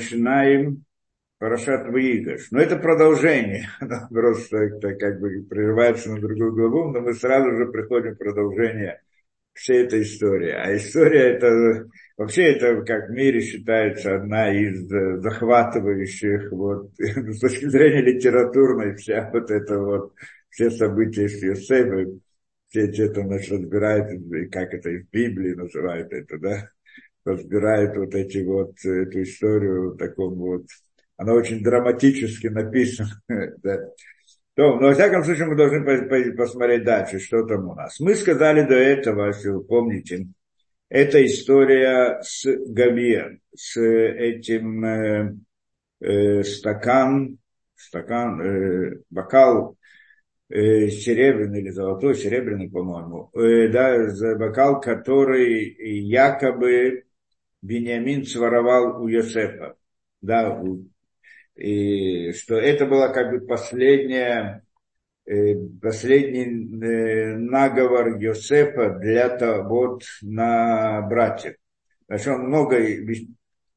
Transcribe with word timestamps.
начинаем 0.00 0.84
Парашат 1.38 1.88
Ваигаш. 1.88 2.50
Но 2.50 2.60
это 2.60 2.76
продолжение. 2.76 3.68
Оно 3.80 4.08
просто 4.10 4.70
как 4.98 5.20
бы 5.20 5.42
прерывается 5.48 6.10
на 6.10 6.20
другую 6.20 6.52
главу, 6.52 6.90
но 6.90 7.00
мы 7.00 7.14
сразу 7.14 7.56
же 7.56 7.66
приходим 7.66 8.14
к 8.14 8.18
продолжению 8.18 8.98
всей 9.52 9.84
этой 9.84 10.02
истории. 10.02 10.50
А 10.50 10.74
история 10.76 11.34
это 11.34 11.88
вообще 12.16 12.52
это 12.52 12.82
как 12.82 13.08
в 13.08 13.12
мире 13.12 13.40
считается 13.40 14.16
одна 14.16 14.52
из 14.52 14.88
захватывающих 15.22 16.50
вот 16.52 16.92
с 16.98 17.40
точки 17.40 17.66
зрения 17.66 18.02
литературной 18.02 18.94
вся 18.96 19.30
вот 19.32 19.50
это 19.50 19.78
вот 19.78 20.14
все 20.50 20.70
события 20.70 21.28
с 21.28 21.42
Йосефом, 21.42 22.20
все 22.68 22.86
это 22.86 23.22
значит, 23.22 23.52
разбирают, 23.52 24.50
как 24.52 24.74
это 24.74 24.90
в 24.90 25.10
Библии 25.10 25.54
называют 25.54 26.12
это, 26.12 26.38
да, 26.38 26.70
разбирают 27.24 27.96
вот 27.96 28.14
эти 28.14 28.38
вот, 28.44 28.72
эту 28.84 29.22
историю 29.22 29.92
в 29.92 29.96
таком 29.96 30.34
вот 30.34 30.66
она 31.20 31.34
очень 31.34 31.62
драматически 31.62 32.46
написана. 32.46 33.10
да. 33.28 33.78
То, 34.54 34.76
но, 34.80 34.88
во 34.88 34.94
всяком 34.94 35.22
случае, 35.22 35.46
мы 35.46 35.54
должны 35.54 36.32
посмотреть 36.34 36.82
дальше, 36.84 37.18
что 37.18 37.44
там 37.44 37.68
у 37.68 37.74
нас. 37.74 38.00
Мы 38.00 38.14
сказали 38.14 38.66
до 38.66 38.74
этого, 38.74 39.26
если 39.26 39.50
вы 39.50 39.62
помните, 39.62 40.28
это 40.88 41.24
история 41.24 42.20
с 42.22 42.46
Гавием, 42.46 43.40
с 43.54 43.78
этим 43.78 44.84
э, 44.84 45.34
э, 46.00 46.42
стакан, 46.42 47.38
стакан, 47.76 48.40
э, 48.40 49.00
бокал 49.10 49.76
э, 50.48 50.88
серебряный 50.88 51.60
или 51.60 51.70
золотой, 51.70 52.14
серебряный, 52.14 52.70
по-моему, 52.70 53.30
э, 53.34 53.68
да, 53.68 54.36
бокал, 54.36 54.80
который 54.80 55.64
якобы 56.08 57.04
Бениамин 57.62 58.24
своровал 58.24 59.02
у 59.02 59.08
Йосефа, 59.08 59.76
да, 60.22 60.62
и 61.56 62.32
что 62.32 62.56
это 62.56 62.86
была 62.86 63.08
как 63.08 63.30
бы 63.30 63.46
последняя, 63.46 64.64
э, 65.26 65.54
последний 65.82 66.44
э, 66.46 67.36
наговор 67.36 68.16
Йосефа 68.16 68.98
для 68.98 69.28
того, 69.28 69.68
вот, 69.68 70.04
на 70.22 71.02
братьев. 71.02 71.56
Значит, 72.08 72.28
он 72.28 72.46
много 72.48 72.78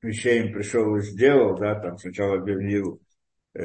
вещей 0.01 0.43
им 0.43 0.53
пришел 0.53 0.95
и 0.95 1.01
сделал, 1.01 1.57
да, 1.57 1.75
там 1.75 1.97
сначала 1.97 2.37
объявил 2.37 3.01
э, 3.53 3.61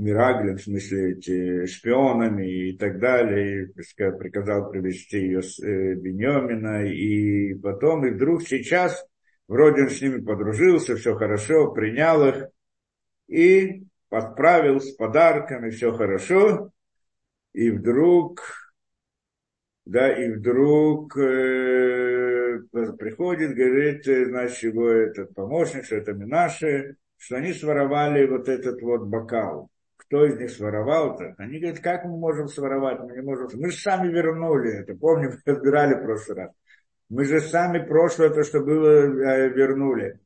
Мираглем, 0.00 0.56
в 0.56 0.62
смысле, 0.62 1.12
эти 1.12 1.66
шпионами 1.66 2.70
и 2.70 2.76
так 2.76 2.98
далее, 2.98 3.66
и 3.66 4.10
приказал 4.18 4.70
привести 4.70 5.18
ее 5.18 5.42
с 5.42 5.58
э, 5.60 5.94
Бенемина, 5.94 6.86
и 6.86 7.54
потом, 7.54 8.06
и 8.06 8.10
вдруг 8.10 8.42
сейчас 8.42 9.04
Вроде 9.50 9.82
он 9.82 9.90
с 9.90 10.00
ними 10.00 10.20
подружился, 10.20 10.94
все 10.94 11.16
хорошо, 11.16 11.72
принял 11.72 12.24
их 12.24 12.46
и 13.26 13.82
подправил 14.08 14.80
с 14.80 14.92
подарками, 14.92 15.70
все 15.70 15.90
хорошо. 15.90 16.70
И 17.52 17.68
вдруг, 17.72 18.40
да, 19.84 20.08
и 20.12 20.30
вдруг 20.30 21.16
э, 21.18 22.60
приходит, 22.96 23.56
говорит, 23.56 24.06
э, 24.06 24.26
значит, 24.26 24.62
его 24.62 24.88
этот 24.88 25.34
помощник, 25.34 25.84
что 25.84 25.96
это 25.96 26.14
наши, 26.14 26.94
что 27.16 27.34
они 27.34 27.52
своровали 27.52 28.28
вот 28.28 28.48
этот 28.48 28.80
вот 28.82 29.08
бокал. 29.08 29.68
Кто 30.10 30.26
из 30.26 30.40
них 30.40 30.50
своровал-то? 30.50 31.36
Они 31.38 31.60
говорят, 31.60 31.78
как 31.78 32.04
мы 32.04 32.18
можем 32.18 32.48
своровать? 32.48 32.98
Мы 32.98 33.12
не 33.12 33.22
можем. 33.22 33.48
Мы 33.60 33.70
же 33.70 33.78
сами 33.78 34.08
вернули 34.08 34.80
это. 34.80 34.92
Помним, 34.96 35.38
разбирали 35.46 35.94
в 35.94 36.02
прошлый 36.02 36.36
раз. 36.36 36.50
Мы 37.08 37.24
же 37.26 37.40
сами 37.40 37.78
прошлое, 37.78 38.30
то, 38.30 38.42
что 38.42 38.58
было, 38.58 38.88
э, 38.88 39.50
вернули. 39.50 40.18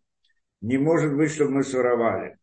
Не 0.63 0.79
может 0.79 1.15
быть, 1.15 1.33
чтобы 1.33 1.51
мы 1.51 1.65
своровали. 1.65 2.39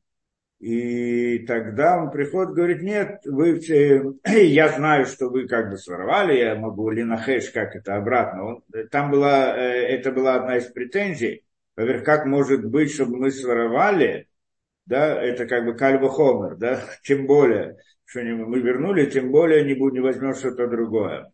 И 0.59 1.39
тогда 1.47 1.97
он 1.97 2.11
приходит, 2.11 2.53
говорит, 2.53 2.83
нет, 2.83 3.21
вы 3.25 3.59
я 4.27 4.69
знаю, 4.69 5.07
что 5.07 5.29
вы 5.29 5.47
как 5.47 5.71
бы 5.71 5.77
своровали, 5.77 6.37
я 6.37 6.53
могу 6.53 6.91
линахеш, 6.91 7.49
как 7.49 7.75
это 7.75 7.95
обратно. 7.95 8.43
Он, 8.43 8.63
там 8.91 9.09
была, 9.09 9.57
э, 9.57 9.87
это 9.87 10.11
была 10.11 10.35
одна 10.35 10.57
из 10.57 10.65
претензий. 10.65 11.43
Во-первых, 11.75 12.03
как 12.03 12.27
может 12.27 12.63
быть, 12.63 12.93
чтобы 12.93 13.17
мы 13.17 13.31
своровали, 13.31 14.27
да, 14.85 15.21
это 15.21 15.45
как 15.45 15.65
бы 15.65 15.75
кальва 15.75 16.09
хомер, 16.09 16.55
да, 16.57 16.81
тем 17.03 17.27
более, 17.27 17.77
что 18.05 18.21
мы 18.21 18.59
вернули, 18.59 19.09
тем 19.09 19.31
более 19.31 19.63
не, 19.63 19.73
будем, 19.73 19.95
не 19.95 19.99
возьмем 20.01 20.33
что-то 20.33 20.67
другое 20.67 21.31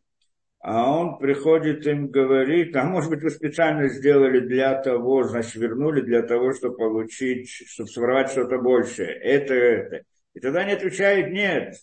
а 0.59 0.91
он 0.91 1.18
приходит 1.18 1.85
им 1.88 2.09
говорит, 2.09 2.75
а 2.75 2.84
может 2.84 3.09
быть 3.09 3.22
вы 3.22 3.30
специально 3.30 3.88
сделали 3.88 4.40
для 4.40 4.75
того, 4.81 5.24
значит 5.24 5.56
вернули 5.56 6.02
для 6.02 6.24
того, 6.24 6.52
чтобы 6.53 6.75
получить, 6.75 7.50
чтобы 7.50 7.88
своровать 7.90 8.31
что-то 8.31 8.58
большее. 8.58 9.13
Это, 9.13 9.53
это. 9.53 10.02
И 10.34 10.40
тогда 10.41 10.62
они 10.62 10.74
отвечают, 10.74 11.31
нет, 11.31 11.75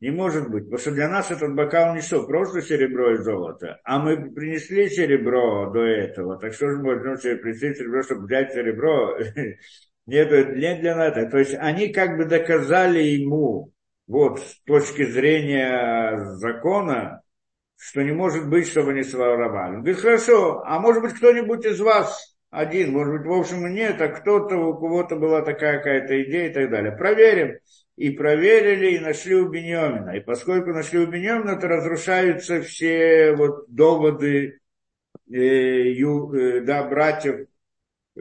не 0.00 0.10
может 0.10 0.50
быть, 0.50 0.64
потому 0.64 0.78
что 0.78 0.92
для 0.92 1.08
нас 1.08 1.30
этот 1.30 1.54
бокал 1.54 1.94
не 1.94 2.00
что, 2.00 2.26
просто 2.26 2.62
серебро 2.62 3.12
и 3.12 3.18
золото. 3.18 3.80
А 3.84 3.98
мы 3.98 4.32
принесли 4.32 4.88
серебро 4.88 5.70
до 5.70 5.82
этого, 5.82 6.38
так 6.38 6.54
что 6.54 6.70
же 6.70 6.78
мы 6.78 6.96
можем 6.96 7.38
принести 7.38 7.74
серебро, 7.74 8.02
чтобы 8.02 8.26
взять 8.26 8.52
серебро? 8.54 9.18
Нет, 10.06 10.30
не 10.56 10.74
для 10.80 10.96
нас. 10.96 11.14
То 11.30 11.38
есть 11.38 11.54
они 11.54 11.92
как 11.92 12.16
бы 12.16 12.24
доказали 12.24 13.00
ему, 13.00 13.72
вот 14.06 14.40
с 14.40 14.60
точки 14.64 15.04
зрения 15.04 16.24
закона, 16.36 17.22
что 17.76 18.02
не 18.02 18.12
может 18.12 18.48
быть, 18.48 18.68
чтобы 18.68 18.94
не 18.94 19.02
своровали. 19.02 19.76
Он 19.76 19.82
говорит, 19.82 20.00
хорошо, 20.00 20.62
а 20.64 20.80
может 20.80 21.02
быть 21.02 21.14
кто-нибудь 21.14 21.64
из 21.64 21.80
вас 21.80 22.36
один, 22.52 22.92
может 22.92 23.14
быть, 23.14 23.26
в 23.26 23.32
общем, 23.32 23.66
нет, 23.72 24.00
а 24.00 24.08
кто-то, 24.08 24.56
у 24.56 24.74
кого-то 24.74 25.16
была 25.16 25.40
такая 25.40 25.78
какая-то 25.78 26.22
идея 26.22 26.50
и 26.50 26.52
так 26.52 26.70
далее. 26.70 26.92
Проверим. 26.92 27.58
И 27.96 28.10
проверили, 28.10 28.96
и 28.96 29.00
нашли 29.00 29.34
у 29.34 29.48
Беньомина. 29.48 30.10
И 30.10 30.20
поскольку 30.20 30.70
нашли 30.70 30.98
у 30.98 31.06
Беньомина, 31.06 31.56
то 31.58 31.68
разрушаются 31.68 32.60
все 32.60 33.32
вот 33.32 33.64
доводы 33.68 34.60
э, 35.30 35.36
ю, 35.92 36.32
э, 36.32 36.60
да, 36.60 36.82
братьев 36.84 37.46
э, 38.16 38.20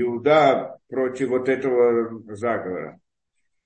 Иуда 0.00 0.78
против 0.92 1.30
вот 1.30 1.48
этого 1.48 2.36
заговора. 2.36 3.00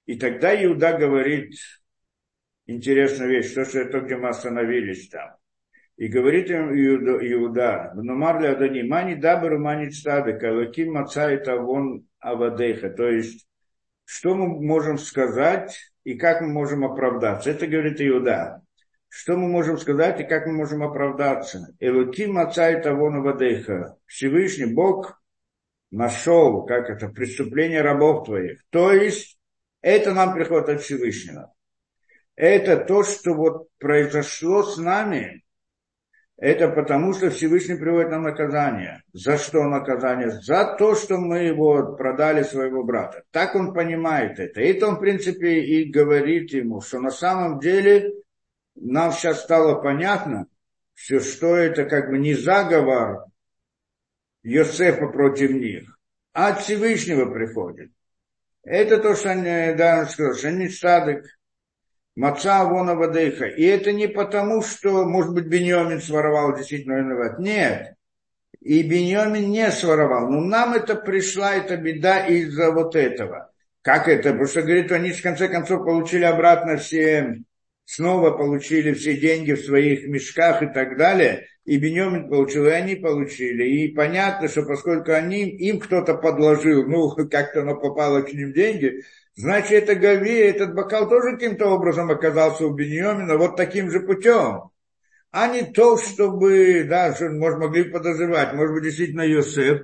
И 0.06 0.16
тогда 0.16 0.54
Иуда 0.64 0.96
говорит, 0.96 1.54
интересная 2.66 3.26
вещь, 3.26 3.52
то, 3.52 3.64
что 3.64 3.80
это 3.80 3.98
где 4.00 4.16
мы 4.16 4.28
остановились 4.28 5.08
там. 5.08 5.34
И 5.96 6.06
говорит 6.06 6.50
им 6.50 6.70
Иуда, 6.70 7.18
Иуда 7.32 7.92
Нумар 7.96 8.40
ли 8.40 8.46
Адани, 8.46 8.82
мани 8.82 9.16
дабру 9.16 9.58
мани 9.58 9.90
цтады, 9.90 10.38
калаким 10.38 10.92
маца 10.92 11.28
это 11.28 11.56
вон 11.56 12.06
авадеха. 12.20 12.90
То 12.90 13.08
есть, 13.08 13.48
что 14.04 14.36
мы 14.36 14.62
можем 14.62 14.96
сказать 14.96 15.76
и 16.04 16.14
как 16.14 16.42
мы 16.42 16.48
можем 16.48 16.84
оправдаться. 16.84 17.50
Это 17.50 17.66
говорит 17.66 18.00
Иуда. 18.00 18.62
Что 19.08 19.36
мы 19.36 19.48
можем 19.48 19.78
сказать 19.78 20.20
и 20.20 20.24
как 20.24 20.46
мы 20.46 20.52
можем 20.52 20.84
оправдаться. 20.84 21.74
Элуким 21.80 22.34
маца 22.34 22.70
это 22.70 22.94
вон 22.94 23.16
авадеха. 23.16 23.96
Всевышний 24.06 24.72
Бог 24.72 25.20
нашел, 25.90 26.64
как 26.64 26.90
это, 26.90 27.08
преступление 27.08 27.82
рабов 27.82 28.26
твоих. 28.26 28.60
То 28.70 28.92
есть, 28.92 29.38
это 29.82 30.12
нам 30.12 30.34
приходит 30.34 30.68
от 30.68 30.82
Всевышнего 30.82 31.52
это 32.36 32.76
то, 32.76 33.02
что 33.02 33.32
вот 33.32 33.68
произошло 33.78 34.62
с 34.62 34.76
нами, 34.76 35.42
это 36.36 36.68
потому, 36.68 37.14
что 37.14 37.30
Всевышний 37.30 37.76
приводит 37.76 38.10
нам 38.10 38.22
наказание. 38.22 39.02
За 39.14 39.38
что 39.38 39.64
наказание? 39.64 40.30
За 40.30 40.76
то, 40.78 40.94
что 40.94 41.16
мы 41.16 41.38
его 41.44 41.96
продали 41.96 42.42
своего 42.42 42.84
брата. 42.84 43.22
Так 43.30 43.54
он 43.54 43.72
понимает 43.72 44.38
это. 44.38 44.60
И 44.60 44.68
это 44.68 44.88
он, 44.88 44.96
в 44.96 45.00
принципе, 45.00 45.60
и 45.62 45.90
говорит 45.90 46.52
ему, 46.52 46.82
что 46.82 47.00
на 47.00 47.10
самом 47.10 47.58
деле 47.58 48.12
нам 48.74 49.12
сейчас 49.12 49.42
стало 49.42 49.80
понятно, 49.80 50.46
все, 50.92 51.20
что 51.20 51.56
это 51.56 51.86
как 51.86 52.10
бы 52.10 52.18
не 52.18 52.34
заговор 52.34 53.24
Йосефа 54.46 55.08
против 55.08 55.50
них, 55.50 55.98
а 56.32 56.48
от 56.48 56.60
Всевышнего 56.60 57.28
приходит. 57.32 57.90
Это 58.62 58.98
то, 58.98 59.16
что 59.16 59.30
они, 59.32 59.74
да, 59.76 60.06
сказал, 60.06 60.34
что 60.34 60.48
они 60.48 60.68
садок, 60.68 61.24
Маца 62.14 62.64
вона 62.64 62.94
вадейха. 62.94 63.46
И 63.46 63.64
это 63.64 63.92
не 63.92 64.06
потому, 64.06 64.62
что, 64.62 65.04
может 65.04 65.34
быть, 65.34 65.46
Беньомин 65.46 66.00
своровал 66.00 66.56
действительно 66.56 66.94
виноват. 66.94 67.40
Нет. 67.40 67.94
И 68.60 68.82
Беньомин 68.82 69.50
не 69.50 69.70
своровал. 69.72 70.30
Но 70.30 70.40
нам 70.40 70.74
это 70.74 70.94
пришла 70.94 71.54
эта 71.54 71.76
беда 71.76 72.26
из-за 72.26 72.70
вот 72.70 72.94
этого. 72.94 73.52
Как 73.82 74.08
это? 74.08 74.30
Потому 74.30 74.46
что, 74.46 74.62
говорит, 74.62 74.92
они 74.92 75.10
в 75.10 75.22
конце 75.22 75.48
концов 75.48 75.84
получили 75.84 76.24
обратно 76.24 76.76
все, 76.76 77.42
снова 77.86 78.32
получили 78.32 78.92
все 78.92 79.16
деньги 79.16 79.52
в 79.52 79.64
своих 79.64 80.06
мешках 80.06 80.62
и 80.62 80.66
так 80.66 80.98
далее. 80.98 81.46
И 81.64 81.78
Беньомин 81.78 82.28
получил, 82.28 82.66
и 82.66 82.70
они 82.70 82.96
получили. 82.96 83.64
И 83.64 83.94
понятно, 83.94 84.48
что 84.48 84.62
поскольку 84.64 85.12
они, 85.12 85.48
им 85.48 85.80
кто-то 85.80 86.14
подложил, 86.14 86.86
ну, 86.86 87.08
как-то 87.30 87.62
оно 87.62 87.76
попало 87.76 88.20
к 88.20 88.32
ним 88.34 88.52
деньги, 88.52 89.00
Значит, 89.38 89.82
это 89.82 89.94
Гави, 89.96 90.34
этот 90.34 90.74
бокал 90.74 91.10
тоже 91.10 91.32
каким-то 91.32 91.66
образом 91.66 92.10
оказался 92.10 92.66
у 92.66 92.72
Беньомина 92.72 93.36
вот 93.36 93.54
таким 93.54 93.90
же 93.90 94.00
путем. 94.00 94.70
А 95.30 95.48
не 95.48 95.60
то, 95.60 95.98
чтобы, 95.98 96.84
да, 96.88 97.14
что, 97.14 97.28
может, 97.28 97.58
могли 97.58 97.84
подозревать, 97.84 98.54
может 98.54 98.74
быть, 98.74 98.84
действительно 98.84 99.20
Йосеф 99.20 99.82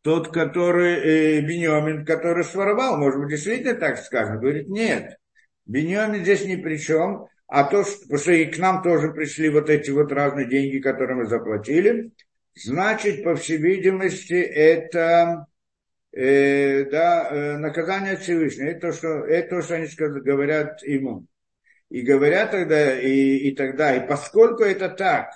тот, 0.00 0.32
который, 0.32 1.38
э, 1.38 1.40
Беньямин, 1.42 2.06
который 2.06 2.44
своровал, 2.44 2.96
может 2.96 3.20
быть, 3.20 3.30
действительно 3.30 3.74
так 3.74 3.98
сказано? 3.98 4.38
Говорит, 4.38 4.68
нет, 4.68 5.18
Беньямин 5.66 6.22
здесь 6.22 6.46
ни 6.46 6.56
при 6.56 6.78
чем, 6.78 7.26
а 7.56 7.62
то, 7.62 7.84
что, 7.84 8.00
потому 8.00 8.18
что 8.18 8.32
и 8.32 8.46
к 8.46 8.58
нам 8.58 8.82
тоже 8.82 9.12
пришли 9.12 9.48
вот 9.48 9.70
эти 9.70 9.88
вот 9.92 10.10
разные 10.10 10.48
деньги, 10.48 10.80
которые 10.80 11.18
мы 11.18 11.26
заплатили, 11.26 12.10
значит, 12.56 13.22
по 13.22 13.36
всей 13.36 13.58
видимости, 13.58 14.34
это 14.34 15.46
э, 16.10 16.84
да, 16.90 17.28
э, 17.30 17.56
наказание 17.58 18.16
Всевышнего. 18.16 18.70
Это 18.70 18.80
то, 18.80 18.92
что, 18.92 19.08
это 19.24 19.50
то, 19.50 19.62
что 19.62 19.76
они 19.76 19.86
говорят 19.96 20.82
ему. 20.82 21.26
И 21.90 22.02
говорят 22.02 22.50
тогда, 22.50 22.98
и, 22.98 23.36
и 23.36 23.54
тогда, 23.54 23.94
и 23.94 24.04
поскольку 24.04 24.64
это 24.64 24.88
так, 24.88 25.30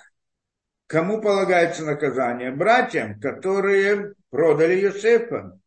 кому 0.87 1.21
полагается 1.21 1.85
наказание? 1.85 2.51
Братьям, 2.51 3.17
которые 3.21 4.15
продали 4.29 4.73
Юсефа. 4.73 5.57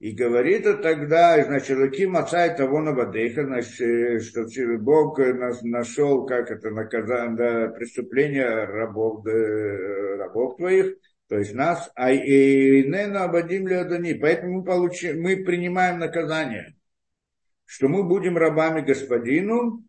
И 0.00 0.12
говорит 0.12 0.66
он 0.66 0.80
тогда, 0.80 1.44
значит, 1.44 1.76
Лаким 1.76 2.16
отца 2.16 2.46
и 2.46 2.56
того 2.56 2.80
Навадеха, 2.80 3.44
значит, 3.44 3.80
э, 3.82 4.18
что 4.20 4.46
Бог 4.78 5.18
нас 5.18 5.60
нашел, 5.60 6.24
как 6.24 6.50
это 6.50 6.70
наказание, 6.70 7.36
да, 7.36 7.68
преступление 7.68 8.64
рабов, 8.64 9.22
да, 9.24 9.30
рабов 10.16 10.56
твоих, 10.56 10.96
то 11.28 11.36
есть 11.36 11.52
нас, 11.52 11.92
а 11.94 12.10
и 12.12 12.82
Нена 12.84 13.24
Абадим 13.24 13.68
Леодани. 13.68 14.14
Поэтому 14.14 14.60
мы, 14.60 14.64
получим, 14.64 15.20
мы 15.20 15.36
принимаем 15.44 15.98
наказание, 15.98 16.74
что 17.66 17.88
мы 17.88 18.02
будем 18.02 18.38
рабами 18.38 18.80
господину, 18.80 19.84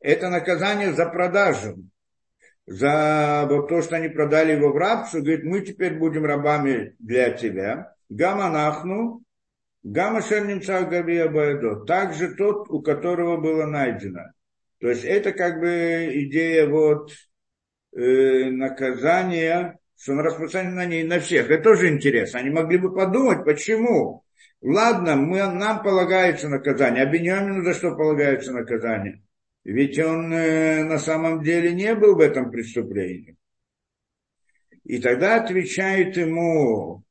это 0.00 0.28
наказание 0.28 0.92
за 0.92 1.06
продажу, 1.06 1.76
за 2.66 3.46
то, 3.48 3.80
что 3.80 3.94
они 3.94 4.08
продали 4.08 4.54
его 4.54 4.72
в 4.72 4.76
рабство, 4.76 5.20
говорит, 5.20 5.44
мы 5.44 5.60
теперь 5.60 5.94
будем 5.94 6.24
рабами 6.24 6.96
для 6.98 7.30
тебя. 7.30 7.94
Гама 8.08 8.50
нахну, 8.50 9.22
гама 9.82 10.22
шернимца 10.22 10.82
гавия 10.84 11.28
байдо. 11.28 11.84
Также 11.84 12.34
тот, 12.34 12.68
у 12.70 12.80
которого 12.80 13.36
было 13.36 13.66
найдено. 13.66 14.32
То 14.80 14.88
есть 14.88 15.04
это 15.04 15.32
как 15.32 15.60
бы 15.60 16.10
идея 16.12 16.68
вот 16.68 17.12
э, 17.94 18.50
наказания, 18.50 19.78
что 19.98 20.12
он 20.12 20.20
распространен 20.20 20.74
на 20.74 20.86
ней 20.86 21.04
на 21.04 21.20
всех. 21.20 21.50
Это 21.50 21.64
тоже 21.64 21.88
интересно. 21.88 22.40
Они 22.40 22.50
могли 22.50 22.78
бы 22.78 22.94
подумать, 22.94 23.44
почему. 23.44 24.24
Ладно, 24.60 25.16
мы, 25.16 25.38
нам 25.46 25.82
полагается 25.82 26.48
наказание, 26.48 27.04
а 27.04 27.06
Беньямину 27.06 27.62
за 27.62 27.74
что 27.74 27.94
полагается 27.94 28.52
наказание? 28.52 29.22
Ведь 29.64 29.98
он 29.98 30.32
э, 30.32 30.82
на 30.84 30.98
самом 30.98 31.42
деле 31.42 31.74
не 31.74 31.94
был 31.94 32.16
в 32.16 32.20
этом 32.20 32.50
преступлении. 32.50 33.36
И 34.84 35.00
тогда 35.00 35.42
отвечает 35.42 36.16
ему 36.16 37.04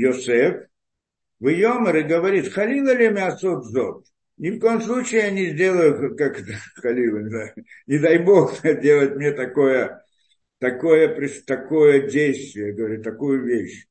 Йосеф, 0.00 0.68
в 1.40 1.48
Йомер 1.48 1.96
и 1.96 2.02
говорит, 2.02 2.52
халила 2.52 2.94
ли 2.94 3.08
мясот 3.10 3.64
зод? 3.64 4.04
Ни 4.36 4.50
в 4.50 4.60
коем 4.60 4.80
случае 4.80 5.22
я 5.22 5.30
не 5.30 5.46
сделаю, 5.50 6.16
как 6.16 6.36
халила, 6.76 7.18
не, 7.18 7.64
не 7.86 7.98
дай 7.98 8.18
бог 8.18 8.62
делать 8.62 9.16
мне 9.16 9.32
такое, 9.32 10.04
такое, 10.58 11.30
такое 11.46 12.08
действие, 12.08 12.72
говорю, 12.72 13.02
такую 13.02 13.44
вещь. 13.44 13.86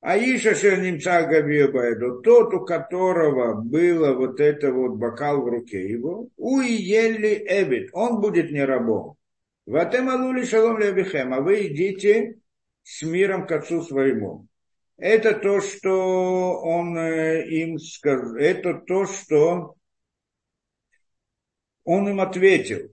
А 0.00 0.18
Иша 0.18 0.54
Шернимца 0.56 1.22
Габиабайду, 1.22 2.22
тот, 2.22 2.52
у 2.54 2.64
которого 2.64 3.54
было 3.54 4.12
вот 4.14 4.40
это 4.40 4.72
вот 4.72 4.96
бокал 4.96 5.42
в 5.42 5.48
руке 5.48 5.88
его, 5.88 6.28
уи 6.36 6.72
ели 6.72 7.44
эбит, 7.48 7.90
он 7.92 8.20
будет 8.20 8.50
не 8.50 8.64
рабом. 8.64 9.16
Ватем 9.64 10.08
алули 10.08 10.44
шалом 10.44 10.78
лебихем, 10.78 11.32
а 11.32 11.40
вы 11.40 11.68
идите 11.68 12.38
с 12.82 13.02
миром 13.02 13.46
к 13.46 13.52
отцу 13.52 13.82
своему. 13.82 14.46
Это 14.96 15.34
то, 15.34 15.60
что 15.60 16.60
он 16.60 16.96
э, 16.96 17.46
им 17.48 17.78
сказал, 17.78 18.36
это 18.36 18.74
то, 18.74 19.06
что 19.06 19.74
он 21.84 22.08
им 22.08 22.20
ответил. 22.20 22.92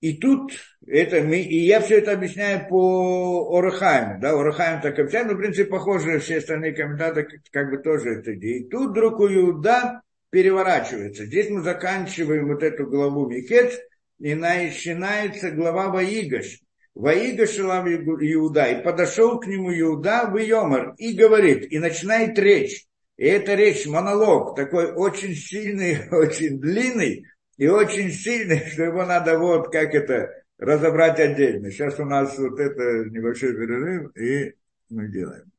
И 0.00 0.16
тут 0.16 0.52
это 0.86 1.22
мы, 1.22 1.40
и 1.40 1.58
я 1.66 1.80
все 1.80 1.98
это 1.98 2.12
объясняю 2.12 2.68
по 2.68 3.58
Орахайму, 3.58 4.20
да, 4.20 4.30
Орахайм 4.30 4.80
так 4.80 4.98
объясняет, 4.98 5.26
но 5.26 5.34
в 5.34 5.38
принципе 5.38 5.68
похоже, 5.68 6.20
все 6.20 6.38
остальные 6.38 6.72
комментаторы 6.72 7.28
как, 7.50 7.70
бы 7.70 7.78
тоже 7.78 8.20
это 8.20 8.30
И 8.30 8.68
тут 8.68 8.90
вдруг 8.90 9.18
у 9.18 9.26
Иуда 9.26 10.02
переворачивается. 10.30 11.26
Здесь 11.26 11.50
мы 11.50 11.62
заканчиваем 11.62 12.46
вот 12.46 12.62
эту 12.62 12.86
главу 12.86 13.28
Микец, 13.28 13.76
и 14.18 14.34
начинается 14.34 15.50
глава 15.50 15.88
Ваигаш. 15.88 16.60
Ваигаш 16.98 17.50
Шалам 17.50 17.86
Иуда, 17.86 18.64
и 18.72 18.82
подошел 18.82 19.38
к 19.38 19.46
нему 19.46 19.72
Иуда 19.72 20.28
в 20.28 20.36
Йомар, 20.36 20.94
и 20.98 21.14
говорит, 21.14 21.70
и 21.70 21.78
начинает 21.78 22.36
речь. 22.40 22.86
И 23.16 23.24
эта 23.24 23.54
речь, 23.54 23.86
монолог, 23.86 24.56
такой 24.56 24.92
очень 24.92 25.34
сильный, 25.34 26.08
очень 26.10 26.60
длинный, 26.60 27.24
и 27.56 27.68
очень 27.68 28.10
сильный, 28.10 28.66
что 28.70 28.82
его 28.82 29.06
надо 29.06 29.38
вот 29.38 29.70
как 29.70 29.94
это 29.94 30.42
разобрать 30.58 31.20
отдельно. 31.20 31.70
Сейчас 31.70 32.00
у 32.00 32.04
нас 32.04 32.36
вот 32.36 32.58
это 32.58 33.08
небольшой 33.10 33.52
перерыв, 33.52 34.16
и 34.16 34.56
мы 34.88 35.08
делаем. 35.08 35.52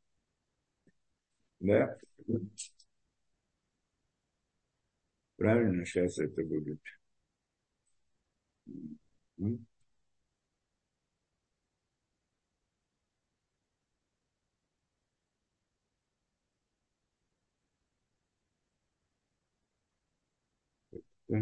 Да? 1.62 1.98
Правильно, 5.38 5.86
сейчас 5.86 6.20
это 6.20 6.44
будет. 6.44 6.80
С 21.30 21.36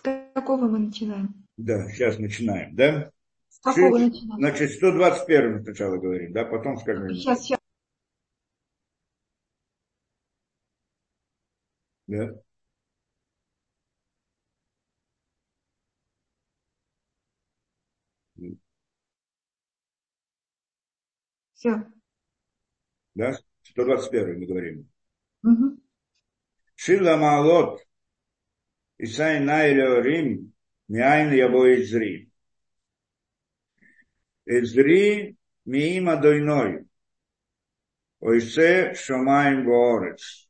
какого 0.00 0.68
мы 0.68 0.78
начинаем? 0.78 1.46
Да, 1.56 1.88
сейчас 1.90 2.18
начинаем, 2.18 2.76
да? 2.76 3.10
С 3.48 3.58
какого 3.58 3.98
Шесть, 3.98 4.14
начинаем? 4.14 4.40
Значит, 4.40 4.70
121 4.72 5.64
сначала 5.64 5.96
говорим, 5.96 6.32
да, 6.32 6.44
потом 6.44 6.78
скажем. 6.78 7.12
Сейчас, 7.14 7.42
сейчас. 7.42 7.58
Да. 12.06 12.40
Все. 21.54 21.84
Да? 23.14 23.32
121 23.62 24.40
мы 24.40 24.46
говорим. 24.46 24.88
Угу. 25.42 25.80
Шила 26.74 27.16
Маалот 27.16 27.80
Исай 28.98 29.40
Найлеорим, 29.40 30.52
Мяйн 30.88 31.32
Ябо 31.32 31.74
Изри. 31.74 32.30
Изри 34.46 35.36
Миим 35.64 36.08
Адойной. 36.08 36.86
Ойсе 38.20 38.94
Шомаем 38.94 39.64
Боорец. 39.64 40.48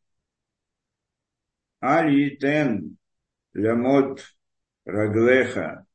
Аль 1.80 2.12
Йитен 2.12 2.96
Лямот 3.54 4.16
Раглеха. 4.84 5.86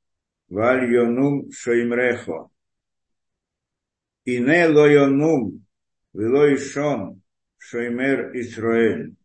Валь 0.47 0.85
Йонум 0.93 1.51
Шоимрехо. 1.51 2.51
Ине 4.25 4.67
Ло 6.15 6.21
Йонум 6.21 6.23
Вело 6.23 6.55
Ишон 6.55 7.21
Шоимер 7.57 8.31
Исраэль. 8.39 9.15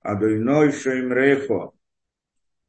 Адойной 0.00 0.72
Шоимрехо. 0.72 1.74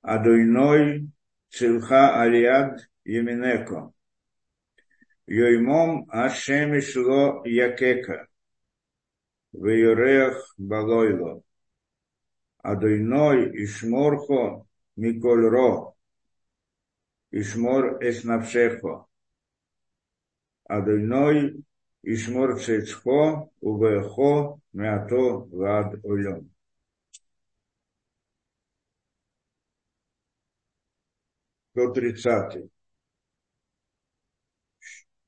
Адуйной 0.01 1.09
цилха 1.49 2.21
алиад 2.21 2.73
еминеко. 3.05 3.93
Йоймом 5.27 5.91
ашемиш 6.09 6.95
ло 6.95 7.43
якека. 7.45 8.27
Вейорех 9.53 10.35
балойло. 10.57 11.41
Адуйной 12.71 13.63
ишморхо 13.63 14.67
миколь 14.97 15.47
ро. 15.47 15.95
Ишмор 17.31 18.03
эснавшехо. 18.03 19.05
Адуйной 20.65 21.63
Ишмор 22.03 22.59
Цецко, 22.61 23.49
Увехо, 23.61 24.59
Мято, 24.73 25.47
Вад 25.51 25.93
Олем. 26.05 26.49
До 31.75 31.91
30. 31.93 32.69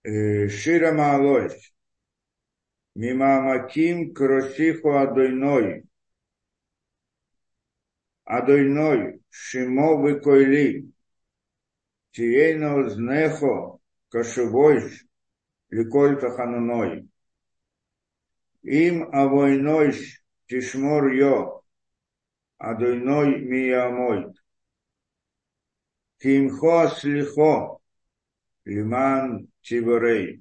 Шира 0.04 0.92
Маалой. 0.94 1.50
Мимамаким 2.96 4.14
Кросихо 4.14 5.02
Адойной. 5.02 5.84
Адойной, 8.26 9.22
Шимо 9.30 10.02
Викойли. 10.02 10.92
Тиейно 12.12 12.90
Знехо, 12.90 13.80
Кашевойш. 14.10 15.06
לכל 15.73 16.15
תחנונוי. 16.21 17.03
אם 18.65 19.03
אבוינויש 19.15 20.21
תשמור 20.47 21.09
יו, 21.21 21.59
אדוינוי 22.59 23.41
מי 23.41 23.59
יעמוד. 23.59 24.39
כי 26.19 26.37
עמכו 26.37 26.89
סליחו 26.89 27.79
למען 28.67 29.45
ציבורי. 29.65 30.37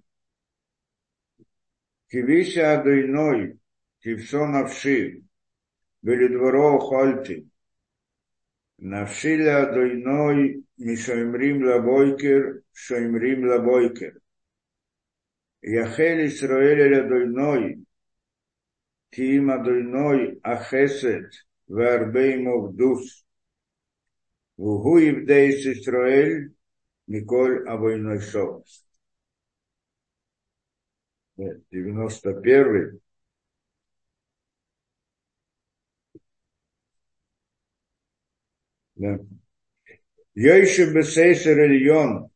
כבי 2.10 2.46
שאדוינוי 2.46 3.54
כבשו 4.02 4.46
נפשי, 4.46 5.20
ולדברו 6.04 6.80
אכלתי. 6.80 7.44
נפשי 8.80 9.38
לאדוינוי 9.38 10.62
משומרים 10.80 11.64
לבויקר, 11.64 12.42
שומרים 12.74 13.46
לבויקר. 13.46 14.18
Яхель 15.63 16.27
Исраэль 16.29 16.81
Эля 16.81 17.09
Дойной, 17.09 17.85
Киима 19.11 19.63
Дойной 19.63 20.41
Ахесет, 20.43 21.33
Варбеймов 21.69 22.75
Дус, 22.75 23.27
Вугу 24.57 24.99
Евдейс 24.99 25.67
Исраэль, 25.67 26.55
Николь 27.07 27.69
Авойной 27.69 28.21
Шов. 28.21 28.65
91 31.71 33.01
Да. 38.97 39.19
Йойши 40.35 40.93
Бесейсер 40.93 41.59
Ильон, 41.65 42.31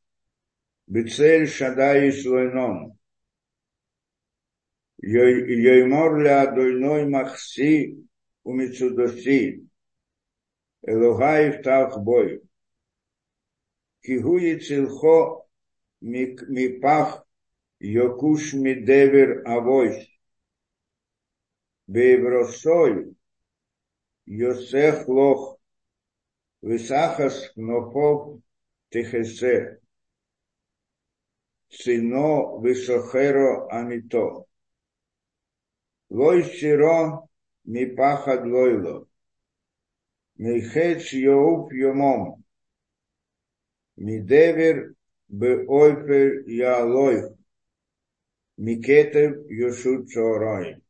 Бицель 0.87 1.47
Шадай 1.47 2.11
Слойном, 2.11 2.99
Йоймор 5.13 6.13
ля 6.25 6.39
дойной 6.55 7.03
махси 7.15 7.75
умицудоси. 8.49 9.43
Элогай 10.91 11.45
втах 11.55 11.91
бой. 12.07 12.29
Кигуи 14.03 14.53
цилхо 14.65 15.19
мипах 16.55 17.09
йокуш 17.97 18.43
мидевер 18.63 19.31
авойс. 19.55 19.99
Бевросой 21.93 22.93
Йосех 24.41 24.97
лох 25.17 25.41
висахас 26.69 27.37
кнопов 27.53 28.41
тихесе. 28.91 29.57
Сино 31.79 32.31
висохеро 32.63 33.51
амито. 33.79 34.47
Лойширо 36.11 37.29
мипахад 37.73 38.43
лойло. 38.53 38.97
Михедж 40.37 41.07
йоуп 41.27 41.73
йомом. 41.73 42.45
Мидевер 43.97 44.95
лой. 45.29 46.45
ялойх. 46.47 47.25
Микетев 48.57 49.33
йошут 49.51 50.09
чорой. 50.11 50.83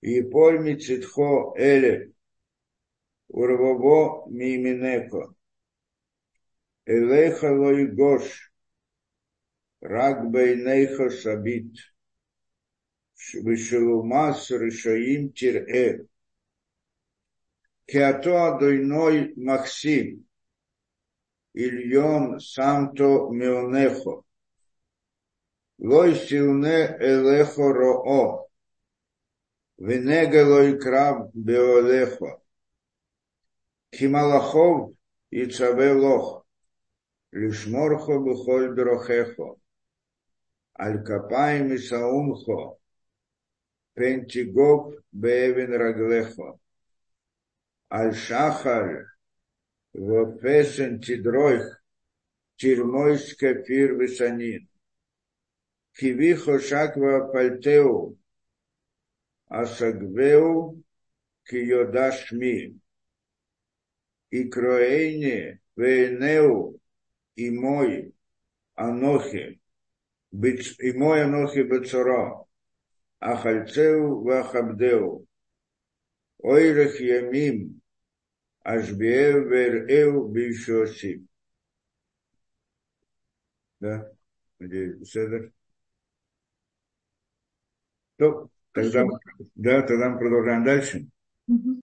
Иполь 0.00 0.58
мицитхо 0.64 1.54
эле. 1.56 2.12
Урвобо 3.28 4.26
мименеко. 4.28 5.34
Элеха 6.84 7.50
лойгош. 7.60 8.26
Рак 9.80 10.18
бейнейха 10.32 11.10
шабит. 11.10 11.72
Вишелумас 13.44 14.50
Ришаим 14.50 15.32
Тирэ. 15.36 16.06
Кеато 17.86 18.32
Адойной 18.48 19.34
Максим. 19.36 20.26
Ильон 21.54 22.40
Самто 22.40 23.30
Меонехо. 23.30 24.24
Лой 25.78 26.14
Силне 26.14 26.96
Элехо 27.00 27.72
Роо. 27.72 28.48
Венега 29.78 30.46
Лой 30.46 30.78
Краб 30.78 31.30
Беолехо. 31.34 32.42
Кималахов 33.90 34.94
Ицаве 35.30 35.92
Лох. 35.92 36.46
Лишморхо 37.32 38.18
Бухоль 38.18 38.74
Дрохехо. 38.74 39.56
Аль 40.78 41.02
Капаем 41.04 41.74
Исаумхо. 41.74 42.81
Пентигоп 43.94 44.96
Бевин 45.12 45.72
Раглехо. 45.74 46.58
Аль-Шахар 47.90 49.16
в 49.92 50.38
Песен 50.38 51.00
Тидройх 51.00 51.82
Тирмойска 52.56 53.54
Пир 53.54 53.94
Висанин. 53.98 54.68
Кивихо 55.96 56.58
Шаква 56.58 57.30
Пальтеу 57.32 58.18
Асагвеу 59.48 60.82
Киодашми. 61.44 62.78
И 64.30 64.48
Кроэйне 64.48 65.60
Вейнеу 65.76 66.80
и 67.36 67.50
мой 67.50 68.14
Анохи, 68.74 69.60
и 70.32 70.92
мой 70.92 71.24
Анохи 71.24 71.62
Бецоро. 71.62 72.46
Ахальцеу 73.22 74.20
Вахабдеу, 74.24 75.26
Ойрах 76.38 76.98
Ямим, 76.98 77.80
Ашбиев 78.64 79.46
Вереу 79.48 80.26
Бишоси. 80.26 81.24
Да, 83.78 84.10
надеюсь, 84.58 85.08
Седер. 85.08 85.52
То, 88.16 88.48
тогда, 88.72 89.04
да, 89.54 89.82
тогда 89.82 90.10
мы 90.10 90.18
продолжаем 90.18 90.64
дальше. 90.64 91.06
Mm-hmm. 91.48 91.80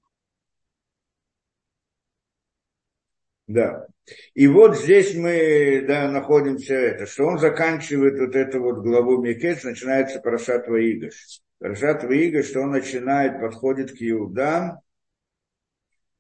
Да. 3.50 3.88
И 4.36 4.48
вот 4.48 4.78
здесь 4.78 5.16
мы 5.16 5.84
да, 5.88 6.12
находимся, 6.12 6.76
это, 6.76 7.08
что 7.08 7.26
он 7.26 7.40
заканчивает 7.40 8.20
вот 8.20 8.36
эту 8.36 8.62
вот 8.62 8.84
главу 8.84 9.18
Микец, 9.24 9.64
начинается 9.64 10.20
Парашат 10.20 10.68
Ваигаш. 10.68 11.42
Парашат 11.58 12.04
Ваигаш, 12.04 12.46
что 12.46 12.62
он 12.62 12.72
начинает, 12.72 13.42
подходит 13.42 13.92
к 13.92 13.96
Иудам, 14.02 14.80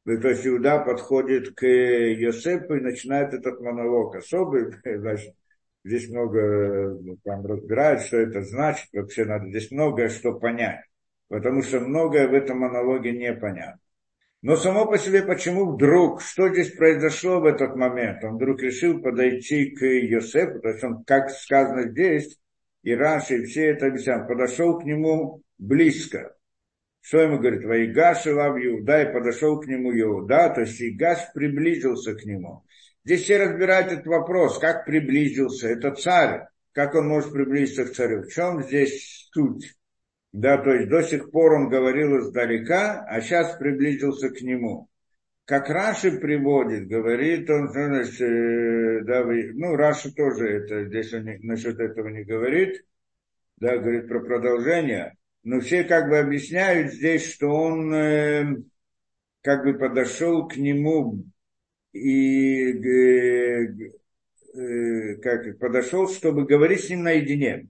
то 0.05 0.29
есть 0.29 0.47
Иуда 0.47 0.79
подходит 0.79 1.53
к 1.53 1.67
Йосепу 1.67 2.73
и 2.73 2.81
начинает 2.81 3.35
этот 3.35 3.61
монолог 3.61 4.15
особый. 4.15 4.73
Значит, 4.83 5.35
здесь 5.83 6.09
много 6.09 6.97
там 7.23 7.45
разбирают, 7.45 8.01
что 8.01 8.17
это 8.17 8.41
значит. 8.41 8.87
Вообще 8.91 9.25
надо 9.25 9.49
здесь 9.49 9.69
многое 9.69 10.09
что 10.09 10.33
понять. 10.33 10.83
Потому 11.27 11.61
что 11.61 11.79
многое 11.79 12.27
в 12.27 12.33
этом 12.33 12.57
монологе 12.57 13.11
непонятно. 13.11 13.79
Но 14.41 14.55
само 14.55 14.85
по 14.85 14.97
себе, 14.97 15.21
почему 15.21 15.73
вдруг, 15.73 16.21
что 16.21 16.47
здесь 16.49 16.71
произошло 16.71 17.41
в 17.41 17.45
этот 17.45 17.75
момент? 17.75 18.23
Он 18.23 18.35
вдруг 18.35 18.61
решил 18.61 19.01
подойти 19.01 19.71
к 19.71 19.83
Йосефу, 19.83 20.59
то 20.59 20.69
есть 20.69 20.83
он, 20.83 21.03
как 21.03 21.29
сказано 21.29 21.89
здесь, 21.89 22.39
и 22.83 22.93
Раши, 22.95 23.39
и 23.39 23.45
все 23.45 23.71
это 23.71 23.87
объясняют, 23.87 24.29
подошел 24.29 24.79
к 24.79 24.85
нему 24.85 25.41
близко. 25.57 26.35
Что 27.01 27.21
ему 27.21 27.39
говорит? 27.39 27.65
Ваигаш 27.65 28.27
и 28.27 28.31
лав 28.31 28.57
Иуда, 28.57 29.01
и 29.01 29.13
подошел 29.13 29.59
к 29.59 29.67
нему 29.67 29.91
Иуда, 29.91 30.49
то 30.49 30.61
есть 30.61 30.81
Игаш 30.81 31.33
приблизился 31.33 32.15
к 32.15 32.23
нему. 32.23 32.63
Здесь 33.03 33.23
все 33.23 33.37
разбирают 33.37 33.91
этот 33.91 34.07
вопрос, 34.07 34.57
как 34.59 34.85
приблизился. 34.85 35.67
Это 35.67 35.91
царь, 35.91 36.47
как 36.73 36.95
он 36.95 37.07
может 37.07 37.33
приблизиться 37.33 37.85
к 37.85 37.91
царю. 37.91 38.23
В 38.23 38.27
чем 38.27 38.61
здесь 38.63 39.29
суть? 39.33 39.75
Да, 40.31 40.57
то 40.57 40.71
есть 40.71 40.89
до 40.89 41.01
сих 41.01 41.31
пор 41.31 41.53
он 41.53 41.69
говорил 41.69 42.19
издалека, 42.19 43.03
а 43.07 43.19
сейчас 43.21 43.57
приблизился 43.57 44.29
к 44.29 44.41
нему. 44.41 44.87
Как 45.45 45.69
Раши 45.69 46.11
приводит, 46.19 46.87
говорит 46.87 47.49
он, 47.49 47.69
значит, 47.69 48.21
э, 48.21 49.01
да, 49.05 49.25
ну, 49.25 49.75
Раши 49.75 50.13
тоже 50.13 50.47
это, 50.47 50.85
здесь 50.85 51.11
он 51.13 51.25
насчет 51.41 51.79
этого 51.79 52.09
не 52.09 52.23
говорит, 52.23 52.85
да, 53.57 53.77
говорит 53.77 54.07
про 54.07 54.19
продолжение, 54.19 55.15
но 55.43 55.59
все 55.61 55.83
как 55.83 56.09
бы 56.09 56.19
объясняют 56.19 56.93
здесь, 56.93 57.33
что 57.33 57.47
он 57.47 57.91
э, 57.91 58.57
как 59.41 59.63
бы 59.63 59.73
подошел 59.79 60.47
к 60.47 60.55
нему 60.57 61.23
и 61.93 62.71
э, 62.71 63.91
э, 64.53 65.15
как 65.15 65.57
подошел, 65.57 66.07
чтобы 66.07 66.45
говорить 66.45 66.83
с 66.83 66.89
ним 66.91 67.01
наедине. 67.01 67.67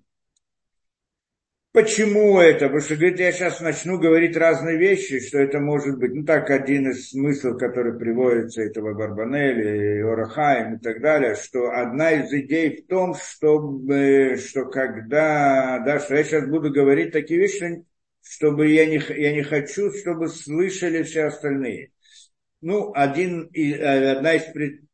Почему 1.71 2.39
это? 2.39 2.65
Потому 2.65 2.81
что, 2.81 2.95
говорит, 2.95 3.19
я 3.19 3.31
сейчас 3.31 3.59
начну 3.59 3.99
говорить 3.99 4.35
разные 4.35 4.77
вещи, 4.77 5.19
что 5.19 5.38
это 5.38 5.59
может 5.59 5.99
быть, 5.99 6.15
ну 6.15 6.25
так, 6.25 6.49
один 6.49 6.89
из 6.89 7.11
смыслов, 7.11 7.59
который 7.59 7.97
приводится 7.97 8.63
этого 8.63 8.95
Барбанели, 8.95 10.01
Орахаем 10.01 10.75
и 10.75 10.79
так 10.79 10.99
далее, 10.99 11.35
что 11.35 11.69
одна 11.69 12.11
из 12.11 12.33
идей 12.33 12.81
в 12.81 12.88
том, 12.88 13.13
чтобы, 13.13 14.38
что 14.43 14.65
когда, 14.65 15.77
да, 15.85 15.99
что 15.99 16.15
я 16.15 16.23
сейчас 16.23 16.47
буду 16.49 16.71
говорить 16.71 17.11
такие 17.11 17.39
вещи, 17.39 17.83
чтобы 18.23 18.67
я 18.69 18.88
не, 18.88 18.99
я 19.15 19.31
не 19.31 19.43
хочу, 19.43 19.91
чтобы 19.91 20.27
слышали 20.27 21.03
все 21.03 21.25
остальные. 21.25 21.91
Ну, 22.61 22.91
один, 22.95 23.43
одна 23.43 24.33
из 24.33 24.43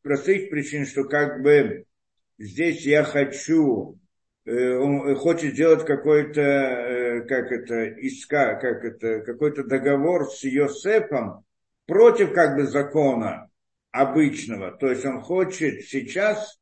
простых 0.02 0.50
причин, 0.50 0.84
что 0.84 1.04
как 1.04 1.40
бы 1.42 1.86
здесь 2.38 2.84
я 2.84 3.02
хочу 3.02 3.98
Э, 3.98 4.05
он 4.46 5.16
хочет 5.16 5.54
сделать 5.54 5.84
какой-то, 5.84 6.40
э, 6.40 7.20
как 7.22 7.50
это, 7.50 7.84
иска, 7.84 8.54
как 8.54 8.84
это, 8.84 9.20
какой-то 9.20 9.64
договор 9.64 10.30
с 10.30 10.44
Йосепом 10.44 11.44
против 11.86 12.32
как 12.32 12.56
бы 12.56 12.66
закона 12.66 13.50
обычного. 13.90 14.70
То 14.70 14.88
есть 14.88 15.04
он 15.04 15.20
хочет 15.20 15.84
сейчас 15.86 16.60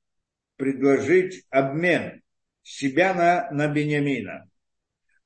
предложить 0.57 1.45
обмен 1.51 2.23
себя 2.63 3.13
на, 3.13 3.51
на 3.51 3.69
Бениамина. 3.69 4.49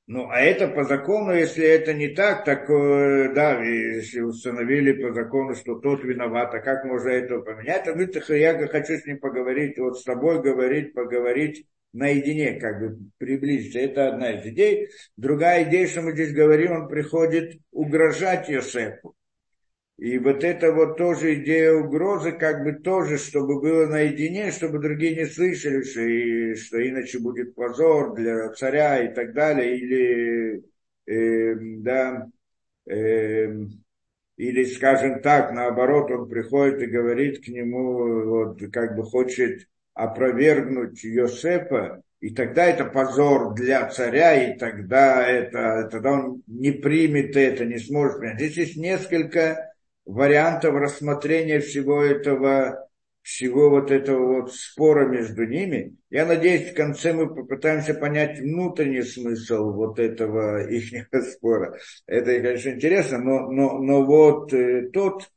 Ну, 0.07 0.27
а 0.29 0.39
это 0.39 0.67
по 0.67 0.83
закону, 0.83 1.33
если 1.33 1.63
это 1.63 1.93
не 1.93 2.09
так, 2.09 2.43
так, 2.43 2.69
э, 2.69 3.31
да, 3.33 3.63
если 3.63 4.21
установили 4.21 4.91
по 4.91 5.13
закону, 5.13 5.55
что 5.55 5.75
тот 5.75 6.03
виноват, 6.03 6.53
а 6.53 6.59
как 6.59 6.83
можно 6.83 7.09
это 7.09 7.39
поменять? 7.39 7.87
А 7.87 7.95
ну, 7.95 8.35
я 8.35 8.67
хочу 8.67 8.97
с 8.97 9.05
ним 9.05 9.19
поговорить, 9.19 9.77
вот 9.77 9.99
с 9.99 10.03
тобой 10.03 10.41
говорить, 10.41 10.93
поговорить 10.93 11.67
наедине, 11.93 12.59
как 12.59 12.79
бы 12.79 12.99
приблизиться. 13.17 13.79
Это 13.79 14.09
одна 14.09 14.31
из 14.31 14.45
идей. 14.45 14.89
Другая 15.17 15.69
идея, 15.69 15.87
что 15.87 16.01
мы 16.01 16.13
здесь 16.13 16.33
говорим, 16.33 16.71
он 16.71 16.87
приходит 16.87 17.59
угрожать 17.71 18.49
Йосефу. 18.49 19.15
И 19.97 20.17
вот 20.17 20.45
это 20.45 20.71
вот 20.71 20.97
тоже 20.97 21.43
идея 21.43 21.73
угрозы, 21.73 22.31
как 22.31 22.63
бы 22.63 22.71
тоже, 22.71 23.17
чтобы 23.17 23.59
было 23.59 23.85
наедине, 23.85 24.49
чтобы 24.51 24.79
другие 24.79 25.13
не 25.13 25.25
слышали, 25.25 25.83
что, 25.83 25.99
и, 25.99 26.55
что 26.55 26.77
иначе 26.89 27.19
будет 27.19 27.53
позор 27.53 28.15
для 28.15 28.49
царя 28.53 29.03
и 29.03 29.13
так 29.13 29.33
далее, 29.33 29.77
или, 29.77 30.63
э, 31.05 31.55
да, 31.81 32.27
э, 32.89 33.53
или, 34.37 34.63
скажем 34.63 35.21
так, 35.21 35.51
наоборот, 35.51 36.09
он 36.11 36.29
приходит 36.29 36.81
и 36.81 36.85
говорит 36.85 37.43
к 37.43 37.49
нему, 37.49 38.23
вот, 38.23 38.61
как 38.71 38.95
бы 38.95 39.03
хочет 39.03 39.67
опровергнуть 40.03 41.03
Йосефа, 41.03 42.01
и 42.19 42.33
тогда 42.33 42.65
это 42.65 42.85
позор 42.85 43.53
для 43.53 43.87
царя, 43.89 44.51
и 44.51 44.57
тогда, 44.57 45.25
это, 45.25 45.87
тогда 45.89 46.11
он 46.11 46.43
не 46.47 46.71
примет 46.71 47.35
это, 47.37 47.65
не 47.65 47.77
сможет 47.77 48.19
принять. 48.19 48.39
Здесь 48.39 48.57
есть 48.57 48.77
несколько 48.77 49.73
вариантов 50.05 50.73
рассмотрения 50.75 51.59
всего 51.59 52.03
этого, 52.03 52.89
всего 53.21 53.69
вот 53.69 53.89
этого 53.91 54.41
вот 54.41 54.53
спора 54.53 55.07
между 55.07 55.45
ними. 55.45 55.95
Я 56.09 56.25
надеюсь, 56.25 56.71
в 56.71 56.75
конце 56.75 57.13
мы 57.13 57.33
попытаемся 57.33 57.93
понять 57.93 58.39
внутренний 58.39 59.03
смысл 59.03 59.71
вот 59.71 59.97
этого 59.99 60.67
их 60.69 61.07
спора. 61.31 61.77
Это, 62.05 62.41
конечно, 62.41 62.69
интересно, 62.69 63.19
но, 63.19 63.49
но, 63.49 63.79
но 63.79 64.03
вот 64.03 64.51
э, 64.51 64.89
тот, 64.91 65.31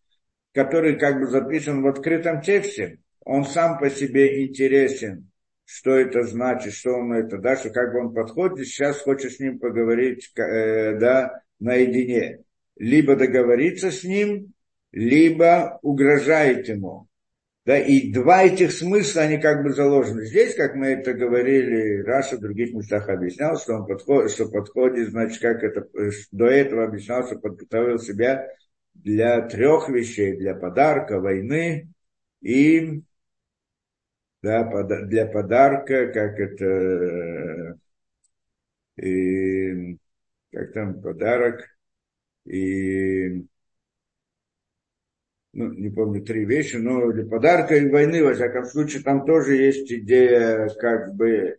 который 0.52 0.99
как 0.99 1.21
бы 1.21 1.26
записан 1.26 1.83
в 1.83 1.87
открытом 1.87 2.40
тексте, 2.40 2.99
он 3.25 3.45
сам 3.45 3.79
по 3.79 3.91
себе 3.91 4.45
интересен, 4.45 5.31
что 5.64 5.97
это 5.97 6.25
значит, 6.25 6.75
что 6.75 6.93
он 6.93 7.12
это, 7.12 7.38
да, 7.38 7.57
что 7.57 7.71
как 7.71 7.93
бы 7.93 8.00
он 8.00 8.14
подходит, 8.14 8.67
сейчас 8.67 9.00
хочет 9.00 9.33
с 9.33 9.41
ним 9.41 9.59
поговорить, 9.59 10.31
э, 10.37 10.99
да, 10.99 11.43
наедине. 11.61 12.41
Либо 12.76 13.17
договориться 13.17 13.91
с 13.91 14.05
ним, 14.05 14.52
либо 14.91 15.79
угрожает 15.83 16.69
ему. 16.69 17.09
Да, 17.64 17.79
и 17.79 18.12
два 18.12 18.43
этих 18.43 18.73
смысла, 18.73 19.23
они 19.23 19.38
как 19.38 19.62
бы 19.62 19.73
заложены. 19.73 20.26
Здесь, 20.26 20.57
как 20.57 20.75
мы 20.75 20.88
это 20.88 21.12
говорили, 21.12 22.02
Раша 22.02 22.37
в 22.37 22.41
других 22.41 22.75
местах 22.75 23.09
объяснял, 23.09 23.57
что 23.57 23.75
он 23.75 23.87
подходит, 23.87 24.32
что 24.32 24.49
подходит, 24.49 25.11
значит, 25.11 25.41
как 25.41 25.63
это, 25.63 25.87
до 26.32 26.47
этого 26.47 26.85
объяснял, 26.85 27.25
что 27.25 27.37
подготовил 27.37 28.00
себя 28.00 28.49
для 28.95 29.43
трех 29.43 29.89
вещей, 29.89 30.37
для 30.37 30.56
подарка, 30.56 31.21
войны 31.21 31.89
и 32.41 33.02
да, 34.43 34.65
для 34.83 35.26
подарка, 35.26 36.09
как 36.09 36.39
это, 36.41 37.78
и, 38.97 39.97
как 40.52 40.73
там 40.73 41.00
подарок, 41.00 41.65
и, 42.45 43.45
ну, 45.52 45.73
не 45.73 45.91
помню, 45.91 46.25
три 46.25 46.45
вещи, 46.45 46.76
но 46.76 47.13
для 47.13 47.25
подарка 47.26 47.76
и 47.76 47.89
войны, 47.89 48.25
во 48.25 48.35
всяком 48.35 48.65
случае, 48.65 49.02
там 49.02 49.25
тоже 49.26 49.57
есть 49.57 49.93
идея, 49.93 50.69
как 50.81 51.15
бы, 51.15 51.28
э, 51.28 51.59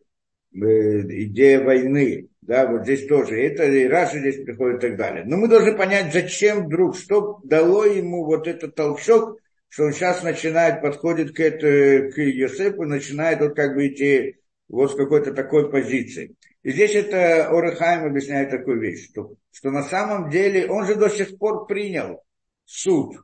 идея 0.53 1.63
войны, 1.63 2.29
да, 2.41 2.67
вот 2.67 2.83
здесь 2.83 3.07
тоже, 3.07 3.39
это 3.41 3.63
и 3.63 3.87
Раша 3.87 4.19
здесь 4.19 4.43
приходит 4.43 4.83
и 4.83 4.87
так 4.89 4.97
далее. 4.97 5.23
Но 5.25 5.37
мы 5.37 5.47
должны 5.47 5.77
понять, 5.77 6.11
зачем 6.11 6.65
вдруг, 6.65 6.97
что 6.97 7.39
дало 7.43 7.85
ему 7.85 8.25
вот 8.25 8.47
этот 8.47 8.75
толчок, 8.75 9.39
что 9.73 9.85
он 9.85 9.91
сейчас 9.91 10.21
начинает, 10.21 10.83
подходит 10.83 11.35
к, 11.35 11.39
это, 11.39 12.11
к 12.11 12.21
Йосепу, 12.21 12.83
начинает 12.83 13.39
вот 13.39 13.55
как 13.55 13.73
бы 13.73 13.87
идти 13.87 14.35
вот 14.67 14.91
с 14.91 14.95
какой-то 14.95 15.33
такой 15.33 15.71
позиции. 15.71 16.35
И 16.61 16.71
здесь 16.71 16.93
это 16.93 17.49
Орехайм 17.49 18.05
объясняет 18.05 18.51
такую 18.51 18.79
вещь, 18.79 19.09
что, 19.09 19.33
что 19.51 19.71
на 19.71 19.81
самом 19.81 20.29
деле 20.29 20.69
он 20.69 20.85
же 20.85 20.93
до 20.93 21.09
сих 21.09 21.39
пор 21.39 21.65
принял 21.65 22.21
суд. 22.65 23.15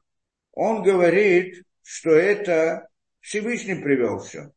Он 0.51 0.81
говорит, 0.81 1.65
что 1.83 2.15
это 2.15 2.89
Всевышний 3.19 3.75
привел 3.75 4.17
все. 4.17 4.51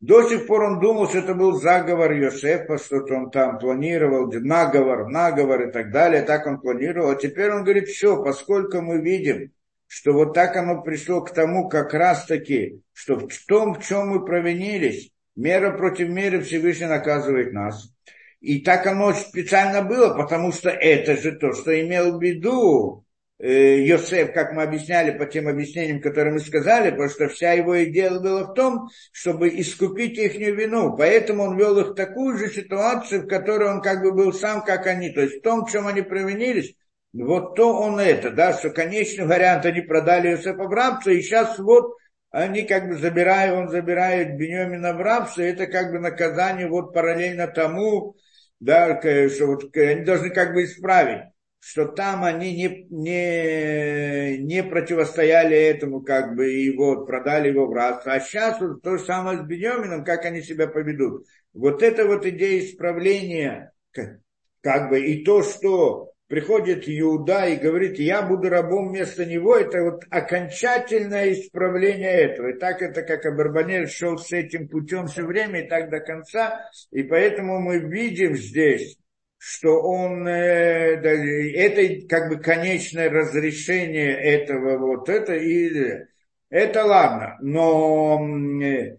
До 0.00 0.28
сих 0.28 0.48
пор 0.48 0.64
он 0.64 0.80
думал, 0.80 1.08
что 1.08 1.18
это 1.18 1.34
был 1.34 1.60
заговор 1.60 2.10
Йосефа, 2.10 2.78
что-то 2.78 3.14
он 3.14 3.30
там 3.30 3.60
планировал, 3.60 4.32
наговор, 4.32 5.06
наговор 5.10 5.68
и 5.68 5.70
так 5.70 5.92
далее, 5.92 6.22
так 6.22 6.44
он 6.48 6.60
планировал. 6.60 7.10
А 7.10 7.14
теперь 7.14 7.52
он 7.52 7.62
говорит, 7.62 7.86
все, 7.86 8.20
поскольку 8.20 8.82
мы 8.82 9.00
видим, 9.00 9.52
что 9.86 10.12
вот 10.12 10.34
так 10.34 10.56
оно 10.56 10.82
пришло 10.82 11.20
к 11.20 11.32
тому 11.32 11.68
как 11.68 11.94
раз-таки, 11.94 12.80
что 12.92 13.18
в 13.18 13.46
том, 13.46 13.74
в 13.74 13.84
чем 13.84 14.08
мы 14.08 14.24
провинились, 14.24 15.10
мера 15.36 15.76
против 15.76 16.08
меры 16.08 16.40
Всевышний 16.40 16.86
наказывает 16.86 17.52
нас. 17.52 17.92
И 18.40 18.60
так 18.60 18.86
оно 18.86 19.12
специально 19.12 19.82
было, 19.82 20.14
потому 20.14 20.52
что 20.52 20.70
это 20.70 21.16
же 21.16 21.32
то, 21.32 21.52
что 21.52 21.80
имел 21.80 22.18
в 22.18 22.22
виду 22.22 23.04
э, 23.38 23.80
Йосеф, 23.80 24.32
как 24.32 24.52
мы 24.52 24.62
объясняли 24.62 25.16
по 25.16 25.26
тем 25.26 25.48
объяснениям, 25.48 26.00
которые 26.00 26.34
мы 26.34 26.40
сказали, 26.40 26.90
потому 26.90 27.08
что 27.08 27.28
вся 27.28 27.52
его 27.52 27.82
идея 27.84 28.10
была 28.20 28.44
в 28.44 28.54
том, 28.54 28.88
чтобы 29.12 29.48
искупить 29.48 30.18
их 30.18 30.36
вину. 30.36 30.96
Поэтому 30.96 31.44
он 31.44 31.58
вел 31.58 31.78
их 31.78 31.88
в 31.88 31.94
такую 31.94 32.36
же 32.36 32.48
ситуацию, 32.48 33.22
в 33.22 33.26
которой 33.26 33.70
он 33.70 33.80
как 33.80 34.02
бы 34.02 34.12
был 34.12 34.32
сам, 34.32 34.62
как 34.62 34.86
они. 34.86 35.10
То 35.10 35.22
есть 35.22 35.38
в 35.38 35.42
том, 35.42 35.64
в 35.64 35.70
чем 35.70 35.86
они 35.86 36.02
провинились, 36.02 36.74
вот 37.12 37.54
то 37.54 37.72
он 37.72 37.98
это, 37.98 38.30
да, 38.30 38.52
что 38.52 38.70
конечный 38.70 39.26
вариант 39.26 39.64
они 39.64 39.80
продали 39.80 40.28
Иосифа 40.28 40.64
в 40.64 40.72
рабство, 40.72 41.10
и 41.10 41.22
сейчас 41.22 41.58
вот 41.58 41.94
они 42.30 42.62
как 42.62 42.88
бы 42.88 42.96
забирают, 42.96 43.56
он 43.56 43.68
забирает 43.70 44.36
Бенемина 44.36 44.92
в 44.92 45.00
рабство, 45.00 45.42
это 45.42 45.66
как 45.66 45.90
бы 45.92 45.98
наказание 45.98 46.68
вот 46.68 46.92
параллельно 46.92 47.46
тому, 47.46 48.16
да, 48.60 49.00
что 49.00 49.46
вот 49.46 49.74
они 49.76 50.04
должны 50.04 50.30
как 50.30 50.52
бы 50.52 50.64
исправить, 50.64 51.22
что 51.58 51.86
там 51.86 52.24
они 52.24 52.54
не, 52.54 52.86
не, 52.90 54.38
не 54.38 54.62
противостояли 54.62 55.56
этому, 55.56 56.02
как 56.02 56.36
бы, 56.36 56.52
и 56.52 56.76
вот 56.76 57.06
продали 57.06 57.48
его 57.48 57.66
в 57.66 57.72
рабство. 57.72 58.12
А 58.12 58.20
сейчас 58.20 58.60
вот 58.60 58.82
то 58.82 58.98
же 58.98 59.04
самое 59.04 59.38
с 59.38 59.42
Бенемином, 59.42 60.04
как 60.04 60.24
они 60.24 60.42
себя 60.42 60.66
поведут. 60.66 61.26
Вот 61.54 61.82
это 61.82 62.06
вот 62.06 62.26
идея 62.26 62.60
исправления, 62.60 63.72
как 64.60 64.90
бы, 64.90 65.00
и 65.00 65.24
то, 65.24 65.42
что 65.42 66.12
приходит 66.28 66.84
Иуда 66.88 67.46
и 67.46 67.56
говорит, 67.56 67.98
я 67.98 68.22
буду 68.22 68.48
рабом 68.48 68.88
вместо 68.88 69.24
него, 69.24 69.56
это 69.56 69.82
вот 69.82 70.04
окончательное 70.10 71.32
исправление 71.32 72.12
этого. 72.12 72.50
И 72.50 72.58
так 72.58 72.82
это, 72.82 73.02
как 73.02 73.24
Абарбанель 73.26 73.88
шел 73.88 74.18
с 74.18 74.32
этим 74.32 74.68
путем 74.68 75.06
все 75.06 75.24
время, 75.24 75.64
и 75.64 75.68
так 75.68 75.90
до 75.90 76.00
конца. 76.00 76.68
И 76.90 77.02
поэтому 77.04 77.60
мы 77.60 77.78
видим 77.78 78.34
здесь, 78.34 78.96
что 79.38 79.80
он, 79.80 80.26
э, 80.26 81.00
да, 81.00 81.10
это 81.10 82.06
как 82.08 82.30
бы 82.30 82.42
конечное 82.42 83.08
разрешение 83.08 84.14
этого, 84.16 84.78
вот 84.78 85.08
это, 85.08 85.34
и 85.34 85.70
это 86.50 86.84
ладно, 86.84 87.36
но 87.40 88.18
э, 88.62 88.96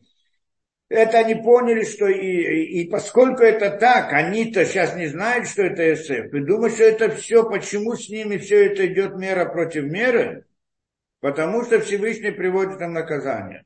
это 0.89 1.19
они 1.19 1.36
поняли, 1.36 1.84
что 1.84 2.08
и, 2.08 2.82
и, 2.82 2.89
поскольку 2.89 3.43
это 3.43 3.71
так, 3.71 4.13
они-то 4.13 4.65
сейчас 4.65 4.95
не 4.95 5.08
знают, 5.08 5.47
что 5.47 5.63
это 5.63 5.95
СФ, 5.95 6.34
и 6.34 6.39
думают, 6.39 6.76
что 6.76 6.84
это 6.84 7.10
все, 7.10 7.47
почему 7.47 7.95
с 7.95 8.10
ними 8.10 8.38
все 8.38 8.67
это 8.67 8.88
идет 8.88 9.15
мера 9.15 9.45
против 9.45 9.84
меры, 9.84 10.45
потому 11.19 11.63
что 11.63 11.82
Всевышний 11.82 12.32
приводит 12.32 12.82
им 12.82 12.93
наказание. 12.93 13.65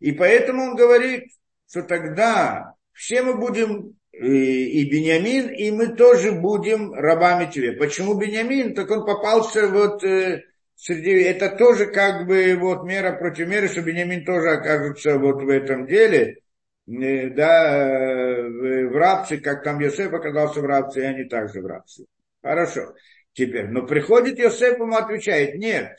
И 0.00 0.12
поэтому 0.12 0.64
он 0.64 0.76
говорит, 0.76 1.30
что 1.70 1.82
тогда 1.82 2.74
все 2.92 3.22
мы 3.22 3.38
будем 3.38 3.96
и, 4.12 4.82
и 4.82 4.90
Бениамин, 4.90 5.48
и 5.48 5.70
мы 5.70 5.96
тоже 5.96 6.32
будем 6.32 6.92
рабами 6.92 7.50
тебе. 7.50 7.72
Почему 7.72 8.14
Бениамин? 8.14 8.74
Так 8.74 8.90
он 8.90 9.04
попался 9.04 9.66
вот 9.68 10.04
э, 10.04 10.44
среди... 10.74 11.10
Это 11.22 11.50
тоже 11.50 11.86
как 11.86 12.26
бы 12.26 12.56
вот 12.56 12.84
мера 12.84 13.16
против 13.16 13.48
меры, 13.48 13.68
что 13.68 13.82
Бениамин 13.82 14.24
тоже 14.24 14.50
окажется 14.50 15.18
вот 15.18 15.42
в 15.42 15.48
этом 15.48 15.86
деле. 15.86 16.38
Э, 16.86 17.30
да, 17.30 17.88
э, 17.88 18.86
в 18.88 18.96
рабце, 18.96 19.38
как 19.38 19.62
там 19.64 19.80
Йосеф 19.80 20.12
оказался 20.12 20.60
в 20.60 20.64
рабце, 20.64 21.00
и 21.00 21.04
они 21.04 21.24
также 21.24 21.60
в 21.62 21.66
рабце. 21.66 22.04
Хорошо. 22.42 22.94
Теперь, 23.32 23.66
но 23.68 23.86
приходит 23.86 24.38
Йосеф, 24.38 24.78
ему 24.78 24.96
отвечает, 24.96 25.56
нет, 25.56 25.96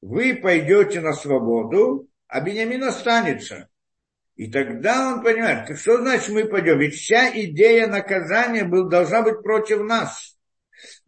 вы 0.00 0.36
пойдете 0.36 1.00
на 1.00 1.12
свободу, 1.12 2.08
а 2.28 2.40
Бениамин 2.40 2.84
останется. 2.84 3.68
И 4.36 4.48
тогда 4.48 5.14
он 5.14 5.22
понимает, 5.22 5.76
что 5.76 5.98
значит 5.98 6.28
мы 6.28 6.44
пойдем? 6.44 6.78
Ведь 6.78 6.94
вся 6.94 7.28
идея 7.34 7.88
наказания 7.88 8.64
был, 8.64 8.88
должна 8.88 9.22
быть 9.22 9.42
против 9.42 9.80
нас. 9.80 10.37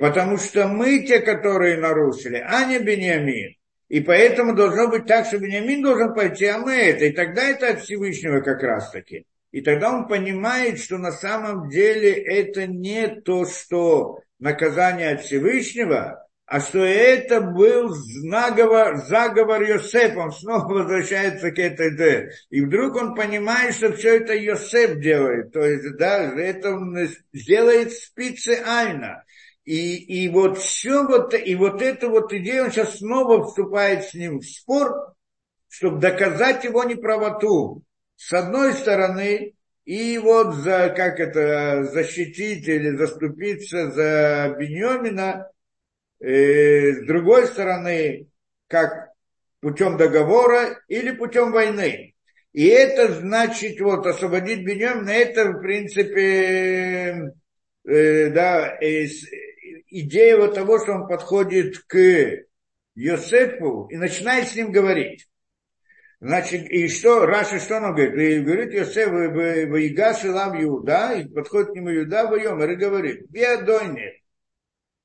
Потому 0.01 0.39
что 0.39 0.67
мы 0.67 1.01
те, 1.01 1.21
которые 1.21 1.77
нарушили, 1.77 2.43
а 2.43 2.65
не 2.65 2.79
Бениамин. 2.79 3.55
И 3.89 4.01
поэтому 4.01 4.55
должно 4.55 4.89
быть 4.89 5.05
так, 5.05 5.27
что 5.27 5.39
Бениамин 5.39 5.83
должен 5.83 6.15
пойти, 6.15 6.47
а 6.47 6.57
мы 6.57 6.73
это. 6.73 7.05
И 7.05 7.13
тогда 7.13 7.47
это 7.47 7.69
от 7.69 7.83
Всевышнего 7.83 8.41
как 8.41 8.63
раз 8.63 8.91
таки. 8.91 9.27
И 9.53 9.61
тогда 9.61 9.93
он 9.93 10.09
понимает, 10.09 10.79
что 10.79 10.97
на 10.97 11.13
самом 11.13 11.69
деле 11.69 12.13
это 12.13 12.67
не 12.67 13.09
то, 13.09 13.45
что 13.45 14.21
наказание 14.39 15.11
от 15.11 15.21
Всевышнего, 15.21 16.27
а 16.47 16.61
что 16.61 16.79
это 16.79 17.43
был 17.43 17.91
заговор, 17.91 18.97
заговор 19.07 19.63
Йосеф, 19.63 20.17
он 20.17 20.33
снова 20.33 20.65
возвращается 20.73 21.51
к 21.51 21.59
этой 21.59 21.95
идее. 21.95 22.31
И 22.49 22.63
вдруг 22.63 22.97
он 22.97 23.15
понимает, 23.15 23.75
что 23.75 23.93
все 23.93 24.17
это 24.17 24.35
Йосеф 24.35 24.99
делает, 24.99 25.53
то 25.53 25.61
есть, 25.61 25.95
да, 25.99 26.23
это 26.41 26.71
он 26.71 26.97
сделает 27.35 27.93
спицы. 27.93 28.63
И, 29.71 30.25
и 30.25 30.29
вот 30.29 30.59
все 30.59 31.05
вот, 31.05 31.33
и 31.33 31.55
вот 31.55 31.81
эту 31.81 32.11
вот 32.11 32.33
идею, 32.33 32.65
он 32.65 32.73
сейчас 32.73 32.99
снова 32.99 33.45
вступает 33.45 34.03
с 34.03 34.15
ним 34.15 34.41
в 34.41 34.45
спор, 34.45 35.15
чтобы 35.69 36.01
доказать 36.01 36.65
его 36.65 36.83
неправоту. 36.83 37.85
С 38.17 38.33
одной 38.33 38.73
стороны, 38.73 39.55
и 39.85 40.19
вот 40.19 40.57
за, 40.57 40.89
как 40.89 41.21
это, 41.21 41.85
защитить 41.85 42.67
или 42.67 42.97
заступиться 42.97 43.93
за 43.93 44.57
Беньомина, 44.59 45.49
э, 46.19 46.93
с 46.95 47.07
другой 47.07 47.47
стороны, 47.47 48.27
как 48.67 49.11
путем 49.61 49.97
договора 49.97 50.81
или 50.89 51.13
путем 51.13 51.53
войны. 51.53 52.17
И 52.53 52.67
это 52.67 53.13
значит, 53.13 53.81
вот, 53.81 54.05
освободить 54.05 54.65
Беньямина, 54.65 55.11
это, 55.11 55.53
в 55.53 55.61
принципе, 55.61 57.35
э, 57.85 58.31
да, 58.31 58.77
э, 58.81 59.07
идея 59.91 60.37
вот 60.37 60.55
того, 60.55 60.79
что 60.79 60.93
он 60.93 61.09
подходит 61.09 61.79
к 61.87 61.97
Йосефу 62.95 63.89
и 63.91 63.97
начинает 63.97 64.49
с 64.49 64.57
ним 64.57 64.73
говорить. 64.73 65.29
Значит, 66.21 66.71
и 66.71 66.89
что, 66.89 67.25
Раша 67.25 67.59
что 67.59 67.81
нам 67.81 67.95
говорит? 67.95 68.15
И 68.15 68.45
говорит 68.45 68.73
Йосеф, 68.75 69.09
вы 69.09 69.89
Игаш 69.89 70.25
Илам 70.25 70.63
Иуда, 70.63 71.15
и 71.15 71.29
подходит 71.29 71.71
к 71.71 71.75
нему 71.75 71.95
Иуда 71.95 72.27
в 72.27 72.37
и 72.37 72.77
говорит, 72.77 73.31
Биадойне, 73.31 74.21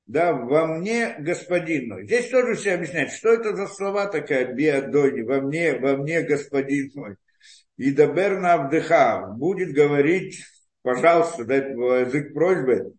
да, 0.08 0.34
во 0.34 0.68
мне 0.68 1.16
господин 1.20 1.90
мой. 1.90 2.06
Здесь 2.06 2.30
тоже 2.30 2.54
все 2.56 2.74
объясняют, 2.74 3.12
что 3.12 3.30
это 3.30 3.56
за 3.56 3.68
слова 3.68 4.06
такая 4.06 4.54
биадони, 4.54 5.22
во 5.22 5.42
мне, 5.42 5.80
во 5.80 5.98
мне 5.98 6.22
господин 6.22 6.92
мой. 6.94 7.16
И 7.78 7.92
Даберна 7.92 8.54
Абдыха 8.54 9.34
будет 9.36 9.74
говорить, 9.74 10.44
пожалуйста, 10.84 11.44
дать 11.44 11.70
язык 11.70 12.34
просьбы, 12.34 12.94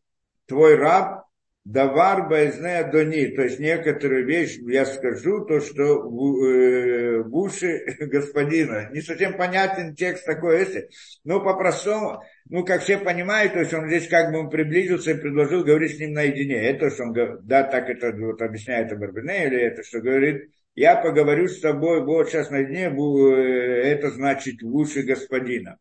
твой 0.47 0.75
раб 0.75 1.26
Давар 1.67 2.29
Байзне 2.29 2.79
Адони, 2.79 3.27
то 3.35 3.43
есть 3.43 3.59
некоторые 3.59 4.23
вещи 4.23 4.61
я 4.71 4.87
скажу, 4.87 5.45
то, 5.47 5.59
что 5.59 6.01
в, 6.01 6.45
э, 6.45 7.23
в 7.25 7.37
уши 7.37 7.83
господина. 7.99 8.89
Не 8.93 9.01
совсем 9.01 9.37
понятен 9.37 9.97
текст 9.97 10.25
такой, 10.25 10.61
если, 10.61 10.89
но 11.25 11.41
по-простому, 11.41 12.23
ну, 12.49 12.65
как 12.65 12.83
все 12.83 12.99
понимают, 12.99 13.55
то 13.55 13.59
есть 13.59 13.75
он 13.75 13.89
здесь 13.89 14.07
как 14.07 14.33
бы 14.33 14.49
приблизился 14.49 15.11
и 15.11 15.21
предложил 15.21 15.65
говорить 15.65 15.97
с 15.97 15.99
ним 15.99 16.13
наедине. 16.13 16.55
Это, 16.55 16.89
что 16.89 17.03
он, 17.03 17.13
да, 17.43 17.65
так 17.65 17.91
это 17.91 18.13
вот 18.17 18.41
объясняет 18.43 18.93
Абарбине, 18.93 19.49
или 19.49 19.61
это, 19.61 19.83
что 19.83 20.01
говорит, 20.01 20.49
я 20.77 20.95
поговорю 20.95 21.49
с 21.49 21.59
тобой 21.59 22.05
вот 22.05 22.29
сейчас 22.29 22.49
наедине, 22.49 22.95
э, 22.95 23.83
это 23.83 24.11
значит 24.11 24.63
в 24.63 24.73
уши 24.73 25.03
господина. 25.03 25.79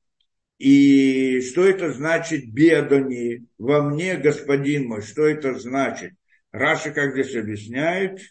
И 0.58 1.42
что 1.42 1.66
это 1.66 1.92
значит 1.92 2.52
בי 2.52 2.75
אדוני? 2.75 3.46
Во 3.58 3.82
мне, 3.82 4.16
господин 4.18 4.88
мой, 4.88 5.02
что 5.02 5.26
это 5.26 5.58
значит? 5.60 6.14
Раши 6.52 6.92
как 6.92 7.12
здесь 7.12 7.36
объясняет, 7.36 8.22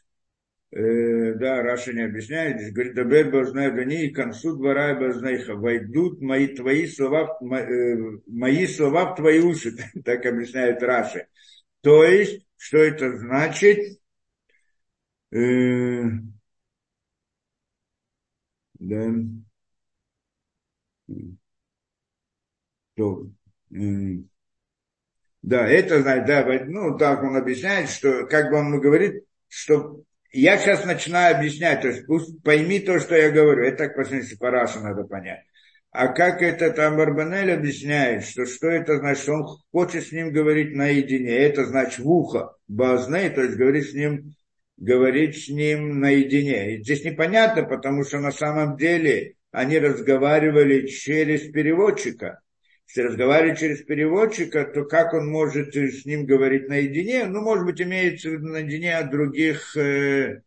э, 0.70 1.34
да, 1.34 1.62
Раши 1.62 1.92
не 1.92 2.02
объясняет, 2.02 2.58
здесь 2.58 2.72
говорит, 2.72 2.94
דבר 2.94 3.30
באזני 3.30 3.70
אדוני 3.70 4.06
יכנסו 4.06 4.56
דברי 4.56 4.94
באזניך, 4.94 5.54
войдут 5.54 6.22
мои 6.22 6.48
твои 6.48 6.86
слова, 6.86 7.36
э, 7.42 7.96
мои 8.26 8.66
слова 8.66 9.12
в 9.12 9.16
твои 9.16 9.40
уши, 9.40 9.72
так 10.04 10.24
объясняет 10.24 10.82
Раши. 10.82 11.26
То 11.82 12.04
есть, 12.04 12.46
что 12.56 12.78
это 12.78 13.18
значит? 13.18 14.00
Э, 15.30 16.04
да. 18.78 19.43
То, 22.96 23.26
да, 25.42 25.68
это, 25.68 26.02
да, 26.02 26.64
ну, 26.66 26.96
так 26.96 27.22
он 27.22 27.36
объясняет, 27.36 27.90
что, 27.90 28.26
как 28.26 28.50
бы 28.50 28.56
он 28.56 28.80
говорит, 28.80 29.24
что 29.48 30.00
я 30.32 30.58
сейчас 30.58 30.84
начинаю 30.84 31.36
объяснять, 31.36 31.82
то 31.82 31.88
есть 31.88 32.06
пусть 32.06 32.42
пойми 32.42 32.80
то, 32.80 32.98
что 32.98 33.14
я 33.14 33.30
говорю, 33.30 33.62
это 33.64 33.84
так, 33.84 33.96
по 33.96 34.04
смысле, 34.04 34.36
по 34.38 34.50
надо 34.50 35.04
понять. 35.04 35.44
А 35.94 36.08
как 36.08 36.42
это 36.42 36.72
там 36.72 36.96
Барбанель 36.96 37.52
объясняет, 37.52 38.24
что 38.24 38.46
что 38.46 38.66
это 38.66 38.96
значит, 38.96 39.22
что 39.22 39.34
он 39.34 39.46
хочет 39.70 40.04
с 40.04 40.10
ним 40.10 40.32
говорить 40.32 40.74
наедине, 40.74 41.30
это 41.30 41.64
значит 41.66 42.00
в 42.00 42.10
ухо, 42.10 42.56
базне, 42.66 43.30
то 43.30 43.42
есть 43.42 43.56
говорить 43.56 43.90
с 43.90 43.94
ним, 43.94 44.34
говорить 44.76 45.44
с 45.44 45.48
ним 45.48 46.00
наедине. 46.00 46.74
И 46.74 46.82
здесь 46.82 47.04
непонятно, 47.04 47.62
потому 47.62 48.02
что 48.02 48.18
на 48.18 48.32
самом 48.32 48.76
деле 48.76 49.34
они 49.52 49.78
разговаривали 49.78 50.88
через 50.88 51.42
переводчика. 51.52 52.40
Если 52.94 53.08
разговаривать 53.08 53.58
через 53.58 53.82
переводчика, 53.82 54.64
то 54.66 54.84
как 54.84 55.14
он 55.14 55.26
может 55.26 55.74
с 55.74 56.04
ним 56.04 56.26
говорить 56.26 56.68
наедине? 56.68 57.24
Ну, 57.24 57.40
может 57.40 57.64
быть, 57.64 57.80
имеется 57.80 58.28
в 58.28 58.34
виду 58.34 58.46
наедине 58.46 58.96
от 58.96 59.10
других, 59.10 59.76
э, 59.76 60.42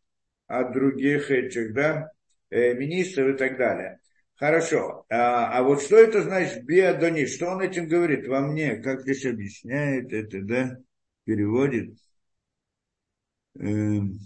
от 0.47 0.71
других 0.71 1.29
этих, 1.29 1.73
да, 1.73 2.09
э, 2.49 2.73
министров 2.73 3.35
и 3.35 3.37
так 3.37 3.57
далее. 3.57 3.99
Хорошо. 4.35 5.05
А, 5.09 5.57
а 5.57 5.63
вот 5.63 5.81
что 5.81 5.97
это 5.97 6.21
значит 6.21 6.63
биадони? 6.63 7.25
Что 7.25 7.47
он 7.47 7.59
этим 7.59 7.89
говорит 7.89 8.25
во 8.27 8.39
мне? 8.39 8.77
Как 8.77 9.01
здесь 9.01 9.25
объясняет 9.25 10.13
это, 10.13 10.41
да? 10.41 10.77
Переводит. 11.25 11.97
Эм. 13.59 14.19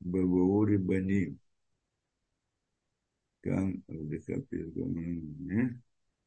Бабаури 0.00 0.78
Бани. 0.78 1.36
Кан 3.46 3.82
Рудыка 3.88 4.40
Пизгумин. 4.50 5.80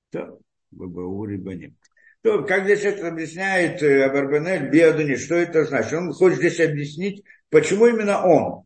То, 0.10 0.40
Бабаури 0.72 1.36
Баним. 1.36 1.76
То, 2.22 2.44
как 2.44 2.64
здесь 2.64 2.84
это 2.84 3.10
объясняет 3.10 3.82
э, 3.84 4.04
Абарбанель 4.04 4.70
Биадуни, 4.70 5.16
что 5.16 5.36
это 5.36 5.66
значит? 5.66 5.94
Он 5.94 6.14
хочет 6.14 6.40
здесь 6.40 6.60
объяснить, 6.60 7.24
почему 7.50 7.88
именно 7.88 8.26
он. 8.26 8.64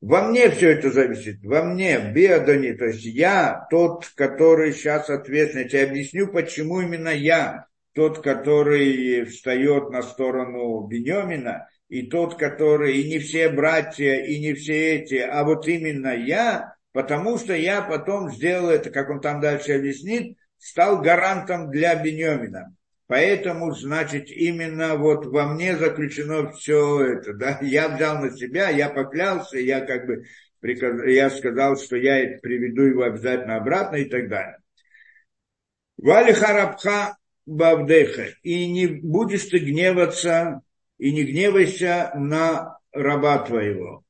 Во 0.00 0.28
мне 0.28 0.50
все 0.50 0.70
это 0.70 0.90
зависит. 0.90 1.44
Во 1.44 1.62
мне, 1.62 2.12
Биадони, 2.12 2.72
то 2.72 2.86
есть 2.86 3.04
я 3.04 3.66
тот, 3.70 4.10
который 4.16 4.72
сейчас 4.72 5.08
ответственный. 5.08 5.68
Я 5.68 5.84
объясню, 5.84 6.26
почему 6.26 6.80
именно 6.80 7.08
я 7.08 7.66
тот, 7.92 8.20
который 8.20 9.24
встает 9.26 9.90
на 9.90 10.02
сторону 10.02 10.86
Бенемина, 10.86 11.68
и 11.88 12.06
тот, 12.06 12.36
который, 12.36 12.98
и 12.98 13.08
не 13.08 13.18
все 13.18 13.48
братья, 13.48 14.14
и 14.14 14.40
не 14.40 14.54
все 14.54 14.96
эти, 14.96 15.16
а 15.16 15.44
вот 15.44 15.68
именно 15.68 16.08
я 16.08 16.74
потому 16.92 17.38
что 17.38 17.54
я 17.54 17.82
потом 17.82 18.30
сделал 18.30 18.70
это, 18.70 18.90
как 18.90 19.10
он 19.10 19.20
там 19.20 19.40
дальше 19.40 19.72
объяснит, 19.72 20.36
стал 20.58 21.00
гарантом 21.02 21.70
для 21.70 21.94
Бенемина. 21.94 22.74
Поэтому, 23.06 23.72
значит, 23.72 24.30
именно 24.30 24.96
вот 24.96 25.26
во 25.26 25.46
мне 25.46 25.76
заключено 25.76 26.50
все 26.52 27.00
это. 27.04 27.34
Да? 27.34 27.58
Я 27.60 27.88
взял 27.88 28.18
на 28.18 28.30
себя, 28.30 28.70
я 28.70 28.88
поклялся, 28.88 29.58
я 29.58 29.80
как 29.80 30.06
бы 30.06 30.24
я 30.62 31.28
сказал, 31.30 31.76
что 31.76 31.96
я 31.96 32.38
приведу 32.40 32.82
его 32.82 33.02
обязательно 33.02 33.56
обратно 33.56 33.96
и 33.96 34.04
так 34.04 34.28
далее. 34.28 34.58
ואל 35.96 36.32
יחר 36.32 36.68
אפך 36.68 37.16
בעבדך. 37.46 38.28
И 38.42 38.70
не 38.70 38.86
будешь 38.86 39.46
ты 39.46 39.58
гневаться, 39.58 40.62
и 40.98 41.12
не 41.12 41.24
гневайся 41.24 42.12
на 42.14 42.78
раба 42.92 43.38
твоего. 43.38 44.04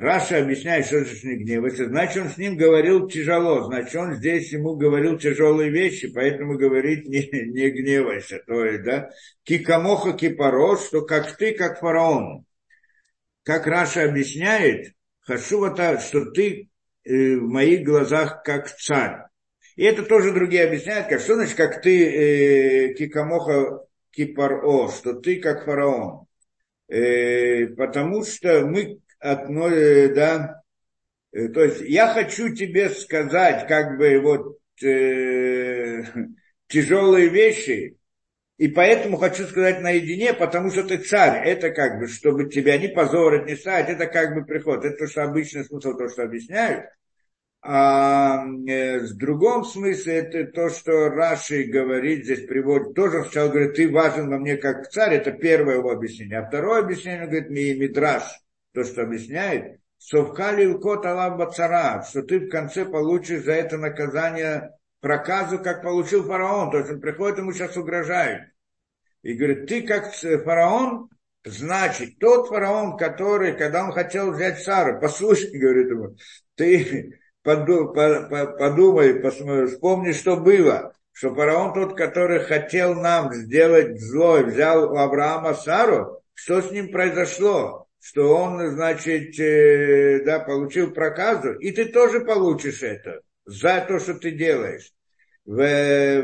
Раши 0.00 0.38
объясняет, 0.38 0.86
что 0.86 1.04
же 1.04 1.26
не 1.26 1.44
гневается. 1.44 1.86
Значит, 1.86 2.22
он 2.22 2.30
с 2.30 2.38
ним 2.38 2.56
говорил 2.56 3.06
тяжело. 3.08 3.64
Значит, 3.64 3.94
он 3.96 4.14
здесь 4.14 4.50
ему 4.52 4.76
говорил 4.76 5.18
тяжелые 5.18 5.70
вещи, 5.70 6.10
поэтому 6.12 6.56
говорит, 6.56 7.06
не, 7.06 7.28
не 7.50 7.70
гневайся. 7.70 8.42
То 8.46 8.64
есть, 8.64 8.82
да, 8.84 9.10
כי 9.44 9.67
כמוך 9.67 10.14
כפרעה, 10.14 10.86
что 10.86 11.02
как 11.02 11.36
ты, 11.36 11.52
как 11.52 11.80
фараон. 11.80 12.44
Как 13.42 13.66
Раши 13.66 14.04
объясняет, 14.04 14.94
хочу 15.20 15.74
так, 15.74 16.00
что 16.00 16.30
ты 16.30 16.70
э, 17.04 17.36
в 17.36 17.42
моих 17.42 17.84
глазах 17.84 18.42
как 18.42 18.74
царь. 18.74 19.26
И 19.76 19.84
это 19.84 20.02
тоже 20.02 20.32
другие 20.32 20.64
объясняют, 20.64 21.08
как 21.08 21.20
что 21.20 21.34
значит, 21.34 21.56
как 21.56 21.82
ты 21.82 22.04
э, 22.90 22.94
кикамоха 22.94 23.84
кипаро, 24.10 24.88
что 24.88 25.14
ты 25.14 25.40
как 25.40 25.66
фараон. 25.66 26.26
Э, 26.88 27.66
потому 27.76 28.24
что 28.24 28.66
мы 28.66 28.98
одно, 29.20 29.68
да, 29.68 30.62
э, 31.32 31.48
то 31.48 31.62
есть 31.62 31.80
я 31.82 32.08
хочу 32.08 32.54
тебе 32.54 32.90
сказать, 32.90 33.68
как 33.68 33.98
бы 33.98 34.18
вот 34.20 34.58
э, 34.82 36.02
тяжелые 36.66 37.28
вещи, 37.28 37.96
и 38.60 38.68
поэтому 38.68 39.16
хочу 39.16 39.44
сказать 39.44 39.80
наедине, 39.80 40.34
потому 40.34 40.70
что 40.70 40.82
ты 40.82 40.98
царь. 40.98 41.48
Это 41.48 41.70
как 41.70 41.98
бы, 41.98 42.08
чтобы 42.08 42.50
тебя 42.50 42.76
не 42.76 42.88
позорить, 42.88 43.46
не 43.46 43.56
ставить, 43.56 43.88
это 43.88 44.06
как 44.06 44.34
бы 44.34 44.44
приход. 44.44 44.84
Это 44.84 44.98
то, 44.98 45.06
что 45.06 45.22
обычный 45.22 45.64
смысл, 45.64 45.96
то, 45.96 46.08
что 46.10 46.24
объясняют. 46.24 46.84
А 47.62 48.44
э, 48.68 48.98
в 49.00 49.16
другом 49.16 49.64
смысле 49.64 50.14
это 50.14 50.44
то, 50.44 50.68
что 50.68 51.08
Раши 51.08 51.64
говорит, 51.64 52.24
здесь 52.24 52.46
приводит, 52.46 52.94
тоже 52.94 53.22
сначала 53.22 53.48
говорит, 53.48 53.76
ты 53.76 53.90
важен 53.90 54.28
во 54.28 54.38
мне 54.38 54.58
как 54.58 54.90
царь, 54.90 55.14
это 55.14 55.32
первое 55.32 55.76
его 55.76 55.90
объяснение. 55.90 56.38
А 56.38 56.46
второе 56.46 56.82
объяснение, 56.82 57.28
говорит, 57.28 57.48
Мидраш, 57.48 58.24
то, 58.72 58.84
что 58.84 59.02
объясняет, 59.02 59.80
Совкали 60.00 60.72
кот 60.78 61.04
Аллах 61.04 61.54
цара, 61.54 62.02
что 62.08 62.22
ты 62.22 62.40
в 62.40 62.48
конце 62.48 62.86
получишь 62.86 63.44
за 63.44 63.52
это 63.52 63.76
наказание 63.76 64.70
проказу, 65.00 65.58
как 65.58 65.82
получил 65.82 66.24
фараон. 66.24 66.70
То 66.70 66.78
есть 66.78 66.90
он 66.90 67.00
приходит, 67.02 67.36
ему 67.38 67.52
сейчас 67.52 67.76
угрожает. 67.76 68.50
И 69.22 69.34
говорит, 69.34 69.66
ты 69.66 69.82
как 69.82 70.14
фараон, 70.14 71.10
значит, 71.44 72.18
тот 72.18 72.48
фараон, 72.48 72.96
который, 72.96 73.54
когда 73.54 73.84
он 73.84 73.92
хотел 73.92 74.32
взять 74.32 74.62
Сару, 74.62 74.98
послушай, 74.98 75.50
говорит 75.52 75.90
ему, 75.90 76.16
ты 76.54 77.20
подумай, 77.42 79.20
вспомни, 79.66 80.12
что 80.12 80.38
было. 80.38 80.94
Что 81.12 81.34
фараон 81.34 81.74
тот, 81.74 81.94
который 81.94 82.40
хотел 82.40 82.94
нам 82.94 83.34
сделать 83.34 84.00
зло, 84.00 84.38
взял 84.38 84.90
у 84.90 84.96
Авраама 84.96 85.52
Сару, 85.52 86.22
что 86.32 86.62
с 86.62 86.70
ним 86.70 86.90
произошло? 86.90 87.89
Что 88.00 88.34
он, 88.34 88.70
значит, 88.70 89.38
э, 89.38 90.24
да, 90.24 90.40
получил 90.40 90.90
проказу, 90.92 91.52
и 91.52 91.70
ты 91.70 91.84
тоже 91.86 92.20
получишь 92.20 92.82
это 92.82 93.20
за 93.44 93.84
то, 93.86 93.98
что 93.98 94.14
ты 94.14 94.30
делаешь. 94.30 94.90
За 95.44 96.18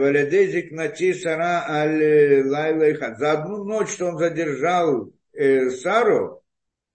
одну 3.33 3.65
ночь, 3.65 3.91
что 3.91 4.07
он 4.07 4.19
задержал 4.19 5.13
э, 5.33 5.71
Сару, 5.71 6.43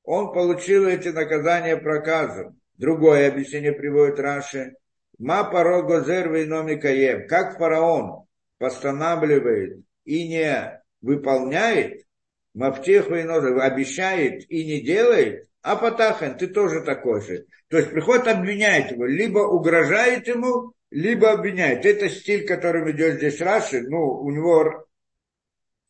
он 0.04 0.34
получил 0.34 0.88
эти 0.88 1.10
наказания 1.10 1.78
проказом. 1.78 2.60
Другое 2.78 3.28
объяснение 3.28 3.74
приводит 3.74 4.20
Раши. 4.20 4.74
Ма 5.20 5.44
паро 5.44 5.84
гозер. 5.84 7.28
Как 7.28 7.60
фараон 7.60 8.26
постанавливает 8.58 9.80
и 10.06 10.28
не 10.28 10.82
выполняет, 11.02 12.06
мафтеху 12.54 13.16
и 13.16 13.22
обещает 13.22 14.50
и 14.50 14.66
не 14.66 14.82
делает, 14.82 15.48
а 15.62 15.76
Патахан, 15.76 16.38
ты 16.38 16.48
тоже 16.48 16.82
такой 16.82 17.22
же. 17.22 17.46
То 17.68 17.78
есть 17.78 17.92
приходит 17.92 18.28
обвиняет 18.28 18.92
его, 18.92 19.06
либо 19.06 19.40
угрожает 19.40 20.28
ему, 20.28 20.74
либо 20.90 21.32
обвиняет. 21.32 21.86
Это 21.86 22.10
стиль, 22.10 22.46
которым 22.46 22.92
идет 22.92 23.16
здесь 23.16 23.40
Раши. 23.40 23.82
Ну, 23.82 24.00
у 24.00 24.30
него 24.32 24.86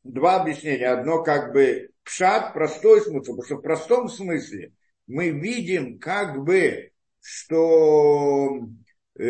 два 0.03 0.41
объяснения. 0.41 0.89
Одно 0.89 1.23
как 1.23 1.53
бы 1.53 1.89
пшат, 2.03 2.53
простой 2.53 3.01
смысл, 3.01 3.31
потому 3.31 3.43
что 3.43 3.55
в 3.55 3.61
простом 3.61 4.09
смысле 4.09 4.73
мы 5.07 5.29
видим 5.29 5.99
как 5.99 6.43
бы, 6.43 6.91
что 7.21 8.67
э, 9.17 9.23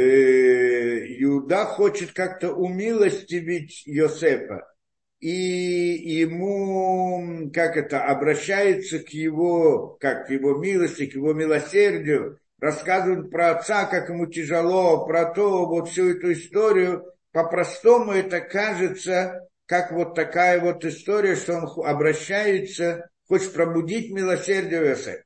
Иуда 1.24 1.66
хочет 1.66 2.14
как-то 2.14 2.54
умилостивить 2.54 3.86
Йосефа. 3.86 4.68
И 5.22 5.30
ему, 5.30 7.52
как 7.54 7.78
это, 7.78 8.04
обращается 8.04 9.00
к 9.00 9.10
его, 9.10 9.96
как 10.00 10.26
к 10.26 10.32
его 10.32 10.58
милости, 10.58 11.06
к 11.06 11.14
его 11.14 11.34
милосердию, 11.34 12.40
рассказывает 12.60 13.30
про 13.30 13.52
отца, 13.52 13.86
как 13.86 14.10
ему 14.10 14.26
тяжело, 14.26 15.06
про 15.06 15.26
то, 15.26 15.68
вот 15.68 15.90
всю 15.90 16.10
эту 16.10 16.34
историю. 16.34 17.06
По-простому 17.32 18.14
это 18.14 18.42
кажется, 18.42 19.48
как 19.68 19.92
вот 19.92 20.16
такая 20.16 20.60
вот 20.60 20.84
история, 20.86 21.36
что 21.36 21.54
он 21.54 21.86
обращается, 21.86 23.08
хочет 23.28 23.54
пробудить 23.54 24.12
милосердие 24.12 24.82
Иосифа. 24.82 25.24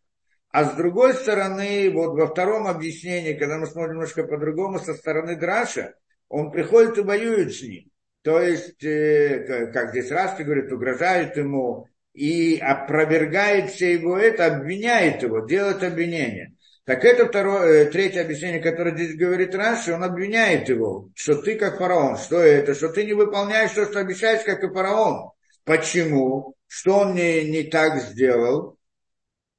А 0.52 0.66
с 0.66 0.76
другой 0.76 1.14
стороны, 1.14 1.90
вот 1.94 2.18
во 2.18 2.28
втором 2.28 2.68
объяснении, 2.68 3.34
когда 3.34 3.58
мы 3.58 3.66
смотрим 3.66 3.94
немножко 3.94 4.26
по-другому, 4.26 4.80
со 4.80 4.94
стороны 4.94 5.38
Драша, 5.38 5.96
он 6.28 6.52
приходит 6.52 6.98
и 6.98 7.02
воюет 7.02 7.54
с 7.54 7.62
ним. 7.62 7.90
То 8.26 8.42
есть, 8.42 8.84
э, 8.84 9.70
как 9.72 9.92
здесь 9.92 10.12
Рашки 10.12 10.42
говорит, 10.42 10.72
угрожает 10.72 11.38
ему 11.38 11.88
и 12.14 12.58
опровергает 12.58 13.70
все 13.70 13.94
его 13.94 14.18
это, 14.18 14.48
обвиняет 14.48 15.24
его, 15.24 15.46
делает 15.46 15.84
обвинение. 15.84 16.54
Так 16.84 17.06
это 17.06 17.28
второе, 17.28 17.84
э, 17.84 17.92
третье 17.92 18.22
объяснение, 18.22 18.60
которое 18.60 18.96
здесь 18.96 19.16
говорит 19.16 19.56
Раши, 19.56 19.94
он 19.94 20.04
обвиняет 20.04 20.68
его, 20.68 21.10
что 21.16 21.36
ты 21.36 21.56
как 21.56 21.78
фараон. 21.78 22.18
Что 22.18 22.40
это? 22.42 22.74
Что 22.74 22.90
ты 22.90 23.06
не 23.06 23.14
выполняешь 23.14 23.72
то, 23.72 23.86
что 23.86 24.00
обещаешь, 24.00 24.44
как 24.44 24.62
и 24.64 24.74
фараон. 24.74 25.32
Почему? 25.64 26.56
Что 26.68 27.00
он 27.00 27.16
не, 27.16 27.50
не 27.50 27.64
так 27.64 28.02
сделал? 28.02 28.76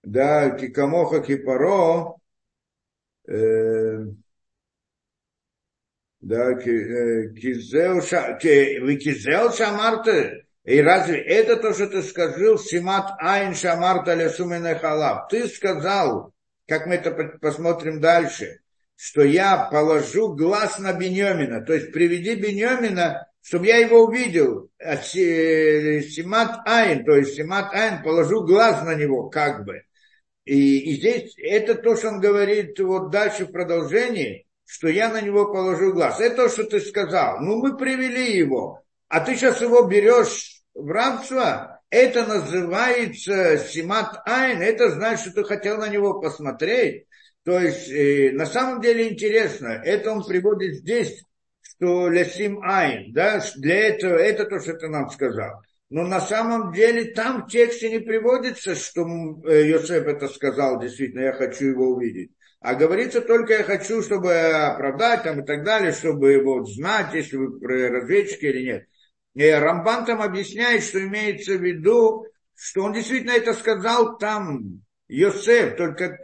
да, 0.07 0.50
кикамоха 0.50 1.20
кипаро, 1.20 2.16
э, 3.26 3.75
да, 6.26 6.52
э, 6.52 7.28
кизел 7.34 8.02
шамарта, 9.52 10.42
и 10.64 10.80
разве 10.80 11.20
это 11.20 11.56
то, 11.56 11.72
что 11.72 11.86
ты 11.86 12.02
сказал, 12.02 12.58
симат 12.58 13.12
айн 13.20 13.54
шамарта 13.54 14.14
лесумене 14.14 14.74
халав? 14.74 15.28
Ты 15.28 15.46
сказал, 15.46 16.32
как 16.66 16.86
мы 16.86 16.96
это 16.96 17.12
посмотрим 17.40 18.00
дальше, 18.00 18.58
что 18.96 19.22
я 19.22 19.68
положу 19.70 20.34
глаз 20.34 20.80
на 20.80 20.92
Беньомина, 20.92 21.60
то 21.60 21.72
есть 21.74 21.92
приведи 21.92 22.34
Беньомина, 22.34 23.28
чтобы 23.40 23.66
я 23.66 23.76
его 23.76 24.06
увидел, 24.06 24.70
а 24.80 24.96
Симат 24.96 26.66
Айн, 26.66 27.04
то 27.04 27.14
есть 27.14 27.36
Симат 27.36 27.72
Айн, 27.72 28.02
положу 28.02 28.42
глаз 28.42 28.84
на 28.84 28.96
него, 28.96 29.28
как 29.28 29.64
бы. 29.64 29.82
И, 30.44 30.78
и 30.90 30.96
здесь 30.96 31.34
это 31.38 31.76
то, 31.76 31.96
что 31.96 32.08
он 32.08 32.20
говорит 32.20 32.76
вот 32.80 33.12
дальше 33.12 33.44
в 33.44 33.52
продолжении, 33.52 34.45
что 34.66 34.88
я 34.88 35.09
на 35.09 35.20
него 35.20 35.46
положу 35.46 35.92
глаз. 35.92 36.20
Это 36.20 36.37
то, 36.37 36.48
что 36.48 36.64
ты 36.64 36.81
сказал. 36.81 37.40
Ну, 37.40 37.62
мы 37.62 37.76
привели 37.76 38.37
его, 38.37 38.83
а 39.09 39.20
ты 39.20 39.37
сейчас 39.37 39.61
его 39.61 39.83
берешь 39.87 40.61
в 40.74 40.88
рабство. 40.90 41.81
Это 41.88 42.26
называется 42.26 43.59
симат 43.59 44.20
айн. 44.26 44.61
Это 44.61 44.90
значит, 44.90 45.20
что 45.20 45.42
ты 45.42 45.44
хотел 45.44 45.79
на 45.79 45.88
него 45.88 46.20
посмотреть. 46.20 47.07
То 47.44 47.61
есть, 47.61 47.88
э, 47.88 48.33
на 48.33 48.44
самом 48.44 48.81
деле 48.81 49.09
интересно, 49.09 49.68
это 49.68 50.11
он 50.11 50.24
приводит 50.24 50.79
здесь, 50.79 51.22
что 51.62 52.09
лесим 52.09 52.61
айн, 52.61 53.12
да, 53.12 53.40
для 53.55 53.88
этого, 53.88 54.16
это 54.16 54.46
то, 54.46 54.59
что 54.59 54.74
ты 54.74 54.88
нам 54.88 55.09
сказал. 55.11 55.62
Но 55.88 56.02
на 56.02 56.20
самом 56.20 56.72
деле 56.72 57.12
там 57.12 57.44
в 57.44 57.48
тексте 57.48 57.88
не 57.90 58.00
приводится, 58.00 58.74
что 58.74 59.02
э, 59.46 59.68
Йосеф 59.68 60.07
это 60.07 60.26
сказал, 60.26 60.81
действительно, 60.81 61.20
я 61.20 61.33
хочу 61.33 61.66
его 61.66 61.90
увидеть. 61.90 62.33
А 62.66 62.74
говорится 62.74 63.20
только, 63.20 63.52
я 63.59 63.62
хочу, 63.62 64.02
чтобы 64.02 64.35
оправдать 64.35 65.22
там 65.22 65.40
и 65.40 65.46
так 65.46 65.62
далее, 65.62 65.92
чтобы 65.92 66.33
его 66.33 66.64
знать, 66.64 67.14
если 67.14 67.37
вы 67.37 67.61
разведчики 67.88 68.46
или 68.46 68.64
нет. 68.64 68.88
И 69.35 69.48
Рамбан 69.48 70.05
там 70.05 70.20
объясняет, 70.20 70.83
что 70.83 70.98
имеется 70.98 71.52
в 71.52 71.62
виду, 71.62 72.26
что 72.57 72.83
он 72.83 72.92
действительно 72.92 73.37
это 73.37 73.55
сказал 73.55 74.18
там, 74.18 74.83
Йосеф, 75.07 75.76
только 75.76 76.18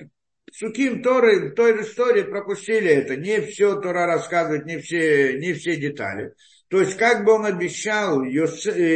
Суким 0.50 1.00
Торы 1.04 1.50
в 1.50 1.54
той 1.54 1.80
истории 1.80 2.22
пропустили 2.22 2.90
это. 2.90 3.14
Не 3.14 3.40
все 3.42 3.80
Тора 3.80 4.06
рассказывает, 4.06 4.66
не 4.66 4.78
все, 4.78 5.38
не 5.38 5.52
все 5.52 5.76
детали. 5.76 6.34
То 6.66 6.80
есть, 6.80 6.96
как 6.96 7.24
бы 7.24 7.34
он 7.34 7.46
обещал, 7.46 8.20
Иуде, 8.24 8.88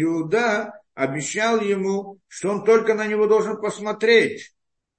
Иуда 0.00 0.72
обещал 0.94 1.60
ему, 1.60 2.20
что 2.26 2.52
он 2.52 2.64
только 2.64 2.94
на 2.94 3.06
него 3.06 3.26
должен 3.26 3.60
посмотреть. 3.60 4.54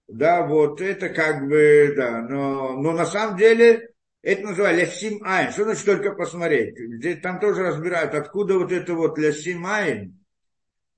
Да, 0.08 0.46
вот 0.46 0.82
это 0.82 1.10
как 1.10 1.48
бы, 1.48 1.94
да, 1.96 2.22
но, 2.22 2.74
но 2.74 2.91
на 2.91 3.06
самом 3.06 3.38
деле 3.38 3.89
это 4.22 4.44
называется 4.44 4.86
лясим 4.86 5.24
айн. 5.24 5.52
Что 5.52 5.63
значит 5.63 5.86
только 5.86 6.12
посмотреть? 6.12 6.78
Здесь 6.78 7.22
там 7.22 7.39
тоже 7.39 7.63
разбирают, 7.63 8.13
откуда 8.13 8.60
вот 8.60 8.72
это 8.72 8.94
вот 8.94 9.18
лясим 9.18 9.65
айн. 9.65 10.20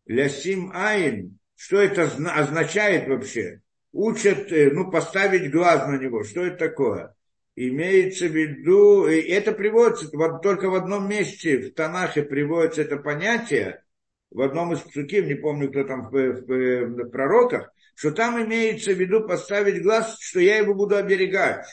Лясим 0.06 0.72
айн. 0.74 1.38
Что 1.56 1.82
это 1.82 2.04
означает 2.04 3.08
вообще? 3.08 3.62
учат, 3.98 4.52
э, 4.52 4.70
ну, 4.72 4.92
поставить 4.92 5.52
глаз 5.52 5.88
на 5.88 5.98
него. 5.98 6.24
Что 6.24 6.46
это 6.46 6.58
такое? 6.58 7.16
Имеется 7.56 8.28
в 8.28 8.36
виду, 8.36 9.08
и 9.08 9.20
это 9.20 9.52
приводится 9.52 10.08
вот, 10.14 10.44
только 10.44 10.70
в 10.70 10.76
одном 10.76 11.10
месте 11.10 11.58
в 11.58 11.74
Танахе 11.74 12.22
приводится 12.22 12.84
это 12.84 12.98
понятие, 12.98 13.84
в 14.30 14.42
одном 14.42 14.74
из 14.74 14.80
псуким, 14.80 15.26
не 15.26 15.34
помню, 15.34 15.70
кто 15.70 15.84
там 15.84 16.10
в, 16.10 16.12
в, 16.12 16.46
в 16.46 17.10
пророках, 17.10 17.74
что 17.98 18.12
там 18.12 18.40
имеется 18.44 18.92
в 18.92 19.00
виду 19.00 19.28
поставить 19.28 19.82
глаз, 19.82 20.18
что 20.20 20.40
я 20.40 20.58
его 20.58 20.76
буду 20.76 20.96
оберегать. 20.96 21.66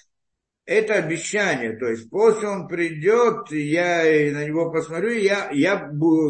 Это 0.65 0.95
обещание, 0.95 1.77
то 1.77 1.87
есть 1.87 2.09
после 2.09 2.49
он 2.49 2.67
придет, 2.67 3.53
я 3.53 3.99
на 4.33 4.47
него 4.47 4.71
посмотрю, 4.71 5.11
я, 5.11 5.51
я 5.51 5.77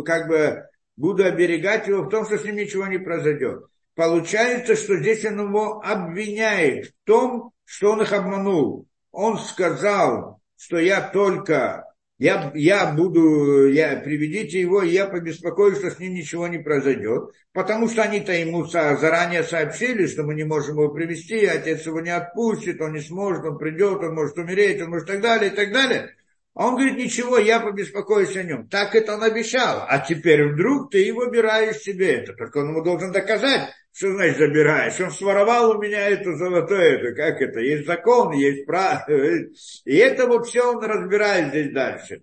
как 0.05 0.27
бы 0.27 0.65
буду 0.97 1.25
оберегать 1.25 1.87
его 1.87 2.03
в 2.03 2.09
том, 2.09 2.25
что 2.25 2.37
с 2.37 2.45
ним 2.45 2.57
ничего 2.57 2.89
не 2.89 2.99
произойдет. 2.99 3.67
Получается, 3.95 4.75
что 4.75 4.97
здесь 4.97 5.25
он 5.25 5.39
его 5.39 5.81
обвиняет 5.81 6.87
в 6.87 6.93
том, 7.05 7.53
что 7.65 7.93
он 7.93 8.03
их 8.03 8.13
обманул. 8.13 8.89
Он 9.13 9.39
сказал, 9.39 10.41
что 10.57 10.79
я 10.79 11.03
только 11.03 11.85
я, 12.19 12.53
я 12.55 12.93
буду, 12.93 13.69
я, 13.69 13.97
приведите 13.97 14.61
его, 14.61 14.83
и 14.83 14.91
я 14.91 15.07
побеспокоюсь, 15.07 15.79
что 15.79 15.91
с 15.91 15.99
ним 15.99 16.15
ничего 16.15 16.47
не 16.47 16.59
произойдет, 16.59 17.31
потому 17.53 17.89
что 17.89 18.03
они-то 18.03 18.33
ему 18.33 18.65
заранее 18.67 19.43
сообщили, 19.43 20.07
что 20.07 20.23
мы 20.23 20.35
не 20.35 20.45
можем 20.45 20.77
его 20.77 20.91
привести, 20.91 21.45
отец 21.45 21.85
его 21.87 22.01
не 22.01 22.11
отпустит, 22.11 22.81
он 22.81 22.93
не 22.93 23.01
сможет, 23.01 23.45
он 23.45 23.59
придет, 23.59 24.03
он 24.03 24.15
может 24.15 24.39
умереть, 24.39 24.81
он 24.81 24.91
может 24.91 25.09
так 25.09 25.21
далее, 25.21 25.51
и 25.51 25.55
так 25.55 25.73
далее. 25.73 26.15
А 26.55 26.69
он 26.69 26.77
говорит, 26.77 26.97
ничего, 26.97 27.37
я 27.37 27.59
побеспокоюсь 27.59 28.37
о 28.37 28.45
нем. 28.45 28.69
Так 28.69 28.95
это 28.95 29.15
он 29.15 29.25
обещал. 29.25 29.85
А 29.89 29.99
теперь 29.99 30.53
вдруг 30.53 30.93
ты 30.93 31.13
выбираешь 31.13 31.79
себе 31.79 32.13
это. 32.13 32.33
Только 32.35 32.59
он 32.59 32.69
ему 32.69 32.83
должен 32.85 33.11
доказать, 33.11 33.71
что 33.95 34.13
значит 34.13 34.39
забираешь? 34.39 35.01
Он 35.01 35.13
своровал 35.13 35.71
у 35.71 35.81
меня 35.81 36.09
это 36.09 36.35
золотое, 36.35 36.99
это 36.99 37.15
как 37.15 37.41
это? 37.41 37.61
Есть 37.61 37.87
закон, 37.87 38.33
есть 38.33 38.67
право. 38.67 39.05
И 39.85 39.97
это 39.97 40.27
вот 40.27 40.49
все 40.49 40.63
он 40.63 40.83
разбирает 40.83 41.51
здесь 41.51 41.73
дальше. 41.73 42.23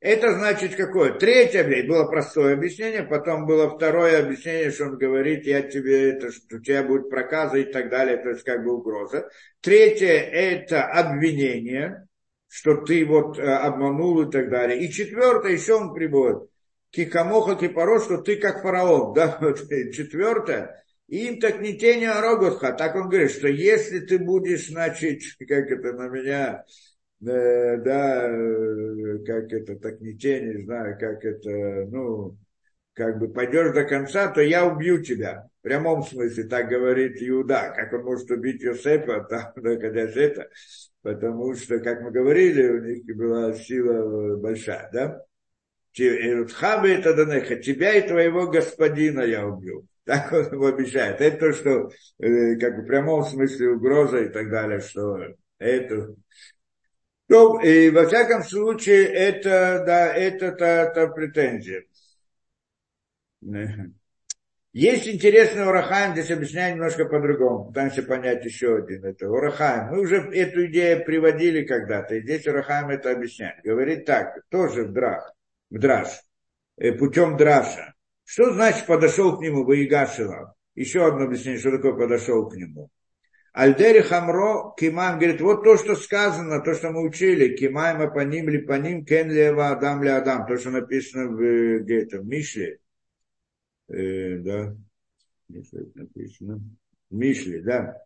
Это 0.00 0.32
значит 0.32 0.74
какое? 0.74 1.12
Третье 1.12 1.62
было 1.86 2.06
простое 2.06 2.54
объяснение, 2.54 3.04
потом 3.04 3.46
было 3.46 3.70
второе 3.70 4.18
объяснение, 4.18 4.72
что 4.72 4.86
он 4.86 4.98
говорит, 4.98 5.46
я 5.46 5.62
тебе 5.62 6.10
это, 6.10 6.32
что 6.32 6.56
у 6.56 6.58
тебя 6.58 6.82
будет 6.82 7.08
проказа 7.08 7.58
и 7.58 7.72
так 7.72 7.88
далее, 7.88 8.16
то 8.16 8.30
есть 8.30 8.42
как 8.42 8.64
бы 8.64 8.74
угроза. 8.74 9.28
Третье 9.60 10.08
это 10.08 10.84
обвинение, 10.86 12.08
что 12.48 12.78
ты 12.78 13.06
вот 13.06 13.38
э, 13.38 13.42
обманул 13.42 14.22
и 14.22 14.30
так 14.30 14.50
далее. 14.50 14.80
И 14.80 14.90
четвертое 14.90 15.52
еще 15.52 15.74
он 15.74 15.94
приводит, 15.94 16.50
кикамоха 16.90 17.54
кипаро, 17.54 18.00
что 18.00 18.16
ты 18.18 18.34
как 18.34 18.62
фараон. 18.62 19.12
Да? 19.14 19.38
Четвертое, 19.92 20.82
им 21.18 21.40
так 21.40 21.60
не 21.60 21.76
тени 21.76 22.06
Роготха. 22.06 22.72
Так 22.72 22.96
он 22.96 23.08
говорит, 23.08 23.30
что 23.30 23.46
если 23.46 24.00
ты 24.00 24.18
будешь, 24.18 24.68
значит, 24.68 25.20
как 25.46 25.70
это 25.70 25.92
на 25.92 26.08
меня, 26.08 26.64
э, 27.20 27.76
да, 27.76 28.28
э, 28.30 29.18
как 29.26 29.52
это, 29.52 29.76
так 29.76 30.00
не 30.00 30.16
тени, 30.16 30.56
не 30.56 30.64
знаю, 30.64 30.96
как 30.98 31.22
это, 31.24 31.86
ну, 31.90 32.38
как 32.94 33.18
бы 33.18 33.28
пойдешь 33.28 33.74
до 33.74 33.84
конца, 33.84 34.28
то 34.28 34.40
я 34.40 34.64
убью 34.66 35.02
тебя. 35.02 35.48
В 35.60 35.62
прямом 35.62 36.02
смысле, 36.02 36.44
так 36.44 36.68
говорит 36.68 37.16
Иуда. 37.20 37.74
Как 37.76 37.92
он 37.92 38.04
может 38.04 38.30
убить 38.30 38.62
Йосефа, 38.62 39.20
там, 39.30 39.52
находясь 39.56 40.16
это. 40.16 40.48
Потому 41.02 41.54
что, 41.54 41.78
как 41.80 42.00
мы 42.00 42.10
говорили, 42.10 42.68
у 42.68 42.80
них 42.82 43.04
была 43.16 43.52
сила 43.52 44.36
большая, 44.38 44.88
да? 44.92 45.22
Данеха, 45.94 47.56
тебя 47.56 47.94
и 47.96 48.08
твоего 48.08 48.46
господина 48.46 49.20
я 49.20 49.46
убью. 49.46 49.86
Так 50.12 50.30
он 50.30 50.44
ему 50.44 50.66
обещает. 50.66 51.22
Это 51.22 51.38
то, 51.38 51.52
что 51.54 51.90
э, 52.18 52.56
как 52.56 52.80
в 52.80 52.86
прямом 52.86 53.24
смысле 53.24 53.70
угроза 53.70 54.18
и 54.18 54.28
так 54.28 54.50
далее, 54.50 54.80
что 54.80 55.18
это... 55.58 56.14
Ну, 57.28 57.58
и 57.60 57.88
во 57.88 58.06
всяком 58.06 58.42
случае, 58.42 59.04
это, 59.06 59.82
да, 59.86 60.12
это 60.14 60.52
та, 60.52 60.90
та 60.90 61.06
претензия. 61.06 61.84
Есть 64.74 65.08
интересный 65.08 65.66
Урахаем, 65.66 66.12
здесь 66.12 66.30
объясняю 66.30 66.74
немножко 66.74 67.06
по-другому, 67.06 67.68
пытаемся 67.68 68.02
понять 68.02 68.44
еще 68.44 68.76
один. 68.76 69.06
Это 69.06 69.30
Урахаем. 69.30 69.94
Мы 69.94 70.00
уже 70.00 70.16
эту 70.16 70.66
идею 70.66 71.06
приводили 71.06 71.64
когда-то, 71.64 72.16
и 72.16 72.20
здесь 72.20 72.46
Урахаем 72.46 72.90
это 72.90 73.12
объясняет. 73.12 73.64
Говорит 73.64 74.04
так, 74.04 74.42
тоже 74.50 74.84
в 74.84 74.92
драх, 74.92 75.32
в 75.70 75.78
драж, 75.78 76.08
э, 76.76 76.92
путем 76.92 77.38
драша. 77.38 77.91
Что 78.32 78.50
значит 78.54 78.86
подошел 78.86 79.36
к 79.36 79.42
нему 79.42 79.62
Ваигашила? 79.62 80.54
Еще 80.74 81.06
одно 81.06 81.24
объяснение, 81.24 81.60
что 81.60 81.72
такое 81.72 81.92
подошел 81.92 82.48
к 82.48 82.56
нему. 82.56 82.88
Альдери 83.52 84.00
Хамро 84.00 84.72
Кимам 84.78 85.18
говорит, 85.18 85.42
вот 85.42 85.62
то, 85.62 85.76
что 85.76 85.94
сказано, 85.96 86.60
то, 86.60 86.72
что 86.72 86.92
мы 86.92 87.06
учили, 87.06 87.54
Кимайма 87.54 88.10
по 88.10 88.20
ним 88.20 88.48
ли 88.48 88.56
по 88.62 88.72
ним, 88.78 89.04
кен 89.04 89.30
лева 89.30 89.68
адам 89.68 90.02
ли 90.02 90.08
адам, 90.08 90.46
то, 90.46 90.56
что 90.56 90.70
написано 90.70 91.28
в, 91.28 91.80
где-то, 91.80 92.20
в 92.20 92.26
Мишле, 92.26 92.78
э, 93.88 94.38
да, 94.38 94.76
написано, 95.48 96.62
в 97.10 97.14
Мишле, 97.14 97.60
да, 97.60 97.98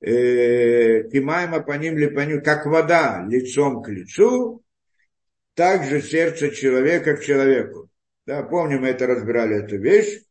э, 0.00 1.08
Кимайма 1.10 1.60
по 1.60 1.74
ним 1.74 1.96
ли 1.96 2.08
по 2.08 2.26
ним, 2.26 2.42
как 2.42 2.66
вода 2.66 3.24
лицом 3.28 3.84
к 3.84 3.88
лицу, 3.88 4.64
так 5.54 5.84
же 5.84 6.02
сердце 6.02 6.50
человека 6.50 7.16
к 7.16 7.22
человеку. 7.22 7.88
Да, 8.26 8.42
помним, 8.42 8.82
мы 8.82 8.88
это 8.88 9.06
разбирали, 9.06 9.62
эту 9.62 9.76
вещь. 9.76 10.22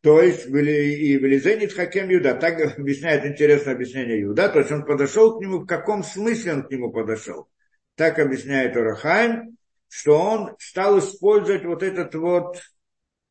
То 0.00 0.22
есть, 0.22 0.46
и 0.46 1.18
в 1.18 1.24
Лизенит 1.24 1.72
Хакем 1.72 2.08
Юда, 2.08 2.34
так 2.34 2.78
объясняет 2.78 3.24
интересное 3.24 3.74
объяснение 3.74 4.20
Юда, 4.20 4.48
то 4.48 4.60
есть 4.60 4.70
он 4.70 4.84
подошел 4.84 5.36
к 5.36 5.40
нему, 5.40 5.60
в 5.60 5.66
каком 5.66 6.04
смысле 6.04 6.52
он 6.52 6.62
к 6.62 6.70
нему 6.70 6.92
подошел. 6.92 7.48
Так 7.96 8.18
объясняет 8.18 8.76
Урахайм, 8.76 9.56
что 9.88 10.18
он 10.18 10.56
стал 10.60 11.00
использовать 11.00 11.64
вот 11.64 11.82
этот 11.82 12.14
вот 12.14 12.60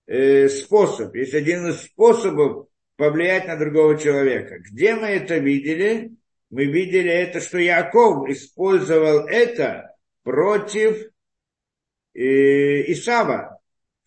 э, 0.07 0.49
способ. 0.49 1.15
Есть 1.15 1.35
один 1.35 1.67
из 1.67 1.83
способов 1.83 2.67
повлиять 2.97 3.47
на 3.47 3.55
другого 3.55 3.97
человека. 3.97 4.59
Где 4.59 4.95
мы 4.95 5.07
это 5.07 5.37
видели? 5.37 6.11
Мы 6.49 6.65
видели 6.65 7.11
это, 7.11 7.39
что 7.39 7.59
Яков 7.59 8.27
использовал 8.27 9.27
это 9.27 9.95
против 10.23 10.97
э, 12.13 12.91
Исава 12.91 13.56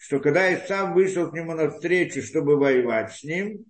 что 0.01 0.19
когда 0.19 0.53
Исав 0.55 0.95
вышел 0.95 1.31
к 1.31 1.35
нему 1.35 1.53
навстречу, 1.53 2.23
чтобы 2.23 2.57
воевать 2.57 3.13
с 3.13 3.23
ним, 3.23 3.67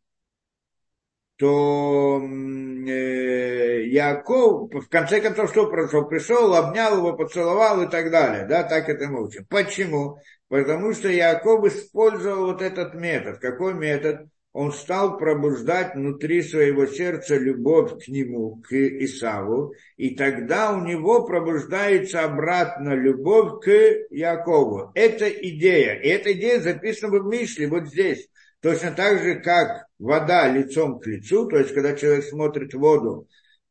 то 1.36 2.20
э, 2.22 3.82
Яков, 3.86 4.72
в 4.72 4.88
конце 4.88 5.20
концов, 5.20 5.50
что 5.50 5.68
произошло? 5.68 6.04
Пришел, 6.04 6.54
обнял 6.54 6.98
его, 6.98 7.14
поцеловал 7.14 7.82
и 7.82 7.90
так 7.90 8.12
далее. 8.12 8.46
Да, 8.46 8.62
так 8.62 8.88
это 8.88 9.08
мы 9.08 9.26
учим. 9.26 9.44
Почему? 9.46 10.18
Потому 10.48 10.92
что 10.92 11.08
Яков 11.08 11.64
использовал 11.64 12.52
вот 12.52 12.62
этот 12.62 12.94
метод. 12.94 13.40
Какой 13.40 13.74
метод? 13.74 14.28
Он 14.52 14.72
стал 14.72 15.16
пробуждать 15.16 15.94
внутри 15.94 16.42
своего 16.42 16.86
сердца 16.86 17.36
любовь 17.36 18.04
к 18.04 18.08
нему, 18.08 18.56
к 18.56 18.72
Исаву, 18.72 19.74
и 19.96 20.16
тогда 20.16 20.72
у 20.72 20.84
него 20.84 21.24
пробуждается 21.24 22.24
обратно 22.24 22.94
любовь 22.94 23.64
к 23.64 23.70
Якову. 24.10 24.90
Это 24.94 25.28
идея. 25.28 25.94
И 26.00 26.08
эта 26.08 26.32
идея 26.32 26.60
записана 26.60 27.20
в 27.20 27.26
Мишле, 27.26 27.68
вот 27.68 27.86
здесь. 27.86 28.28
Точно 28.60 28.90
так 28.90 29.22
же, 29.22 29.36
как 29.36 29.86
вода 29.98 30.48
лицом 30.48 30.98
к 30.98 31.06
лицу, 31.06 31.46
то 31.46 31.56
есть, 31.56 31.72
когда 31.72 31.94
человек 31.94 32.24
смотрит 32.24 32.74
в 32.74 32.78
воду, 32.78 33.28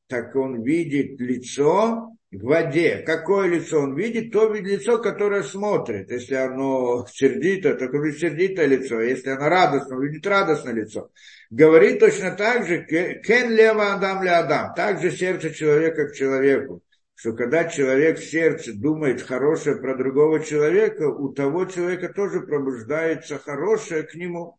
так 0.07 0.35
он 0.35 0.63
видит 0.63 1.19
лицо 1.19 2.15
в 2.31 2.43
воде. 2.43 3.03
Какое 3.05 3.47
лицо 3.47 3.79
он 3.79 3.95
видит? 3.95 4.31
То 4.31 4.51
видит 4.53 4.81
лицо, 4.81 4.99
которое 4.99 5.43
смотрит. 5.43 6.11
Если 6.11 6.35
оно 6.35 7.05
сердито, 7.11 7.75
то 7.75 7.85
видит 7.85 8.19
сердитое 8.19 8.67
лицо. 8.67 9.01
Если 9.01 9.29
оно 9.29 9.49
радостно, 9.49 9.95
видит 9.99 10.25
радостное 10.27 10.73
лицо. 10.73 11.09
Говорит 11.49 11.99
точно 11.99 12.31
так 12.31 12.67
же, 12.67 12.85
кен 12.85 13.51
лева 13.51 13.93
адам 13.93 14.23
ле 14.23 14.31
адам. 14.31 14.73
Также 14.75 15.11
сердце 15.11 15.51
человека 15.51 16.07
к 16.07 16.15
человеку. 16.15 16.83
Что 17.15 17.33
когда 17.33 17.65
человек 17.65 18.19
в 18.19 18.23
сердце 18.23 18.73
думает 18.73 19.21
хорошее 19.21 19.75
про 19.77 19.97
другого 19.97 20.39
человека, 20.39 21.09
у 21.09 21.33
того 21.33 21.65
человека 21.65 22.13
тоже 22.13 22.41
пробуждается 22.41 23.39
хорошее 23.39 24.03
к 24.03 24.15
нему. 24.15 24.58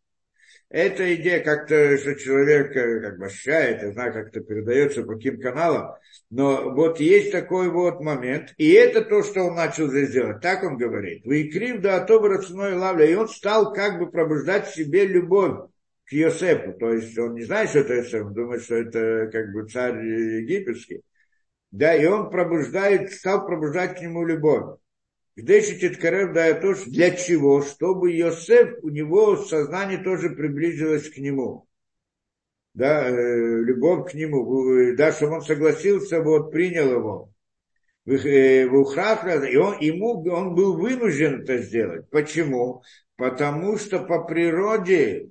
Эта 0.71 1.17
идея 1.17 1.43
как-то, 1.43 1.99
что 1.99 2.15
человек 2.15 2.77
э, 2.77 3.01
как 3.01 3.19
бы 3.19 3.27
ощущает, 3.27 3.83
я 3.83 3.91
знаю, 3.91 4.13
как 4.13 4.29
это 4.29 4.39
передается 4.39 5.03
по 5.03 5.15
каким 5.15 5.41
каналам, 5.41 5.97
но 6.31 6.71
вот 6.73 7.01
есть 7.01 7.33
такой 7.33 7.69
вот 7.71 8.01
момент, 8.01 8.55
и 8.57 8.71
это 8.71 9.05
то, 9.05 9.25
что 9.25 9.43
он 9.43 9.57
начал 9.57 9.89
здесь 9.89 10.13
делать, 10.13 10.41
так 10.41 10.63
он 10.63 10.77
говорит. 10.77 11.27
Вы 11.27 11.49
крив 11.49 11.81
да 11.81 11.99
то 12.05 12.21
рацной 12.21 12.75
лавля, 12.75 13.07
и 13.07 13.15
он 13.15 13.29
стал 13.29 13.73
как 13.73 13.99
бы 13.99 14.13
пробуждать 14.13 14.69
в 14.69 14.75
себе 14.77 15.07
любовь 15.07 15.69
к 16.05 16.13
Йосефу, 16.13 16.75
то 16.75 16.93
есть 16.93 17.19
он 17.19 17.35
не 17.35 17.43
знает, 17.43 17.71
что 17.71 17.81
это 17.81 17.95
Йосеф, 17.95 18.27
он 18.27 18.35
думает, 18.35 18.63
что 18.63 18.77
это 18.77 19.29
как 19.33 19.53
бы 19.53 19.67
царь 19.67 20.07
египетский, 20.07 21.03
да, 21.73 21.97
и 21.97 22.07
он 22.07 22.31
пробуждает, 22.31 23.11
стал 23.11 23.45
пробуждать 23.45 23.99
к 23.99 24.03
нему 24.03 24.25
любовь. 24.25 24.79
Гдешит 25.37 25.99
Карев 25.99 26.33
Даятош 26.33 26.85
для 26.85 27.13
чего? 27.13 27.63
Чтобы 27.63 28.13
Йосеф, 28.13 28.79
у 28.83 28.89
него 28.89 29.37
сознание 29.37 29.99
тоже 29.99 30.31
приблизилось 30.31 31.09
к 31.09 31.19
нему. 31.19 31.67
да, 32.75 33.09
э, 33.09 33.63
любовь 33.63 34.11
к 34.11 34.15
нему, 34.15 34.95
да, 34.97 35.13
чтобы 35.13 35.37
он 35.37 35.43
согласился, 35.43 36.21
вот, 36.21 36.51
принял 36.51 36.93
его. 36.93 37.33
В 38.05 38.75
Ухрафля, 38.75 39.45
и 39.45 39.57
он, 39.57 39.79
ему, 39.79 40.23
он 40.31 40.55
был 40.55 40.77
вынужден 40.77 41.43
это 41.43 41.59
сделать. 41.59 42.09
Почему? 42.11 42.83
Потому 43.17 43.77
что 43.77 44.01
по 44.01 44.25
природе 44.25 45.31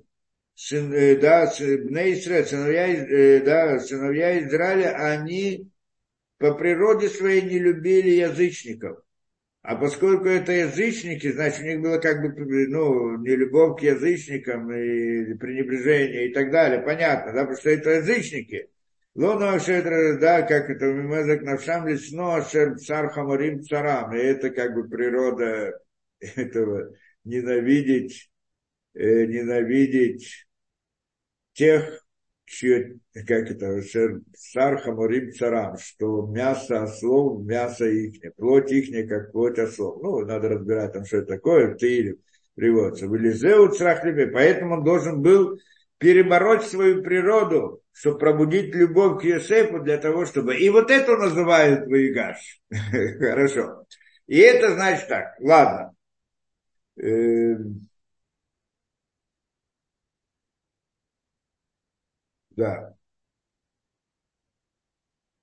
сын, 0.54 0.90
да, 1.20 1.46
сыновья, 1.48 3.40
да, 3.44 3.80
сыновья 3.80 4.38
Израиля, 4.46 4.96
они 4.96 5.68
по 6.38 6.54
природе 6.54 7.08
своей 7.08 7.42
не 7.42 7.58
любили 7.58 8.10
язычников. 8.10 8.98
А 9.62 9.76
поскольку 9.76 10.26
это 10.26 10.52
язычники, 10.52 11.30
значит, 11.32 11.60
у 11.60 11.64
них 11.64 11.80
было 11.80 11.98
как 11.98 12.22
бы, 12.22 12.66
ну, 12.68 13.18
не 13.18 13.36
любовь 13.36 13.80
к 13.80 13.82
язычникам 13.82 14.72
и 14.72 15.34
пренебрежение 15.34 16.28
и 16.28 16.32
так 16.32 16.50
далее. 16.50 16.80
Понятно, 16.80 17.32
да, 17.32 17.40
потому 17.40 17.58
что 17.58 17.70
это 17.70 17.90
язычники. 17.90 18.70
Лоно 19.14 19.52
Ашетра, 19.52 20.16
да, 20.18 20.42
как 20.42 20.70
это 20.70 20.86
Мимезек 20.86 21.42
Навшам 21.42 21.86
Лесно 21.86 22.36
Ашер 22.36 22.78
Цар 22.78 23.10
Хамарим 23.10 23.62
Царам. 23.62 24.14
И 24.14 24.18
это 24.18 24.50
как 24.50 24.74
бы 24.74 24.88
природа 24.88 25.78
этого 26.20 26.94
ненавидеть, 27.24 28.30
э, 28.94 29.26
ненавидеть 29.26 30.46
тех, 31.52 32.02
как 33.26 33.50
это, 33.50 33.80
цар 34.34 34.78
хамурим 34.82 35.32
царам, 35.32 35.76
что 35.78 36.26
мясо 36.26 36.82
ослов, 36.82 37.44
мясо 37.44 37.86
ихнее, 37.86 38.32
плоть 38.32 38.72
ихняя, 38.72 39.06
как 39.06 39.32
плоть 39.32 39.58
ослов. 39.58 40.02
Ну, 40.02 40.26
надо 40.26 40.48
разбирать 40.48 40.92
там, 40.92 41.04
что 41.04 41.18
это 41.18 41.34
такое, 41.34 41.74
ты 41.74 41.96
или 41.96 42.18
приводится. 42.54 43.06
В 43.06 43.16
Элизеу 43.16 43.68
црахлебе, 43.68 44.26
поэтому 44.26 44.74
он 44.74 44.84
должен 44.84 45.22
был 45.22 45.58
перебороть 45.98 46.64
свою 46.64 47.02
природу, 47.02 47.82
чтобы 47.92 48.18
пробудить 48.18 48.74
любовь 48.74 49.20
к 49.20 49.24
Йосефу 49.24 49.80
для 49.80 49.98
того, 49.98 50.26
чтобы... 50.26 50.56
И 50.56 50.68
вот 50.70 50.90
это 50.90 51.16
называют 51.16 51.86
Ваигаш. 51.86 52.60
Хорошо. 53.18 53.84
И 54.26 54.38
это 54.38 54.74
значит 54.74 55.08
так, 55.08 55.34
ладно. 55.40 55.94
Да. 62.60 62.94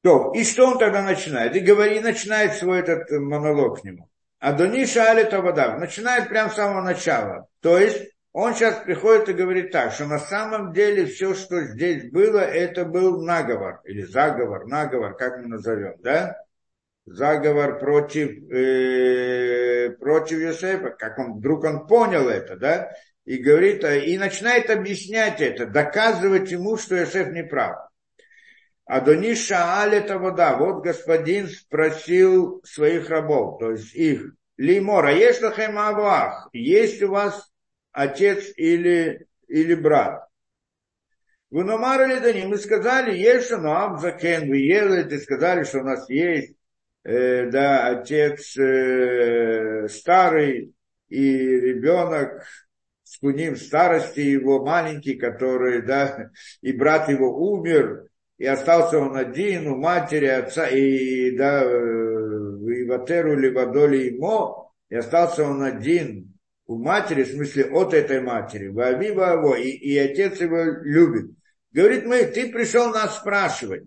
То, 0.03 0.32
и 0.36 0.43
что 0.43 0.68
он 0.68 0.78
тогда 0.78 1.01
начинает? 1.01 1.55
И 1.55 1.59
говорит, 1.59 2.03
начинает 2.03 2.53
свой 2.53 2.80
этот 2.80 3.09
монолог 3.09 3.82
к 3.82 3.84
нему. 3.84 4.07
Адониша 4.38 5.09
Алита 5.09 5.41
вода. 5.41 5.78
Начинает 5.78 6.30
прямо 6.30 6.51
с 6.51 6.55
самого 6.55 6.84
начала. 6.84 7.47
То 7.61 7.80
есть 7.80 8.13
он 8.34 8.53
сейчас 8.53 8.84
приходит 8.84 9.30
и 9.30 9.34
говорит 9.34 9.72
так, 9.72 9.93
что 9.93 10.05
на 10.05 10.20
самом 10.20 10.74
деле 10.74 11.07
все, 11.07 11.34
что 11.34 11.63
здесь 11.63 12.11
было, 12.11 12.39
это 12.39 12.86
был 12.86 13.24
наговор. 13.24 13.82
Или 13.86 14.03
заговор, 14.03 14.68
наговор, 14.68 15.18
как 15.18 15.39
мы 15.39 15.47
назовем, 15.47 15.95
да? 15.99 16.38
Заговор 17.07 17.80
против, 17.80 18.30
э, 18.51 19.89
против 19.99 20.38
Юсефа, 20.38 20.91
как 20.91 21.18
он, 21.18 21.38
вдруг 21.38 21.63
он 21.63 21.88
понял 21.88 22.30
это, 22.30 22.57
да? 22.57 22.91
И 23.28 23.38
говорит, 23.39 23.84
а, 23.84 23.93
и 23.93 24.17
начинает 24.17 24.69
объяснять 24.69 25.41
это, 25.41 25.65
доказывать 25.65 26.49
ему, 26.49 26.78
что 26.78 26.97
Иосиф 26.97 27.28
не 27.34 27.43
прав. 27.43 27.75
Адони 28.86 29.36
Шааль 29.36 29.95
это 29.95 30.17
вода. 30.17 30.55
Вот 30.55 30.82
господин 30.82 31.49
спросил 31.49 32.61
своих 32.63 33.09
рабов, 33.09 33.59
то 33.59 33.71
есть 33.71 33.93
их. 33.93 34.32
Лимора, 34.55 35.13
есть 35.13 35.41
лахем 35.41 35.78
авах? 35.78 36.49
Есть 36.53 37.03
у 37.03 37.09
вас 37.09 37.51
отец 37.91 38.45
или, 38.55 39.28
или 39.49 39.75
брат? 39.75 40.25
Вы 41.49 41.65
намарили 41.65 42.19
до 42.19 42.34
них, 42.34 42.45
мы 42.45 42.57
сказали, 42.57 43.17
есть 43.17 43.51
но 43.51 43.75
Абзакен, 43.75 44.47
вы 44.47 44.57
ели, 44.59 45.03
ты 45.03 45.19
сказали, 45.19 45.65
что 45.65 45.80
у 45.80 45.84
нас 45.84 46.09
есть, 46.09 46.55
э, 47.03 47.49
да, 47.49 47.88
отец 47.88 48.57
э, 48.57 49.88
старый 49.89 50.73
и 51.09 51.38
ребенок 51.59 52.43
скуним 53.07 53.55
старости 53.55 54.19
его 54.19 54.65
маленький, 54.65 55.15
который, 55.15 55.81
да, 55.81 56.29
и 56.61 56.73
брат 56.73 57.09
его 57.09 57.35
умер, 57.51 58.07
и 58.37 58.45
остался 58.45 58.99
он 58.99 59.15
один 59.15 59.67
у 59.67 59.77
матери, 59.77 60.27
отца, 60.27 60.67
и, 60.67 61.31
да, 61.31 61.63
и 61.63 62.83
ватеру 62.83 63.37
ли 63.37 63.49
водоли 63.49 63.97
ему, 63.97 64.71
и 64.89 64.95
остался 64.95 65.43
он 65.43 65.63
один 65.63 66.33
у 66.65 66.77
матери, 66.77 67.23
в 67.23 67.29
смысле 67.29 67.65
от 67.65 67.93
этой 67.93 68.19
матери, 68.19 68.67
Вавива 68.67 69.33
его, 69.33 69.55
и, 69.55 69.69
и 69.69 69.97
отец 69.97 70.41
его 70.41 70.63
любит. 70.83 71.31
Говорит, 71.71 72.05
мы, 72.05 72.23
ты 72.25 72.51
пришел 72.51 72.89
нас 72.89 73.17
спрашивать. 73.17 73.83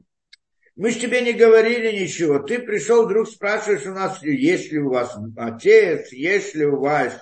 Мы 0.76 0.90
же 0.92 1.00
тебе 1.00 1.20
не 1.20 1.34
говорили 1.34 2.02
ничего. 2.02 2.38
Ты 2.38 2.60
пришел 2.60 3.04
вдруг 3.04 3.28
спрашиваешь 3.28 3.86
у 3.86 3.92
нас, 3.92 4.22
есть 4.22 4.72
ли 4.72 4.78
у 4.78 4.90
вас 4.90 5.14
отец, 5.36 6.10
есть 6.10 6.54
ли 6.54 6.64
у 6.64 6.80
вас 6.80 7.20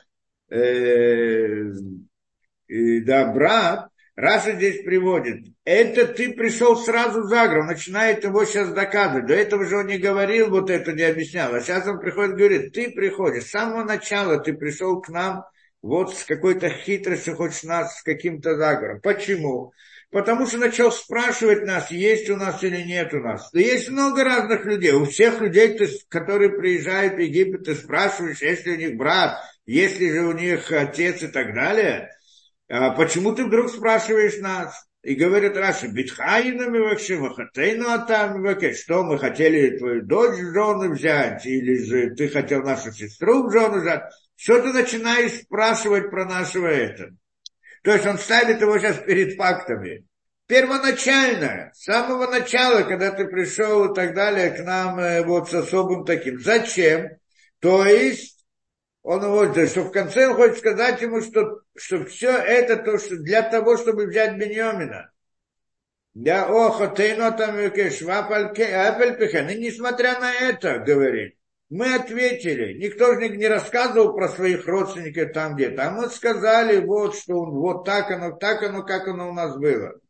э, 0.51 1.73
да, 2.69 3.33
брат, 3.33 3.89
Раша 4.19 4.57
здесь 4.57 4.83
приводит, 4.83 5.45
это 5.65 6.09
ты 6.09 6.33
пришел 6.33 6.77
сразу 6.77 7.23
за 7.23 7.47
гром, 7.47 7.69
начинает 7.69 8.25
его 8.25 8.45
сейчас 8.45 8.73
доказывать. 8.73 9.27
До 9.27 9.35
этого 9.35 9.65
же 9.65 9.77
он 9.77 9.87
не 9.87 9.99
говорил, 9.99 10.51
вот 10.51 10.71
это 10.71 10.93
не 10.93 11.03
объяснял. 11.03 11.55
А 11.55 11.61
сейчас 11.61 11.87
он 11.87 12.01
приходит 12.01 12.33
и 12.33 12.37
говорит, 12.37 12.73
ты 12.73 12.91
приходишь, 12.91 13.45
с 13.45 13.51
самого 13.51 13.85
начала 13.85 14.41
ты 14.41 14.55
пришел 14.55 15.01
к 15.01 15.09
нам 15.09 15.45
вот 15.83 16.17
с 16.17 16.25
какой-то 16.25 16.69
хитростью, 16.69 17.37
хочешь 17.37 17.63
нас 17.63 18.01
с 18.01 18.03
каким-то 18.03 18.57
заговором. 18.57 19.01
Почему? 19.01 19.73
Потому 20.11 20.47
что 20.47 20.59
начал 20.59 20.91
спрашивать 20.91 21.65
нас, 21.65 21.91
есть 21.93 22.29
у 22.29 22.37
нас 22.37 22.65
или 22.65 22.83
нет 22.83 23.15
у 23.15 23.19
нас. 23.19 23.51
Да 23.53 23.61
есть 23.61 23.89
много 23.89 24.25
разных 24.25 24.65
людей. 24.65 24.93
У 24.95 25.05
всех 25.05 25.41
людей, 25.41 25.79
которые 26.09 26.51
приезжают 26.51 27.15
в 27.15 27.19
Египет, 27.19 27.67
ты 27.67 27.75
спрашиваешь, 27.77 28.43
есть 28.43 28.67
ли 28.67 28.73
у 28.73 28.77
них 28.77 28.97
брат, 28.97 29.39
есть 29.69 30.01
ли 30.01 30.11
же 30.11 30.21
у 30.21 30.33
них 30.33 30.73
отец 30.73 31.23
и 31.23 31.29
так 31.29 31.55
далее. 31.55 32.11
А 32.71 32.91
почему 32.93 33.35
ты 33.35 33.45
вдруг 33.45 33.69
спрашиваешь 33.69 34.39
нас? 34.39 34.89
И 35.03 35.15
говорит 35.15 35.59
Раша, 35.59 35.89
битхайнами 35.89 36.79
вообще, 36.79 37.17
вахатейну 37.17 37.89
атам 37.91 38.43
что 38.75 39.05
мы 39.05 39.19
хотели 39.19 39.77
твою 39.77 40.03
дочь 40.07 40.39
в 40.39 40.53
жены 40.55 40.89
взять, 40.89 41.45
или 41.45 41.85
же 41.85 42.15
ты 42.15 42.29
хотел 42.29 42.63
нашу 42.63 42.93
сестру 42.93 43.47
в 43.47 43.53
жены 43.53 43.81
взять? 43.81 44.05
Что 44.37 44.63
ты 44.63 44.73
начинаешь 44.73 45.43
спрашивать 45.43 46.11
про 46.11 46.25
нашего 46.25 46.67
это? 46.67 47.11
То 47.85 47.93
есть 47.93 48.07
он 48.07 48.17
ставит 48.17 48.63
его 48.63 48.79
сейчас 48.79 48.97
перед 48.99 49.37
фактами. 49.37 50.07
Первоначально, 50.47 51.73
с 51.75 51.85
самого 51.85 52.27
начала, 52.27 52.85
когда 52.85 53.11
ты 53.11 53.27
пришел 53.27 53.93
и 53.93 53.95
так 53.95 54.15
далее 54.15 54.51
к 54.51 54.65
нам 54.65 54.99
э, 54.99 55.23
вот 55.25 55.51
с 55.51 55.55
особым 55.55 56.07
таким. 56.07 56.41
Зачем? 56.41 57.09
То 57.61 57.85
есть 57.85 58.38
он 59.03 59.27
вот, 59.27 59.57
что 59.69 59.83
в 59.83 59.91
конце 59.91 60.29
он 60.29 60.35
хочет 60.35 60.59
сказать 60.59 61.01
ему, 61.01 61.21
что, 61.21 61.61
что 61.77 62.05
все 62.05 62.31
это 62.31 62.77
то, 62.77 62.99
что 62.99 63.17
для 63.17 63.43
того, 63.43 63.77
чтобы 63.77 64.07
взять 64.07 64.37
Беньомина. 64.37 65.11
Да, 66.15 66.49
ох, 66.51 66.95
ты 66.95 67.15
но 67.17 67.31
там. 67.31 67.59
И 67.61 67.71
несмотря 69.57 70.19
на 70.19 70.33
это, 70.35 70.79
говорит, 70.81 71.37
мы 71.71 71.95
ответили. 71.95 72.79
Никто 72.79 73.15
же 73.15 73.29
не 73.29 73.47
рассказывал 73.47 74.15
про 74.15 74.29
своих 74.29 74.67
родственников 74.67 75.33
там 75.33 75.55
где-то. 75.55 75.87
А 75.87 75.91
мы 75.91 76.09
сказали, 76.09 76.81
вот 76.85 77.15
что 77.15 77.41
он, 77.41 77.51
вот 77.51 77.85
так 77.85 78.11
оно, 78.11 78.33
так 78.33 78.63
оно, 78.63 78.83
как 78.83 79.07
оно 79.07 79.31
у 79.31 79.33
нас 79.33 79.57
было. 79.57 80.01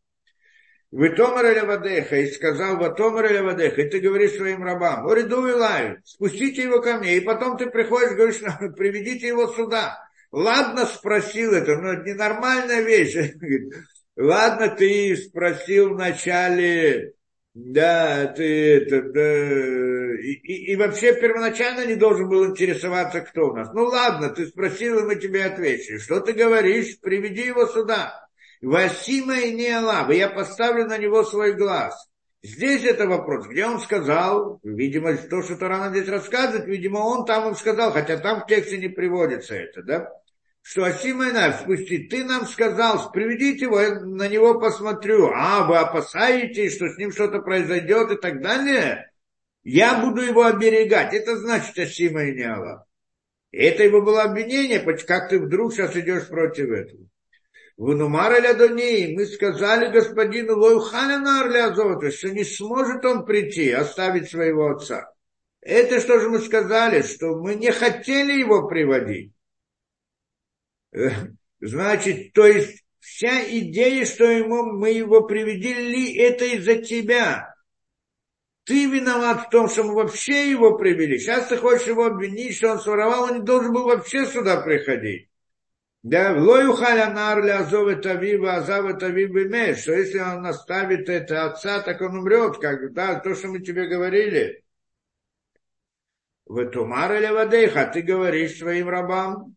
Витомар 0.90 1.66
Вадеха, 1.66 2.16
и 2.16 2.30
сказал 2.30 2.78
Ватомар 2.78 3.42
Вадеха, 3.42 3.82
и 3.82 3.90
ты 3.90 4.00
говоришь 4.00 4.36
своим 4.36 4.64
рабам, 4.64 5.06
Ориду 5.06 5.48
Илаю, 5.48 6.00
спустите 6.04 6.62
его 6.62 6.80
ко 6.80 6.96
мне, 6.96 7.18
и 7.18 7.20
потом 7.20 7.58
ты 7.58 7.66
приходишь, 7.66 8.16
говоришь, 8.16 8.40
приведите 8.76 9.28
его 9.28 9.48
сюда. 9.48 9.98
Ладно, 10.30 10.86
спросил 10.86 11.52
это, 11.52 11.76
но 11.76 11.92
это 11.92 12.04
ненормальная 12.04 12.82
вещь. 12.82 13.16
Ладно, 14.16 14.68
ты 14.68 15.16
спросил 15.16 15.94
вначале, 15.94 17.12
да, 17.54 18.26
ты 18.26 18.76
это, 18.76 19.02
да, 19.02 20.18
и, 20.20 20.32
и, 20.32 20.72
и 20.72 20.76
вообще 20.76 21.14
первоначально 21.14 21.86
не 21.86 21.96
должен 21.96 22.28
был 22.28 22.46
интересоваться, 22.46 23.20
кто 23.20 23.48
у 23.48 23.54
нас. 23.54 23.72
Ну 23.72 23.84
ладно, 23.84 24.30
ты 24.30 24.46
спросил, 24.46 24.98
и 24.98 25.02
мы 25.04 25.16
тебе 25.16 25.44
ответили. 25.44 25.98
Что 25.98 26.20
ты 26.20 26.32
говоришь? 26.32 26.98
Приведи 27.00 27.46
его 27.46 27.66
сюда. 27.66 28.27
Васима 28.60 29.38
и 29.38 29.52
не 29.52 29.68
Аллах, 29.68 30.10
я 30.10 30.28
поставлю 30.28 30.86
на 30.86 30.98
него 30.98 31.24
свой 31.24 31.54
глаз. 31.54 31.94
Здесь 32.42 32.84
это 32.84 33.06
вопрос, 33.08 33.46
где 33.46 33.66
он 33.66 33.80
сказал, 33.80 34.60
видимо, 34.62 35.16
то, 35.16 35.42
что 35.42 35.56
Тарана 35.56 35.90
здесь 35.90 36.08
рассказывает, 36.08 36.66
видимо, 36.66 36.98
он 36.98 37.24
там 37.24 37.48
им 37.48 37.56
сказал, 37.56 37.92
хотя 37.92 38.16
там 38.16 38.42
в 38.42 38.46
тексте 38.46 38.78
не 38.78 38.88
приводится 38.88 39.56
это, 39.56 39.82
да? 39.82 40.12
Что 40.62 40.84
Асима 40.84 41.28
и 41.28 41.32
Нав, 41.32 41.60
спусти, 41.60 42.06
ты 42.08 42.24
нам 42.24 42.46
сказал, 42.46 43.10
приведите 43.10 43.64
его, 43.64 43.80
я 43.80 44.00
на 44.00 44.28
него 44.28 44.60
посмотрю. 44.60 45.30
А, 45.34 45.66
вы 45.66 45.78
опасаетесь, 45.78 46.74
что 46.76 46.88
с 46.88 46.98
ним 46.98 47.10
что-то 47.10 47.40
произойдет 47.40 48.10
и 48.12 48.16
так 48.16 48.42
далее? 48.42 49.10
Я 49.64 50.00
буду 50.00 50.20
его 50.20 50.44
оберегать. 50.44 51.14
Это 51.14 51.36
значит 51.38 51.78
Асима 51.78 52.24
и 52.24 52.34
не 52.34 52.48
Это 53.50 53.82
его 53.82 54.02
было 54.02 54.22
обвинение, 54.22 54.80
как 54.80 55.30
ты 55.30 55.40
вдруг 55.40 55.72
сейчас 55.72 55.96
идешь 55.96 56.28
против 56.28 56.70
этого. 56.70 57.00
Вунумар 57.78 58.32
Ладони, 58.42 59.14
мы 59.14 59.24
сказали 59.24 59.92
господину 59.92 60.58
Лоюхалина 60.58 61.42
Орлязова, 61.42 62.10
что 62.10 62.28
не 62.30 62.42
сможет 62.42 63.04
он 63.04 63.24
прийти, 63.24 63.70
оставить 63.70 64.28
своего 64.28 64.72
отца. 64.72 65.12
Это 65.60 66.00
что 66.00 66.18
же 66.18 66.28
мы 66.28 66.40
сказали, 66.40 67.02
что 67.02 67.36
мы 67.36 67.54
не 67.54 67.70
хотели 67.70 68.32
его 68.32 68.66
приводить. 68.66 69.32
Э, 70.92 71.10
значит, 71.60 72.32
то 72.32 72.48
есть 72.48 72.84
вся 72.98 73.48
идея, 73.48 74.04
что 74.06 74.24
ему, 74.24 74.64
мы 74.64 74.90
его 74.90 75.22
привели, 75.22 76.16
это 76.18 76.46
из-за 76.46 76.82
тебя. 76.82 77.54
Ты 78.64 78.86
виноват 78.86 79.46
в 79.46 79.50
том, 79.50 79.68
что 79.68 79.84
мы 79.84 79.94
вообще 79.94 80.50
его 80.50 80.76
привели. 80.76 81.16
Сейчас 81.20 81.46
ты 81.46 81.56
хочешь 81.56 81.86
его 81.86 82.06
обвинить, 82.06 82.56
что 82.56 82.72
он 82.72 82.80
своровал, 82.80 83.24
он 83.24 83.34
не 83.38 83.44
должен 83.44 83.72
был 83.72 83.84
вообще 83.84 84.26
сюда 84.26 84.62
приходить. 84.62 85.27
Да, 86.02 86.32
лоюхаля 86.32 87.12
нарля 87.12 87.58
азов 87.60 87.88
это 87.88 88.14
вива, 88.14 88.56
азав 88.56 88.86
это 88.86 89.08
вива 89.08 89.74
что 89.74 89.92
если 89.92 90.18
он 90.18 90.46
оставит 90.46 91.08
это 91.08 91.44
отца, 91.46 91.80
так 91.80 92.00
он 92.00 92.18
умрет, 92.18 92.58
как 92.58 92.92
да, 92.92 93.18
то, 93.20 93.34
что 93.34 93.48
мы 93.48 93.60
тебе 93.60 93.88
говорили. 93.88 94.62
В 96.46 96.64
тумар 96.70 97.14
или 97.14 97.26
вадейха, 97.26 97.90
ты 97.92 98.02
говоришь 98.02 98.58
своим 98.58 98.88
рабам, 98.88 99.56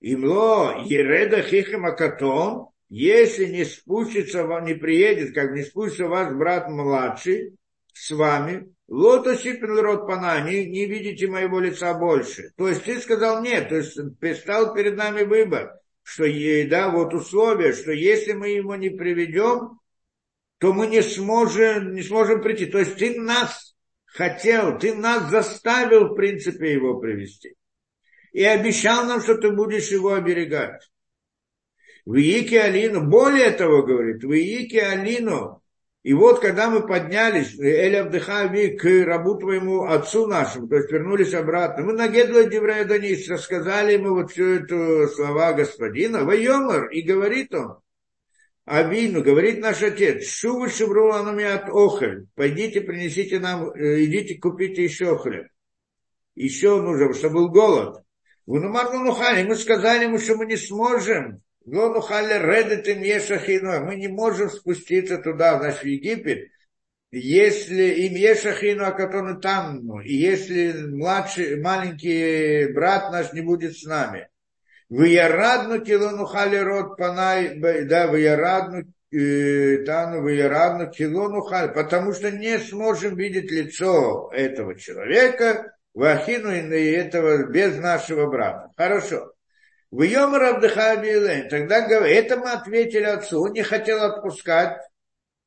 Имло 0.00 0.82
ереда 0.86 1.42
хихем 1.42 1.84
акатон, 1.84 2.68
если 2.88 3.44
не 3.44 3.64
спустится, 3.64 4.46
не 4.60 4.74
приедет, 4.74 5.34
как 5.34 5.52
не 5.52 5.62
спустится 5.62 6.08
ваш 6.08 6.32
брат 6.32 6.70
младший 6.70 7.56
с 7.92 8.10
вами, 8.10 8.72
лото 8.90 9.34
сипен 9.34 9.78
рот 9.78 10.06
пана, 10.06 10.40
не, 10.40 10.66
не 10.66 10.84
видите 10.84 11.26
моего 11.26 11.60
лица 11.60 11.94
больше. 11.94 12.52
То 12.56 12.68
есть 12.68 12.84
ты 12.84 13.00
сказал 13.00 13.42
нет, 13.42 13.70
то 13.70 13.76
есть 13.76 13.96
предстал 14.18 14.74
перед 14.74 14.96
нами 14.96 15.22
выбор, 15.22 15.72
что 16.02 16.24
да, 16.68 16.90
вот 16.90 17.14
условие, 17.14 17.72
что 17.72 17.92
если 17.92 18.32
мы 18.32 18.48
его 18.48 18.76
не 18.76 18.90
приведем, 18.90 19.78
то 20.58 20.74
мы 20.74 20.88
не 20.88 21.02
сможем, 21.02 21.94
не 21.94 22.02
сможем 22.02 22.42
прийти. 22.42 22.66
То 22.66 22.80
есть 22.80 22.96
ты 22.96 23.18
нас 23.18 23.74
хотел, 24.04 24.78
ты 24.78 24.94
нас 24.94 25.30
заставил, 25.30 26.08
в 26.08 26.14
принципе, 26.16 26.74
его 26.74 26.98
привести 26.98 27.54
и 28.32 28.44
обещал 28.44 29.06
нам, 29.06 29.20
что 29.20 29.36
ты 29.36 29.50
будешь 29.50 29.90
его 29.90 30.12
оберегать. 30.12 30.90
В 32.04 32.14
Иике 32.16 32.62
Алину, 32.62 33.08
более 33.08 33.50
того, 33.50 33.82
говорит, 33.82 34.24
в 34.24 34.32
Иике 34.32 34.82
Алину, 34.82 35.59
и 36.02 36.14
вот 36.14 36.40
когда 36.40 36.70
мы 36.70 36.86
поднялись, 36.86 37.58
Эль 37.58 37.96
Абдыхави, 37.96 38.76
к 38.76 38.84
рабу 39.04 39.36
твоему 39.36 39.84
отцу 39.84 40.26
нашему, 40.26 40.66
то 40.66 40.76
есть 40.76 40.90
вернулись 40.90 41.34
обратно, 41.34 41.84
мы 41.84 41.92
на 41.92 42.08
Гедло 42.08 42.44
Деврея 42.44 42.86
Данис 42.86 43.28
рассказали 43.28 43.94
ему 43.94 44.14
вот 44.14 44.30
всю 44.30 44.44
эту 44.44 45.08
слова 45.08 45.52
господина, 45.52 46.24
Вайомар, 46.24 46.88
и 46.88 47.02
говорит 47.02 47.54
он, 47.54 47.80
Авину, 48.64 49.22
говорит 49.22 49.60
наш 49.60 49.82
отец, 49.82 50.26
Шувы 50.26 50.70
Шевруланами 50.70 51.44
от 51.44 51.68
Охель, 51.68 52.28
пойдите, 52.34 52.80
принесите 52.80 53.38
нам, 53.38 53.70
э, 53.70 54.04
идите, 54.04 54.38
купите 54.38 54.84
еще 54.84 55.18
хлеб. 55.18 55.48
Еще 56.34 56.80
нужно, 56.80 57.12
чтобы 57.12 57.34
был 57.34 57.48
голод. 57.50 58.02
Нухали, 58.46 59.42
мы 59.42 59.56
сказали 59.56 60.04
ему, 60.04 60.18
что 60.18 60.36
мы 60.36 60.46
не 60.46 60.56
сможем. 60.56 61.42
Редет 61.66 62.88
им 62.88 63.02
ешахино. 63.02 63.80
Мы 63.80 63.96
не 63.96 64.08
можем 64.08 64.50
спуститься 64.50 65.18
туда, 65.18 65.58
в 65.58 65.84
Египет, 65.84 66.48
если 67.12 68.06
им 68.06 68.14
ешахину, 68.14 68.84
а 68.84 68.92
который 68.92 69.40
там, 69.40 69.84
ну, 69.84 70.00
и 70.00 70.14
если 70.14 70.72
младший, 70.86 71.60
маленький 71.60 72.72
брат 72.72 73.10
наш 73.10 73.32
не 73.32 73.40
будет 73.40 73.76
с 73.76 73.84
нами. 73.84 74.28
В 74.88 75.02
Ярадну 75.02 75.80
килону 75.84 76.24
хали 76.24 76.56
рот 76.56 76.96
панай, 76.96 77.58
да, 77.58 78.08
в 78.08 78.16
Ярадну 78.16 78.84
э, 79.12 79.84
Тану 79.84 80.22
в 80.22 80.28
Ярадну 80.28 80.90
килону 80.90 81.42
халь, 81.42 81.72
потому 81.72 82.12
что 82.12 82.30
не 82.30 82.58
сможем 82.58 83.16
видеть 83.16 83.50
лицо 83.50 84.30
этого 84.32 84.76
человека, 84.76 85.76
Вахину 85.94 86.52
и 86.52 86.90
этого 86.92 87.50
без 87.50 87.76
нашего 87.76 88.26
брата. 88.26 88.70
Хорошо. 88.76 89.32
В 89.90 90.02
Йом 90.02 90.34
Равдыха 90.34 91.02
Тогда 91.50 92.06
это 92.06 92.36
мы 92.36 92.52
ответили 92.52 93.04
отцу. 93.04 93.42
Он 93.42 93.52
не 93.52 93.62
хотел 93.62 94.02
отпускать. 94.02 94.80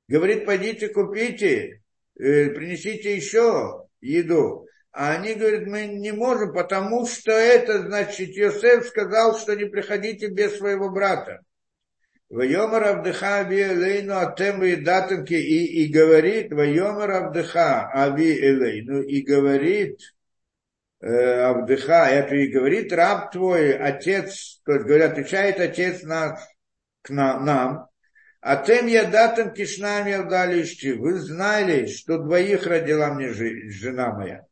Говорит, 0.09 0.45
пойдите 0.45 0.89
купите, 0.89 1.81
э, 2.19 2.49
принесите 2.49 3.15
еще 3.15 3.87
еду. 4.01 4.67
А 4.91 5.13
они 5.13 5.33
говорят, 5.33 5.65
мы 5.65 5.87
не 5.87 6.11
можем, 6.11 6.53
потому 6.53 7.07
что 7.07 7.31
это, 7.31 7.83
значит, 7.83 8.35
Йосеф 8.35 8.85
сказал, 8.85 9.39
что 9.39 9.55
не 9.55 9.65
приходите 9.65 10.27
без 10.27 10.57
своего 10.57 10.91
брата. 10.91 11.41
Вайомар 12.29 12.83
Абдыха 12.83 13.39
Аби 13.39 13.61
Элейну 13.61 14.17
Атем 14.17 14.61
и 14.63 14.73
и, 14.73 15.83
и 15.83 15.91
говорит, 15.91 16.51
Вайомар 16.51 17.11
Абдыха 17.11 17.89
Аби 17.93 18.37
Элейну 18.39 19.01
и 19.01 19.21
говорит, 19.21 19.99
Авдыха, 21.04 22.06
это 22.06 22.36
и 22.36 22.47
говорит 22.47 22.93
раб 22.93 23.32
твой, 23.32 23.76
отец, 23.76 24.62
то 24.66 24.74
есть, 24.74 24.86
говорят, 24.86 25.14
отвечает 25.14 25.60
отец 25.60 26.04
наш 26.04 26.39
к 27.01 27.10
нам, 27.10 27.43
нам 27.43 27.88
а 28.45 28.58
тем 28.58 28.88
я 28.88 29.06
датам 29.06 29.54
кишнами 29.54 30.12
отдалищи. 30.12 30.91
Вы 30.91 31.18
знали, 31.18 31.86
что 31.86 32.18
двоих 32.18 32.68
родила 32.68 33.14
мне 33.14 33.32
жена 33.32 34.12
моя. 34.14 34.45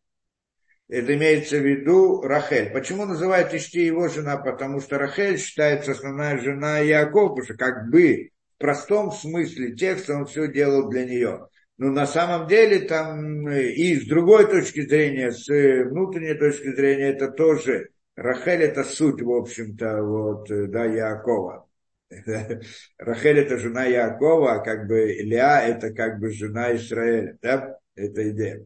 Это 0.87 1.13
имеется 1.13 1.57
в 1.57 1.65
виду 1.65 2.21
Рахель. 2.21 2.69
Почему 2.71 3.05
называют 3.05 3.53
Ишти 3.53 3.85
его 3.85 4.07
жена? 4.07 4.37
Потому 4.37 4.79
что 4.79 4.97
Рахель 4.97 5.37
считается 5.37 5.91
основная 5.91 6.37
жена 6.37 6.79
Якова, 6.79 7.29
потому 7.29 7.43
что 7.43 7.55
как 7.55 7.89
бы 7.89 8.29
в 8.55 8.59
простом 8.59 9.11
смысле 9.11 9.75
текста 9.75 10.15
он 10.15 10.25
все 10.25 10.47
делал 10.47 10.89
для 10.89 11.03
нее. 11.03 11.49
Но 11.81 11.89
на 11.89 12.05
самом 12.05 12.47
деле 12.47 12.81
там 12.81 13.47
э, 13.47 13.71
и 13.71 13.99
с 13.99 14.05
другой 14.05 14.47
точки 14.47 14.87
зрения, 14.87 15.31
с 15.31 15.49
э, 15.49 15.83
внутренней 15.83 16.35
точки 16.35 16.75
зрения, 16.75 17.09
это 17.09 17.31
тоже 17.31 17.89
Рахель 18.15 18.61
это 18.61 18.83
суть, 18.83 19.19
в 19.19 19.31
общем-то, 19.31 20.03
вот, 20.03 20.51
э, 20.51 20.67
да, 20.67 20.85
Якова. 20.85 21.67
Рахель 22.99 23.39
это 23.39 23.57
жена 23.57 23.85
Якова, 23.85 24.53
а 24.53 24.59
как 24.59 24.85
бы 24.85 25.11
Илья 25.11 25.63
это 25.63 25.91
как 25.91 26.19
бы 26.19 26.29
жена 26.29 26.75
Израиля, 26.75 27.39
да, 27.41 27.79
это 27.95 28.29
идея. 28.29 28.63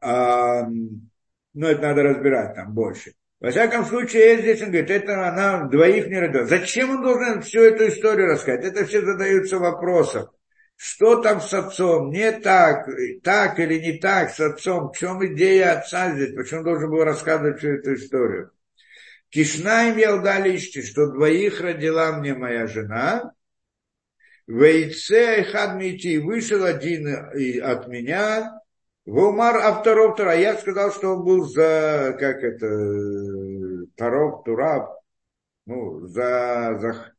А, 0.00 0.66
ну, 1.52 1.66
это 1.66 1.82
надо 1.82 2.02
разбирать 2.02 2.54
там 2.54 2.72
больше. 2.72 3.12
Во 3.40 3.50
всяком 3.50 3.84
случае, 3.84 4.38
здесь 4.38 4.62
он 4.62 4.68
говорит, 4.70 4.90
это 4.90 5.28
она 5.28 5.68
двоих 5.68 6.06
не 6.06 6.18
родила. 6.18 6.46
Зачем 6.46 6.92
он 6.92 7.02
должен 7.02 7.42
всю 7.42 7.60
эту 7.60 7.88
историю 7.88 8.28
рассказать? 8.28 8.64
Это 8.64 8.86
все 8.86 9.02
задаются 9.02 9.58
вопросом 9.58 10.30
что 10.82 11.22
там 11.22 11.40
с 11.40 11.54
отцом, 11.54 12.10
не 12.10 12.32
так, 12.32 12.88
так 13.22 13.60
или 13.60 13.78
не 13.78 13.98
так 13.98 14.30
с 14.30 14.40
отцом, 14.40 14.90
в 14.90 14.98
чем 14.98 15.24
идея 15.26 15.78
отца 15.78 16.12
здесь, 16.12 16.34
почему 16.34 16.64
должен 16.64 16.90
был 16.90 17.04
рассказывать 17.04 17.58
всю 17.58 17.74
эту 17.74 17.94
историю. 17.94 18.50
Кишнаем 19.28 19.96
я 19.96 20.16
удалищи, 20.16 20.82
что 20.82 21.06
двоих 21.06 21.60
родила 21.60 22.10
мне 22.18 22.34
моя 22.34 22.66
жена, 22.66 23.32
Вейце 24.48 25.44
Хадмити 25.44 26.18
вышел 26.18 26.64
один 26.64 27.06
от 27.62 27.86
меня, 27.86 28.60
Вумар, 29.06 29.58
а 29.58 29.80
второй, 29.80 30.14
второй, 30.14 30.40
я 30.40 30.56
сказал, 30.56 30.90
что 30.90 31.14
он 31.14 31.24
был 31.24 31.44
за, 31.44 32.16
как 32.18 32.42
это, 32.42 33.86
Таров, 33.94 34.42
Тураб, 34.42 35.00
ну, 35.66 36.08
за, 36.08 36.76
за 36.80 37.11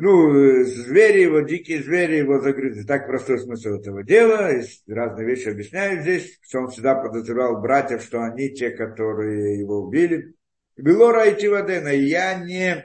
ну, 0.00 0.64
звери 0.64 1.22
его, 1.22 1.40
дикие 1.40 1.82
звери 1.82 2.16
его 2.16 2.40
загрызли. 2.40 2.82
Так 2.84 3.06
простой 3.06 3.38
смысл 3.38 3.80
этого 3.80 4.02
дела. 4.02 4.52
И 4.52 4.64
разные 4.88 5.26
вещи 5.26 5.48
объясняют 5.48 6.02
здесь, 6.02 6.38
что 6.42 6.60
он 6.60 6.68
всегда 6.68 6.94
подозревал 6.94 7.60
братьев, 7.60 8.02
что 8.02 8.22
они 8.22 8.50
те, 8.50 8.70
которые 8.70 9.60
его 9.60 9.82
убили. 9.82 10.34
Белора 10.76 11.24
Вадена, 11.24 11.88
я 11.88 12.34
не, 12.34 12.84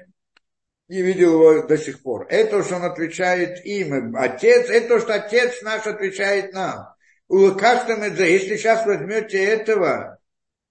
не 0.88 1.02
видел 1.02 1.34
его 1.34 1.68
до 1.68 1.78
сих 1.78 2.04
пор. 2.04 2.28
Это, 2.30 2.64
что 2.64 2.76
он 2.76 2.84
отвечает 2.84 3.66
им. 3.66 4.16
Отец, 4.16 4.70
это 4.70 4.88
то, 4.88 5.00
что 5.00 5.16
отец 5.16 5.62
наш 5.64 5.88
отвечает 5.88 6.54
нам. 6.54 6.94
Если 7.30 8.56
сейчас 8.56 8.86
возьмете 8.86 9.44
этого, 9.44 10.20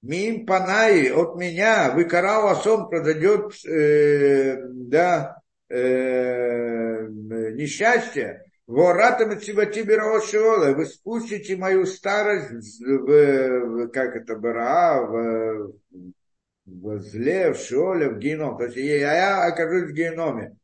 Мим 0.03 0.47
Панаи 0.47 1.11
от 1.11 1.35
меня, 1.37 1.91
вы 1.93 2.05
карау 2.05 2.47
осом 2.47 2.89
продадет, 2.89 3.53
э, 3.67 4.59
да, 4.71 5.39
э, 5.69 7.07
несчастье, 7.09 8.45
Воратам 8.69 9.41
Циватибераошиола, 9.41 10.75
вы 10.75 10.85
спустите 10.85 11.57
мою 11.57 11.87
старость 11.87 12.81
в, 12.81 13.89
как 13.89 14.15
это, 14.15 14.37
Бара, 14.37 15.07
в, 15.07 15.73
в 16.67 17.01
зле, 17.01 17.55
в 17.55 17.57
шиоле, 17.57 18.11
в 18.11 18.19
геном. 18.19 18.59
То 18.59 18.65
есть 18.65 18.77
я, 18.77 19.15
я 19.15 19.47
окажусь 19.47 19.91
в 19.91 19.95
геноме. 19.95 20.55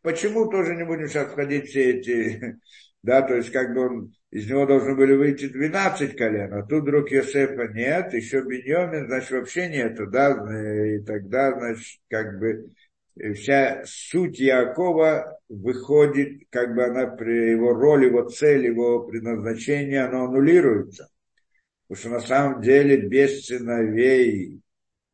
Почему 0.00 0.48
тоже 0.50 0.74
не 0.74 0.84
будем 0.84 1.06
сейчас 1.06 1.32
ходить 1.32 1.68
все 1.68 1.98
эти, 1.98 2.56
да, 3.02 3.20
то 3.20 3.34
есть 3.34 3.52
как 3.52 3.74
бы 3.74 3.86
он, 3.86 4.14
из 4.30 4.48
него 4.48 4.64
должны 4.64 4.94
были 4.94 5.14
выйти 5.14 5.46
12 5.46 6.16
колен, 6.16 6.52
а 6.52 6.62
тут 6.62 6.82
вдруг 6.82 7.10
Йосефа 7.10 7.68
нет, 7.68 8.14
еще 8.14 8.42
Беньомин, 8.42 9.06
значит, 9.06 9.30
вообще 9.30 9.68
нету, 9.68 10.06
да, 10.06 10.30
и 10.30 10.98
тогда, 11.00 11.52
значит, 11.52 12.00
как 12.08 12.38
бы 12.38 12.70
вся 13.34 13.82
суть 13.86 14.38
Якова 14.40 15.38
выходит, 15.48 16.42
как 16.50 16.74
бы 16.74 16.84
она 16.84 17.02
его 17.02 17.74
роли, 17.74 18.06
его 18.06 18.28
цель, 18.28 18.66
его 18.66 19.06
предназначение, 19.06 20.04
оно 20.04 20.24
аннулируется. 20.24 21.08
Потому 21.88 22.00
что 22.00 22.08
на 22.10 22.20
самом 22.20 22.62
деле 22.62 22.96
без 22.96 23.46
сыновей 23.46 24.60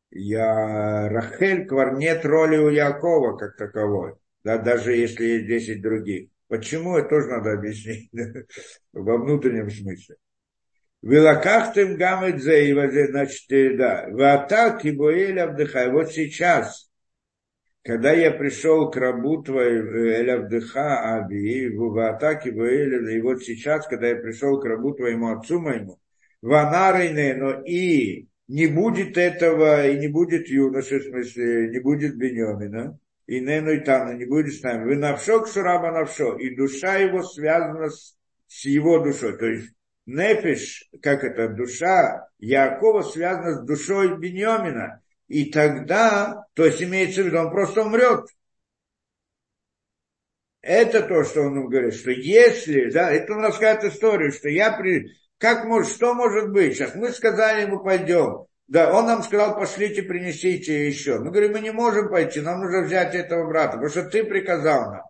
я, 0.09 1.09
Рахель 1.09 1.67
нет 1.97 2.25
роли 2.25 2.57
у 2.57 2.69
Якова 2.69 3.37
как 3.37 3.55
таковой, 3.55 4.15
да, 4.43 4.57
даже 4.57 4.93
если 4.93 5.25
есть 5.25 5.47
10 5.47 5.81
других. 5.81 6.29
Почему, 6.47 6.97
это 6.97 7.09
тоже 7.09 7.27
надо 7.27 7.53
объяснить 7.53 8.09
во 8.93 9.17
внутреннем 9.17 9.69
смысле. 9.69 10.17
Вилакахтым 11.01 11.95
гамет 11.95 12.41
значит, 12.41 13.77
да, 13.77 14.07
ватак 14.11 14.85
и 14.85 14.91
боэль 14.91 15.39
абдыхай. 15.39 15.89
Вот 15.91 16.11
сейчас, 16.11 16.90
когда 17.83 18.11
я 18.11 18.31
пришел 18.31 18.91
к 18.91 18.97
рабу 18.97 19.41
твоему, 19.41 19.97
эль 20.05 20.31
абдыха 20.31 21.15
аби, 21.15 21.69
в 21.75 21.97
атаке 22.07 22.51
боэль, 22.51 23.11
и 23.11 23.21
вот 23.21 23.43
сейчас, 23.43 23.87
когда 23.87 24.07
я 24.09 24.15
пришел 24.15 24.59
к 24.59 24.65
рабу 24.65 24.93
твоему 24.93 25.29
отцу 25.29 25.59
моему, 25.59 25.99
ванарейне, 26.41 27.35
но 27.35 27.61
и 27.61 28.27
не 28.47 28.67
будет 28.67 29.17
этого, 29.17 29.87
и 29.87 29.97
не 29.97 30.07
будет 30.09 30.47
юноши, 30.47 30.99
в 30.99 31.03
смысле, 31.03 31.69
не 31.69 31.79
будет 31.79 32.17
Бенемина, 32.17 32.99
и 33.25 33.39
Нену 33.39 33.71
и 33.71 33.79
Тана 33.79 34.11
не 34.13 34.25
будет 34.25 34.53
с 34.53 34.61
нами. 34.61 34.85
Вы 34.85 34.97
навшо 34.97 35.41
к 35.41 35.47
Шураба 35.47 35.91
навшо, 35.91 36.37
и 36.37 36.55
душа 36.55 36.97
его 36.97 37.23
связана 37.23 37.89
с, 37.89 38.17
с 38.47 38.65
его 38.65 38.99
душой. 38.99 39.37
То 39.37 39.45
есть 39.45 39.73
Нефиш, 40.05 40.89
как 41.01 41.23
это, 41.23 41.47
душа 41.47 42.27
Якова 42.39 43.01
связана 43.03 43.55
с 43.55 43.65
душой 43.65 44.17
Беньомина. 44.17 45.01
И 45.31 45.49
тогда, 45.49 46.45
то 46.55 46.65
есть 46.65 46.83
имеется 46.83 47.23
в 47.23 47.27
виду, 47.27 47.39
он 47.39 47.51
просто 47.51 47.83
умрет. 47.83 48.25
Это 50.61 51.01
то, 51.03 51.23
что 51.23 51.43
он 51.43 51.69
говорит, 51.69 51.93
что 51.93 52.11
если, 52.11 52.91
да, 52.91 53.09
это 53.09 53.31
он 53.31 53.39
рассказывает 53.39 53.93
историю, 53.93 54.33
что 54.33 54.49
я 54.49 54.73
при, 54.73 55.07
как 55.37 55.63
может, 55.63 55.93
что 55.93 56.13
может 56.13 56.51
быть? 56.51 56.75
Сейчас 56.75 56.95
мы 56.95 57.11
сказали 57.11 57.61
ему, 57.61 57.81
пойдем. 57.81 58.45
Да, 58.67 58.93
он 58.93 59.05
нам 59.05 59.23
сказал, 59.23 59.55
пошлите, 59.55 60.03
принесите 60.03 60.85
еще. 60.85 61.19
Мы 61.19 61.31
говорим, 61.31 61.53
мы 61.53 61.61
не 61.61 61.71
можем 61.71 62.09
пойти, 62.09 62.41
нам 62.41 62.59
нужно 62.59 62.81
взять 62.81 63.15
этого 63.15 63.47
брата, 63.47 63.77
потому 63.77 63.89
что 63.89 64.03
ты 64.03 64.25
приказал 64.25 64.91
нам. 64.91 65.01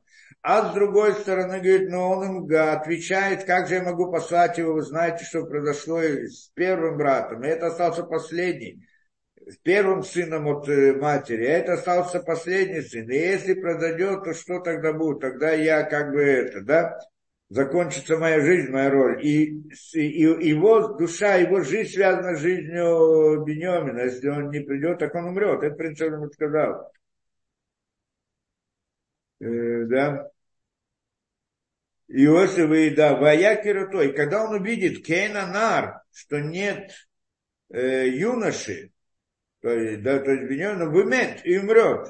А 0.44 0.70
с 0.70 0.74
другой 0.76 1.14
стороны, 1.14 1.60
говорит, 1.60 1.90
ну 1.90 2.10
он 2.10 2.46
им 2.46 2.56
отвечает, 2.56 3.44
как 3.46 3.68
же 3.68 3.76
я 3.76 3.84
могу 3.84 4.12
послать 4.12 4.60
его, 4.60 4.74
вы 4.74 4.84
знаете, 4.84 5.26
что 5.26 5.46
произошло 5.46 6.00
с 6.00 6.52
первым 6.54 6.98
братом, 6.98 7.44
и 7.44 7.48
это 7.48 7.68
остался 7.68 8.04
последний, 8.04 8.86
первым 9.64 10.04
сыном 10.04 10.48
от 10.48 10.68
э, 10.70 10.94
матери, 10.94 11.46
а 11.46 11.58
это 11.58 11.74
остался 11.74 12.20
последний 12.20 12.82
сын. 12.82 13.10
И 13.10 13.16
если 13.16 13.54
произойдет, 13.54 14.24
то 14.24 14.34
что 14.34 14.60
тогда 14.60 14.94
будет? 14.94 15.22
Тогда 15.22 15.52
я 15.52 15.84
как 15.84 16.12
бы 16.12 16.22
это, 16.22 16.62
да? 16.62 17.00
закончится 17.52 18.18
моя 18.18 18.40
жизнь, 18.40 18.72
моя 18.72 18.90
роль. 18.90 19.26
И, 19.26 19.62
и, 19.94 20.22
его 20.22 20.94
душа, 20.94 21.36
его 21.36 21.62
жизнь 21.62 21.92
связана 21.94 22.38
с 22.38 22.40
жизнью 22.40 23.44
Бенемина. 23.46 24.04
Если 24.04 24.30
он 24.30 24.50
не 24.52 24.62
придет, 24.62 25.00
так 25.00 25.14
он 25.16 25.26
умрет. 25.26 25.62
Это 25.62 25.76
принцип 25.76 26.14
ему 26.14 26.30
сказал. 26.30 26.92
Э, 29.42 29.84
да. 29.86 30.32
Иосиф 32.08 32.72
и 32.72 32.90
да, 32.92 33.16
Ваякиру 33.18 33.90
той, 33.92 34.14
когда 34.14 34.46
он 34.46 34.62
увидит 34.62 35.06
Кейна 35.06 35.48
Нар, 35.48 36.04
что 36.14 36.40
нет 36.40 36.92
э, 37.70 38.08
юноши, 38.08 38.92
то 39.62 39.70
есть, 39.70 40.02
да, 40.02 40.20
то 40.20 40.32
есть 40.32 40.50
Бенемина, 40.50 40.88
вымет 40.88 41.46
и 41.46 41.58
умрет. 41.58 42.08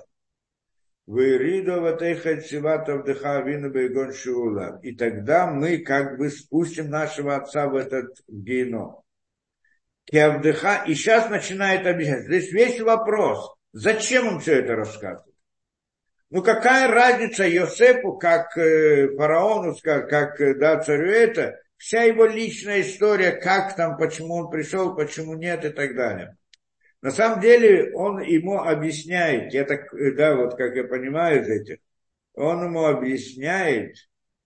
И 4.81 4.95
тогда 4.95 5.47
мы 5.47 5.79
как 5.79 6.17
бы 6.17 6.29
спустим 6.29 6.89
нашего 6.89 7.35
отца 7.35 7.67
в 7.67 7.75
этот 7.75 8.15
геном. 8.29 9.01
И 10.09 10.17
сейчас 10.17 11.29
начинает 11.29 11.85
объяснять. 11.85 12.25
Здесь 12.25 12.51
весь 12.51 12.79
вопрос, 12.79 13.53
зачем 13.73 14.27
он 14.27 14.39
все 14.39 14.59
это 14.59 14.75
рассказывает? 14.75 15.35
Ну 16.29 16.41
какая 16.41 16.87
разница 16.87 17.45
Йосепу, 17.45 18.17
как 18.17 18.57
э, 18.57 19.09
фараону, 19.17 19.75
как, 19.83 20.09
как 20.09 20.39
э, 20.39 20.53
да, 20.55 20.79
царю 20.79 21.11
это, 21.11 21.59
вся 21.75 22.03
его 22.03 22.25
личная 22.25 22.81
история, 22.81 23.33
как 23.33 23.75
там, 23.75 23.97
почему 23.97 24.35
он 24.35 24.49
пришел, 24.49 24.95
почему 24.95 25.33
нет 25.33 25.65
и 25.65 25.69
так 25.69 25.93
далее. 25.93 26.37
На 27.01 27.11
самом 27.11 27.41
деле 27.41 27.93
он 27.93 28.19
ему 28.21 28.59
объясняет, 28.59 29.53
я 29.53 29.65
так, 29.65 29.89
да, 30.15 30.35
вот 30.35 30.55
как 30.55 30.75
я 30.75 30.83
понимаю 30.83 31.41
из 31.41 31.49
этих, 31.49 31.77
он 32.33 32.63
ему 32.63 32.85
объясняет 32.85 33.95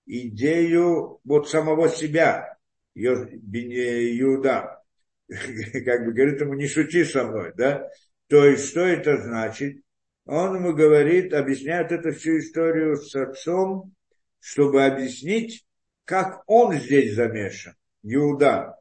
идею 0.06 1.20
вот 1.24 1.50
самого 1.50 1.90
себя, 1.90 2.58
Иуда. 2.96 4.82
Как 5.28 6.06
бы 6.06 6.14
говорит 6.14 6.40
ему, 6.40 6.54
не 6.54 6.68
шути 6.68 7.04
со 7.04 7.26
мной, 7.26 7.52
да? 7.56 7.90
То 8.28 8.46
есть, 8.46 8.70
что 8.70 8.82
это 8.82 9.18
значит? 9.18 9.82
Он 10.26 10.56
ему 10.56 10.74
говорит, 10.74 11.34
объясняет 11.34 11.92
эту 11.92 12.14
всю 12.14 12.40
историю 12.40 12.96
с 12.96 13.14
отцом, 13.16 13.94
чтобы 14.40 14.86
объяснить, 14.86 15.66
как 16.06 16.44
он 16.48 16.74
здесь 16.74 17.16
замешан, 17.16 17.76
Иуда. 18.04 18.78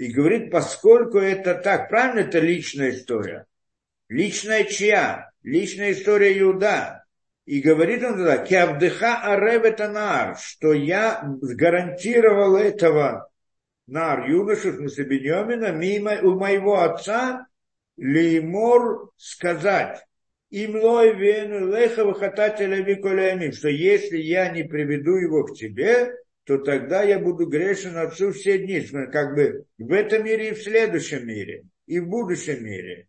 И 0.00 0.10
говорит, 0.10 0.50
поскольку 0.50 1.18
это 1.18 1.54
так, 1.54 1.90
правильно, 1.90 2.20
это 2.20 2.38
личная 2.38 2.88
история. 2.88 3.44
Личная 4.08 4.64
чья? 4.64 5.30
Личная 5.42 5.92
история 5.92 6.38
Иуда. 6.40 7.04
И 7.44 7.60
говорит 7.60 8.02
он 8.02 8.14
туда, 8.14 8.38
кявдыха 8.38 9.20
аревета 9.20 10.36
что 10.40 10.72
я 10.72 11.20
гарантировал 11.22 12.56
этого 12.56 13.28
нар, 13.86 14.26
юношу, 14.26 14.70
в 14.72 14.76
смысле 14.76 15.04
Беньомина, 15.04 15.70
мимо 15.70 16.18
у 16.22 16.38
моего 16.38 16.80
отца, 16.80 17.46
леймор 17.98 19.10
сказать, 19.18 20.02
имлой 20.48 21.14
вену 21.14 21.76
леха 21.76 22.06
выхатателя 22.06 22.82
что 23.52 23.68
если 23.68 24.16
я 24.16 24.48
не 24.48 24.62
приведу 24.62 25.16
его 25.16 25.44
к 25.44 25.54
тебе, 25.54 26.14
то 26.44 26.58
тогда 26.58 27.02
я 27.02 27.18
буду 27.18 27.46
грешен 27.46 27.96
отцу 27.96 28.32
все 28.32 28.58
дни. 28.58 28.80
Как 29.12 29.34
бы 29.34 29.66
в 29.78 29.92
этом 29.92 30.24
мире 30.24 30.50
и 30.50 30.54
в 30.54 30.62
следующем 30.62 31.26
мире, 31.26 31.64
и 31.86 32.00
в 32.00 32.08
будущем 32.08 32.64
мире. 32.64 33.08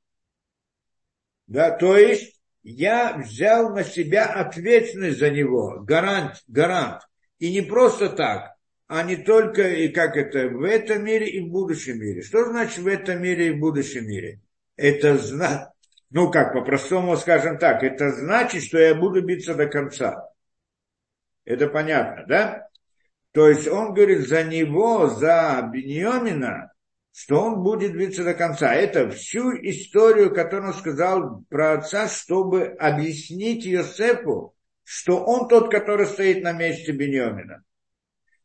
Да, 1.48 1.72
то 1.72 1.98
есть 1.98 2.40
я 2.64 3.18
взял 3.18 3.74
на 3.74 3.84
себя 3.84 4.26
ответственность 4.26 5.20
за 5.20 5.30
него, 5.30 5.80
гарант, 5.82 6.44
гарант. 6.48 7.02
И 7.40 7.52
не 7.52 7.62
просто 7.62 8.10
так, 8.10 8.56
а 8.88 9.04
не 9.04 9.16
только, 9.16 9.68
и 9.68 9.88
как 9.88 10.16
это, 10.18 10.48
в 10.50 10.64
этом 10.64 11.04
мире 11.04 11.28
и 11.28 11.40
в 11.40 11.50
будущем 11.50 12.00
мире. 12.00 12.22
Что 12.22 12.46
значит 12.46 12.80
в 12.80 12.88
этом 12.88 13.22
мире 13.22 13.48
и 13.48 13.52
в 13.52 13.60
будущем 13.60 14.06
мире? 14.06 14.42
Это 14.76 15.18
значит, 15.18 15.70
ну 16.10 16.30
как, 16.30 16.54
по-простому 16.54 17.16
скажем 17.18 17.58
так, 17.58 17.84
это 17.84 18.12
значит, 18.12 18.64
что 18.64 18.78
я 18.78 18.94
буду 18.94 19.22
биться 19.22 19.56
до 19.56 19.68
конца. 19.68 20.30
Это 21.46 21.68
понятно, 21.68 22.26
да? 22.28 22.68
То 23.34 23.48
есть 23.48 23.68
он 23.68 23.94
говорит 23.94 24.28
за 24.28 24.44
него, 24.44 25.08
за 25.08 25.70
Беньомина, 25.72 26.72
что 27.14 27.42
он 27.42 27.64
будет 27.64 27.96
биться 27.96 28.24
до 28.24 28.34
конца. 28.34 28.74
Это 28.74 29.10
всю 29.10 29.52
историю, 29.54 30.34
которую 30.34 30.72
он 30.72 30.78
сказал 30.78 31.44
про 31.50 31.74
отца, 31.74 32.08
чтобы 32.08 32.66
объяснить 32.80 33.66
Йосепу, 33.66 34.54
что 34.84 35.24
он 35.24 35.48
тот, 35.48 35.72
который 35.72 36.08
стоит 36.08 36.44
на 36.44 36.52
месте 36.52 36.92
Беньомина. 36.92 37.64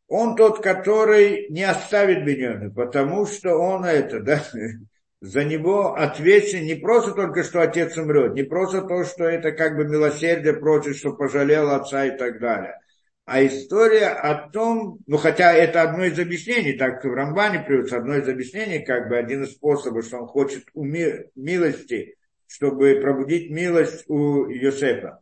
Он 0.08 0.36
тот, 0.36 0.62
который 0.62 1.48
не 1.48 1.64
оставит 1.64 2.24
Беньомина, 2.24 2.72
потому 2.72 3.26
что 3.26 3.56
он 3.56 3.84
это, 3.84 4.20
да, 4.20 4.40
за 5.20 5.42
него 5.42 5.94
ответственен 5.94 6.64
не 6.64 6.74
просто 6.76 7.10
только, 7.10 7.42
что 7.42 7.60
отец 7.60 7.96
умрет, 7.96 8.34
не 8.34 8.44
просто 8.44 8.82
то, 8.82 9.02
что 9.02 9.24
это 9.24 9.50
как 9.50 9.74
бы 9.74 9.84
милосердие 9.84 10.52
против, 10.52 10.96
что 10.96 11.12
пожалел 11.12 11.70
отца 11.70 12.06
и 12.06 12.16
так 12.16 12.38
далее 12.38 12.78
а 13.26 13.44
история 13.44 14.06
о 14.10 14.48
том, 14.48 15.00
ну 15.08 15.16
хотя 15.16 15.52
это 15.52 15.82
одно 15.82 16.04
из 16.04 16.16
объяснений, 16.18 16.74
так 16.74 17.04
в 17.04 17.12
Рамбане 17.12 17.58
приводится, 17.58 17.96
одно 17.96 18.16
из 18.16 18.28
объяснений, 18.28 18.84
как 18.84 19.08
бы 19.08 19.18
один 19.18 19.42
из 19.42 19.52
способов, 19.52 20.04
что 20.04 20.18
он 20.18 20.28
хочет 20.28 20.64
уми- 20.74 21.28
милости, 21.34 22.16
чтобы 22.46 23.00
пробудить 23.02 23.50
милость 23.50 24.04
у 24.08 24.46
Йосефа. 24.46 25.20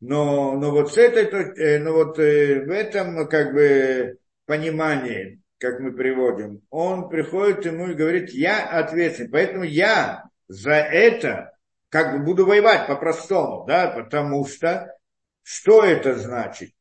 Но, 0.00 0.52
но 0.58 0.70
вот 0.70 0.92
с 0.92 0.98
этой, 0.98 1.24
э, 1.24 1.78
но 1.78 1.94
вот 1.94 2.18
э, 2.18 2.66
в 2.66 2.70
этом 2.70 3.26
как 3.26 3.54
бы 3.54 4.18
понимании, 4.44 5.40
как 5.58 5.80
мы 5.80 5.92
приводим, 5.92 6.60
он 6.68 7.08
приходит 7.08 7.64
ему 7.64 7.88
и 7.88 7.94
говорит, 7.94 8.30
я 8.30 8.68
ответственен, 8.68 9.30
поэтому 9.30 9.64
я 9.64 10.24
за 10.46 10.74
это 10.74 11.56
как 11.88 12.18
бы 12.18 12.24
буду 12.26 12.44
воевать 12.44 12.86
по-простому, 12.86 13.64
да, 13.66 13.88
потому 13.88 14.46
что 14.46 14.94
что 15.42 15.82
это 15.82 16.16
значит? 16.16 16.75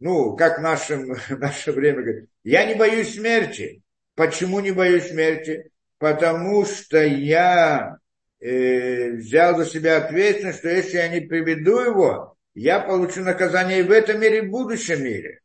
Ну, 0.00 0.36
как 0.36 0.58
в, 0.58 0.62
нашем, 0.62 1.14
в 1.14 1.38
наше 1.38 1.72
время 1.72 2.02
говорит, 2.02 2.28
я 2.44 2.64
не 2.64 2.74
боюсь 2.74 3.14
смерти. 3.14 3.82
Почему 4.14 4.60
не 4.60 4.72
боюсь 4.72 5.08
смерти? 5.08 5.70
Потому 5.98 6.64
что 6.64 7.02
я, 7.02 7.98
э, 8.40 9.10
взял 9.12 9.56
за 9.56 9.66
себя 9.66 9.98
ответственность, 9.98 10.58
что 10.58 10.68
если 10.68 10.96
я 10.96 11.08
не 11.08 11.20
приведу 11.20 11.80
его, 11.80 12.36
я 12.54 12.80
получу 12.80 13.22
наказание 13.22 13.80
и 13.80 13.82
в 13.82 13.90
этом 13.90 14.20
мире, 14.20 14.38
и 14.38 14.46
в 14.46 14.50
будущем 14.50 15.04
мире. 15.04 15.40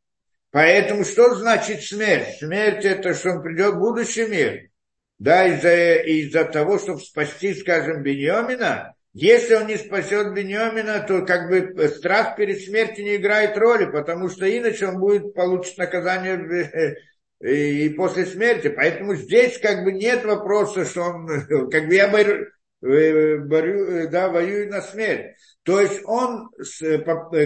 Поэтому 0.51 1.05
что 1.05 1.35
значит 1.35 1.83
смерть? 1.83 2.37
Смерть 2.39 2.85
это, 2.85 3.13
что 3.13 3.31
он 3.31 3.41
придет 3.41 3.75
в 3.75 3.79
будущий 3.79 4.27
мир. 4.27 4.69
Да, 5.17 5.45
из-за 5.47 5.95
из 5.95 6.31
того, 6.51 6.79
чтобы 6.79 6.99
спасти, 6.99 7.53
скажем, 7.53 8.01
Беньомина, 8.01 8.95
если 9.13 9.55
он 9.55 9.67
не 9.67 9.75
спасет 9.75 10.33
Беньомина, 10.33 11.01
то 11.01 11.25
как 11.25 11.49
бы 11.49 11.87
страх 11.89 12.37
перед 12.37 12.61
смертью 12.61 13.03
не 13.03 13.17
играет 13.17 13.57
роли, 13.57 13.85
потому 13.85 14.29
что 14.29 14.45
иначе 14.45 14.87
он 14.87 14.99
будет 14.99 15.33
получить 15.33 15.77
наказание 15.77 16.95
и 17.41 17.89
после 17.89 18.25
смерти. 18.25 18.69
Поэтому 18.69 19.15
здесь 19.15 19.57
как 19.57 19.83
бы 19.83 19.91
нет 19.91 20.23
вопроса, 20.23 20.85
что 20.85 21.01
он, 21.01 21.27
как 21.71 21.87
бы 21.87 21.95
я 21.95 22.07
борю, 22.07 22.47
э, 22.83 23.37
борю, 23.37 24.09
да, 24.09 24.29
воюю 24.29 24.69
на 24.69 24.81
смерть. 24.81 25.35
То 25.63 25.81
есть 25.81 26.01
он 26.05 26.49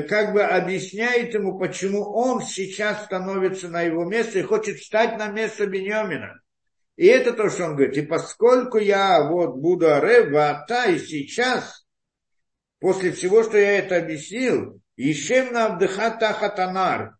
как 0.07 0.34
бы 0.34 0.43
объясняет 0.43 1.34
ему, 1.34 1.57
почему 1.57 2.03
он 2.03 2.41
сейчас 2.41 3.05
становится 3.05 3.70
на 3.70 3.82
его 3.82 4.05
место 4.05 4.38
и 4.39 4.43
хочет 4.43 4.78
встать 4.78 5.18
на 5.18 5.28
место 5.28 5.66
Беньомина. 5.66 6.39
И 6.96 7.08
это 7.08 7.34
то, 7.34 7.50
что 7.50 7.66
он 7.66 7.76
говорит. 7.76 7.98
И 7.98 8.02
поскольку 8.04 8.78
я 8.78 9.28
вот 9.30 9.56
буду 9.56 9.93
Аревата 9.93 10.86
и 10.89 11.00
сейчас, 11.00 11.86
после 12.80 13.12
всего, 13.12 13.43
что 13.43 13.58
я 13.58 13.80
это 13.80 13.98
объяснил, 13.98 14.80
Ишем 14.96 15.52
на 15.52 15.66
Абдыхата 15.66 16.32
Хатанар, 16.32 17.18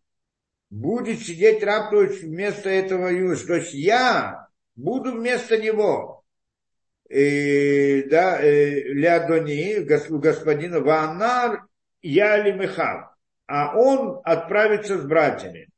будет 0.70 1.20
сидеть 1.20 1.62
раб 1.62 1.92
вместо 1.92 2.70
этого 2.70 3.08
юноша. 3.08 3.46
То 3.46 3.54
есть 3.56 3.74
я 3.74 4.48
буду 4.74 5.12
вместо 5.12 5.58
него. 5.58 6.24
И, 7.08 8.02
да, 8.10 8.40
э, 8.40 8.80
Леадони, 8.94 9.80
господина 9.80 10.80
Ванар, 10.80 11.66
я 12.02 12.36
ли 12.38 12.52
Михав. 12.52 13.14
А 13.46 13.78
он 13.78 14.20
отправится 14.24 14.98
с 14.98 15.04
братьями. 15.04 15.68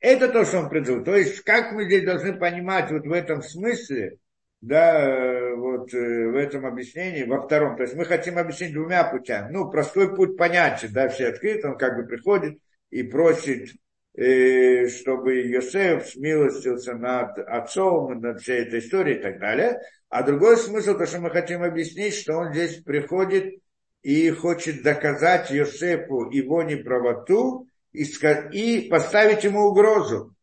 Это 0.00 0.28
то, 0.28 0.44
что 0.44 0.60
он 0.60 0.68
предложил. 0.68 1.04
То 1.04 1.16
есть, 1.16 1.40
как 1.40 1.72
мы 1.72 1.84
здесь 1.84 2.04
должны 2.04 2.36
понимать 2.36 2.90
вот 2.90 3.06
в 3.06 3.12
этом 3.12 3.42
смысле, 3.42 4.18
да, 4.60 5.00
э, 5.00 5.54
вот 5.54 5.92
э, 5.94 6.28
в 6.28 6.36
этом 6.36 6.66
объяснении, 6.66 7.24
во 7.24 7.40
втором. 7.40 7.76
То 7.76 7.82
есть 7.82 7.94
мы 7.94 8.04
хотим 8.04 8.38
объяснить 8.38 8.72
двумя 8.72 9.04
путями. 9.04 9.52
Ну, 9.52 9.70
простой 9.70 10.14
путь 10.14 10.36
понятен, 10.36 10.92
да, 10.92 11.08
все 11.08 11.28
открыт, 11.28 11.64
он 11.64 11.76
как 11.76 11.96
бы 11.96 12.06
приходит 12.06 12.58
и 12.90 13.02
просит, 13.02 13.70
э, 14.16 14.88
чтобы 14.88 15.42
Йосеф 15.42 16.08
смилостился 16.08 16.94
над 16.94 17.38
отцом, 17.38 18.20
над 18.20 18.40
всей 18.40 18.62
этой 18.62 18.80
историей 18.80 19.18
и 19.18 19.22
так 19.22 19.38
далее. 19.38 19.80
А 20.08 20.22
другой 20.22 20.56
смысл, 20.56 20.96
то, 20.96 21.06
что 21.06 21.20
мы 21.20 21.30
хотим 21.30 21.62
объяснить, 21.62 22.14
что 22.14 22.34
он 22.34 22.52
здесь 22.52 22.82
приходит 22.82 23.60
и 24.02 24.30
хочет 24.30 24.82
доказать 24.82 25.50
Йосефу 25.50 26.30
его 26.30 26.62
неправоту, 26.62 27.66
и, 27.98 28.06
и 28.52 28.88
поставить 28.88 29.44
ему 29.44 29.66
угрозу. 29.66 30.34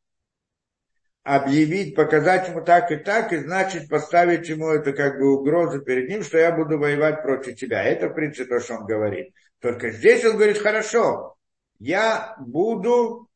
Объявить, 1.24 1.96
показать 1.96 2.50
ему 2.50 2.62
так 2.62 2.92
и 2.92 2.98
так, 2.98 3.34
и 3.34 3.38
значит 3.38 3.90
поставить 3.90 4.48
ему 4.48 4.70
это 4.70 4.94
как 4.94 5.18
бы 5.18 5.34
угрозу 5.34 5.82
перед 5.82 6.08
ним, 6.08 6.24
что 6.24 6.38
я 6.38 6.52
буду 6.52 6.78
воевать 6.78 7.24
против 7.24 7.56
тебя. 7.56 7.84
Это, 7.84 8.10
в 8.10 8.14
принципе, 8.14 8.46
то, 8.46 8.60
что 8.60 8.76
он 8.76 8.86
говорит. 8.86 9.34
Только 9.60 9.90
здесь 9.90 10.24
он 10.24 10.34
говорит, 10.34 10.60
хорошо, 10.60 11.36
я 11.80 12.36
буду 12.40 13.28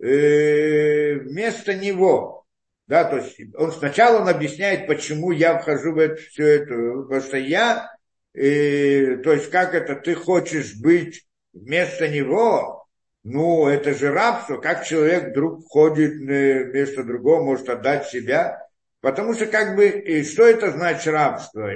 э, 0.00 1.14
вместо 1.18 1.74
него. 1.74 2.44
Да, 2.88 3.04
то 3.04 3.18
есть 3.18 3.38
он 3.54 3.70
сначала 3.70 4.22
он 4.22 4.28
объясняет, 4.28 4.88
почему 4.88 5.30
я 5.30 5.56
вхожу 5.58 5.92
в 5.92 5.98
это, 5.98 6.16
все 6.16 6.44
это, 6.44 6.74
потому 7.02 7.20
что 7.20 7.36
я, 7.36 7.88
э, 8.34 9.18
то 9.18 9.32
есть 9.32 9.48
как 9.50 9.74
это, 9.74 9.94
ты 9.94 10.16
хочешь 10.16 10.74
быть 10.80 11.24
вместо 11.52 12.08
него, 12.08 12.79
ну, 13.22 13.66
это 13.68 13.94
же 13.94 14.10
рабство. 14.10 14.56
Как 14.56 14.84
человек 14.84 15.30
вдруг 15.30 15.64
входит 15.64 16.12
вместо 16.12 17.04
другого, 17.04 17.42
может 17.42 17.68
отдать 17.68 18.06
себя? 18.06 18.66
Потому 19.00 19.34
что 19.34 19.46
как 19.46 19.76
бы, 19.76 19.88
и 19.88 20.24
что 20.24 20.46
это 20.46 20.70
значит 20.70 21.06
рабство? 21.08 21.70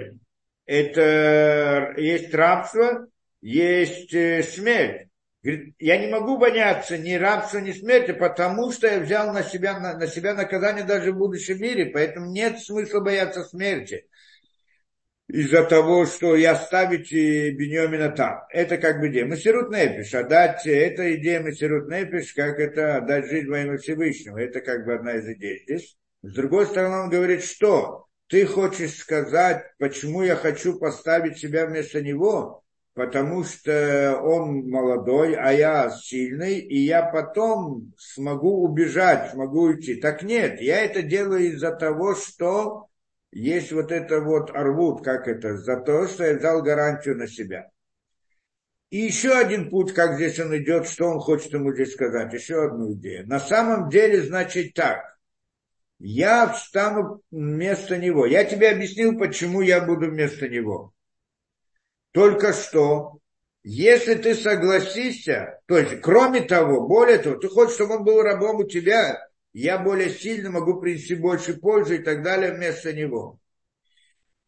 Это 0.67 1.95
есть 1.97 2.35
рабство, 2.35 3.07
есть 3.43 4.15
э, 4.15 4.43
смерть. 4.43 5.09
Я 5.79 5.99
не 5.99 6.11
могу 6.11 6.39
бояться 6.39 6.97
ни 6.97 7.13
рабства, 7.13 7.59
ни 7.59 7.73
смерти, 7.73 8.13
потому 8.13 8.73
что 8.73 8.87
я 8.87 9.01
взял 9.01 9.31
на 9.35 9.43
себя, 9.43 9.79
на, 9.79 9.99
на 9.99 10.07
себя 10.07 10.33
наказание 10.33 10.85
даже 10.85 11.13
в 11.13 11.19
будущем 11.19 11.61
мире, 11.61 11.87
поэтому 11.87 12.31
нет 12.31 12.61
смысла 12.61 13.01
бояться 13.01 13.45
смерти 13.45 14.07
из-за 15.35 15.65
того, 15.65 16.07
что 16.07 16.37
и 16.37 16.45
оставить 16.45 17.13
Беньомина 17.13 18.11
там. 18.11 18.45
Это 18.51 18.79
как 18.79 19.01
бы 19.01 19.09
идея. 19.09 19.27
Масирут 19.27 19.69
Непиш, 19.69 20.15
отдать, 20.15 20.65
это 20.65 21.13
идея 21.17 21.43
Масирут 21.43 21.89
Непиш, 21.89 22.33
как 22.35 22.61
это 22.61 22.99
отдать 22.99 23.29
жизнь 23.29 23.49
во 23.49 23.59
имя 23.59 23.77
Всевышнего. 23.77 24.39
Это 24.39 24.61
как 24.61 24.85
бы 24.85 24.95
одна 24.95 25.15
из 25.15 25.29
идей 25.29 25.61
здесь. 25.65 25.97
С 26.23 26.33
другой 26.35 26.67
стороны, 26.67 26.99
он 26.99 27.11
говорит, 27.11 27.43
что 27.43 28.07
ты 28.29 28.47
хочешь 28.47 28.97
сказать, 28.97 29.65
почему 29.79 30.23
я 30.23 30.37
хочу 30.37 30.79
поставить 30.79 31.37
себя 31.37 31.67
вместо 31.67 32.01
него, 32.01 32.63
потому 32.95 33.43
что 33.43 34.21
он 34.23 34.71
молодой, 34.71 35.35
а 35.35 35.53
я 35.53 35.91
сильный, 35.91 36.61
и 36.61 36.79
я 36.79 37.03
потом 37.03 37.93
смогу 37.99 38.63
убежать, 38.63 39.33
смогу 39.33 39.63
уйти. 39.63 39.97
Так 39.97 40.23
нет, 40.23 40.61
я 40.61 40.85
это 40.85 41.03
делаю 41.03 41.49
из-за 41.49 41.73
того, 41.73 42.15
что 42.15 42.87
есть 43.35 43.73
вот 43.73 43.91
это 43.91 44.21
вот 44.21 44.51
арвуд, 44.51 45.03
как 45.03 45.27
это, 45.27 45.57
за 45.57 45.77
то, 45.77 46.07
что 46.07 46.25
я 46.25 46.35
взял 46.35 46.63
гарантию 46.63 47.17
на 47.17 47.27
себя. 47.27 47.69
И 48.91 48.99
еще 48.99 49.33
один 49.33 49.71
путь, 49.71 49.93
как 49.93 50.15
здесь 50.15 50.39
он 50.39 50.57
идет, 50.57 50.87
что 50.87 51.07
он 51.07 51.19
хочет 51.19 51.53
ему 51.53 51.75
здесь 51.75 51.95
сказать, 51.95 52.33
еще 52.33 52.65
одну 52.65 52.93
идею. 52.93 53.27
На 53.27 53.41
самом 53.41 53.89
деле, 53.91 54.23
значит 54.23 54.75
так, 54.75 55.19
я 55.99 56.49
встану 56.49 57.23
вместо 57.33 57.99
него. 57.99 58.25
Я 58.25 58.45
тебе 58.45 58.71
объяснил, 58.71 59.19
почему 59.19 59.63
я 59.63 59.81
буду 59.81 60.11
вместо 60.11 60.49
него. 60.49 60.93
Только 62.13 62.53
что, 62.53 63.19
если 63.65 64.15
ты 64.15 64.37
согласишься, 64.37 65.61
то 65.67 65.77
есть, 65.77 66.01
кроме 66.03 66.43
того, 66.43 66.87
более 66.87 67.19
того, 67.19 67.37
ты 67.37 67.49
хочешь, 67.49 67.75
чтобы 67.75 67.97
он 67.97 68.05
был 68.05 68.23
рабом 68.23 68.59
у 68.59 68.65
тебя, 68.65 69.27
я 69.55 69.79
более 69.79 70.11
сильно 70.11 70.51
могу 70.51 70.81
принести 70.81 71.15
больше 71.15 71.55
пользы 71.55 71.97
и 71.97 72.03
так 72.03 72.23
далее 72.23 72.53
вместо 72.53 72.93
него. 72.93 73.39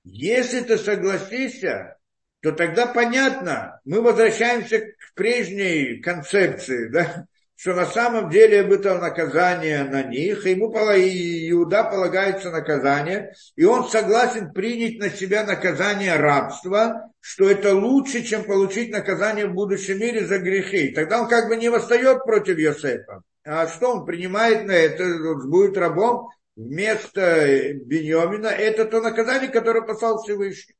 Если 0.02 0.60
ты 0.60 0.76
согласишься, 0.76 1.96
то 2.42 2.52
тогда 2.52 2.86
понятно, 2.86 3.80
мы 3.84 4.02
возвращаемся 4.02 4.80
к 4.80 5.14
прежней 5.14 6.00
концепции, 6.00 6.88
да, 6.88 7.26
что 7.54 7.74
на 7.74 7.86
самом 7.86 8.30
деле 8.30 8.58
это 8.58 8.98
наказание 8.98 9.84
на 9.84 10.02
них, 10.02 10.44
и 10.44 10.50
ему 10.50 10.72
Иуда 10.72 11.84
полагается 11.84 12.50
наказание, 12.50 13.32
и 13.54 13.64
он 13.64 13.88
согласен 13.88 14.52
принять 14.52 14.98
на 14.98 15.08
себя 15.08 15.44
наказание 15.44 16.16
рабства, 16.16 17.12
что 17.20 17.48
это 17.48 17.74
лучше, 17.74 18.22
чем 18.22 18.44
получить 18.44 18.90
наказание 18.90 19.46
в 19.46 19.54
будущем 19.54 19.98
мире 19.98 20.26
за 20.26 20.38
грехи. 20.38 20.88
Тогда 20.88 21.22
он 21.22 21.28
как 21.28 21.48
бы 21.48 21.56
не 21.56 21.68
восстает 21.68 22.24
против 22.24 22.58
Йосефа 22.58 23.22
а 23.46 23.68
что 23.68 23.92
он 23.92 24.04
принимает 24.04 24.66
на 24.66 24.72
это, 24.72 25.04
будет 25.46 25.78
рабом 25.78 26.28
вместо 26.56 27.74
Беньомина, 27.74 28.48
это 28.48 28.84
то 28.86 29.00
наказание, 29.00 29.48
которое 29.48 29.82
послал 29.82 30.20
Всевышний. 30.22 30.74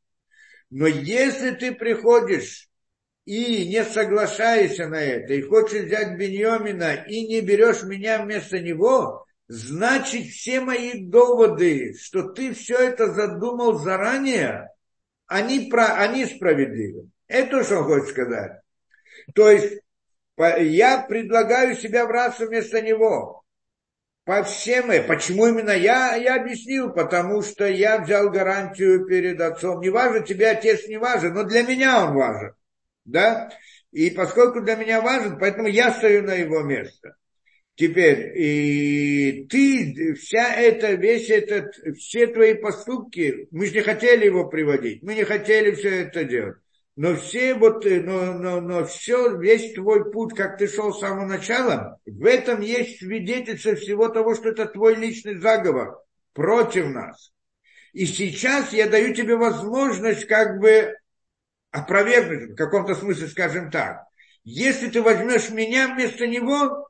Но 0.70 0.88
если 0.88 1.52
ты 1.52 1.72
приходишь 1.72 2.68
и 3.24 3.68
не 3.68 3.84
соглашаешься 3.84 4.88
на 4.88 5.00
это, 5.00 5.34
и 5.34 5.42
хочешь 5.42 5.84
взять 5.84 6.18
Беньомина, 6.18 7.04
и 7.06 7.26
не 7.28 7.40
берешь 7.40 7.84
меня 7.84 8.22
вместо 8.22 8.58
него, 8.58 9.24
значит 9.46 10.26
все 10.26 10.60
мои 10.60 11.06
доводы, 11.06 11.94
что 11.94 12.30
ты 12.30 12.52
все 12.52 12.78
это 12.78 13.12
задумал 13.12 13.78
заранее, 13.78 14.70
они, 15.26 15.68
про, 15.70 15.94
они 15.98 16.26
справедливы. 16.26 17.10
Это 17.28 17.62
что 17.62 17.78
он 17.78 17.84
хочет 17.84 18.08
сказать. 18.08 18.60
То 19.34 19.50
есть 19.50 19.82
я 20.38 21.04
предлагаю 21.08 21.74
себя 21.76 22.06
в 22.06 22.10
расу 22.10 22.46
вместо 22.46 22.82
него. 22.82 23.42
По 24.24 24.42
всем, 24.42 24.88
почему 25.06 25.46
именно 25.46 25.70
я, 25.70 26.16
я 26.16 26.34
объяснил, 26.34 26.92
потому 26.92 27.42
что 27.42 27.66
я 27.66 28.00
взял 28.00 28.28
гарантию 28.28 29.06
перед 29.06 29.40
отцом. 29.40 29.80
Не 29.80 29.90
важно, 29.90 30.20
тебе 30.20 30.48
отец 30.48 30.88
не 30.88 30.96
важен, 30.96 31.32
но 31.32 31.44
для 31.44 31.62
меня 31.62 32.06
он 32.06 32.14
важен. 32.14 32.52
Да? 33.04 33.50
И 33.92 34.10
поскольку 34.10 34.62
для 34.62 34.74
меня 34.74 35.00
важен, 35.00 35.38
поэтому 35.38 35.68
я 35.68 35.92
стою 35.92 36.24
на 36.24 36.34
его 36.34 36.62
место. 36.62 37.14
Теперь, 37.76 38.36
и 38.36 39.46
ты, 39.48 40.14
вся 40.14 40.54
эта, 40.54 40.94
весь 40.94 41.30
этот, 41.30 41.74
все 41.96 42.26
твои 42.26 42.54
поступки, 42.54 43.46
мы 43.52 43.66
же 43.66 43.74
не 43.74 43.82
хотели 43.82 44.24
его 44.24 44.48
приводить, 44.48 45.02
мы 45.02 45.14
не 45.14 45.24
хотели 45.24 45.72
все 45.72 46.02
это 46.02 46.24
делать 46.24 46.56
но 46.96 47.14
все 47.14 47.54
вот, 47.54 47.84
э, 47.84 48.00
но, 48.00 48.32
но, 48.32 48.60
но 48.60 48.84
все, 48.86 49.36
весь 49.36 49.74
твой 49.74 50.10
путь, 50.10 50.34
как 50.34 50.56
ты 50.56 50.66
шел 50.66 50.92
с 50.92 51.00
самого 51.00 51.26
начала, 51.26 52.00
в 52.06 52.24
этом 52.24 52.62
есть 52.62 52.98
свидетельство 52.98 53.74
всего 53.74 54.08
того, 54.08 54.34
что 54.34 54.48
это 54.48 54.64
твой 54.66 54.94
личный 54.94 55.38
заговор 55.38 55.98
против 56.32 56.86
нас. 56.86 57.32
и 57.92 58.06
сейчас 58.06 58.72
я 58.72 58.88
даю 58.88 59.14
тебе 59.14 59.36
возможность 59.36 60.26
как 60.26 60.58
бы 60.58 60.94
опровергнуть, 61.70 62.52
в 62.52 62.54
каком-то 62.56 62.94
смысле, 62.94 63.28
скажем 63.28 63.70
так. 63.70 64.04
Если 64.44 64.88
ты 64.88 65.02
возьмешь 65.02 65.50
меня 65.50 65.88
вместо 65.88 66.26
него, 66.26 66.88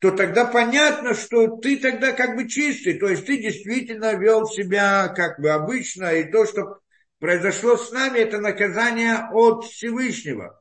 то 0.00 0.10
тогда 0.10 0.44
понятно, 0.44 1.14
что 1.14 1.56
ты 1.56 1.78
тогда 1.78 2.12
как 2.12 2.36
бы 2.36 2.48
чистый, 2.48 2.98
то 2.98 3.08
есть 3.08 3.24
ты 3.24 3.38
действительно 3.38 4.14
вел 4.14 4.46
себя 4.46 5.08
как 5.08 5.40
бы 5.40 5.50
обычно, 5.50 6.12
и 6.12 6.30
то, 6.30 6.44
что 6.44 6.80
произошло 7.20 7.76
с 7.76 7.92
нами, 7.92 8.18
это 8.18 8.38
наказание 8.38 9.28
от 9.30 9.64
Всевышнего. 9.64 10.60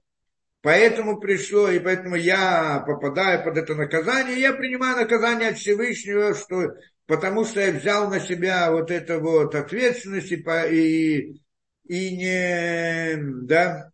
Поэтому 0.62 1.20
пришло, 1.20 1.70
и 1.70 1.80
поэтому 1.80 2.16
я 2.16 2.84
попадаю 2.86 3.44
под 3.44 3.58
это 3.58 3.76
наказание, 3.76 4.40
я 4.40 4.54
принимаю 4.54 4.98
наказание 4.98 5.50
от 5.50 5.58
Всевышнего, 5.58 6.36
что, 6.36 6.74
потому 7.08 7.46
что 7.46 7.62
я 7.62 7.72
взял 7.72 8.10
на 8.10 8.20
себя 8.20 8.70
вот 8.70 8.92
это 8.92 9.20
вот 9.20 9.56
ответственность 9.56 10.34
и, 10.34 10.44
и, 10.70 11.42
и 11.86 12.18
не, 12.18 13.16
да, 13.46 13.90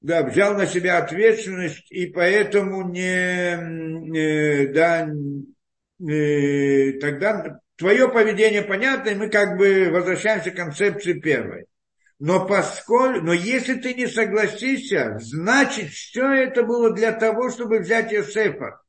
да, 0.00 0.24
взял 0.24 0.54
на 0.54 0.66
себя 0.66 0.98
ответственность 0.98 1.90
и 1.92 2.06
поэтому 2.06 2.88
не, 2.88 3.56
не 4.10 4.66
да, 4.66 5.08
не, 6.00 6.98
тогда 6.98 7.60
твое 7.78 8.08
поведение 8.08 8.62
понятно, 8.62 9.10
и 9.10 9.14
мы 9.14 9.30
как 9.30 9.56
бы 9.56 9.88
возвращаемся 9.90 10.50
к 10.50 10.56
концепции 10.56 11.14
первой. 11.14 11.66
Но 12.18 12.46
поскольку, 12.46 13.24
но 13.24 13.32
если 13.32 13.74
ты 13.74 13.94
не 13.94 14.08
согласишься, 14.08 15.18
значит, 15.20 15.90
все 15.90 16.28
это 16.32 16.64
было 16.64 16.92
для 16.92 17.12
того, 17.12 17.48
чтобы 17.48 17.78
взять 17.78 18.12
Иосифа, 18.12 18.80